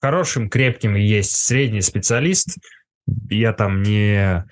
хорошим, 0.00 0.50
крепким 0.50 0.96
и 0.96 1.02
есть 1.02 1.34
средний 1.34 1.80
специалист, 1.80 2.58
я 3.30 3.52
там 3.52 3.82
не, 3.82 4.44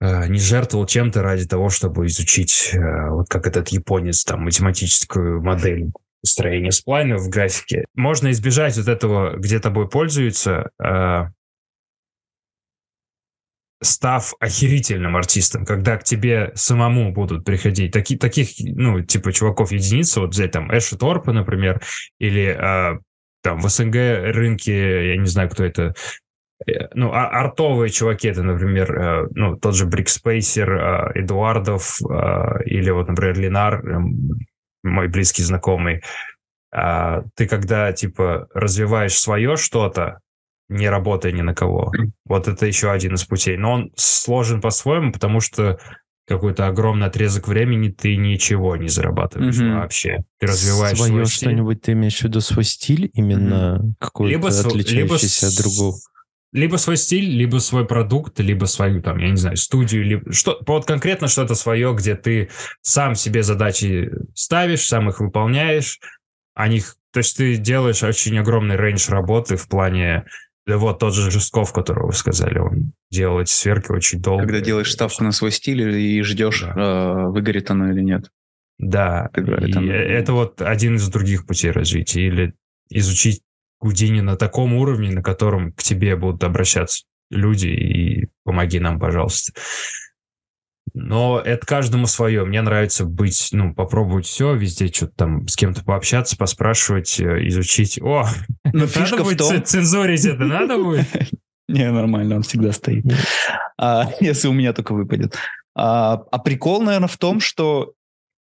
э, 0.00 0.26
не 0.28 0.38
жертвовал 0.38 0.86
чем-то 0.86 1.22
ради 1.22 1.46
того, 1.46 1.68
чтобы 1.68 2.06
изучить, 2.06 2.70
э, 2.72 3.10
вот 3.10 3.28
как 3.28 3.46
этот 3.46 3.68
японец, 3.68 4.24
там, 4.24 4.44
математическую 4.44 5.42
модель 5.42 5.90
строения 6.24 6.70
сплайна 6.70 7.16
в 7.16 7.28
графике. 7.28 7.84
Можно 7.94 8.30
избежать 8.30 8.76
вот 8.76 8.88
этого, 8.88 9.36
где 9.36 9.58
тобой 9.58 9.88
пользуются, 9.88 10.70
э, 10.82 11.24
став 13.82 14.34
охерительным 14.40 15.16
артистом, 15.16 15.64
когда 15.64 15.96
к 15.96 16.04
тебе 16.04 16.52
самому 16.54 17.12
будут 17.12 17.44
приходить 17.44 17.92
таки, 17.92 18.16
таких, 18.16 18.50
ну, 18.58 19.02
типа, 19.02 19.32
чуваков 19.32 19.72
единицы, 19.72 20.20
вот 20.20 20.30
взять 20.30 20.52
там 20.52 20.70
Эша 20.70 20.98
Торпа, 20.98 21.32
например, 21.32 21.80
или 22.18 22.44
э, 22.44 22.98
там 23.42 23.60
в 23.60 23.68
СНГ 23.68 23.94
рынке, 24.34 25.14
я 25.14 25.16
не 25.16 25.26
знаю, 25.26 25.48
кто 25.48 25.64
это, 25.64 25.94
э, 26.66 26.88
ну, 26.94 27.12
а, 27.12 27.28
артовые 27.28 27.90
чуваки, 27.90 28.28
это, 28.28 28.42
например, 28.42 28.92
э, 28.92 29.28
ну, 29.34 29.56
тот 29.56 29.74
же 29.74 29.86
Брикспейсер, 29.86 30.72
э, 30.72 31.20
Эдуардов, 31.20 32.00
э, 32.02 32.64
или 32.66 32.90
вот, 32.90 33.08
например, 33.08 33.38
Ленар, 33.38 33.86
э, 33.86 33.98
мой 34.82 35.08
близкий 35.08 35.42
знакомый. 35.42 36.02
Ты 36.72 37.48
когда, 37.48 37.92
типа, 37.92 38.46
развиваешь 38.54 39.18
свое 39.18 39.56
что-то, 39.56 40.20
не 40.70 40.88
работая 40.88 41.32
ни 41.32 41.42
на 41.42 41.54
кого. 41.54 41.92
Вот 42.24 42.48
это 42.48 42.64
еще 42.66 42.90
один 42.90 43.14
из 43.14 43.24
путей. 43.24 43.56
Но 43.58 43.72
он 43.72 43.92
сложен 43.96 44.60
по-своему, 44.60 45.12
потому 45.12 45.40
что 45.40 45.78
какой-то 46.26 46.68
огромный 46.68 47.08
отрезок 47.08 47.48
времени 47.48 47.88
ты 47.88 48.16
ничего 48.16 48.76
не 48.76 48.88
зарабатываешь 48.88 49.56
Мгм. 49.58 49.80
вообще. 49.80 50.18
Ты 50.38 50.46
развиваешь 50.46 50.96
свое 50.96 51.10
свой 51.12 51.26
стиль. 51.26 51.48
что-нибудь, 51.48 51.82
ты 51.82 51.92
имеешь 51.92 52.18
в 52.18 52.22
виду 52.22 52.40
свой 52.40 52.64
стиль 52.64 53.10
именно 53.14 53.82
какой-то 53.98 54.30
Либо, 54.30 54.48
отличающийся 54.48 55.50
с- 55.50 55.58
от 55.58 55.62
другого? 55.64 55.96
Либо 56.52 56.76
свой 56.76 56.96
стиль, 56.96 57.30
либо 57.36 57.58
свой 57.58 57.84
продукт, 57.86 58.38
либо 58.40 58.64
свою, 58.66 59.02
там, 59.02 59.18
я 59.18 59.30
не 59.30 59.36
знаю, 59.36 59.56
студию, 59.56 60.04
либо 60.04 60.32
что, 60.32 60.58
вот 60.66 60.84
конкретно 60.84 61.26
что-то 61.28 61.54
свое, 61.54 61.94
где 61.94 62.14
ты 62.16 62.48
сам 62.82 63.14
себе 63.16 63.42
задачи 63.42 64.10
ставишь, 64.34 64.86
сам 64.86 65.08
их 65.08 65.20
выполняешь, 65.20 65.98
о 66.54 66.66
них, 66.68 66.96
то 67.12 67.18
есть 67.18 67.36
ты 67.36 67.56
делаешь 67.56 68.02
очень 68.02 68.36
огромный 68.38 68.76
рейндж 68.76 69.08
работы 69.10 69.56
в 69.56 69.68
плане, 69.68 70.24
да 70.70 70.78
вот 70.78 71.00
тот 71.00 71.14
же 71.14 71.32
Жестков, 71.32 71.72
которого 71.72 72.06
вы 72.08 72.12
сказали, 72.12 72.58
он 72.58 72.92
делал 73.10 73.40
эти 73.40 73.50
сверки 73.50 73.90
очень 73.90 74.22
долго. 74.22 74.44
Когда 74.44 74.60
делаешь 74.60 74.92
ставку 74.92 75.24
на 75.24 75.32
свой 75.32 75.50
стиль 75.50 75.82
и 75.98 76.22
ждешь, 76.22 76.60
Да. 76.62 76.74
э, 76.76 77.26
выгорит 77.30 77.70
оно 77.72 77.90
или 77.90 78.00
нет. 78.02 78.30
Да, 78.78 79.28
и 79.36 79.72
там- 79.72 79.90
это 79.90 80.32
вот 80.32 80.62
один 80.62 80.94
из 80.94 81.08
других 81.08 81.44
путей 81.44 81.72
развития. 81.72 82.26
Или 82.28 82.54
изучить 82.88 83.42
Гудини 83.80 84.20
на 84.20 84.36
таком 84.36 84.74
уровне, 84.74 85.10
на 85.10 85.22
котором 85.24 85.72
к 85.72 85.82
тебе 85.82 86.14
будут 86.14 86.44
обращаться 86.44 87.04
люди, 87.30 87.66
и 87.66 88.28
помоги 88.44 88.78
нам, 88.78 89.00
пожалуйста. 89.00 89.52
Но 90.94 91.40
это 91.40 91.66
каждому 91.66 92.06
свое. 92.06 92.44
Мне 92.44 92.62
нравится 92.62 93.04
быть, 93.04 93.50
ну, 93.52 93.74
попробовать 93.74 94.26
все, 94.26 94.54
везде 94.54 94.88
что-то 94.88 95.12
там 95.16 95.48
с 95.48 95.56
кем-то 95.56 95.84
пообщаться, 95.84 96.36
поспрашивать, 96.36 97.20
э, 97.20 97.46
изучить. 97.48 98.00
О, 98.00 98.26
Но 98.72 98.86
надо 98.94 99.22
будет 99.22 99.38
том... 99.38 99.64
цензурить 99.64 100.24
это, 100.24 100.44
надо 100.44 100.76
будет? 100.78 101.06
Не, 101.68 101.90
нормально, 101.90 102.36
он 102.36 102.42
всегда 102.42 102.72
стоит. 102.72 103.04
А, 103.78 104.10
если 104.20 104.48
у 104.48 104.52
меня 104.52 104.72
только 104.72 104.92
выпадет. 104.92 105.36
А, 105.76 106.22
а 106.30 106.38
прикол, 106.38 106.82
наверное, 106.82 107.08
в 107.08 107.16
том, 107.16 107.40
что 107.40 107.92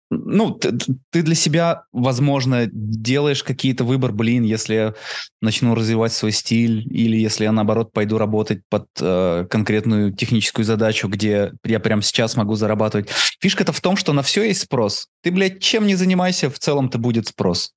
ну, 0.10 0.52
ты, 0.52 0.78
ты 1.12 1.22
для 1.22 1.36
себя, 1.36 1.84
возможно, 1.92 2.68
делаешь 2.72 3.44
какие-то 3.44 3.84
выбор, 3.84 4.14
блин, 4.14 4.44
если 4.44 4.74
я 4.74 4.94
начну 5.42 5.76
развивать 5.76 6.14
свой 6.14 6.32
стиль, 6.32 6.88
или 6.90 7.18
если 7.18 7.44
я, 7.44 7.52
наоборот, 7.52 7.92
пойду 7.92 8.18
работать 8.18 8.62
под 8.70 8.88
э, 9.02 9.46
конкретную 9.50 10.14
техническую 10.14 10.64
задачу, 10.64 11.10
где 11.10 11.52
я 11.66 11.80
прямо 11.80 12.02
сейчас 12.02 12.38
могу 12.38 12.56
зарабатывать. 12.56 13.10
Фишка-то 13.42 13.74
в 13.74 13.82
том, 13.82 13.98
что 13.98 14.14
на 14.14 14.22
все 14.22 14.44
есть 14.44 14.62
спрос. 14.62 15.08
Ты, 15.24 15.32
блядь, 15.32 15.62
чем 15.62 15.86
не 15.86 15.96
занимайся, 15.96 16.50
в 16.50 16.58
целом-то 16.58 16.98
будет 16.98 17.28
спрос, 17.28 17.74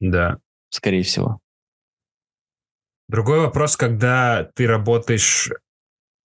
Да. 0.00 0.38
скорее 0.68 1.02
всего. 1.02 1.40
Другой 3.08 3.40
вопрос, 3.40 3.76
когда 3.76 4.48
ты 4.54 4.66
работаешь 4.66 5.50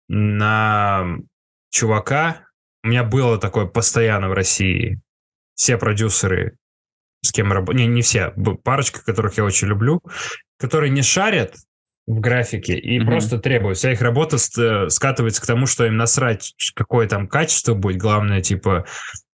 на 0.08 1.16
чувака. 1.70 2.46
У 2.82 2.88
меня 2.88 3.04
было 3.04 3.38
такое 3.38 3.66
постоянно 3.66 4.28
в 4.28 4.34
России. 4.34 5.00
Все 5.54 5.78
продюсеры, 5.78 6.56
с 7.22 7.32
кем 7.32 7.52
работаю, 7.52 7.86
не, 7.86 7.86
не 7.86 8.02
все, 8.02 8.32
парочка, 8.62 9.04
которых 9.04 9.36
я 9.36 9.44
очень 9.44 9.68
люблю, 9.68 10.00
которые 10.58 10.90
не 10.90 11.02
шарят 11.02 11.54
в 12.06 12.20
графике 12.20 12.76
и 12.78 12.98
Мгм. 12.98 13.06
просто 13.08 13.38
требуют. 13.38 13.78
Вся 13.78 13.92
их 13.92 14.00
работа 14.02 14.36
э, 14.36 14.88
скатывается 14.90 15.40
к 15.40 15.46
тому, 15.46 15.66
что 15.66 15.86
им 15.86 15.96
насрать, 15.96 16.54
какое 16.74 17.08
там 17.08 17.28
качество 17.28 17.74
будет. 17.74 17.96
Главное, 17.98 18.42
типа, 18.42 18.84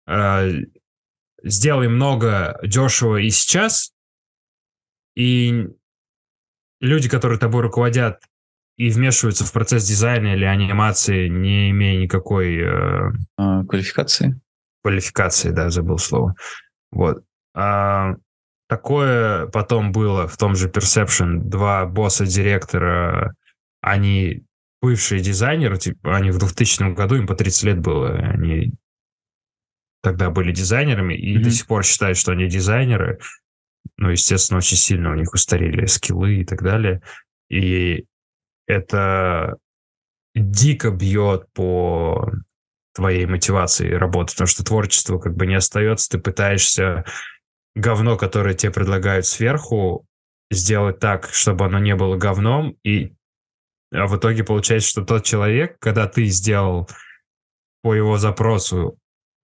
э, 0.07 0.49
сделай 1.43 1.87
много, 1.87 2.59
дешево 2.63 3.17
и 3.17 3.29
сейчас. 3.29 3.93
И 5.15 5.67
люди, 6.81 7.07
которые 7.09 7.39
тобой 7.39 7.61
руководят 7.61 8.21
и 8.77 8.89
вмешиваются 8.89 9.45
в 9.45 9.51
процесс 9.53 9.87
дизайна 9.87 10.35
или 10.35 10.43
анимации, 10.45 11.27
не 11.29 11.71
имея 11.71 11.99
никакой 12.01 12.57
э, 12.57 13.11
А, 13.37 13.63
квалификации. 13.65 14.39
Квалификации, 14.83 15.51
да, 15.51 15.69
забыл 15.69 15.97
слово. 15.97 16.35
Вот. 16.91 17.23
А, 17.53 18.15
такое 18.67 19.47
потом 19.47 19.91
было 19.91 20.27
в 20.27 20.37
том 20.37 20.55
же 20.55 20.69
Perception. 20.69 21.39
Два 21.39 21.85
босса-директора, 21.85 23.33
они 23.81 24.43
бывшие 24.81 25.21
дизайнеры, 25.21 25.77
типа, 25.77 26.15
они 26.15 26.31
в 26.31 26.37
2000 26.37 26.93
году, 26.93 27.15
им 27.15 27.27
по 27.27 27.35
30 27.35 27.63
лет 27.63 27.79
было, 27.79 28.11
они 28.11 28.73
тогда 30.03 30.29
были 30.29 30.51
дизайнерами 30.51 31.15
и 31.15 31.35
Мгм. 31.35 31.43
до 31.43 31.51
сих 31.51 31.67
пор 31.67 31.83
считают, 31.83 32.17
что 32.17 32.31
они 32.31 32.47
дизайнеры. 32.47 33.19
Ну, 33.97 34.09
естественно, 34.09 34.59
очень 34.59 34.77
сильно 34.77 35.11
у 35.11 35.15
них 35.15 35.33
устарели 35.33 35.85
скиллы 35.85 36.35
и 36.35 36.45
так 36.45 36.61
далее. 36.61 37.01
И 37.49 38.05
это 38.67 39.57
дико 40.35 40.91
бьет 40.91 41.47
по 41.53 42.31
твоей 42.97 43.25
мотивации 43.25 43.91
работать, 43.91 44.35
потому 44.35 44.47
что 44.47 44.63
творчество 44.65 45.19
как 45.19 45.35
бы 45.35 45.47
не 45.47 45.55
остается, 45.55 46.09
ты 46.09 46.17
пытаешься 46.17 47.05
говно, 47.75 48.17
которое 48.17 48.55
тебе 48.55 48.73
предлагают 48.73 49.25
сверху, 49.25 50.05
сделать 50.51 50.99
так, 50.99 51.29
чтобы 51.31 51.65
оно 51.65 51.79
не 51.79 51.95
было 51.95 52.17
говном, 52.17 52.75
и 52.83 53.13
а 53.93 54.07
в 54.07 54.17
итоге 54.17 54.43
получается, 54.43 54.89
что 54.89 55.05
тот 55.05 55.23
человек, 55.23 55.77
когда 55.79 56.07
ты 56.07 56.25
сделал 56.25 56.89
по 57.83 57.93
его 57.93 58.17
запросу, 58.17 58.97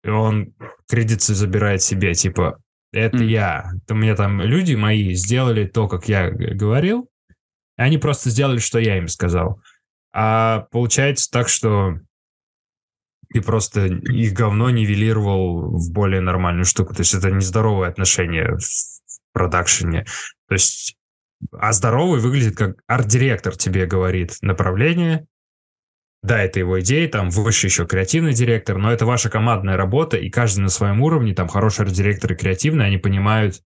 он 0.04 0.52
кредиты 0.88 1.34
забирает 1.34 1.82
себе, 1.82 2.14
типа, 2.14 2.58
это 2.92 3.16
Мгм. 3.16 3.26
я. 3.26 3.70
Это 3.82 3.94
мне 3.94 4.14
там 4.14 4.40
люди 4.42 4.74
мои 4.74 5.14
сделали 5.14 5.66
то, 5.66 5.88
как 5.88 6.08
я 6.08 6.30
говорил, 6.30 7.08
и 7.78 7.82
они 7.82 7.98
просто 7.98 8.30
сделали, 8.30 8.58
что 8.58 8.78
я 8.78 8.98
им 8.98 9.08
сказал. 9.08 9.60
А 10.12 10.66
получается 10.70 11.30
так, 11.30 11.48
что 11.48 11.98
ты 13.32 13.40
просто 13.40 13.86
их 13.86 14.32
говно 14.32 14.70
нивелировал 14.70 15.76
в 15.76 15.92
более 15.92 16.20
нормальную 16.20 16.64
штуку. 16.64 16.94
То 16.94 17.00
есть 17.00 17.14
это 17.14 17.30
нездоровое 17.30 17.88
отношение 17.88 18.56
в 18.56 19.32
продакшене. 19.32 20.04
То 20.48 20.54
есть, 20.54 20.96
а 21.52 21.72
здоровый 21.72 22.20
выглядит 22.20 22.56
как 22.56 22.76
арт-директор 22.86 23.56
тебе 23.56 23.86
говорит 23.86 24.36
направление, 24.40 25.26
да, 26.22 26.42
это 26.42 26.58
его 26.58 26.80
идеи, 26.80 27.06
там 27.06 27.30
выше 27.30 27.68
еще 27.68 27.86
креативный 27.86 28.32
директор, 28.32 28.78
но 28.78 28.90
это 28.90 29.06
ваша 29.06 29.30
командная 29.30 29.76
работа, 29.76 30.16
и 30.16 30.28
каждый 30.28 30.60
на 30.60 30.70
своем 30.70 31.00
уровне, 31.00 31.34
там 31.34 31.46
хороший 31.46 31.82
арт-директор 31.82 32.32
и 32.32 32.36
креативный, 32.36 32.86
они 32.86 32.98
понимают 32.98 33.62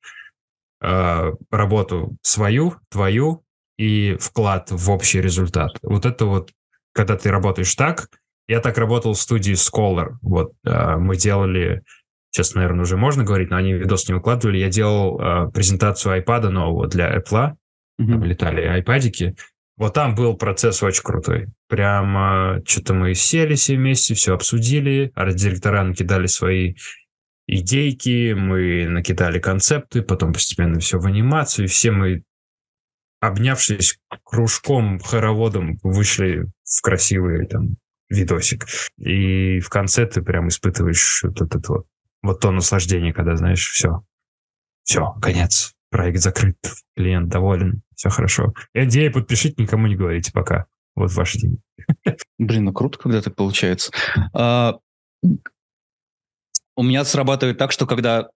э, 0.83 1.33
работу 1.51 2.17
свою, 2.21 2.75
твою 2.91 3.45
и 3.79 4.17
вклад 4.21 4.71
в 4.71 4.91
общий 4.91 5.23
результат. 5.23 5.79
Вот 5.83 6.05
это 6.05 6.27
вот, 6.27 6.51
когда 6.93 7.17
ты 7.17 7.31
работаешь 7.31 7.75
так, 7.75 8.09
я 8.51 8.61
так 8.61 8.79
работал 8.79 9.13
в 9.13 9.21
студии 9.21 9.55
Scholar, 9.55 10.17
вот, 10.23 10.53
э, 10.65 10.97
мы 10.97 11.17
делали, 11.17 11.83
сейчас, 12.31 12.55
наверное, 12.55 12.83
уже 12.83 12.97
можно 12.97 13.23
говорить, 13.23 13.49
но 13.51 13.57
они 13.57 13.75
видос 13.75 14.09
не 14.09 14.15
выкладывали, 14.15 14.59
я 14.59 14.69
делал 14.69 15.21
э, 15.21 15.51
презентацию 15.53 16.21
iPad 16.21 16.49
нового 16.49 16.89
для 16.89 17.17
Apple, 17.17 17.55
там 17.97 18.25
летали 18.25 18.63
айпадики. 18.63 19.37
Вот 19.77 19.95
там 19.95 20.15
был 20.15 20.37
процесс 20.37 20.83
очень 20.83 21.03
крутой. 21.03 21.47
Прямо 21.69 22.61
что-то 22.67 22.93
мы 22.93 23.15
сели 23.15 23.55
все 23.55 23.77
вместе, 23.77 24.15
все 24.15 24.35
обсудили, 24.35 25.13
арт-директора 25.15 25.85
накидали 25.85 26.27
свои 26.27 26.75
идейки, 27.47 28.33
мы 28.33 28.89
накидали 28.89 29.39
концепты, 29.39 30.03
потом 30.03 30.33
постепенно 30.33 30.81
все 30.81 30.99
в 30.99 31.07
анимацию, 31.07 31.67
и 31.67 31.69
все 31.69 31.93
мы, 31.93 32.25
обнявшись 33.21 33.99
кружком, 34.25 34.99
хороводом, 34.99 35.79
вышли 35.85 36.47
в 36.65 36.83
красивый 36.83 37.47
там 37.47 37.77
видосик. 38.11 38.67
И 38.99 39.61
в 39.61 39.69
конце 39.69 40.07
ты 40.07 40.21
прям 40.21 40.49
испытываешь 40.49 41.23
вот 41.23 41.41
это 41.41 41.61
вот, 41.67 41.87
вот 42.23 42.41
то 42.41 42.51
наслаждение, 42.51 43.15
когда, 43.15 43.37
знаешь, 43.37 43.67
все, 43.71 44.05
все, 44.83 45.15
конец, 45.23 45.73
проект 45.91 46.19
закрыт, 46.19 46.57
клиент 46.97 47.29
доволен, 47.29 47.83
все 47.95 48.11
хорошо. 48.11 48.53
NDA 48.77 49.11
подпишите, 49.11 49.63
никому 49.63 49.87
не 49.87 49.97
говорите 49.97 50.33
пока. 50.33 50.67
Вот 50.97 51.13
ваши 51.13 51.39
деньги. 51.39 51.61
Блин, 52.39 52.65
ну 52.65 52.73
круто, 52.73 52.99
когда 52.99 53.23
так 53.23 53.37
получается. 53.37 53.93
А, 54.35 54.79
у 56.77 56.83
меня 56.83 57.05
срабатывает 57.05 57.59
так, 57.59 57.73
что 57.73 57.87
когда 57.87 58.29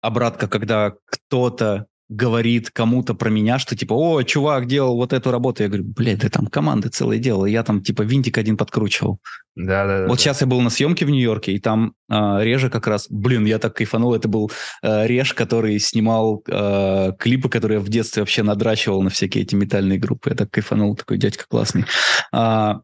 обратка, 0.00 0.48
когда 0.48 0.94
кто-то 1.04 1.86
говорит 2.08 2.70
кому-то 2.70 3.14
про 3.14 3.30
меня, 3.30 3.58
что 3.58 3.76
типа, 3.76 3.94
о, 3.94 4.22
чувак 4.22 4.66
делал 4.66 4.96
вот 4.96 5.12
эту 5.12 5.30
работу, 5.30 5.62
я 5.62 5.68
говорю, 5.68 5.84
блядь, 5.84 6.18
да 6.18 6.28
там 6.28 6.46
команды 6.46 6.88
целые 6.88 7.18
делала, 7.18 7.46
я 7.46 7.62
там 7.62 7.82
типа 7.82 8.02
винтик 8.02 8.38
один 8.38 8.56
подкручивал. 8.56 9.20
Да, 9.56 9.86
да, 9.86 10.00
да. 10.00 10.06
Вот 10.08 10.20
сейчас 10.20 10.40
я 10.40 10.46
был 10.46 10.60
на 10.60 10.70
съемке 10.70 11.06
в 11.06 11.10
Нью-Йорке, 11.10 11.52
и 11.52 11.60
там 11.60 11.94
а, 12.08 12.42
Режа 12.42 12.68
как 12.68 12.86
раз, 12.86 13.06
блин, 13.08 13.44
я 13.46 13.58
так 13.58 13.74
кайфанул, 13.74 14.14
это 14.14 14.28
был 14.28 14.50
а, 14.82 15.06
Реж, 15.06 15.32
который 15.32 15.78
снимал 15.78 16.42
а, 16.50 17.12
клипы, 17.12 17.48
которые 17.48 17.78
я 17.78 17.84
в 17.84 17.88
детстве 17.88 18.22
вообще 18.22 18.42
надрачивал 18.42 19.02
на 19.02 19.10
всякие 19.10 19.44
эти 19.44 19.54
метальные 19.54 19.98
группы. 19.98 20.30
Я 20.30 20.36
так 20.36 20.50
кайфанул, 20.50 20.96
такой 20.96 21.18
дядька 21.18 21.44
классный. 21.48 21.84
А, 22.32 22.80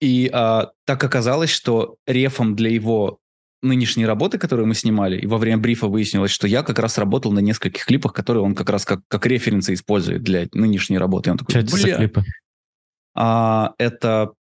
и 0.00 0.30
а, 0.32 0.70
так 0.84 1.04
оказалось, 1.04 1.50
что 1.50 1.96
рефом 2.06 2.56
для 2.56 2.70
его 2.70 3.18
нынешней 3.62 4.06
работы, 4.06 4.38
которую 4.38 4.66
мы 4.66 4.74
снимали, 4.74 5.18
и 5.18 5.26
во 5.26 5.38
время 5.38 5.58
брифа 5.58 5.86
выяснилось, 5.86 6.30
что 6.30 6.46
я 6.46 6.62
как 6.62 6.78
раз 6.78 6.98
работал 6.98 7.32
на 7.32 7.38
нескольких 7.38 7.84
клипах, 7.84 8.12
которые 8.12 8.42
он 8.42 8.54
как 8.54 8.70
раз 8.70 8.84
как, 8.84 9.00
как 9.08 9.24
референсы 9.26 9.74
использует 9.74 10.22
для 10.22 10.48
нынешней 10.52 10.98
работы. 10.98 11.30
И 11.30 11.32
он 11.32 11.38
такой, 11.38 11.64
Что 11.64 11.76
это 11.76 11.96
клипы? 11.96 12.24
А, 13.14 13.74
это 13.78 14.32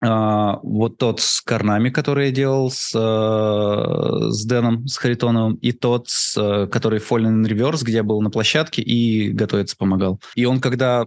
а, 0.00 0.60
вот 0.62 0.98
тот 0.98 1.20
с 1.20 1.40
Карнами, 1.40 1.90
который 1.90 2.26
я 2.26 2.32
делал 2.32 2.70
с, 2.70 2.94
э, 2.94 4.30
с 4.30 4.44
Дэном, 4.46 4.86
с 4.86 4.96
Харитоновым, 4.96 5.54
и 5.56 5.72
тот, 5.72 6.08
с, 6.08 6.36
э, 6.36 6.68
который 6.68 7.00
Fallen 7.00 7.42
in 7.42 7.48
Reverse, 7.48 7.82
где 7.82 7.96
я 7.96 8.02
был 8.04 8.20
на 8.20 8.30
площадке 8.30 8.80
и 8.80 9.30
готовиться 9.30 9.76
помогал. 9.76 10.20
И 10.36 10.44
он, 10.44 10.60
когда 10.60 11.06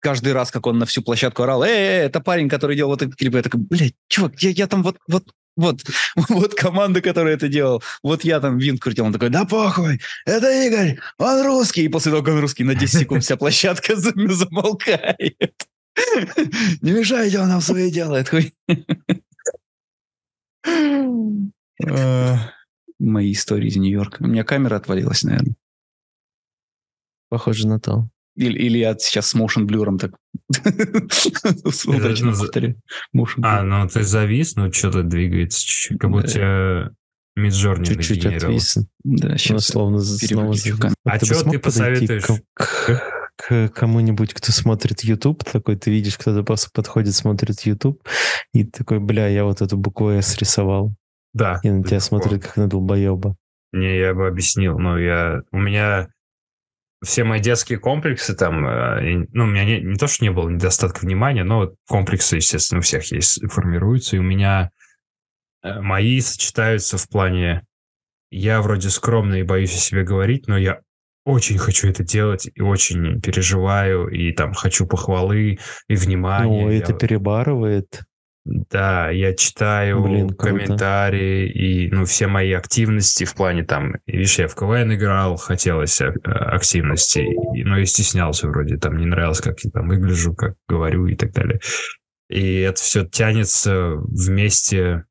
каждый 0.00 0.34
раз, 0.34 0.50
как 0.50 0.66
он 0.66 0.78
на 0.78 0.84
всю 0.84 1.02
площадку 1.02 1.42
орал, 1.42 1.62
эй, 1.62 1.70
эй, 1.70 2.06
это 2.06 2.20
парень, 2.20 2.50
который 2.50 2.76
делал 2.76 2.90
вот 2.90 3.02
этот 3.02 3.16
клип, 3.16 3.34
я 3.34 3.42
такой, 3.42 3.60
блядь, 3.60 3.94
чувак, 4.08 4.34
я, 4.40 4.50
я 4.50 4.66
там 4.66 4.82
вот, 4.82 4.98
вот, 5.08 5.32
вот, 5.56 5.80
вот 6.28 6.54
команда, 6.54 7.00
которая 7.00 7.34
это 7.34 7.48
делал. 7.48 7.82
Вот 8.02 8.24
я 8.24 8.40
там 8.40 8.58
винт 8.58 8.80
крутил. 8.80 9.06
Он 9.06 9.12
такой, 9.12 9.30
да 9.30 9.44
похуй, 9.44 10.00
это 10.24 10.66
Игорь, 10.66 10.98
он 11.18 11.44
русский. 11.46 11.84
И 11.84 11.88
после 11.88 12.12
того, 12.12 12.22
как 12.22 12.34
он 12.34 12.40
русский, 12.40 12.64
на 12.64 12.74
10 12.74 13.00
секунд 13.00 13.24
вся 13.24 13.36
площадка 13.36 13.96
за- 13.96 14.12
замолкает. 14.14 15.66
Не 16.82 16.92
мешайте, 16.92 17.40
он 17.40 17.48
нам 17.48 17.60
свои 17.60 17.90
делает. 17.90 18.30
Э, 21.84 22.34
Мои 22.98 23.32
истории 23.32 23.68
из 23.68 23.76
Нью-Йорка. 23.76 24.22
У 24.22 24.26
меня 24.26 24.44
камера 24.44 24.76
отвалилась, 24.76 25.22
наверное. 25.22 25.54
Похоже 27.28 27.66
на 27.68 27.78
то. 27.80 28.08
Или, 28.36 28.58
или 28.58 28.78
я 28.78 28.96
сейчас 28.98 29.28
с 29.28 29.34
motion 29.34 29.64
блюром 29.64 29.98
так 29.98 30.12
удачно 31.86 32.32
повторяю. 32.32 32.76
А, 33.42 33.62
ну 33.62 33.88
ты 33.88 34.02
завис, 34.02 34.56
ну 34.56 34.72
что-то 34.72 35.02
двигается 35.02 35.60
чуть-чуть, 35.60 35.98
как 35.98 36.10
будто 36.10 36.28
тебя 36.28 36.90
Миджорни 37.36 37.84
Чуть-чуть 37.84 38.24
отвис. 38.24 38.76
Да, 39.04 39.28
Ну, 39.28 39.36
сейчас 39.36 39.66
словно 39.66 39.98
за- 39.98 40.18
снова 40.18 40.54
за- 40.54 40.76
камеру. 40.76 40.94
А 41.04 41.18
ты 41.18 41.58
посоветуешь? 41.58 42.24
К, 42.54 43.68
кому-нибудь, 43.68 44.32
кто 44.32 44.50
смотрит 44.52 45.04
YouTube, 45.04 45.44
такой, 45.44 45.76
ты 45.76 45.90
видишь, 45.90 46.16
кто-то 46.16 46.42
просто 46.42 46.70
подходит, 46.72 47.14
смотрит 47.14 47.60
YouTube, 47.60 48.02
и 48.54 48.64
такой, 48.64 48.98
бля, 48.98 49.28
я 49.28 49.44
вот 49.44 49.60
эту 49.60 49.76
букву 49.76 50.08
S 50.12 50.38
рисовал. 50.38 50.94
Да. 51.34 51.60
И 51.62 51.68
на 51.68 51.84
тебя 51.84 52.00
смотрит, 52.00 52.42
как 52.42 52.56
на 52.56 52.66
долбоеба. 52.66 53.36
Не, 53.72 53.98
я 53.98 54.14
бы 54.14 54.26
объяснил, 54.26 54.78
но 54.78 54.98
я... 54.98 55.42
У 55.52 55.58
меня 55.58 56.08
все 57.02 57.24
мои 57.24 57.40
детские 57.40 57.78
комплексы 57.78 58.34
там... 58.34 58.66
э, 58.66 59.26
Ну, 59.32 59.44
у 59.44 59.46
меня 59.46 59.64
не, 59.64 59.80
не 59.80 59.96
то, 59.96 60.06
что 60.06 60.24
не 60.24 60.30
было 60.30 60.48
недостатка 60.48 61.00
внимания, 61.04 61.44
но 61.44 61.72
комплексы, 61.88 62.36
естественно, 62.36 62.78
у 62.78 62.82
всех 62.82 63.10
есть, 63.12 63.40
формируются, 63.50 64.16
и 64.16 64.18
у 64.18 64.22
меня 64.22 64.70
э, 65.62 65.80
мои 65.80 66.20
сочетаются 66.20 66.98
в 66.98 67.08
плане... 67.08 67.62
Я 68.30 68.60
вроде 68.60 68.90
скромный 68.90 69.40
и 69.40 69.44
боюсь 69.44 69.74
о 69.74 69.78
себе 69.78 70.02
говорить, 70.02 70.48
но 70.48 70.58
я 70.58 70.80
очень 71.24 71.58
хочу 71.58 71.88
это 71.88 72.02
делать 72.02 72.48
и 72.52 72.60
очень 72.60 73.20
переживаю, 73.20 74.08
и 74.08 74.32
там 74.32 74.52
хочу 74.52 74.86
похвалы 74.86 75.58
и 75.88 75.94
внимания. 75.96 76.64
Ну, 76.64 76.70
Я- 76.70 76.78
это 76.78 76.92
перебарывает. 76.92 78.02
Да, 78.48 79.10
я 79.10 79.34
читаю 79.34 80.00
Блин, 80.04 80.28
комментарии 80.28 81.48
и 81.50 81.90
ну 81.90 82.04
все 82.04 82.28
мои 82.28 82.52
активности 82.52 83.24
в 83.24 83.34
плане 83.34 83.64
там, 83.64 83.96
видишь, 84.06 84.38
я 84.38 84.46
в 84.46 84.54
КВН 84.54 84.94
играл, 84.94 85.36
хотелось 85.36 86.00
а, 86.00 86.12
активности, 86.22 87.26
и- 87.56 87.64
но 87.64 87.76
я 87.76 87.84
стеснялся 87.86 88.46
вроде, 88.46 88.76
там 88.76 88.98
не 88.98 89.06
нравилось, 89.06 89.40
как 89.40 89.58
я 89.64 89.70
там 89.72 89.88
выгляжу, 89.88 90.32
как 90.32 90.54
говорю 90.68 91.08
и 91.08 91.16
так 91.16 91.32
далее. 91.32 91.58
И 92.28 92.58
это 92.60 92.80
все 92.80 93.04
тянется 93.04 93.94
вместе, 93.96 95.06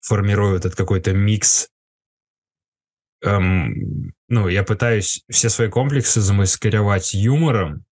формирует 0.00 0.64
этот 0.64 0.76
какой-то 0.78 1.12
микс. 1.12 1.68
Эм, 3.22 4.12
ну, 4.28 4.48
я 4.48 4.62
пытаюсь 4.64 5.22
все 5.30 5.50
свои 5.50 5.68
комплексы 5.68 6.22
замаскировать 6.22 7.12
юмором, 7.12 7.84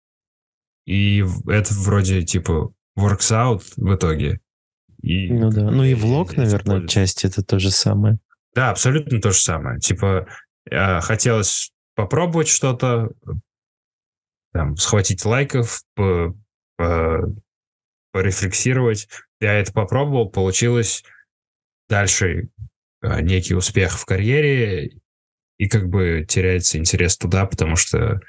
и 0.87 1.25
это 1.49 1.75
вроде 1.75 2.23
типа 2.23 2.73
works 3.01 3.31
out 3.31 3.63
в 3.77 3.95
итоге. 3.95 4.41
И 5.03 5.33
Ну 5.33 5.51
да. 5.51 5.71
Ну 5.71 5.83
и 5.85 5.95
влог, 5.95 6.37
наверное, 6.37 6.85
отчасти 6.85 7.27
это 7.27 7.43
то 7.43 7.59
же 7.59 7.71
самое. 7.71 8.19
Да, 8.55 8.71
абсолютно 8.71 9.21
то 9.21 9.31
же 9.31 9.41
самое. 9.41 9.79
Типа, 9.79 10.27
э, 10.71 11.01
хотелось 11.01 11.73
попробовать 11.95 12.49
что-то, 12.49 13.11
там, 14.53 14.77
схватить 14.77 15.25
лайков, 15.25 15.83
по- 15.95 16.35
э, 16.79 17.19
порефлексировать. 18.13 19.09
Я 19.41 19.55
это 19.55 19.73
попробовал, 19.73 20.29
получилось 20.31 21.05
дальше 21.89 22.49
э, 23.03 23.21
некий 23.23 23.55
успех 23.55 23.99
в 23.99 24.05
карьере, 24.05 24.99
и 25.59 25.69
как 25.69 25.89
бы 25.89 26.25
теряется 26.29 26.79
интерес 26.79 27.17
туда, 27.17 27.47
потому 27.47 27.77
что 27.77 28.21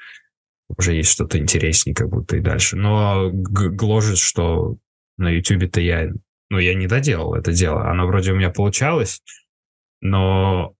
уже 0.76 0.94
есть 0.94 1.10
что-то 1.10 1.38
интереснее 1.38 1.94
как 1.94 2.08
будто 2.08 2.36
и 2.36 2.40
дальше. 2.40 2.76
Но 2.76 3.30
гложет, 3.32 4.18
что 4.18 4.76
на 5.18 5.30
YouTube-то 5.30 5.80
я, 5.80 6.10
ну, 6.50 6.58
я 6.58 6.74
не 6.74 6.86
доделал 6.86 7.34
это 7.34 7.52
дело. 7.52 7.90
Оно 7.90 8.06
вроде 8.06 8.32
у 8.32 8.36
меня 8.36 8.50
получалось, 8.50 9.22
но 10.00 10.74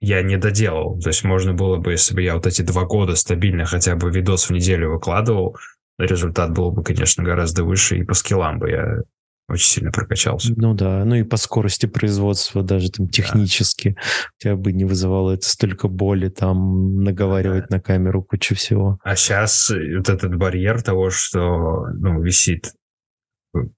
я 0.00 0.22
не 0.22 0.36
доделал. 0.36 1.00
То 1.00 1.08
есть 1.08 1.24
можно 1.24 1.54
было 1.54 1.76
бы, 1.76 1.92
если 1.92 2.14
бы 2.14 2.22
я 2.22 2.34
вот 2.34 2.46
эти 2.46 2.62
два 2.62 2.84
года 2.84 3.16
стабильно 3.16 3.64
хотя 3.64 3.96
бы 3.96 4.10
видос 4.10 4.48
в 4.48 4.52
неделю 4.52 4.92
выкладывал, 4.92 5.56
результат 5.98 6.52
был 6.52 6.70
бы, 6.70 6.82
конечно, 6.82 7.24
гораздо 7.24 7.64
выше, 7.64 7.98
и 7.98 8.04
по 8.04 8.14
скиллам 8.14 8.58
бы 8.58 8.70
я 8.70 9.00
очень 9.48 9.68
сильно 9.68 9.92
прокачался. 9.92 10.52
Ну 10.56 10.74
да, 10.74 11.04
ну 11.04 11.14
и 11.14 11.22
по 11.22 11.36
скорости 11.36 11.86
производства 11.86 12.62
даже 12.62 12.90
там 12.90 13.08
технически 13.08 13.90
да. 13.90 14.02
тебя 14.38 14.56
бы 14.56 14.72
не 14.72 14.84
вызывало 14.84 15.32
это 15.32 15.48
столько 15.48 15.88
боли, 15.88 16.28
там 16.28 17.02
наговаривать 17.02 17.66
да. 17.68 17.76
на 17.76 17.82
камеру 17.82 18.22
кучу 18.22 18.54
всего. 18.54 18.98
А 19.04 19.14
сейчас 19.14 19.70
вот 19.70 20.08
этот 20.08 20.34
барьер 20.36 20.82
того, 20.82 21.10
что 21.10 21.86
ну, 21.94 22.20
висит 22.22 22.72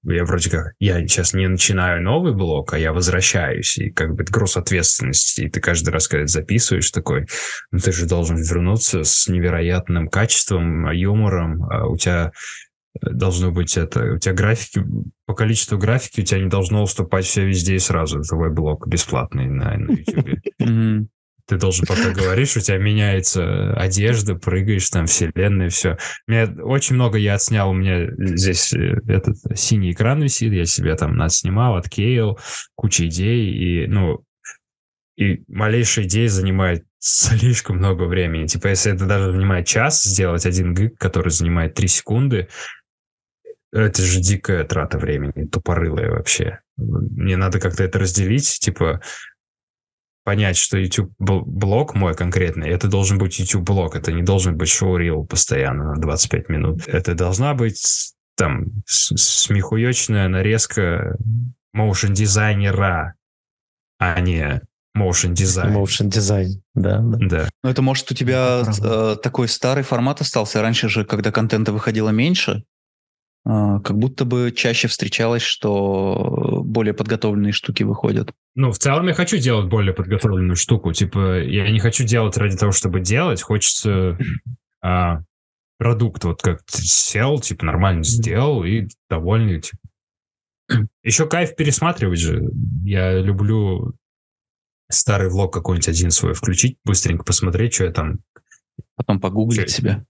я 0.03 0.25
вроде 0.25 0.49
как, 0.49 0.73
я 0.79 0.99
сейчас 0.99 1.33
не 1.33 1.47
начинаю 1.47 2.01
новый 2.01 2.33
блок, 2.33 2.73
а 2.73 2.79
я 2.79 2.93
возвращаюсь, 2.93 3.77
и 3.77 3.89
как 3.89 4.15
бы 4.15 4.23
груз 4.23 4.57
ответственности, 4.57 5.41
и 5.41 5.49
ты 5.49 5.59
каждый 5.59 5.91
раз, 5.91 6.07
когда 6.07 6.27
записываешь 6.27 6.91
такой, 6.91 7.27
ну 7.71 7.79
ты 7.79 7.91
же 7.91 8.05
должен 8.05 8.37
вернуться 8.37 9.03
с 9.03 9.27
невероятным 9.27 10.09
качеством, 10.09 10.91
юмором, 10.91 11.63
а 11.69 11.87
у 11.87 11.97
тебя 11.97 12.31
должно 13.01 13.51
быть 13.51 13.77
это, 13.77 14.13
у 14.13 14.17
тебя 14.17 14.33
графики, 14.33 14.83
по 15.25 15.33
количеству 15.33 15.77
графики 15.77 16.21
у 16.21 16.23
тебя 16.23 16.41
не 16.41 16.49
должно 16.49 16.83
уступать 16.83 17.25
все 17.25 17.45
везде 17.45 17.75
и 17.75 17.79
сразу, 17.79 18.21
твой 18.21 18.51
блок 18.51 18.87
бесплатный 18.87 19.47
на, 19.47 19.77
на 19.77 19.91
YouTube. 19.91 21.09
Ты 21.49 21.57
должен, 21.57 21.87
пока 21.87 22.11
говоришь, 22.11 22.55
у 22.57 22.59
тебя 22.59 22.77
меняется 22.77 23.73
одежда, 23.73 24.35
прыгаешь, 24.35 24.87
там, 24.91 25.07
вселенная, 25.07 25.69
все. 25.69 25.97
У 26.27 26.31
меня 26.31 26.47
очень 26.63 26.93
много 26.93 27.17
я 27.17 27.33
отснял, 27.33 27.71
у 27.71 27.73
меня 27.73 28.07
здесь 28.19 28.71
э, 28.71 28.99
этот 29.07 29.35
синий 29.57 29.93
экран 29.93 30.21
висит, 30.21 30.53
я 30.53 30.65
себе 30.65 30.95
там 30.95 31.19
отснимал, 31.19 31.75
отклеил, 31.75 32.37
куча 32.75 33.07
идей, 33.07 33.51
и, 33.51 33.87
ну, 33.87 34.23
и 35.17 35.43
малейшая 35.47 36.05
идея 36.05 36.29
занимает 36.29 36.85
слишком 36.99 37.77
много 37.77 38.03
времени. 38.03 38.45
Типа, 38.45 38.67
если 38.67 38.93
это 38.93 39.05
даже 39.05 39.31
занимает 39.31 39.65
час 39.65 40.03
сделать 40.03 40.45
один 40.45 40.75
гиг, 40.75 40.99
который 40.99 41.31
занимает 41.31 41.73
3 41.73 41.87
секунды, 41.87 42.47
это 43.71 44.01
же 44.01 44.19
дикая 44.19 44.63
трата 44.63 44.97
времени, 44.97 45.45
тупорылая 45.45 46.11
вообще. 46.11 46.59
Мне 46.77 47.37
надо 47.37 47.59
как-то 47.59 47.83
это 47.83 47.99
разделить, 47.99 48.59
типа, 48.59 49.01
понять, 50.23 50.57
что 50.57 50.77
YouTube 50.77 51.11
блок 51.17 51.95
мой 51.95 52.13
конкретный, 52.13 52.69
это 52.69 52.87
должен 52.87 53.17
быть 53.17 53.39
YouTube 53.39 53.63
блок, 53.63 53.95
это 53.95 54.11
не 54.11 54.21
должен 54.21 54.57
быть 54.57 54.69
шоу-рил 54.69 55.25
постоянно 55.25 55.95
на 55.95 56.01
25 56.01 56.49
минут. 56.49 56.87
Это 56.87 57.15
должна 57.15 57.53
быть 57.53 58.13
там 58.35 58.67
смехуечная 58.85 60.27
нарезка 60.27 61.17
моушен 61.73 62.13
дизайнера, 62.13 63.15
а 63.97 64.19
не 64.21 64.61
motion 64.97 65.33
дизайн. 65.33 65.75
Motion 65.75 66.07
дизайн, 66.07 66.61
да, 66.73 66.99
да. 66.99 67.17
да. 67.27 67.49
Ну 67.63 67.69
это 67.69 67.81
может 67.81 68.11
у 68.11 68.15
тебя 68.15 68.63
э, 68.81 69.15
такой 69.21 69.47
старый 69.47 69.83
формат 69.83 70.21
остался. 70.21 70.61
Раньше 70.61 70.89
же, 70.89 71.05
когда 71.05 71.31
контента 71.31 71.71
выходило 71.71 72.09
меньше, 72.09 72.63
как 73.45 73.97
будто 73.97 74.25
бы 74.25 74.51
чаще 74.55 74.87
встречалось, 74.87 75.41
что 75.41 76.61
более 76.63 76.93
подготовленные 76.93 77.53
штуки 77.53 77.83
выходят. 77.83 78.31
Ну, 78.55 78.71
в 78.71 78.77
целом 78.77 79.07
я 79.07 79.13
хочу 79.13 79.37
делать 79.37 79.69
более 79.69 79.93
подготовленную 79.93 80.55
штуку. 80.55 80.93
Типа, 80.93 81.39
я 81.41 81.69
не 81.71 81.79
хочу 81.79 82.03
делать 82.03 82.37
ради 82.37 82.57
того, 82.57 82.71
чтобы 82.71 82.99
делать. 82.99 83.41
Хочется 83.41 84.17
а, 84.81 85.21
продукт, 85.77 86.23
вот 86.25 86.41
как 86.41 86.61
сел, 86.67 87.39
типа, 87.39 87.65
нормально 87.65 88.03
сделал 88.03 88.63
и 88.63 88.87
довольный. 89.09 89.61
Типа. 89.61 89.77
Еще 91.03 91.27
кайф 91.27 91.55
пересматривать 91.55 92.19
же. 92.19 92.43
Я 92.83 93.17
люблю 93.19 93.93
старый 94.91 95.29
влог 95.29 95.53
какой-нибудь 95.53 95.87
один 95.87 96.11
свой 96.11 96.33
включить, 96.33 96.77
быстренько 96.83 97.23
посмотреть, 97.23 97.73
что 97.73 97.85
я 97.85 97.91
там... 97.91 98.19
Потом 98.95 99.19
погуглить 99.19 99.69
что, 99.69 99.81
себя. 99.81 100.05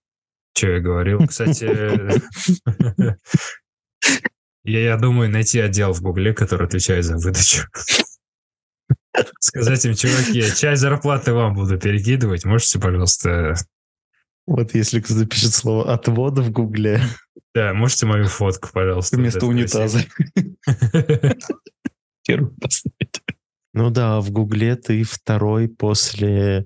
Что 0.56 0.68
я 0.68 0.80
говорил. 0.80 1.26
Кстати, 1.28 1.66
я, 4.64 4.80
я 4.82 4.98
думаю 4.98 5.30
найти 5.30 5.60
отдел 5.60 5.94
в 5.94 6.02
Гугле, 6.02 6.34
который 6.34 6.68
отвечает 6.68 7.06
за 7.06 7.18
выдачу. 7.18 7.64
Сказать 9.40 9.86
им, 9.86 9.96
чуваки, 9.96 10.42
часть 10.56 10.82
зарплаты 10.82 11.34
вам 11.34 11.54
буду 11.56 11.80
перекидывать. 11.80 12.46
Можете, 12.46 12.80
пожалуйста... 12.80 13.56
Вот 14.46 14.74
если 14.74 15.00
кто-то 15.00 15.28
пишет 15.28 15.54
слово 15.54 15.94
«отвод» 15.94 16.40
в 16.40 16.52
Гугле. 16.52 17.02
Да, 17.54 17.74
можете 17.76 18.08
мою 18.08 18.26
фотку, 18.26 18.70
пожалуйста. 18.74 19.18
Вместо 19.18 19.46
унитаза. 19.46 20.00
Первую 22.26 22.56
поставить. 22.62 23.22
Ну 23.74 23.92
да, 23.92 24.20
в 24.20 24.32
Гугле 24.32 24.76
ты 24.76 25.04
второй 25.04 25.68
после 25.68 26.66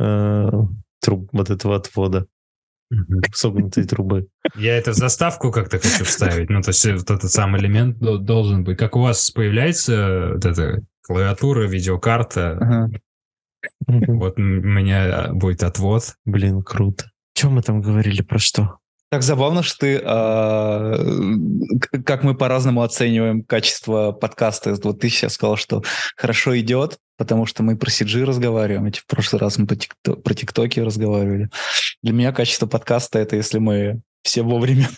э, 0.00 0.50
труб 1.00 1.28
вот 1.32 1.50
этого 1.50 1.76
отвода. 1.76 2.26
Согнутой 3.34 3.84
трубы. 3.84 4.28
Я 4.56 4.76
это 4.76 4.92
в 4.92 4.94
заставку 4.94 5.50
как-то 5.50 5.78
хочу 5.78 6.04
вставить. 6.04 6.50
Ну, 6.50 6.60
то 6.62 6.70
есть 6.70 6.84
вот 6.84 7.10
этот 7.10 7.30
сам 7.30 7.56
элемент 7.56 7.98
должен 7.98 8.64
быть. 8.64 8.78
Как 8.78 8.96
у 8.96 9.00
вас 9.00 9.30
появляется 9.30 10.32
вот 10.34 10.44
эта 10.44 10.82
клавиатура, 11.02 11.66
видеокарта, 11.66 12.58
ага. 12.60 12.90
вот 13.86 14.38
у 14.38 14.42
меня 14.42 15.30
будет 15.32 15.62
отвод. 15.62 16.14
Блин, 16.24 16.62
круто. 16.62 17.10
Чем 17.34 17.54
мы 17.54 17.62
там 17.62 17.80
говорили, 17.80 18.22
про 18.22 18.38
что? 18.38 18.78
Так 19.10 19.22
забавно, 19.22 19.62
что 19.62 19.80
ты, 19.80 20.00
а, 20.02 20.96
как 22.06 22.22
мы 22.22 22.34
по-разному 22.34 22.80
оцениваем 22.80 23.44
качество 23.44 24.12
подкаста. 24.12 24.74
Вот 24.82 25.00
ты 25.00 25.10
сейчас 25.10 25.34
сказал, 25.34 25.56
что 25.56 25.82
хорошо 26.16 26.58
идет, 26.58 26.98
потому 27.22 27.46
что 27.46 27.62
мы 27.62 27.76
про 27.76 27.88
CG 27.88 28.24
разговариваем. 28.24 28.84
Ведь 28.84 28.98
в 28.98 29.06
прошлый 29.06 29.38
раз 29.38 29.56
мы 29.56 29.68
про 29.68 30.34
ТикТоки 30.34 30.80
разговаривали. 30.80 31.50
Для 32.02 32.12
меня 32.12 32.32
качество 32.32 32.66
подкаста— 32.66 33.18
это 33.20 33.36
если 33.36 33.60
мы 33.60 34.00
все 34.24 34.42
вовремя 34.42 34.88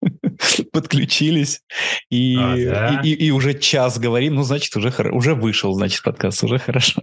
подключились 0.72 1.60
и, 2.08 2.36
а, 2.38 2.56
да? 2.56 3.00
и, 3.02 3.08
и, 3.08 3.26
и 3.26 3.30
уже 3.32 3.58
час 3.58 3.98
говорим, 3.98 4.36
ну, 4.36 4.44
значит, 4.44 4.76
уже, 4.76 4.92
уже 5.10 5.34
вышел, 5.34 5.74
значит, 5.74 6.04
подкаст, 6.04 6.44
уже 6.44 6.60
хорошо. 6.60 7.02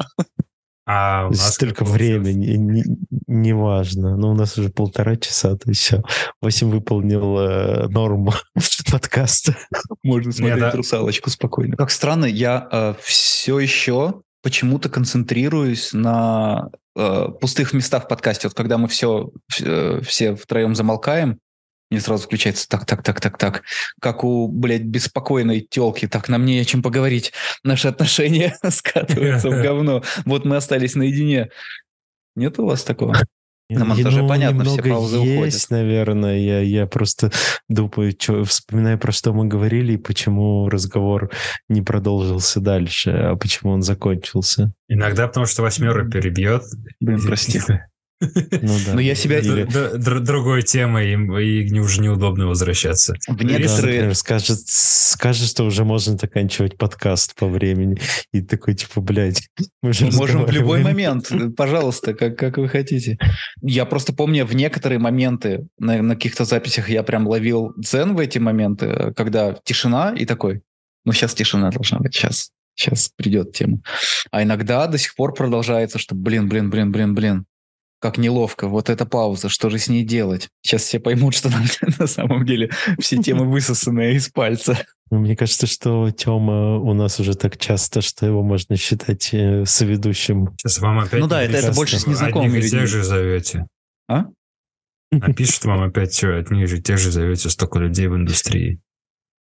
А 0.86 1.26
у 1.28 1.32
нас 1.32 1.56
Столько 1.56 1.84
времени, 1.84 2.56
не, 2.56 2.84
не 3.28 3.54
важно. 3.54 4.16
Но 4.16 4.32
у 4.32 4.34
нас 4.34 4.58
уже 4.58 4.70
полтора 4.70 5.18
часа, 5.18 5.58
то 5.58 5.70
есть 5.70 5.82
все. 5.82 6.04
Васим 6.42 6.72
выполнил 6.72 7.38
э, 7.38 7.88
норму 7.90 8.34
подкаста. 8.92 9.58
Можно 10.04 10.32
смотреть 10.32 10.60
да. 10.60 10.72
русалочку 10.72 11.30
спокойно. 11.30 11.76
Как 11.76 11.92
странно, 11.92 12.26
я 12.26 12.68
э, 12.72 12.94
все 13.02 13.60
еще 13.60 14.22
почему-то 14.42 14.90
концентрируюсь 14.90 15.94
на 15.94 16.70
э, 16.96 17.28
пустых 17.40 17.74
местах 17.74 18.06
в 18.06 18.08
подкасте. 18.08 18.48
Вот 18.48 18.56
когда 18.56 18.78
мы 18.78 18.88
все, 18.88 19.32
все, 19.48 20.02
все 20.02 20.36
втроем 20.36 20.76
замолкаем, 20.76 21.40
мне 21.90 22.00
сразу 22.02 22.26
включается 22.26 22.68
так, 22.70 22.86
так, 22.86 23.02
так, 23.02 23.20
так, 23.20 23.38
так. 23.38 23.64
Как 24.00 24.24
у, 24.24 24.48
блядь, 24.48 24.84
беспокойной 24.84 25.62
телки. 25.62 26.08
Так, 26.08 26.30
нам 26.30 26.46
не 26.46 26.60
о 26.60 26.66
чем 26.66 26.84
поговорить. 26.84 27.34
Наши 27.64 27.88
отношения 27.88 28.58
скатываются 28.70 29.50
в 29.50 29.62
говно. 29.64 30.04
Вот 30.26 30.46
мы 30.46 30.56
остались 30.58 30.96
наедине. 30.96 31.50
Нет 32.36 32.60
у 32.60 32.66
вас 32.66 32.84
такого? 32.84 33.16
На 33.70 33.86
монтаже 33.86 34.24
ну, 34.24 34.28
понятно, 34.28 34.64
все 34.66 34.82
паузы 34.82 35.18
есть, 35.18 35.66
уходят. 35.66 35.70
наверное. 35.70 36.38
Я, 36.40 36.62
я 36.62 36.88
просто 36.88 37.32
думаю, 37.70 38.14
что, 38.18 38.44
вспоминаю, 38.44 38.98
про 38.98 39.12
что 39.12 39.32
мы 39.32 39.46
говорили 39.46 39.94
и 39.94 39.98
почему 39.98 40.68
разговор 40.70 41.30
не 41.68 41.84
продолжился 41.84 42.60
дальше, 42.60 43.12
а 43.12 43.36
почему 43.36 43.72
он 43.72 43.84
закончился. 43.84 44.74
Иногда 44.88 45.28
потому, 45.28 45.46
что 45.46 45.62
восьмерка 45.62 46.10
перебьет. 46.10 46.64
Блин, 47.00 47.22
прости. 47.22 47.62
Ну 48.22 48.78
да. 48.86 48.94
Но 48.94 49.00
я 49.02 49.16
себя... 49.16 49.40
Или... 49.40 49.66
Другой 50.20 50.64
темой, 50.64 51.14
и, 51.14 51.68
и 51.68 51.80
уже 51.80 52.02
неудобно 52.02 52.48
возвращаться. 52.48 53.16
В 53.28 53.44
некоторые... 53.44 54.10
Да, 54.10 54.14
скажет, 54.14 54.60
скажет, 54.66 55.48
что 55.50 55.64
уже 55.64 55.86
можно 55.86 56.18
заканчивать 56.18 56.78
подкаст 56.78 57.36
по 57.36 57.48
времени. 57.48 57.98
И 58.34 58.42
такой, 58.42 58.76
типа, 58.76 59.02
блядь, 59.02 59.48
мы 59.82 59.94
же 59.94 60.08
Можем 60.12 60.46
в 60.46 60.52
любой 60.52 60.84
момент, 60.84 61.32
пожалуйста, 61.56 62.14
как, 62.14 62.38
как 62.38 62.58
вы 62.58 62.68
хотите. 62.68 63.18
Я 63.62 63.86
просто 63.86 64.14
помню, 64.14 64.46
в 64.46 64.54
некоторые 64.54 65.00
моменты 65.00 65.68
на, 65.78 66.02
на 66.02 66.16
каких-то 66.16 66.46
записях 66.46 66.90
я 66.90 67.04
прям 67.04 67.28
ловил 67.28 67.74
дзен 67.78 68.16
в 68.16 68.20
эти 68.20 68.38
моменты, 68.38 69.14
когда 69.16 69.56
тишина 69.64 70.14
и 70.16 70.26
такой, 70.26 70.62
ну 71.06 71.14
сейчас 71.14 71.34
тишина 71.34 71.72
должна 71.72 72.00
быть, 72.00 72.14
сейчас, 72.14 72.52
сейчас 72.76 73.10
придет 73.16 73.54
тема. 73.54 73.80
А 74.32 74.44
иногда 74.44 74.88
до 74.88 74.98
сих 74.98 75.16
пор 75.16 75.34
продолжается, 75.34 76.00
что 76.00 76.16
блин, 76.16 76.50
блин, 76.50 76.70
блин, 76.70 76.92
блин, 76.92 77.16
блин, 77.16 77.46
Как 78.00 78.18
неловко. 78.18 78.68
Вот 78.68 78.90
эта 78.90 79.06
пауза. 79.06 79.50
Что 79.50 79.70
же 79.70 79.78
с 79.78 79.90
ней 79.90 80.04
делать? 80.04 80.50
Сейчас 80.62 80.84
все 80.84 81.00
поймут, 81.00 81.36
что 81.36 81.50
нам 81.50 81.64
на 82.00 82.08
самом 82.08 82.46
деле 82.46 82.72
все 83.00 83.18
темы 83.18 83.46
высосанные 83.46 84.16
из 84.16 84.30
пальца. 84.30 84.78
Ну, 85.12 85.20
Мне 85.20 85.36
кажется, 85.36 85.68
что 85.68 86.10
Тёма 86.12 86.78
у 86.78 86.94
нас 86.94 87.20
уже 87.20 87.36
так 87.36 87.58
часто, 87.58 88.02
что 88.02 88.26
его 88.26 88.44
можно 88.44 88.78
считать 88.78 89.34
э, 89.34 89.66
соведущим. 89.66 90.54
Сейчас 90.58 90.80
вам 90.80 91.00
опять... 91.00 91.20
Ну 91.20 91.28
да, 91.28 91.42
это, 91.44 91.58
это 91.58 91.74
больше 91.74 92.00
с 92.00 92.08
незнакомыми 92.08 92.58
Одних 92.58 92.72
людьми. 92.72 92.86
же 92.86 93.04
зовете. 93.04 93.68
А? 94.08 94.26
Пишет 95.36 95.66
вам 95.66 95.82
опять, 95.82 96.16
что 96.16 96.38
одних 96.38 96.68
же 96.68 96.80
тех 96.82 97.00
же 97.00 97.12
зовете 97.12 97.50
столько 97.50 97.80
людей 97.80 98.08
в 98.08 98.16
индустрии. 98.16 98.80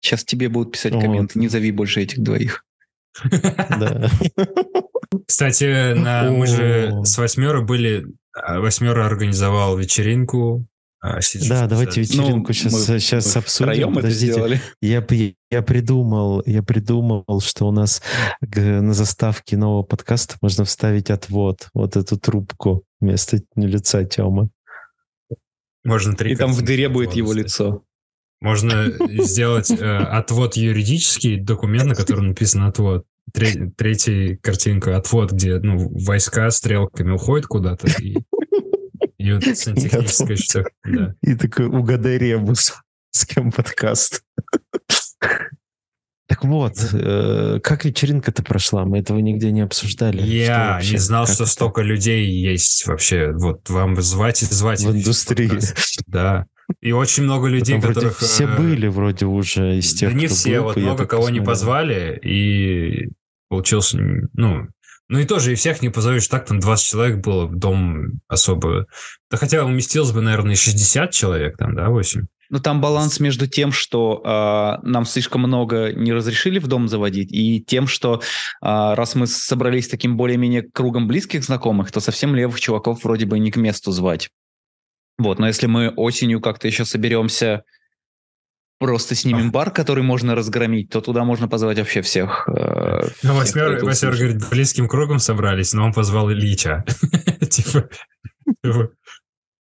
Сейчас 0.01 0.23
тебе 0.23 0.49
будут 0.49 0.73
писать 0.73 0.93
Вот. 0.93 1.01
комменты. 1.01 1.39
Не 1.39 1.47
зови 1.47 1.71
больше 1.71 2.01
этих 2.01 2.19
двоих. 2.21 2.63
Кстати, 5.27 5.93
на, 5.93 6.29
мы 6.31 6.45
же 6.47 6.93
с 7.03 7.17
восьмеры 7.17 7.61
были... 7.63 8.05
а, 8.35 8.59
Восьмера 8.59 9.05
организовал 9.05 9.77
вечеринку. 9.77 10.65
а, 11.01 11.19
Да, 11.47 11.67
давайте 11.67 12.01
вечеринку 12.01 12.51
сейчас, 12.53 12.73
мы- 12.73 12.99
сейчас 12.99 13.35
Мы 13.35 13.39
обсудим. 13.41 13.93
Подождите, 13.93 14.33
сделали. 14.33 14.61
Я, 14.81 15.05
я 15.51 15.61
придумал, 15.61 16.41
я 16.45 16.63
придумал, 16.63 17.23
что 17.41 17.67
у 17.67 17.71
нас 17.71 18.01
г- 18.41 18.81
на 18.81 18.93
заставке 18.93 19.55
нового 19.57 19.83
подкаста 19.83 20.35
можно 20.41 20.65
вставить 20.65 21.09
отвод, 21.11 21.69
вот 21.73 21.95
эту 21.95 22.17
трубку 22.19 22.83
вместо 22.99 23.39
лица 23.55 24.03
Тёмы. 24.03 24.49
Можно 25.83 26.15
три 26.15 26.31
И 26.31 26.35
там 26.35 26.51
в 26.53 26.61
дыре 26.63 26.89
будет 26.89 27.13
его 27.13 27.31
лицо. 27.33 27.83
Можно 28.41 28.91
сделать 29.23 29.69
э, 29.71 29.97
отвод 29.97 30.57
юридический 30.57 31.39
документ, 31.39 31.85
на 31.89 31.95
котором 31.95 32.27
написано 32.29 32.67
отвод. 32.67 33.05
Тре- 33.35 33.71
третья 33.75 34.37
картинка 34.41 34.97
отвод, 34.97 35.31
где 35.31 35.59
ну, 35.59 35.89
войска 36.05 36.49
стрелками 36.51 37.11
уходят 37.11 37.47
куда-то 37.47 37.87
и, 38.01 38.17
и 39.17 39.33
вот 39.33 39.43
сантехническая 39.57 40.37
штука, 40.37 40.69
да. 40.83 41.15
И 41.21 41.35
такой, 41.35 41.67
угадай 41.67 42.17
ребус, 42.17 42.73
с 43.11 43.25
кем 43.25 43.51
подкаст. 43.51 44.23
Так 46.27 46.43
вот, 46.43 46.73
э, 46.91 47.59
как 47.63 47.85
вечеринка-то 47.85 48.41
прошла? 48.41 48.83
Мы 48.83 48.97
этого 48.97 49.19
нигде 49.19 49.51
не 49.51 49.61
обсуждали. 49.61 50.23
Я 50.23 50.73
вообще? 50.73 50.93
не 50.93 50.97
знал, 50.97 51.27
что 51.27 51.43
это? 51.43 51.45
столько 51.45 51.81
людей 51.83 52.27
есть 52.27 52.87
вообще. 52.87 53.31
Вот 53.31 53.69
вам 53.69 54.01
звать 54.01 54.41
и 54.41 54.45
звать. 54.45 54.81
В 54.81 54.89
индустрии. 54.89 55.47
подкаст. 55.47 55.99
Да. 56.07 56.47
И 56.81 56.91
очень 56.91 57.23
много 57.23 57.47
людей, 57.47 57.77
вроде 57.77 57.93
которых... 57.95 58.17
все 58.17 58.45
э, 58.45 58.57
были 58.57 58.87
вроде 58.87 59.27
уже 59.27 59.77
из 59.77 59.93
тех, 59.93 60.11
да 60.11 60.17
не 60.17 60.25
кто 60.25 60.35
все, 60.35 60.57
был, 60.57 60.63
вот 60.63 60.77
много 60.77 61.05
кого 61.05 61.29
не 61.29 61.39
посмотрел. 61.39 61.45
позвали, 61.45 62.19
и 62.23 63.09
получился, 63.55 63.97
ну, 64.33 64.67
ну 65.07 65.19
и 65.19 65.25
тоже 65.25 65.53
и 65.53 65.55
всех 65.55 65.81
не 65.81 65.89
позовешь, 65.89 66.27
так 66.27 66.45
там 66.45 66.59
20 66.59 66.85
человек 66.85 67.17
было, 67.23 67.47
дом 67.47 68.19
особо, 68.27 68.85
да 69.31 69.37
хотя 69.37 69.63
уместилось 69.63 70.11
бы, 70.11 70.21
наверное, 70.21 70.53
и 70.53 70.57
60 70.57 71.11
человек 71.11 71.57
там, 71.57 71.73
да, 71.73 71.89
8. 71.89 72.25
Но 72.49 72.59
там 72.59 72.81
баланс 72.81 73.19
между 73.19 73.47
тем, 73.47 73.71
что 73.71 74.21
а, 74.23 74.79
нам 74.83 75.05
слишком 75.05 75.41
много 75.41 75.93
не 75.93 76.13
разрешили 76.13 76.59
в 76.59 76.67
дом 76.67 76.87
заводить, 76.87 77.31
и 77.31 77.63
тем, 77.65 77.87
что 77.87 78.21
а, 78.61 78.93
раз 78.95 79.15
мы 79.15 79.25
собрались 79.25 79.87
таким 79.87 80.17
более-менее 80.17 80.63
кругом 80.63 81.07
близких 81.07 81.43
знакомых, 81.43 81.91
то 81.91 82.01
совсем 82.01 82.35
левых 82.35 82.59
чуваков 82.59 83.03
вроде 83.03 83.25
бы 83.25 83.39
не 83.39 83.51
к 83.51 83.55
месту 83.55 83.91
звать. 83.91 84.29
Вот, 85.17 85.39
но 85.39 85.47
если 85.47 85.67
мы 85.67 85.89
осенью 85.89 86.41
как-то 86.41 86.67
еще 86.67 86.83
соберемся, 86.83 87.63
просто 88.79 89.15
снимем 89.15 89.51
бар, 89.51 89.71
который 89.71 90.03
можно 90.03 90.35
разгромить, 90.35 90.89
то 90.89 91.01
туда 91.01 91.23
можно 91.23 91.47
позвать 91.47 91.77
вообще 91.79 92.01
всех. 92.01 92.47
э, 92.49 93.07
Ну, 93.23 93.35
восьмер, 93.35 93.83
восьмер 93.83 94.15
говорит, 94.15 94.49
близким 94.49 94.87
кругом 94.87 95.19
собрались, 95.19 95.73
но 95.73 95.85
он 95.85 95.93
позвал 95.93 96.31
Ильича. 96.31 96.83
Типа, 97.49 97.89
типа, 98.63 98.89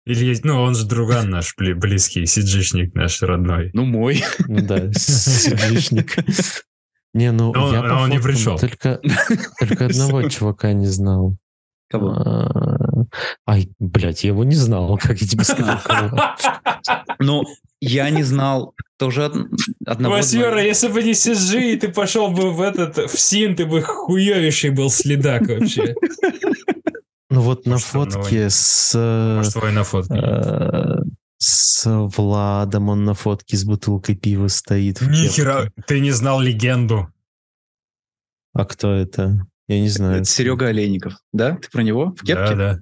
Ильич, 0.06 0.40
ну, 0.44 0.60
он 0.62 0.74
же 0.74 0.86
друган 0.86 1.28
наш, 1.30 1.54
бли- 1.60 1.74
близкий, 1.74 2.24
сиджишник 2.26 2.94
наш 2.94 3.20
родной. 3.22 3.70
Ну, 3.74 3.84
мой. 3.84 4.24
Ну 4.46 4.60
Да, 4.66 4.92
сидишник. 4.92 6.16
Не, 7.12 7.32
ну 7.32 7.52
я 7.72 7.82
по 7.82 7.94
он 8.02 8.10
не 8.10 8.20
пришел. 8.20 8.56
Только 8.58 9.00
одного 9.84 10.22
чувака 10.28 10.72
не 10.72 10.86
знал. 10.86 11.36
Кого? 11.90 12.10
А, 12.10 13.04
Ай, 13.46 13.68
блядь, 13.80 14.22
я 14.24 14.28
его 14.30 14.44
не 14.44 14.54
знал, 14.54 14.96
как 15.02 15.20
я 15.20 15.26
тебе 15.26 15.44
сказал. 15.44 15.80
Ну, 17.18 17.42
я 17.80 18.08
не 18.10 18.22
знал 18.22 18.74
тоже 18.98 19.24
од- 19.24 19.46
одного... 19.86 20.14
Восьмера, 20.16 20.62
если 20.62 20.88
бы 20.88 21.02
не 21.02 21.12
CG, 21.12 21.78
ты 21.78 21.88
пошел 21.88 22.28
бы 22.30 22.52
в 22.52 22.60
этот, 22.60 22.96
в 23.10 23.18
Син, 23.18 23.56
ты 23.56 23.66
бы 23.66 23.82
хуевейший 23.82 24.70
был 24.70 24.90
следак 24.90 25.48
вообще. 25.48 25.94
Ну 27.30 27.40
вот 27.42 27.66
на 27.66 27.78
фотке 27.78 28.50
с... 28.50 28.92
Может, 29.36 29.52
твой 29.54 29.72
на 29.72 29.84
фотке. 29.84 30.14
э, 30.20 30.96
С 31.38 31.88
Владом 32.16 32.88
он 32.88 33.04
на 33.04 33.14
фотке 33.14 33.56
с 33.56 33.64
бутылкой 33.64 34.16
пива 34.16 34.48
стоит. 34.48 35.00
Нихера, 35.00 35.72
ты 35.86 36.00
не 36.00 36.10
знал 36.10 36.40
легенду. 36.40 37.08
А 38.52 38.64
кто 38.64 38.92
это? 38.92 39.46
Я 39.70 39.80
не 39.80 39.88
знаю. 39.88 40.16
Это 40.16 40.24
Серега 40.24 40.66
Олейников, 40.66 41.12
да? 41.32 41.56
Ты 41.62 41.70
про 41.70 41.82
него? 41.82 42.06
В 42.16 42.24
кепке? 42.24 42.34
Да, 42.34 42.54
да. 42.56 42.78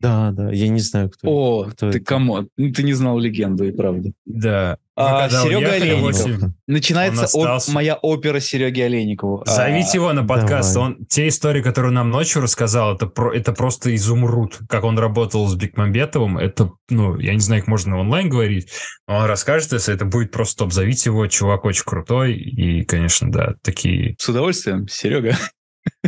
Да, 0.00 0.32
да, 0.32 0.52
я 0.52 0.68
не 0.68 0.80
знаю, 0.80 1.08
кто 1.08 1.28
О, 1.30 1.64
Кто 1.70 1.90
ты 1.90 1.96
это? 1.96 2.04
кому? 2.04 2.46
Ну, 2.58 2.72
ты 2.72 2.82
не 2.82 2.92
знал 2.92 3.18
легенду, 3.18 3.64
и 3.64 3.72
правда. 3.72 4.10
Да. 4.26 4.76
А, 4.96 5.22
когда 5.28 5.42
Серега 5.42 5.72
Олейников. 5.72 6.02
восемь, 6.02 6.52
Начинается 6.66 7.38
Он 7.38 7.46
о- 7.46 7.58
моя 7.72 7.94
опера 7.94 8.38
Сереги 8.38 8.82
Олейникову. 8.82 9.44
А, 9.46 9.50
Зовите 9.50 9.92
его 9.94 10.12
на 10.12 10.22
подкаст. 10.22 10.74
давай. 10.74 10.88
Он, 10.90 11.06
те 11.06 11.26
истории, 11.28 11.62
которые 11.62 11.88
он 11.88 11.94
нам 11.94 12.10
ночью 12.10 12.42
рассказал, 12.42 12.94
это, 12.94 13.06
про, 13.06 13.32
это 13.34 13.54
просто 13.54 13.94
изумруд. 13.94 14.58
Как 14.68 14.84
он 14.84 14.98
работал 14.98 15.46
с 15.48 15.54
Бекмамбетовым, 15.54 16.36
это, 16.36 16.72
ну, 16.90 17.18
я 17.18 17.32
не 17.32 17.40
знаю, 17.40 17.62
как 17.62 17.68
можно 17.68 17.98
онлайн 17.98 18.28
говорить, 18.28 18.68
но 19.08 19.20
он 19.20 19.24
расскажет, 19.24 19.72
если 19.72 19.94
это 19.94 20.04
будет 20.04 20.32
просто 20.32 20.64
топ. 20.64 20.72
Зовите 20.74 21.08
его, 21.08 21.26
чувак 21.28 21.64
очень 21.64 21.84
крутой. 21.86 22.34
И, 22.34 22.84
конечно, 22.84 23.32
да, 23.32 23.54
такие, 23.62 24.16
С 24.18 24.28
удовольствием, 24.28 24.86
Серега. 24.86 25.34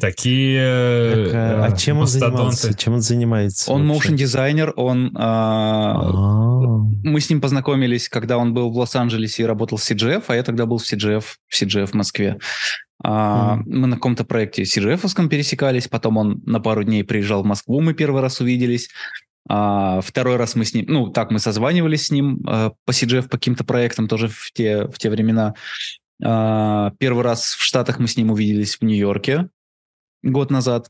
Такие 0.00 1.26
Так, 1.26 1.34
а, 1.34 1.64
а 1.66 1.70
э, 1.70 1.76
чем 1.76 1.96
он 1.96 2.02
мастодонты. 2.02 2.36
занимался? 2.36 2.74
Чем 2.74 2.94
он 2.94 3.00
занимается? 3.00 3.72
Он 3.72 3.90
motion 3.90 4.14
дизайнер, 4.14 4.72
он... 4.76 5.12
а, 5.16 5.94
А, 5.94 6.66
Мы 7.04 7.20
с 7.20 7.30
ним 7.30 7.40
познакомились, 7.40 8.08
когда 8.08 8.38
он 8.38 8.54
был 8.54 8.70
в 8.70 8.76
Лос-Анджелесе 8.76 9.42
и 9.42 9.46
работал 9.46 9.78
в 9.78 9.82
CGF, 9.82 10.24
а 10.28 10.34
я 10.36 10.42
тогда 10.42 10.66
был 10.66 10.78
в 10.78 10.82
CGF, 10.82 11.24
в 11.48 11.62
CGF 11.62 11.86
в 11.86 11.94
Москве. 11.94 12.38
А, 13.02 13.56
Мгм. 13.56 13.80
Мы 13.80 13.86
на 13.88 13.96
каком-то 13.96 14.24
проекте 14.24 14.62
CGF-овском 14.62 15.28
пересекались, 15.28 15.88
потом 15.88 16.16
он 16.16 16.42
на 16.46 16.60
пару 16.60 16.82
дней 16.82 17.04
приезжал 17.04 17.42
в 17.42 17.46
Москву, 17.46 17.80
мы 17.80 17.94
первый 17.94 18.22
раз 18.22 18.40
увиделись. 18.40 18.88
А, 19.48 20.00
второй 20.00 20.36
раз 20.36 20.56
мы 20.56 20.64
с 20.64 20.74
ним, 20.74 20.86
ну, 20.88 21.08
так, 21.08 21.30
мы 21.30 21.38
созванивались 21.38 22.06
с 22.06 22.10
ним 22.10 22.42
а, 22.46 22.72
по 22.84 22.90
CGF, 22.90 23.22
по 23.24 23.36
каким-то 23.36 23.64
проектам 23.64 24.08
тоже 24.08 24.28
в 24.28 24.50
те, 24.52 24.86
в 24.86 24.98
те 24.98 25.10
времена. 25.10 25.54
А, 26.24 26.92
первый 26.98 27.22
раз 27.22 27.54
в 27.54 27.62
Штатах 27.62 27.98
мы 27.98 28.08
с 28.08 28.16
ним 28.16 28.30
увиделись 28.30 28.76
в 28.76 28.82
Нью-Йорке 28.82 29.48
год 30.30 30.50
назад. 30.50 30.88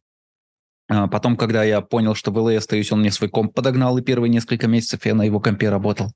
А, 0.89 1.09
Потом, 1.09 1.37
когда 1.37 1.65
я 1.65 1.81
понял, 1.81 2.15
что 2.15 2.31
в 2.31 2.39
LA 2.39 2.57
остаюсь, 2.59 2.93
он 2.93 3.01
мне 3.01 3.11
свой 3.11 3.29
комп 3.31 3.55
подогнал, 3.55 3.97
и 3.99 4.03
первые 4.03 4.31
несколько 4.31 4.67
месяцев 4.69 5.05
я 5.07 5.15
на 5.15 5.23
его 5.25 5.41
компе 5.41 5.69
работал. 5.71 6.11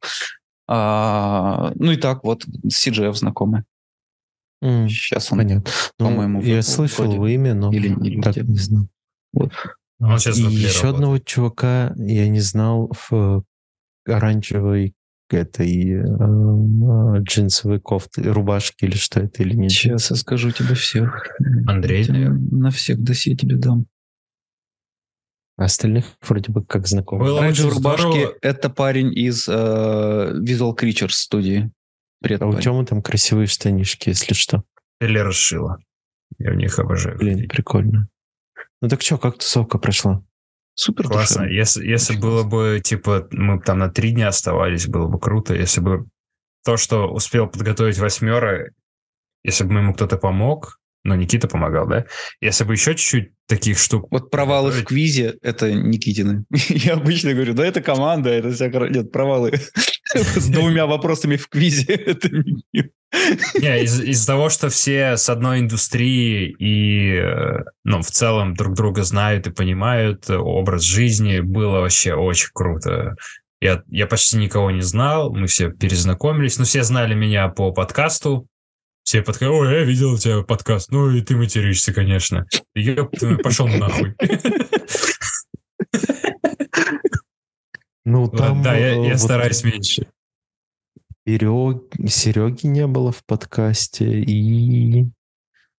А, 0.69 1.73
ну 1.75 1.91
и 1.93 1.97
так 1.97 2.23
вот, 2.25 2.45
с 2.69 2.87
CGF 2.87 3.15
знакомы. 3.15 3.65
м, 4.63 4.89
Сейчас 4.89 5.33
он... 5.33 5.39
Понятно. 5.39 5.71
Ну, 5.99 6.07
по-моему, 6.07 6.43
я 6.43 6.61
в- 6.61 6.65
слышал 6.65 7.13
его 7.13 7.27
имя, 7.27 7.55
но 7.55 7.73
Или- 7.73 7.89
или 7.89 8.21
так 8.21 8.33
где-то. 8.35 8.51
не 8.51 8.59
знал. 8.59 8.89
Он 9.35 10.19
сейчас 10.19 10.39
еще 10.39 10.47
работает. 10.69 10.85
одного 10.95 11.19
чувака 11.19 11.93
я 11.97 12.29
не 12.29 12.41
знал 12.41 12.91
в 12.95 13.13
э, 14.07 14.13
оранжевой 14.13 14.95
этой 15.35 15.91
э, 15.93 16.01
э, 16.03 17.23
джинсовой 17.23 17.81
кофты, 17.81 18.23
рубашке 18.33 18.87
или 18.87 18.97
что 18.97 19.21
это, 19.21 19.43
или 19.43 19.55
нет. 19.55 19.71
Сейчас 19.71 20.11
я 20.11 20.17
скажу 20.17 20.51
тебе 20.51 20.75
всех. 20.75 21.27
Андрей, 21.67 22.05
Я 22.05 22.13
наверное. 22.13 22.39
На 22.51 22.71
всех 22.71 23.01
досье 23.03 23.37
тебе 23.37 23.57
дам. 23.57 23.87
А 25.57 25.65
остальных 25.65 26.07
вроде 26.23 26.51
бы 26.53 26.65
как 26.65 26.87
знакомы. 26.87 27.25
Было 27.25 27.41
Оранжевой 27.41 27.71
очень 27.73 27.79
рубашки 27.83 28.07
здорово. 28.19 28.35
это 28.41 28.71
парень 28.71 29.13
из 29.17 29.47
э, 29.49 29.53
Visual 29.53 30.75
Creatures 30.77 31.11
студии. 31.11 31.71
Привет, 32.23 32.43
А 32.43 32.47
у 32.47 32.51
парень. 32.53 32.63
Тёмы 32.65 32.87
там 32.87 33.03
красивые 33.03 33.47
штанишки, 33.47 34.09
если 34.09 34.35
что. 34.35 34.65
Или 35.01 35.19
расшила. 35.19 35.79
Я 36.39 36.53
в 36.53 36.57
них 36.57 36.79
обожаю. 36.79 37.19
Блин, 37.19 37.37
ходить. 37.37 37.51
прикольно. 37.51 38.09
Ну 38.81 38.89
так 38.89 39.03
что, 39.03 39.19
как 39.19 39.37
тусовка 39.39 39.79
прошла? 39.79 40.25
Супер 40.75 41.09
Классно. 41.09 41.43
душевно. 41.43 41.53
Если, 41.53 41.87
если 41.87 42.13
Очень 42.15 42.23
было 42.23 42.43
бы, 42.43 42.81
типа, 42.83 43.29
мы 43.33 43.61
там 43.61 43.79
на 43.79 43.91
три 43.91 44.13
дня 44.13 44.29
оставались, 44.29 44.87
было 44.87 45.07
бы 45.07 45.19
круто. 45.21 45.55
Если 45.55 45.81
бы 45.81 46.07
то, 46.65 46.77
что 46.77 47.07
успел 47.13 47.47
подготовить 47.49 47.99
восьмера, 47.99 48.71
если 49.43 49.65
бы 49.65 49.75
ему 49.75 49.95
кто-то 49.95 50.17
помог, 50.17 50.80
ну, 51.05 51.15
Никита 51.15 51.49
помогал, 51.49 51.87
да? 51.89 52.05
Если 52.41 52.65
бы 52.65 52.75
еще 52.75 52.95
чуть-чуть 52.95 53.31
таких 53.47 53.79
штук... 53.79 54.09
Вот 54.11 54.31
провалы 54.31 54.71
в 54.71 54.85
квизе— 54.85 55.37
это 55.43 55.73
Никитины. 55.73 56.45
Я 56.69 56.95
обычно 56.95 57.33
говорю, 57.33 57.55
да, 57.55 57.67
это 57.67 57.81
команда, 57.81 58.31
это 58.31 58.53
вся... 58.53 58.69
Нет, 58.69 59.11
провалы 59.11 59.53
с 60.15 60.49
двумя 60.49 60.87
вопросами 60.87 61.37
в 61.37 61.49
квизе— 61.49 61.85
это 61.95 62.29
не- 62.31 62.91
Не, 63.61 63.83
из- 63.83 64.01
из-за 64.01 64.27
того, 64.27 64.51
что 64.51 64.69
все 64.69 65.17
с 65.17 65.29
одной 65.29 65.61
индустрии 65.61 66.55
и, 66.59 67.21
ну, 67.85 68.03
в 68.03 68.11
целом 68.11 68.55
друг 68.55 68.75
друга 68.75 69.03
знают 69.03 69.47
и 69.47 69.53
понимают, 69.53 70.29
образ 70.31 70.83
жизни 70.83 71.41
было 71.41 71.81
вообще 71.81 72.15
очень 72.15 72.51
круто. 72.53 73.17
Я, 73.61 73.83
я 73.89 74.07
почти 74.07 74.37
никого 74.39 74.71
не 74.71 74.81
знал, 74.81 75.35
мы 75.35 75.47
все 75.47 75.71
перезнакомились, 75.71 76.59
но 76.59 76.65
все 76.65 76.83
знали 76.83 77.15
меня 77.15 77.49
по 77.49 77.73
подкасту. 77.73 78.47
Все 79.03 79.23
подходили, 79.23 79.57
ой, 79.57 79.73
я 79.73 79.85
видел 79.85 80.13
у 80.13 80.19
тебя 80.19 80.43
подкаст, 80.43 80.91
ну 80.91 81.11
и 81.11 81.21
ты 81.21 81.37
материшься, 81.37 81.93
конечно. 81.93 82.47
Ёб 82.75 83.11
твою, 83.17 83.39
пошел 83.39 83.67
нахуй. 83.67 84.15
Ну, 88.05 88.29
там... 88.29 88.63
Да, 88.63 88.77
я 88.77 89.13
э, 89.13 89.17
стараюсь 89.19 89.63
меньше. 89.63 90.09
Серег- 91.29 92.09
Сереги 92.09 92.67
не 92.67 92.87
было 92.87 93.13
в 93.13 93.25
подкасте, 93.25 94.21
и... 94.21 95.05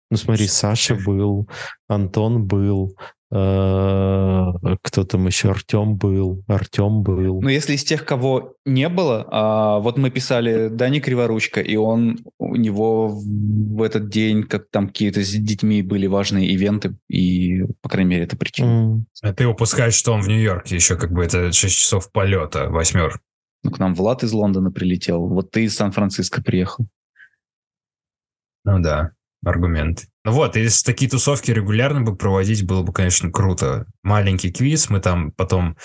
Ну, 0.09 0.17
смотри, 0.17 0.47
Саша 0.47 0.95
был, 0.95 1.49
Антон 1.87 2.45
был, 2.45 2.95
э, 2.99 3.03
кто 3.31 5.03
там 5.05 5.25
еще, 5.25 5.51
Артем 5.51 5.95
был, 5.95 6.43
Артем 6.47 7.01
был. 7.01 7.41
Но 7.41 7.49
если 7.49 7.75
из 7.75 7.83
тех, 7.85 8.03
кого 8.05 8.55
не 8.65 8.89
было, 8.89 9.25
а, 9.31 9.79
вот 9.79 9.97
мы 9.97 10.11
писали 10.11 10.67
Дани 10.67 10.99
Криворучка, 10.99 11.61
и 11.61 11.77
он, 11.77 12.19
у 12.39 12.57
него 12.57 13.07
в 13.07 13.81
этот 13.81 14.09
день, 14.09 14.43
как 14.43 14.69
там 14.69 14.87
какие-то 14.87 15.23
с 15.23 15.31
детьми 15.31 15.81
были 15.81 16.07
важные 16.07 16.49
ивенты, 16.49 16.95
и, 17.07 17.63
по 17.81 17.87
крайней 17.87 18.09
мере, 18.09 18.23
это 18.25 18.35
причина. 18.35 18.67
М, 18.67 19.05
А 19.21 19.33
ты 19.33 19.47
упускаешь, 19.47 19.93
что 19.93 20.11
он 20.11 20.21
в 20.21 20.27
Нью-Йорке 20.27 20.75
еще 20.75 20.97
как 20.97 21.13
бы 21.13 21.23
это 21.23 21.53
6 21.53 21.75
часов 21.77 22.11
полета, 22.11 22.69
восьмер. 22.69 23.21
Ну, 23.63 23.71
к 23.71 23.79
нам 23.79 23.95
Влад 23.95 24.23
из 24.23 24.33
Лондона 24.33 24.71
прилетел, 24.71 25.25
вот 25.27 25.51
ты 25.51 25.63
из 25.63 25.75
Сан-Франциско 25.75 26.41
приехал. 26.43 26.85
Ну 28.65 28.79
да, 28.79 29.11
аргумент. 29.43 30.05
Ну 30.23 30.31
вот, 30.31 30.55
если 30.55 30.85
такие 30.85 31.09
тусовки 31.09 31.51
регулярно 31.51 32.01
бы 32.01 32.15
проводить, 32.15 32.65
было 32.65 32.83
бы, 32.83 32.93
конечно, 32.93 33.31
круто. 33.31 33.85
Маленький 34.03 34.51
квиз, 34.51 34.89
мы 34.89 34.99
там 34.99 35.31
потом 35.31 35.77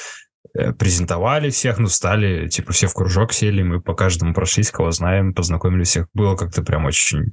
э, 0.55 0.73
презентовали 0.73 1.51
всех, 1.51 1.79
ну, 1.79 1.87
стали, 1.89 2.49
типа, 2.49 2.73
все 2.73 2.87
в 2.87 2.95
кружок 2.95 3.33
сели, 3.33 3.63
мы 3.63 3.81
по 3.81 3.95
каждому 3.95 4.35
прошлись, 4.35 4.71
кого 4.71 4.91
знаем, 4.91 5.35
познакомили 5.35 5.85
всех. 5.85 6.07
Было 6.13 6.37
как-то 6.37 6.63
прям 6.63 6.85
очень... 6.85 7.33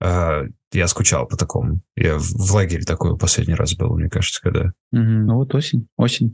э, 0.00 0.42
я 0.72 0.88
скучал 0.88 1.26
по 1.26 1.36
такому. 1.36 1.80
Я 1.96 2.18
в, 2.18 2.22
в 2.22 2.54
лагере 2.54 2.82
такой 2.84 3.16
последний 3.16 3.54
раз 3.54 3.74
был, 3.74 3.96
мне 3.96 4.08
кажется, 4.10 4.40
когда... 4.42 4.72
Ну 4.90 5.36
вот 5.36 5.54
осень, 5.54 5.88
осень. 5.96 6.32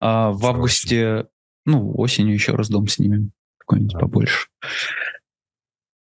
А 0.00 0.30
в 0.30 0.38
Всё 0.38 0.48
августе, 0.48 1.26
ну, 1.66 1.94
осенью 1.96 2.34
еще 2.34 2.52
раз 2.52 2.68
дом 2.68 2.88
снимем, 2.88 3.32
какой-нибудь 3.58 3.92
Да. 3.92 3.98
побольше. 4.00 4.48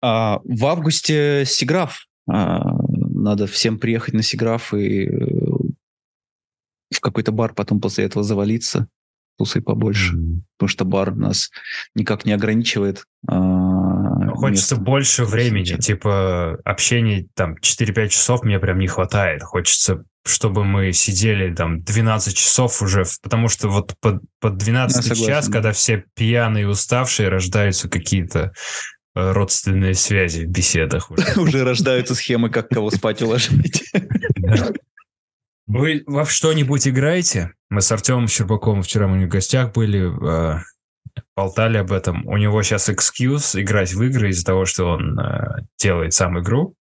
А 0.00 0.40
в 0.44 0.66
августе 0.66 1.44
Сиграф. 1.46 2.06
А, 2.28 2.60
надо 3.14 3.46
всем 3.46 3.78
приехать 3.78 4.14
на 4.14 4.22
Сиграф 4.22 4.72
и 4.74 5.06
э, 5.06 5.26
в 6.94 7.00
какой-то 7.00 7.32
бар 7.32 7.54
потом 7.54 7.80
после 7.80 8.04
этого 8.04 8.22
завалиться, 8.22 8.88
тусы 9.38 9.60
побольше, 9.60 10.14
М. 10.14 10.44
потому 10.56 10.68
что 10.68 10.84
бар 10.84 11.14
нас 11.14 11.50
никак 11.94 12.24
не 12.24 12.32
ограничивает. 12.32 13.04
а, 13.28 14.28
Хочется 14.34 14.74
местом. 14.74 14.84
больше 14.84 15.24
времени, 15.24 15.64
Слушайте. 15.64 15.94
типа 15.94 16.58
общения 16.64 17.26
там 17.34 17.56
4-5 17.60 18.08
часов 18.08 18.42
мне 18.44 18.58
прям 18.58 18.78
не 18.78 18.86
хватает. 18.88 19.42
Хочется, 19.42 20.04
чтобы 20.24 20.64
мы 20.64 20.92
сидели 20.92 21.54
там 21.54 21.82
12 21.82 22.36
часов 22.36 22.80
уже, 22.82 23.04
потому 23.22 23.48
что 23.48 23.68
вот 23.68 23.94
под, 24.00 24.22
под 24.40 24.56
12 24.58 24.96
Я 24.96 25.02
согласен, 25.02 25.26
час, 25.26 25.46
да. 25.48 25.52
когда 25.52 25.72
все 25.72 26.04
пьяные 26.14 26.62
и 26.62 26.66
уставшие, 26.66 27.28
рождаются 27.28 27.88
какие-то 27.88 28.52
родственные 29.14 29.94
связи 29.94 30.44
в 30.44 30.48
беседах 30.48 31.10
уже. 31.10 31.24
Уже 31.40 31.64
рождаются 31.64 32.14
схемы, 32.14 32.50
как 32.50 32.68
кого 32.68 32.90
спать 32.90 33.22
уложить. 33.22 33.84
Вы 35.66 36.02
во 36.06 36.26
что-нибудь 36.26 36.88
играете? 36.88 37.52
Мы 37.70 37.80
с 37.80 37.92
Артемом 37.92 38.28
Щербаковым 38.28 38.82
вчера 38.82 39.06
у 39.06 39.14
него 39.14 39.26
в 39.26 39.32
гостях 39.32 39.72
были, 39.72 40.56
э, 40.56 40.58
болтали 41.36 41.78
об 41.78 41.92
этом. 41.92 42.26
У 42.26 42.36
него 42.36 42.62
сейчас 42.62 42.90
экскьюз 42.90 43.56
играть 43.56 43.94
в 43.94 44.02
игры 44.02 44.30
из-за 44.30 44.44
того, 44.44 44.64
что 44.64 44.86
он 44.86 45.18
э, 45.18 45.62
делает 45.78 46.12
сам 46.12 46.38
игру. 46.40 46.74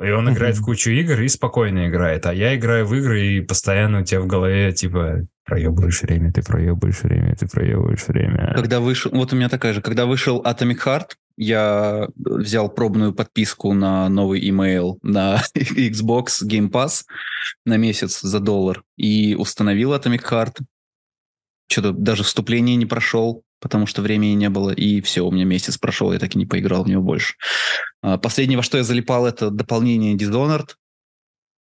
И 0.00 0.10
он 0.10 0.32
играет 0.32 0.56
в 0.56 0.64
кучу 0.64 0.90
игр 0.90 1.20
и 1.20 1.28
спокойно 1.28 1.88
играет. 1.88 2.26
А 2.26 2.32
я 2.32 2.56
играю 2.56 2.86
в 2.86 2.94
игры, 2.94 3.20
и 3.20 3.40
постоянно 3.40 4.00
у 4.00 4.04
тебя 4.04 4.20
в 4.20 4.28
голове, 4.28 4.72
типа, 4.72 5.26
проебываешь 5.44 6.02
время, 6.02 6.32
ты 6.32 6.42
проебываешь 6.42 7.02
время, 7.02 7.34
ты 7.34 7.48
проебываешь 7.48 8.06
время. 8.06 8.52
Когда 8.54 8.78
вышел, 8.78 9.10
вот 9.12 9.32
у 9.32 9.36
меня 9.36 9.48
такая 9.48 9.72
же, 9.72 9.82
когда 9.82 10.06
вышел 10.06 10.40
Atomic 10.42 10.78
Heart, 10.84 11.06
я 11.38 12.08
взял 12.16 12.68
пробную 12.68 13.14
подписку 13.14 13.72
на 13.72 14.08
новый 14.08 14.46
email 14.46 14.98
на 15.02 15.40
Xbox 15.54 16.44
Game 16.44 16.68
Pass 16.68 17.04
на 17.64 17.76
месяц 17.76 18.20
за 18.20 18.40
доллар 18.40 18.82
и 18.96 19.36
установил 19.36 19.94
Atomic 19.94 20.22
Heart. 20.28 20.56
Что-то 21.70 21.92
даже 21.92 22.24
вступление 22.24 22.74
не 22.74 22.86
прошел, 22.86 23.44
потому 23.60 23.86
что 23.86 24.02
времени 24.02 24.32
не 24.32 24.50
было, 24.50 24.70
и 24.70 25.00
все, 25.00 25.24
у 25.24 25.30
меня 25.30 25.44
месяц 25.44 25.78
прошел, 25.78 26.12
я 26.12 26.18
так 26.18 26.34
и 26.34 26.38
не 26.38 26.46
поиграл 26.46 26.82
в 26.82 26.88
него 26.88 27.02
больше. 27.02 27.34
А, 28.02 28.18
Последнее, 28.18 28.56
во 28.56 28.64
что 28.64 28.78
я 28.78 28.84
залипал, 28.84 29.24
это 29.24 29.50
дополнение 29.50 30.16
Dishonored. 30.16 30.70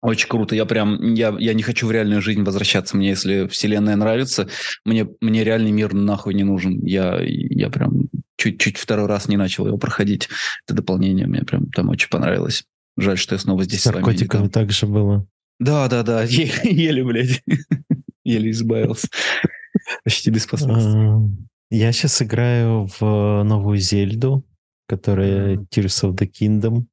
Очень 0.01 0.29
круто. 0.29 0.55
Я 0.55 0.65
прям, 0.65 1.15
я, 1.15 1.35
я 1.39 1.53
не 1.53 1.63
хочу 1.63 1.87
в 1.87 1.91
реальную 1.91 2.21
жизнь 2.21 2.43
возвращаться. 2.43 2.95
Мне, 2.95 3.09
если 3.09 3.47
вселенная 3.47 3.95
нравится, 3.95 4.47
мне, 4.85 5.07
мне 5.21 5.43
реальный 5.43 5.71
мир 5.71 5.93
нахуй 5.93 6.35
не 6.35 6.43
нужен. 6.43 6.79
Я, 6.85 7.19
я 7.21 7.69
прям 7.69 8.06
чуть-чуть 8.37 8.77
второй 8.77 9.07
раз 9.07 9.27
не 9.27 9.37
начал 9.37 9.67
его 9.67 9.77
проходить. 9.77 10.29
Это 10.65 10.75
дополнение 10.75 11.27
мне 11.27 11.41
прям 11.43 11.67
там 11.71 11.89
очень 11.89 12.09
понравилось. 12.09 12.63
Жаль, 12.97 13.17
что 13.17 13.35
я 13.35 13.39
снова 13.39 13.63
здесь 13.63 13.81
С 13.81 13.83
с 13.83 13.85
не 13.87 13.91
наркотиками 13.93 14.41
там. 14.43 14.49
так 14.49 14.71
же 14.71 14.85
было. 14.87 15.27
Да, 15.59 15.87
да, 15.87 16.03
да. 16.03 16.23
е- 16.23 16.51
Еле, 16.63 17.03
блядь. 17.03 17.43
Еле 18.23 18.51
избавился. 18.51 19.07
Почти 20.03 20.31
без 20.31 20.45
последствий. 20.45 21.09
А, 21.09 21.19
Я 21.69 21.91
сейчас 21.91 22.21
играю 22.21 22.89
в 22.99 23.43
новую 23.43 23.77
Зельду, 23.77 24.45
которая 24.87 25.57
Tears 25.57 26.03
of 26.09 26.15
the 26.17 26.27
Kingdom. 26.29 26.85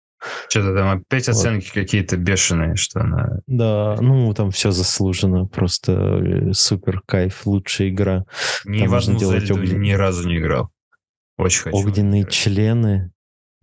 Что-то 0.49 0.75
там 0.75 0.99
опять 1.01 1.27
Вот. 1.29 1.37
оценки 1.37 1.71
какие-то 1.73 2.17
бешеные, 2.17 2.77
что 2.77 3.01
она... 3.01 3.41
Да, 3.47 3.97
ну 4.01 4.33
там 4.33 4.51
все 4.51 4.71
заслужено, 4.71 5.47
просто 5.47 5.93
э, 5.93 6.53
супер 6.55 7.03
кайф, 7.07 7.47
лучшая 7.47 7.91
игра. 7.91 8.25
Ни 8.65 8.81
Там 8.81 8.89
в 8.89 8.95
одну 8.95 9.19
делать 9.19 9.45
Зельду 9.45 9.63
огнен- 9.63 9.79
ни 9.81 9.93
разу 9.93 10.27
не 10.27 10.39
играл. 10.39 10.71
Очень 11.37 11.63
хочу. 11.63 11.77
Огненные 11.77 12.23
играть. 12.23 12.35
члены 12.35 13.13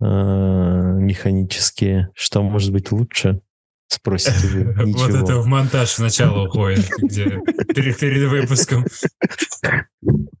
э, 0.00 0.04
механические. 0.04 2.10
Что 2.14 2.42
может 2.42 2.72
быть 2.72 2.92
лучше? 2.92 3.40
Спросите 3.88 4.46
вы. 4.48 4.64
Вот 4.74 4.86
Ничего. 4.86 5.18
это 5.18 5.36
в 5.40 5.46
монтаж 5.46 5.90
сначала 5.90 6.46
уходит, 6.46 6.88
где 6.98 7.40
перед, 7.74 7.98
перед 7.98 8.30
выпуском. 8.30 8.84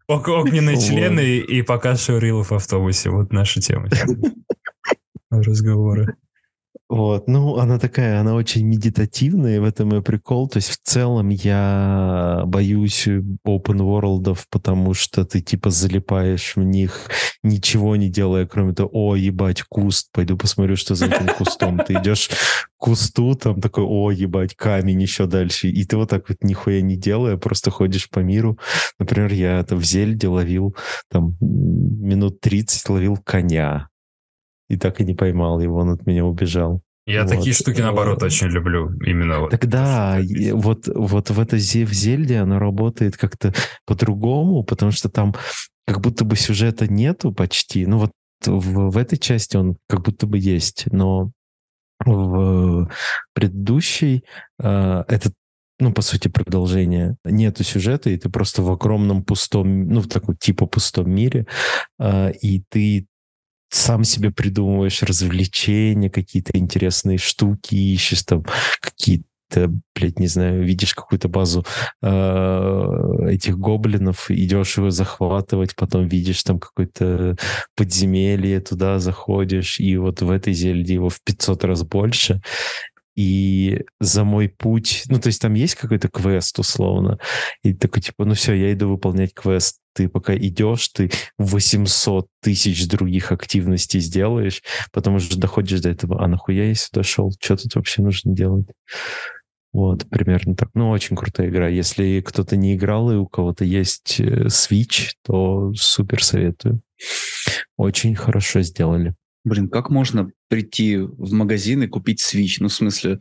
Ог- 0.08 0.28
Огненные 0.28 0.76
Вот. 0.76 0.84
члены 0.84 1.38
и 1.38 1.62
показ 1.62 2.04
Шаурила 2.04 2.44
в 2.44 2.52
автобусе. 2.52 3.10
Вот 3.10 3.32
наша 3.32 3.60
тема. 3.60 3.88
Разговоры. 5.30 6.16
Вот, 6.92 7.26
ну, 7.26 7.56
она 7.56 7.78
такая, 7.78 8.20
она 8.20 8.34
очень 8.34 8.66
медитативная, 8.66 9.62
в 9.62 9.64
этом 9.64 9.96
и 9.96 10.02
прикол. 10.02 10.46
То 10.46 10.58
есть, 10.58 10.68
в 10.68 10.76
целом, 10.82 11.30
я 11.30 12.42
боюсь 12.44 13.06
open 13.06 13.78
world, 13.78 14.36
потому 14.50 14.92
что 14.92 15.24
ты, 15.24 15.40
типа, 15.40 15.70
залипаешь 15.70 16.54
в 16.54 16.62
них, 16.62 17.08
ничего 17.42 17.96
не 17.96 18.10
делая, 18.10 18.44
кроме 18.44 18.74
того, 18.74 18.90
о, 18.92 19.16
ебать, 19.16 19.62
куст, 19.62 20.10
пойду 20.12 20.36
посмотрю, 20.36 20.76
что 20.76 20.94
за 20.94 21.06
этим 21.06 21.28
кустом. 21.28 21.78
Ты 21.78 21.94
идешь 21.94 22.28
к 22.28 22.68
кусту, 22.76 23.36
там 23.36 23.62
такой, 23.62 23.84
о, 23.84 24.10
ебать, 24.10 24.54
камень 24.54 25.00
еще 25.00 25.24
дальше. 25.24 25.68
И 25.68 25.84
ты 25.86 25.96
вот 25.96 26.10
так 26.10 26.28
вот 26.28 26.44
нихуя 26.44 26.82
не 26.82 26.96
делая, 26.96 27.38
просто 27.38 27.70
ходишь 27.70 28.10
по 28.10 28.18
миру. 28.18 28.58
Например, 28.98 29.32
я 29.32 29.62
там 29.62 29.78
в 29.78 29.84
Зельде 29.84 30.28
ловил, 30.28 30.76
там, 31.10 31.38
минут 31.40 32.42
30 32.42 32.86
ловил 32.90 33.16
коня. 33.16 33.88
И 34.72 34.78
так 34.78 35.02
и 35.02 35.04
не 35.04 35.14
поймал 35.14 35.60
его, 35.60 35.76
он 35.76 35.90
от 35.90 36.06
меня 36.06 36.24
убежал. 36.24 36.80
Я 37.06 37.24
Вот. 37.24 37.30
такие 37.30 37.52
штуки, 37.52 37.82
наоборот, 37.82 38.22
очень 38.22 38.46
люблю. 38.46 38.90
Именно 39.04 39.40
вот. 39.40 39.50
Тогда 39.50 40.18
вот, 40.52 40.86
вот 40.86 41.30
в 41.30 41.40
это 41.40 41.56
в 41.56 41.92
Зельде 41.92 42.38
оно 42.38 42.58
работает 42.58 43.18
как-то 43.18 43.52
по-другому, 43.84 44.64
потому 44.64 44.92
что 44.92 45.10
там 45.10 45.34
как 45.86 46.00
будто 46.00 46.24
бы 46.24 46.36
сюжета 46.36 46.90
нету 46.90 47.32
почти. 47.32 47.84
Ну 47.84 47.98
вот 47.98 48.12
в, 48.46 48.90
в 48.90 48.96
этой 48.96 49.18
части 49.18 49.58
он 49.58 49.76
как 49.90 50.02
будто 50.02 50.26
бы 50.26 50.38
есть, 50.38 50.84
но 50.90 51.32
в 52.02 52.88
предыдущей 53.34 54.24
э, 54.58 55.04
это 55.06 55.32
ну, 55.82 55.92
по 55.92 56.00
сути, 56.00 56.28
продолжение. 56.28 57.16
Нету 57.24 57.64
сюжета, 57.64 58.08
и 58.10 58.16
ты 58.16 58.30
просто 58.30 58.62
в 58.62 58.70
огромном 58.70 59.24
пустом, 59.24 59.88
ну, 59.88 60.00
в 60.00 60.08
таком 60.08 60.36
типа 60.36 60.66
пустом 60.66 61.10
мире, 61.10 61.46
э, 61.98 62.32
и 62.40 62.62
ты 62.70 63.06
сам 63.74 64.04
себе 64.04 64.30
придумываешь 64.30 65.02
развлечения, 65.02 66.10
какие-то 66.10 66.56
интересные 66.58 67.18
штуки, 67.18 67.74
ищешь 67.74 68.22
там 68.22 68.44
какие 68.80 69.24
какие-то, 69.52 69.72
блядь, 69.94 70.18
не 70.18 70.26
знаю, 70.26 70.64
видишь 70.64 70.94
какую-то 70.94 71.28
базу 71.28 71.64
э, 72.02 73.28
этих 73.28 73.58
гоблинов, 73.58 74.30
идешь 74.30 74.78
его 74.78 74.90
захватывать, 74.90 75.76
потом 75.76 76.08
видишь 76.08 76.42
там 76.42 76.58
какое-то 76.58 77.36
подземелье, 77.76 78.60
туда 78.60 78.98
заходишь, 78.98 79.80
и 79.80 79.96
вот 79.96 80.22
в 80.22 80.30
этой 80.30 80.52
Зельде 80.52 80.94
его 80.94 81.08
в 81.08 81.20
500 81.24 81.64
раз 81.64 81.82
больше, 81.82 82.40
и 83.14 83.84
за 84.00 84.24
мой 84.24 84.48
путь, 84.48 85.04
ну, 85.08 85.20
то 85.20 85.28
есть 85.28 85.40
там 85.40 85.54
есть 85.54 85.74
какой-то 85.74 86.08
квест, 86.08 86.58
условно, 86.58 87.18
и 87.62 87.74
такой, 87.74 88.02
типа, 88.02 88.24
ну 88.24 88.34
все, 88.34 88.54
я 88.54 88.72
иду 88.72 88.88
выполнять 88.88 89.34
квест. 89.34 89.78
Ты 89.94 90.08
пока 90.08 90.34
идешь, 90.34 90.88
ты 90.88 91.10
800 91.36 92.26
тысяч 92.40 92.88
других 92.88 93.30
активностей 93.30 94.00
сделаешь, 94.00 94.62
потому 94.90 95.18
что 95.18 95.38
доходишь 95.38 95.80
до 95.80 95.90
этого, 95.90 96.24
а 96.24 96.28
нахуя 96.28 96.68
я 96.68 96.74
сюда 96.74 97.02
шел? 97.02 97.30
Что 97.38 97.56
тут 97.58 97.74
вообще 97.74 98.00
нужно 98.00 98.34
делать? 98.34 98.66
Вот, 99.72 100.06
примерно 100.08 100.54
так. 100.54 100.68
Ну, 100.74 100.90
очень 100.90 101.16
крутая 101.16 101.48
игра. 101.48 101.66
Если 101.66 102.20
кто-то 102.20 102.56
не 102.56 102.74
играл 102.74 103.10
и 103.10 103.16
у 103.16 103.26
кого-то 103.26 103.64
есть 103.64 104.20
э, 104.20 104.46
Switch, 104.46 105.12
то 105.24 105.72
супер 105.74 106.22
советую. 106.22 106.82
Очень 107.76 108.14
хорошо 108.14 108.60
сделали. 108.60 109.14
Блин, 109.44 109.68
как 109.68 109.90
можно 109.90 110.30
прийти 110.48 110.96
в 110.98 111.32
магазин 111.32 111.82
и 111.82 111.88
купить 111.88 112.22
Switch? 112.22 112.56
Ну, 112.60 112.68
в 112.68 112.72
смысле, 112.72 113.18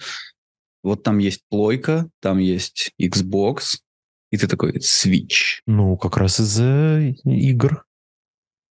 вот 0.83 1.03
там 1.03 1.17
есть 1.17 1.43
плойка, 1.49 2.09
там 2.21 2.37
есть 2.37 2.91
Xbox, 3.01 3.79
и 4.31 4.37
ты 4.37 4.47
такой, 4.47 4.77
Switch. 4.77 5.61
Ну, 5.67 5.97
как 5.97 6.17
раз 6.17 6.39
из-за 6.39 7.15
игр. 7.25 7.83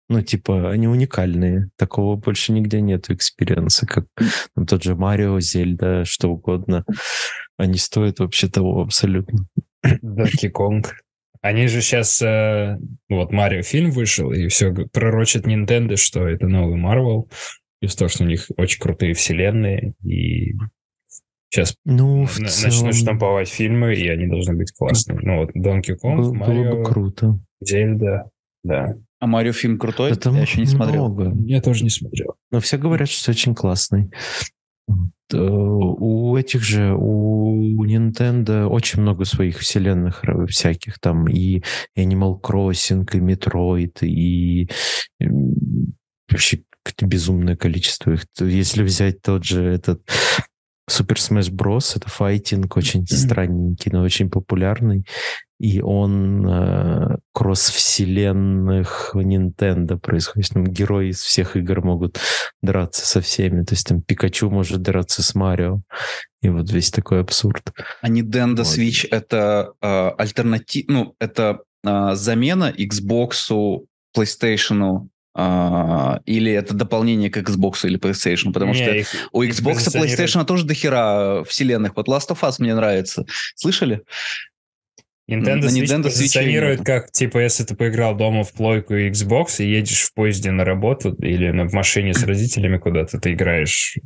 Ну, 0.08 0.22
типа, 0.22 0.72
они 0.72 0.88
уникальные. 0.88 1.70
Такого 1.76 2.16
больше 2.16 2.52
нигде 2.52 2.82
нет 2.82 3.12
experience 3.12 3.73
а, 3.73 3.86
как 3.86 4.06
там, 4.56 4.66
тот 4.66 4.84
же 4.84 4.96
Марио, 4.96 5.40
Зельда, 5.40 6.04
что 6.06 6.30
угодно. 6.30 6.84
Они 7.58 7.78
стоят 7.78 8.20
вообще 8.20 8.48
того 8.48 8.82
абсолютно. 8.82 9.48
Donkey 9.86 10.52
Kong. 10.52 10.86
Они 11.42 11.68
же 11.68 11.82
сейчас... 11.82 12.22
Э, 12.22 12.78
вот 13.10 13.32
Марио 13.32 13.62
фильм 13.62 13.92
вышел, 13.92 14.32
и 14.32 14.48
все 14.50 14.74
пророчат 14.74 15.46
Nintendo, 15.48 15.96
что 15.96 16.28
это 16.28 16.48
новый 16.48 16.76
Марвел. 16.78 17.30
Из 17.82 17.96
того, 17.96 18.10
что 18.10 18.26
у 18.26 18.28
них 18.28 18.48
очень 18.58 18.80
крутые 18.82 19.14
вселенные, 19.14 19.94
и 20.04 20.54
сейчас 21.50 21.76
Ну, 21.86 22.26
в 22.26 22.38
на- 22.40 22.50
целом, 22.50 22.74
начнут 22.88 22.96
штамповать 22.96 23.48
фильмы, 23.48 23.96
и 23.96 24.06
они 24.10 24.28
должны 24.28 24.54
быть 24.56 24.74
классными. 24.74 25.22
Ну 25.24 25.38
вот 25.38 25.52
Donkey 25.56 25.96
Kong, 26.04 26.18
было, 26.18 26.32
было 26.32 26.34
Марио, 26.34 26.76
бы 26.78 26.84
круто. 26.84 27.40
Зельда, 27.62 28.30
да. 28.64 28.96
А 29.20 29.28
Марио 29.28 29.54
фильм 29.54 29.80
крутой? 29.80 30.10
Да 30.12 30.18
там 30.18 30.36
я 30.36 30.42
еще 30.42 30.60
не 30.60 30.66
смотрел. 30.68 31.08
много. 31.08 31.34
Я 31.46 31.62
тоже 31.62 31.86
не 31.86 31.90
смотрел. 31.90 32.36
Но 32.52 32.60
все 32.60 32.78
говорят, 32.78 33.08
что 33.10 33.32
очень 33.32 33.56
классный. 33.56 34.12
Э, 35.32 35.38
У 35.38 36.36
этих 36.38 36.62
же, 36.62 36.96
у 36.98 37.86
Nintendo 37.86 38.66
очень 38.66 39.02
много 39.02 39.26
своих 39.26 39.60
вселенных 39.60 40.24
ра- 40.24 40.48
всяких. 40.48 41.00
Там 41.00 41.28
и 41.28 41.62
Animal 41.98 42.40
Crossing, 42.42 43.08
и 43.14 43.20
Metroid, 43.20 44.00
и 44.02 44.70
вообще 46.32 46.64
безумное 47.02 47.56
количество 47.56 48.12
их. 48.14 48.26
Если 48.40 48.84
взять 48.84 49.22
тот 49.22 49.44
же 49.44 49.64
этот 49.64 50.02
Super 50.90 51.18
Smash 51.18 51.52
Bros. 51.52 51.96
Это 51.96 52.10
файтинг 52.10 52.76
очень 52.76 53.06
странненький, 53.06 53.92
но 53.92 54.02
очень 54.02 54.30
популярный. 54.30 55.06
И 55.60 55.82
он 55.82 56.48
э, 56.48 57.18
кросс-вселенных 57.34 59.12
Nintendo 59.14 59.98
происходит. 60.00 60.52
Там 60.52 60.64
герои 60.66 61.10
из 61.10 61.22
всех 61.22 61.56
игр 61.58 61.84
могут 61.84 62.20
драться 62.62 63.06
со 63.06 63.20
всеми. 63.22 63.64
То 63.64 63.74
есть 63.74 63.88
там 63.88 64.02
Пикачу 64.02 64.50
может 64.50 64.82
драться 64.82 65.22
с 65.22 65.36
Марио. 65.36 65.82
И 66.42 66.50
вот 66.50 66.72
весь 66.72 66.92
такой 66.92 67.20
абсурд. 67.20 67.74
А 68.02 68.10
Nintendo 68.10 68.58
Вот. 68.60 68.68
Switch 68.68 69.06
это 69.12 69.74
э, 69.82 70.10
альтернатив, 70.18 70.86
ну, 70.88 71.16
это 71.20 71.60
э, 71.86 72.12
замена 72.16 72.74
Xbox, 72.78 73.32
PlayStation, 74.16 75.10
э, 75.36 76.20
или 76.26 76.52
это 76.54 76.74
дополнение 76.74 77.30
к 77.30 77.38
Xbox 77.38 77.86
или 77.86 78.00
PlayStation, 78.00 78.54
потому 78.54 78.74
Не, 78.74 78.82
что 78.82 78.92
их- 78.96 79.08
у 79.34 79.44
Xbox 79.44 79.94
и 79.94 79.98
PlayStation 80.00 80.46
тоже 80.46 80.66
дохера 80.66 81.44
вселенных. 81.46 81.98
Вот 81.98 82.08
Last 82.08 82.30
of 82.30 82.40
Us 82.42 82.56
мне 82.60 82.74
нравится. 82.74 83.26
Слышали? 83.56 84.02
Nintendo 85.30 85.68
Switch 85.68 85.84
Nintendo 85.84 86.00
Switch 86.08 86.18
позиционирует 86.18 86.80
нету. 86.80 86.84
как, 86.86 87.12
типа, 87.12 87.40
если 87.40 87.64
ты 87.64 87.76
поиграл 87.76 88.16
дома 88.16 88.44
в 88.44 88.52
плойку 88.54 88.96
и 88.96 89.10
Xbox 89.10 89.64
и 89.64 89.70
едешь 89.70 90.02
в 90.04 90.14
поезде 90.14 90.52
на 90.52 90.66
работу 90.66 91.14
или 91.16 91.52
на, 91.52 91.68
в 91.68 91.74
машине 91.74 92.14
с 92.14 92.24
родителями 92.24 92.78
куда-то, 92.78 93.20
ты 93.20 93.34
играешь... 93.34 93.98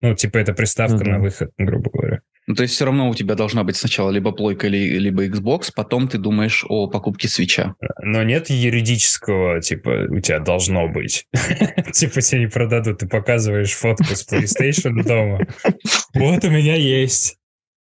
Ну, 0.00 0.14
типа, 0.14 0.38
это 0.38 0.52
приставка 0.52 0.96
Ну 0.98 1.04
да. 1.04 1.10
на 1.12 1.18
выход, 1.20 1.50
грубо 1.58 1.90
говоря. 1.90 2.20
Ну, 2.48 2.56
то 2.56 2.62
есть 2.62 2.74
все 2.74 2.84
равно 2.86 3.08
у 3.08 3.14
тебя 3.14 3.36
должна 3.36 3.62
быть 3.62 3.76
сначала 3.76 4.10
либо 4.10 4.32
плойка, 4.32 4.66
ли- 4.66 4.98
либо 4.98 5.24
Xbox, 5.26 5.70
потом 5.76 6.08
ты 6.08 6.18
думаешь 6.18 6.64
о 6.68 6.88
покупке 6.88 7.28
свеча. 7.28 7.76
Но 8.02 8.24
нет 8.24 8.50
юридического, 8.50 9.60
типа, 9.60 10.06
у 10.10 10.18
тебя 10.18 10.40
должно 10.40 10.88
быть. 10.88 11.26
Типа, 11.92 12.20
тебе 12.20 12.40
не 12.40 12.46
продадут, 12.48 12.98
ты 12.98 13.06
показываешь 13.06 13.72
фотку 13.74 14.16
с 14.16 14.26
PlayStation 14.28 15.02
дома. 15.04 15.46
Вот 16.14 16.44
у 16.44 16.50
меня 16.50 16.74
есть. 16.74 17.36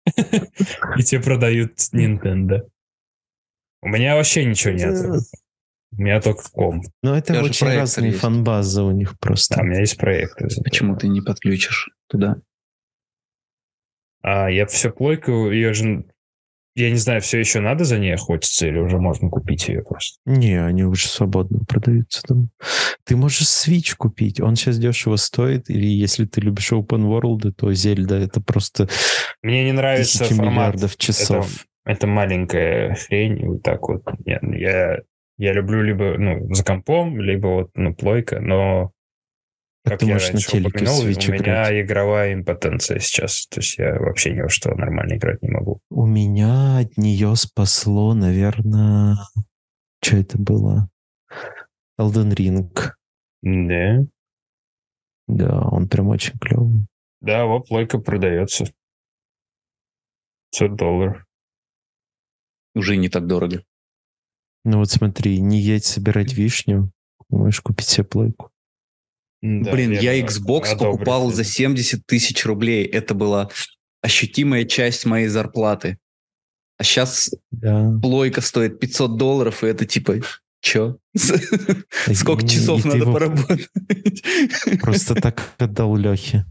И 0.05 1.03
тебе 1.03 1.21
продают 1.21 1.73
Nintendo. 1.93 2.67
У 3.81 3.87
меня 3.87 4.15
вообще 4.15 4.45
ничего 4.45 4.73
нет. 4.73 5.23
У 5.95 6.01
меня 6.01 6.21
только 6.21 6.43
комп. 6.51 6.85
Но 7.03 7.15
это 7.15 7.33
У 7.33 7.35
тебя 7.35 7.39
же 7.43 7.49
очень 7.49 7.67
разные 7.67 8.09
есть. 8.09 8.21
фанбазы 8.21 8.81
у 8.81 8.91
них 8.91 9.19
просто. 9.19 9.55
Да, 9.55 9.61
у 9.61 9.65
меня 9.65 9.81
есть 9.81 9.97
проекты. 9.97 10.47
Почему 10.63 10.95
ты 10.97 11.07
не 11.07 11.21
подключишь 11.21 11.89
туда? 12.07 12.37
А 14.21 14.49
я 14.49 14.65
все 14.65 14.89
плойку, 14.91 15.51
ее 15.51 15.73
же... 15.73 16.05
Я 16.75 16.89
не 16.89 16.97
знаю, 16.97 17.21
все 17.21 17.39
еще 17.39 17.59
надо 17.59 17.83
за 17.83 17.99
ней 17.99 18.15
охотиться 18.15 18.67
или 18.67 18.79
уже 18.79 18.97
можно 18.97 19.29
купить 19.29 19.67
ее 19.67 19.83
просто? 19.83 20.19
Не, 20.25 20.63
они 20.63 20.83
уже 20.83 21.07
свободно 21.07 21.59
продаются 21.67 22.23
там. 22.23 22.49
Ты 23.05 23.15
можешь 23.15 23.43
Switch 23.43 23.95
купить, 23.95 24.41
он 24.41 24.55
сейчас 24.55 24.79
дешево 24.79 25.17
стоит, 25.17 25.69
или 25.69 25.85
если 25.85 26.25
ты 26.25 26.41
любишь 26.41 26.71
open 26.71 27.07
world, 27.07 27.51
то 27.51 27.71
Зельда 27.73 28.15
это 28.15 28.41
просто 28.41 28.89
Мне 29.43 29.65
не 29.65 29.71
нравится 29.71 30.25
формат. 30.25 30.47
миллиардов 30.47 30.97
часов. 30.97 31.47
Это 31.85 32.07
маленькая 32.07 32.95
хрень, 32.95 33.45
вот 33.45 33.61
так 33.61 33.81
вот. 33.87 34.03
Я, 34.25 34.39
я, 34.41 34.99
я 35.37 35.53
люблю 35.53 35.83
либо 35.83 36.17
ну, 36.17 36.51
за 36.53 36.63
компом, 36.63 37.19
либо 37.19 37.47
вот 37.47 37.69
ну, 37.75 37.93
плойка, 37.93 38.39
но 38.39 38.93
Как 39.83 39.99
ты 39.99 40.05
я 40.05 40.13
можешь 40.13 40.29
на 40.29 40.33
раньше 40.33 40.51
телеке 40.51 40.69
в 40.69 40.81
упомянул, 40.81 41.03
Switch 41.03 41.29
у 41.29 41.33
меня 41.33 41.43
играть. 41.43 41.85
игровая 41.85 42.33
импотенция 42.33 42.99
сейчас. 42.99 43.47
То 43.47 43.59
есть 43.59 43.77
я 43.77 43.99
вообще 43.99 44.31
ни 44.33 44.41
во 44.41 44.49
что 44.49 44.73
нормально 44.75 45.15
играть 45.17 45.41
не 45.41 45.49
могу. 45.49 45.81
У 45.89 46.05
меня 46.05 46.77
от 46.77 46.97
нее 46.97 47.35
спасло, 47.35 48.13
наверное, 48.13 49.17
что 50.01 50.17
это 50.17 50.37
было? 50.37 50.89
Elden 51.99 52.33
Ring. 52.33 52.91
Да. 53.41 54.05
Да, 55.27 55.61
он 55.61 55.89
прям 55.89 56.07
очень 56.07 56.37
клевый. 56.39 56.85
Да, 57.19 57.45
вот 57.45 57.67
плойка 57.67 57.99
продается. 57.99 58.65
500 60.51 60.75
долларов. 60.75 61.25
Уже 62.75 62.95
не 62.95 63.09
так 63.09 63.27
дорого. 63.27 63.63
Ну 64.65 64.79
вот 64.79 64.89
смотри, 64.89 65.39
не 65.39 65.59
едь 65.59 65.85
собирать 65.85 66.33
вишню, 66.33 66.91
можешь 67.29 67.61
купить 67.61 67.87
себе 67.87 68.05
плойку. 68.05 68.52
Да, 69.45 69.71
Блин, 69.73 69.91
я. 69.91 70.17
Xbox 70.21 70.67
Одобрю. 70.69 70.93
покупал 70.93 71.29
за 71.29 71.43
70 71.43 72.05
тысяч 72.05 72.45
рублей. 72.45 72.85
Это 72.85 73.13
была 73.13 73.49
ощутимая 74.01 74.63
часть 74.63 75.05
моей 75.05 75.27
зарплаты. 75.27 75.97
А 76.77 76.83
сейчас 76.85 77.29
Да. 77.51 77.91
плойка 78.01 78.39
стоит 78.39 78.79
500 78.79 79.17
долларов, 79.17 79.61
и 79.63 79.67
это 79.67 79.85
типа, 79.85 80.21
чё? 80.61 80.97
Сколько 81.15 82.47
часов 82.47 82.85
надо 82.85 83.03
поработать? 83.05 83.69
Просто 84.81 85.15
так 85.15 85.53
отдал 85.57 85.95
Лехе. 85.97 86.45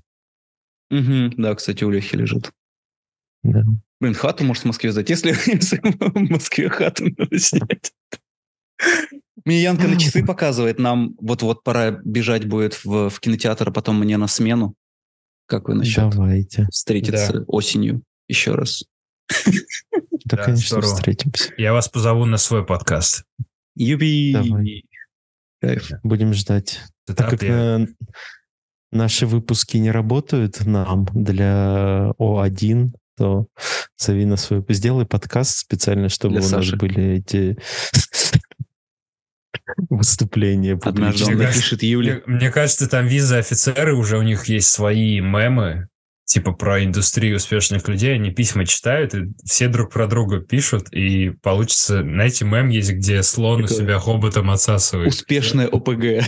Да, 0.91 1.55
кстати, 1.55 1.85
у 1.85 1.91
Лехи 1.91 2.15
лежит. 2.17 2.53
Да. 3.43 3.65
Блин, 4.01 4.13
хату 4.15 4.45
может 4.45 4.65
в 4.65 4.67
Москве 4.67 4.93
сдать. 4.93 5.09
Если 5.09 5.33
в 5.33 6.31
Москве 6.31 6.69
хату 6.69 7.07
надо 7.17 7.39
снять. 7.39 7.93
Мне 9.45 9.63
Янка 9.63 9.89
на 9.89 9.99
часы 9.99 10.25
показывает. 10.27 10.79
Нам 10.79 11.15
вот-вот 11.21 11.63
пора 11.65 11.91
бежать 12.05 12.47
будет 12.47 12.85
в, 12.85 13.09
в 13.11 13.21
кинотеатр, 13.21 13.69
а 13.69 13.73
потом 13.73 13.99
мне 13.99 14.17
на 14.17 14.29
смену. 14.29 14.75
Как 15.47 15.69
вы 15.69 15.75
насчет 15.75 16.11
Давайте. 16.11 16.67
встретиться 16.71 17.45
осенью 17.47 18.03
еще 18.29 18.55
раз? 18.55 18.85
Да, 20.25 20.37
Да, 20.37 20.45
конечно, 20.45 20.67
здорово. 20.79 20.95
встретимся. 20.95 21.53
Я 21.57 21.73
вас 21.73 21.89
позову 21.89 22.25
на 22.27 22.37
свой 22.37 22.65
подкаст. 22.65 23.25
Юби! 23.75 24.33
Давай. 24.33 24.85
Кайф. 25.61 25.91
Будем 26.05 26.33
ждать. 26.33 26.81
Так 27.07 27.29
как 27.29 27.43
э, 27.43 27.87
наши 28.93 29.27
выпуски 29.27 29.79
не 29.79 29.91
работают 29.91 30.65
нам 30.65 31.07
для 31.13 32.13
О1, 32.21 32.93
то 33.17 33.47
зови 33.99 34.25
на 34.25 34.37
свой... 34.37 34.65
Сделай 34.69 35.07
подкаст 35.07 35.59
специально, 35.59 36.09
чтобы 36.09 36.37
Для 36.37 36.47
у 36.47 36.51
нас 36.51 36.67
Саши. 36.67 36.77
были 36.77 37.03
эти 37.17 37.59
выступления 39.89 40.79
Однажды 40.83 41.25
он 41.27 41.39
напишет 41.39 41.83
Юле. 41.83 42.23
Мне, 42.27 42.37
мне 42.39 42.51
кажется, 42.51 42.89
там 42.89 43.07
виза 43.07 43.39
офицеры 43.39 43.95
уже 43.95 44.19
у 44.19 44.23
них 44.23 44.47
есть 44.47 44.69
свои 44.69 45.21
мемы. 45.21 45.89
типа 46.25 46.53
про 46.53 46.83
индустрию 46.83 47.37
успешных 47.37 47.89
людей, 47.89 48.15
они 48.15 48.31
письма 48.31 48.65
читают, 48.67 49.15
и 49.15 49.33
все 49.45 49.69
друг 49.69 49.93
про 49.93 50.07
друга 50.07 50.41
пишут, 50.41 50.93
и 50.93 51.31
получится, 51.43 52.03
знаете, 52.03 52.45
мем 52.45 52.69
есть, 52.69 52.93
где 52.93 53.23
слон 53.23 53.65
у 53.65 53.67
Такое. 53.67 53.79
себя 53.79 53.99
хоботом 53.99 54.51
отсасывает. 54.51 55.09
Успешное 55.09 55.69
ОПГ. 55.69 56.25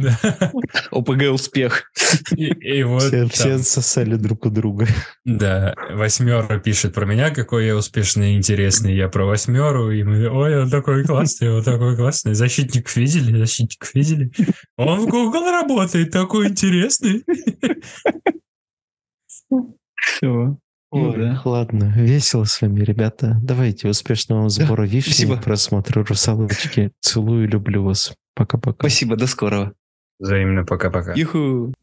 Да. 0.00 0.52
ОПГ 0.90 1.32
успех. 1.32 1.90
И, 2.36 2.46
и 2.46 2.82
вот 2.82 3.02
Все, 3.02 3.20
там, 3.20 3.28
все 3.30 3.54
отсосали 3.54 4.16
друг 4.16 4.46
у 4.46 4.50
друга. 4.50 4.86
да, 5.24 5.74
восьмера 5.92 6.58
пишет 6.58 6.94
про 6.94 7.06
меня, 7.06 7.30
какой 7.30 7.66
я 7.66 7.76
успешный 7.76 8.34
и 8.34 8.36
интересный, 8.36 8.94
я 8.94 9.08
про 9.08 9.24
восьмеру, 9.26 9.90
и 9.90 10.02
мы, 10.02 10.28
ой, 10.28 10.62
он 10.62 10.70
такой 10.70 11.04
классный, 11.04 11.50
он 11.52 11.62
такой 11.62 11.96
классный. 11.96 12.34
Защитников 12.34 12.94
видели? 12.96 13.36
Защитников 13.36 13.94
видели? 13.94 14.30
Он 14.76 15.00
в 15.00 15.06
Google 15.08 15.50
работает, 15.50 16.10
такой 16.10 16.48
интересный. 16.48 17.24
Все. 19.96 20.56
Ну 20.92 21.10
Ой, 21.10 21.16
да. 21.18 21.42
ладно, 21.44 21.92
весело 21.96 22.44
с 22.44 22.62
вами, 22.62 22.80
ребята. 22.80 23.38
Давайте 23.42 23.88
успешного 23.88 24.40
вам 24.40 24.50
сбора 24.50 24.84
вишни, 24.84 25.10
спасибо. 25.12 25.36
просмотра 25.36 26.04
русалочки. 26.04 26.92
Целую, 27.00 27.48
люблю 27.48 27.82
вас. 27.84 28.14
Пока-пока. 28.34 28.78
Спасибо, 28.80 29.16
до 29.16 29.26
скорого. 29.26 29.72
Взаимно, 30.18 30.64
пока-пока. 30.64 31.12
Юху. 31.14 31.74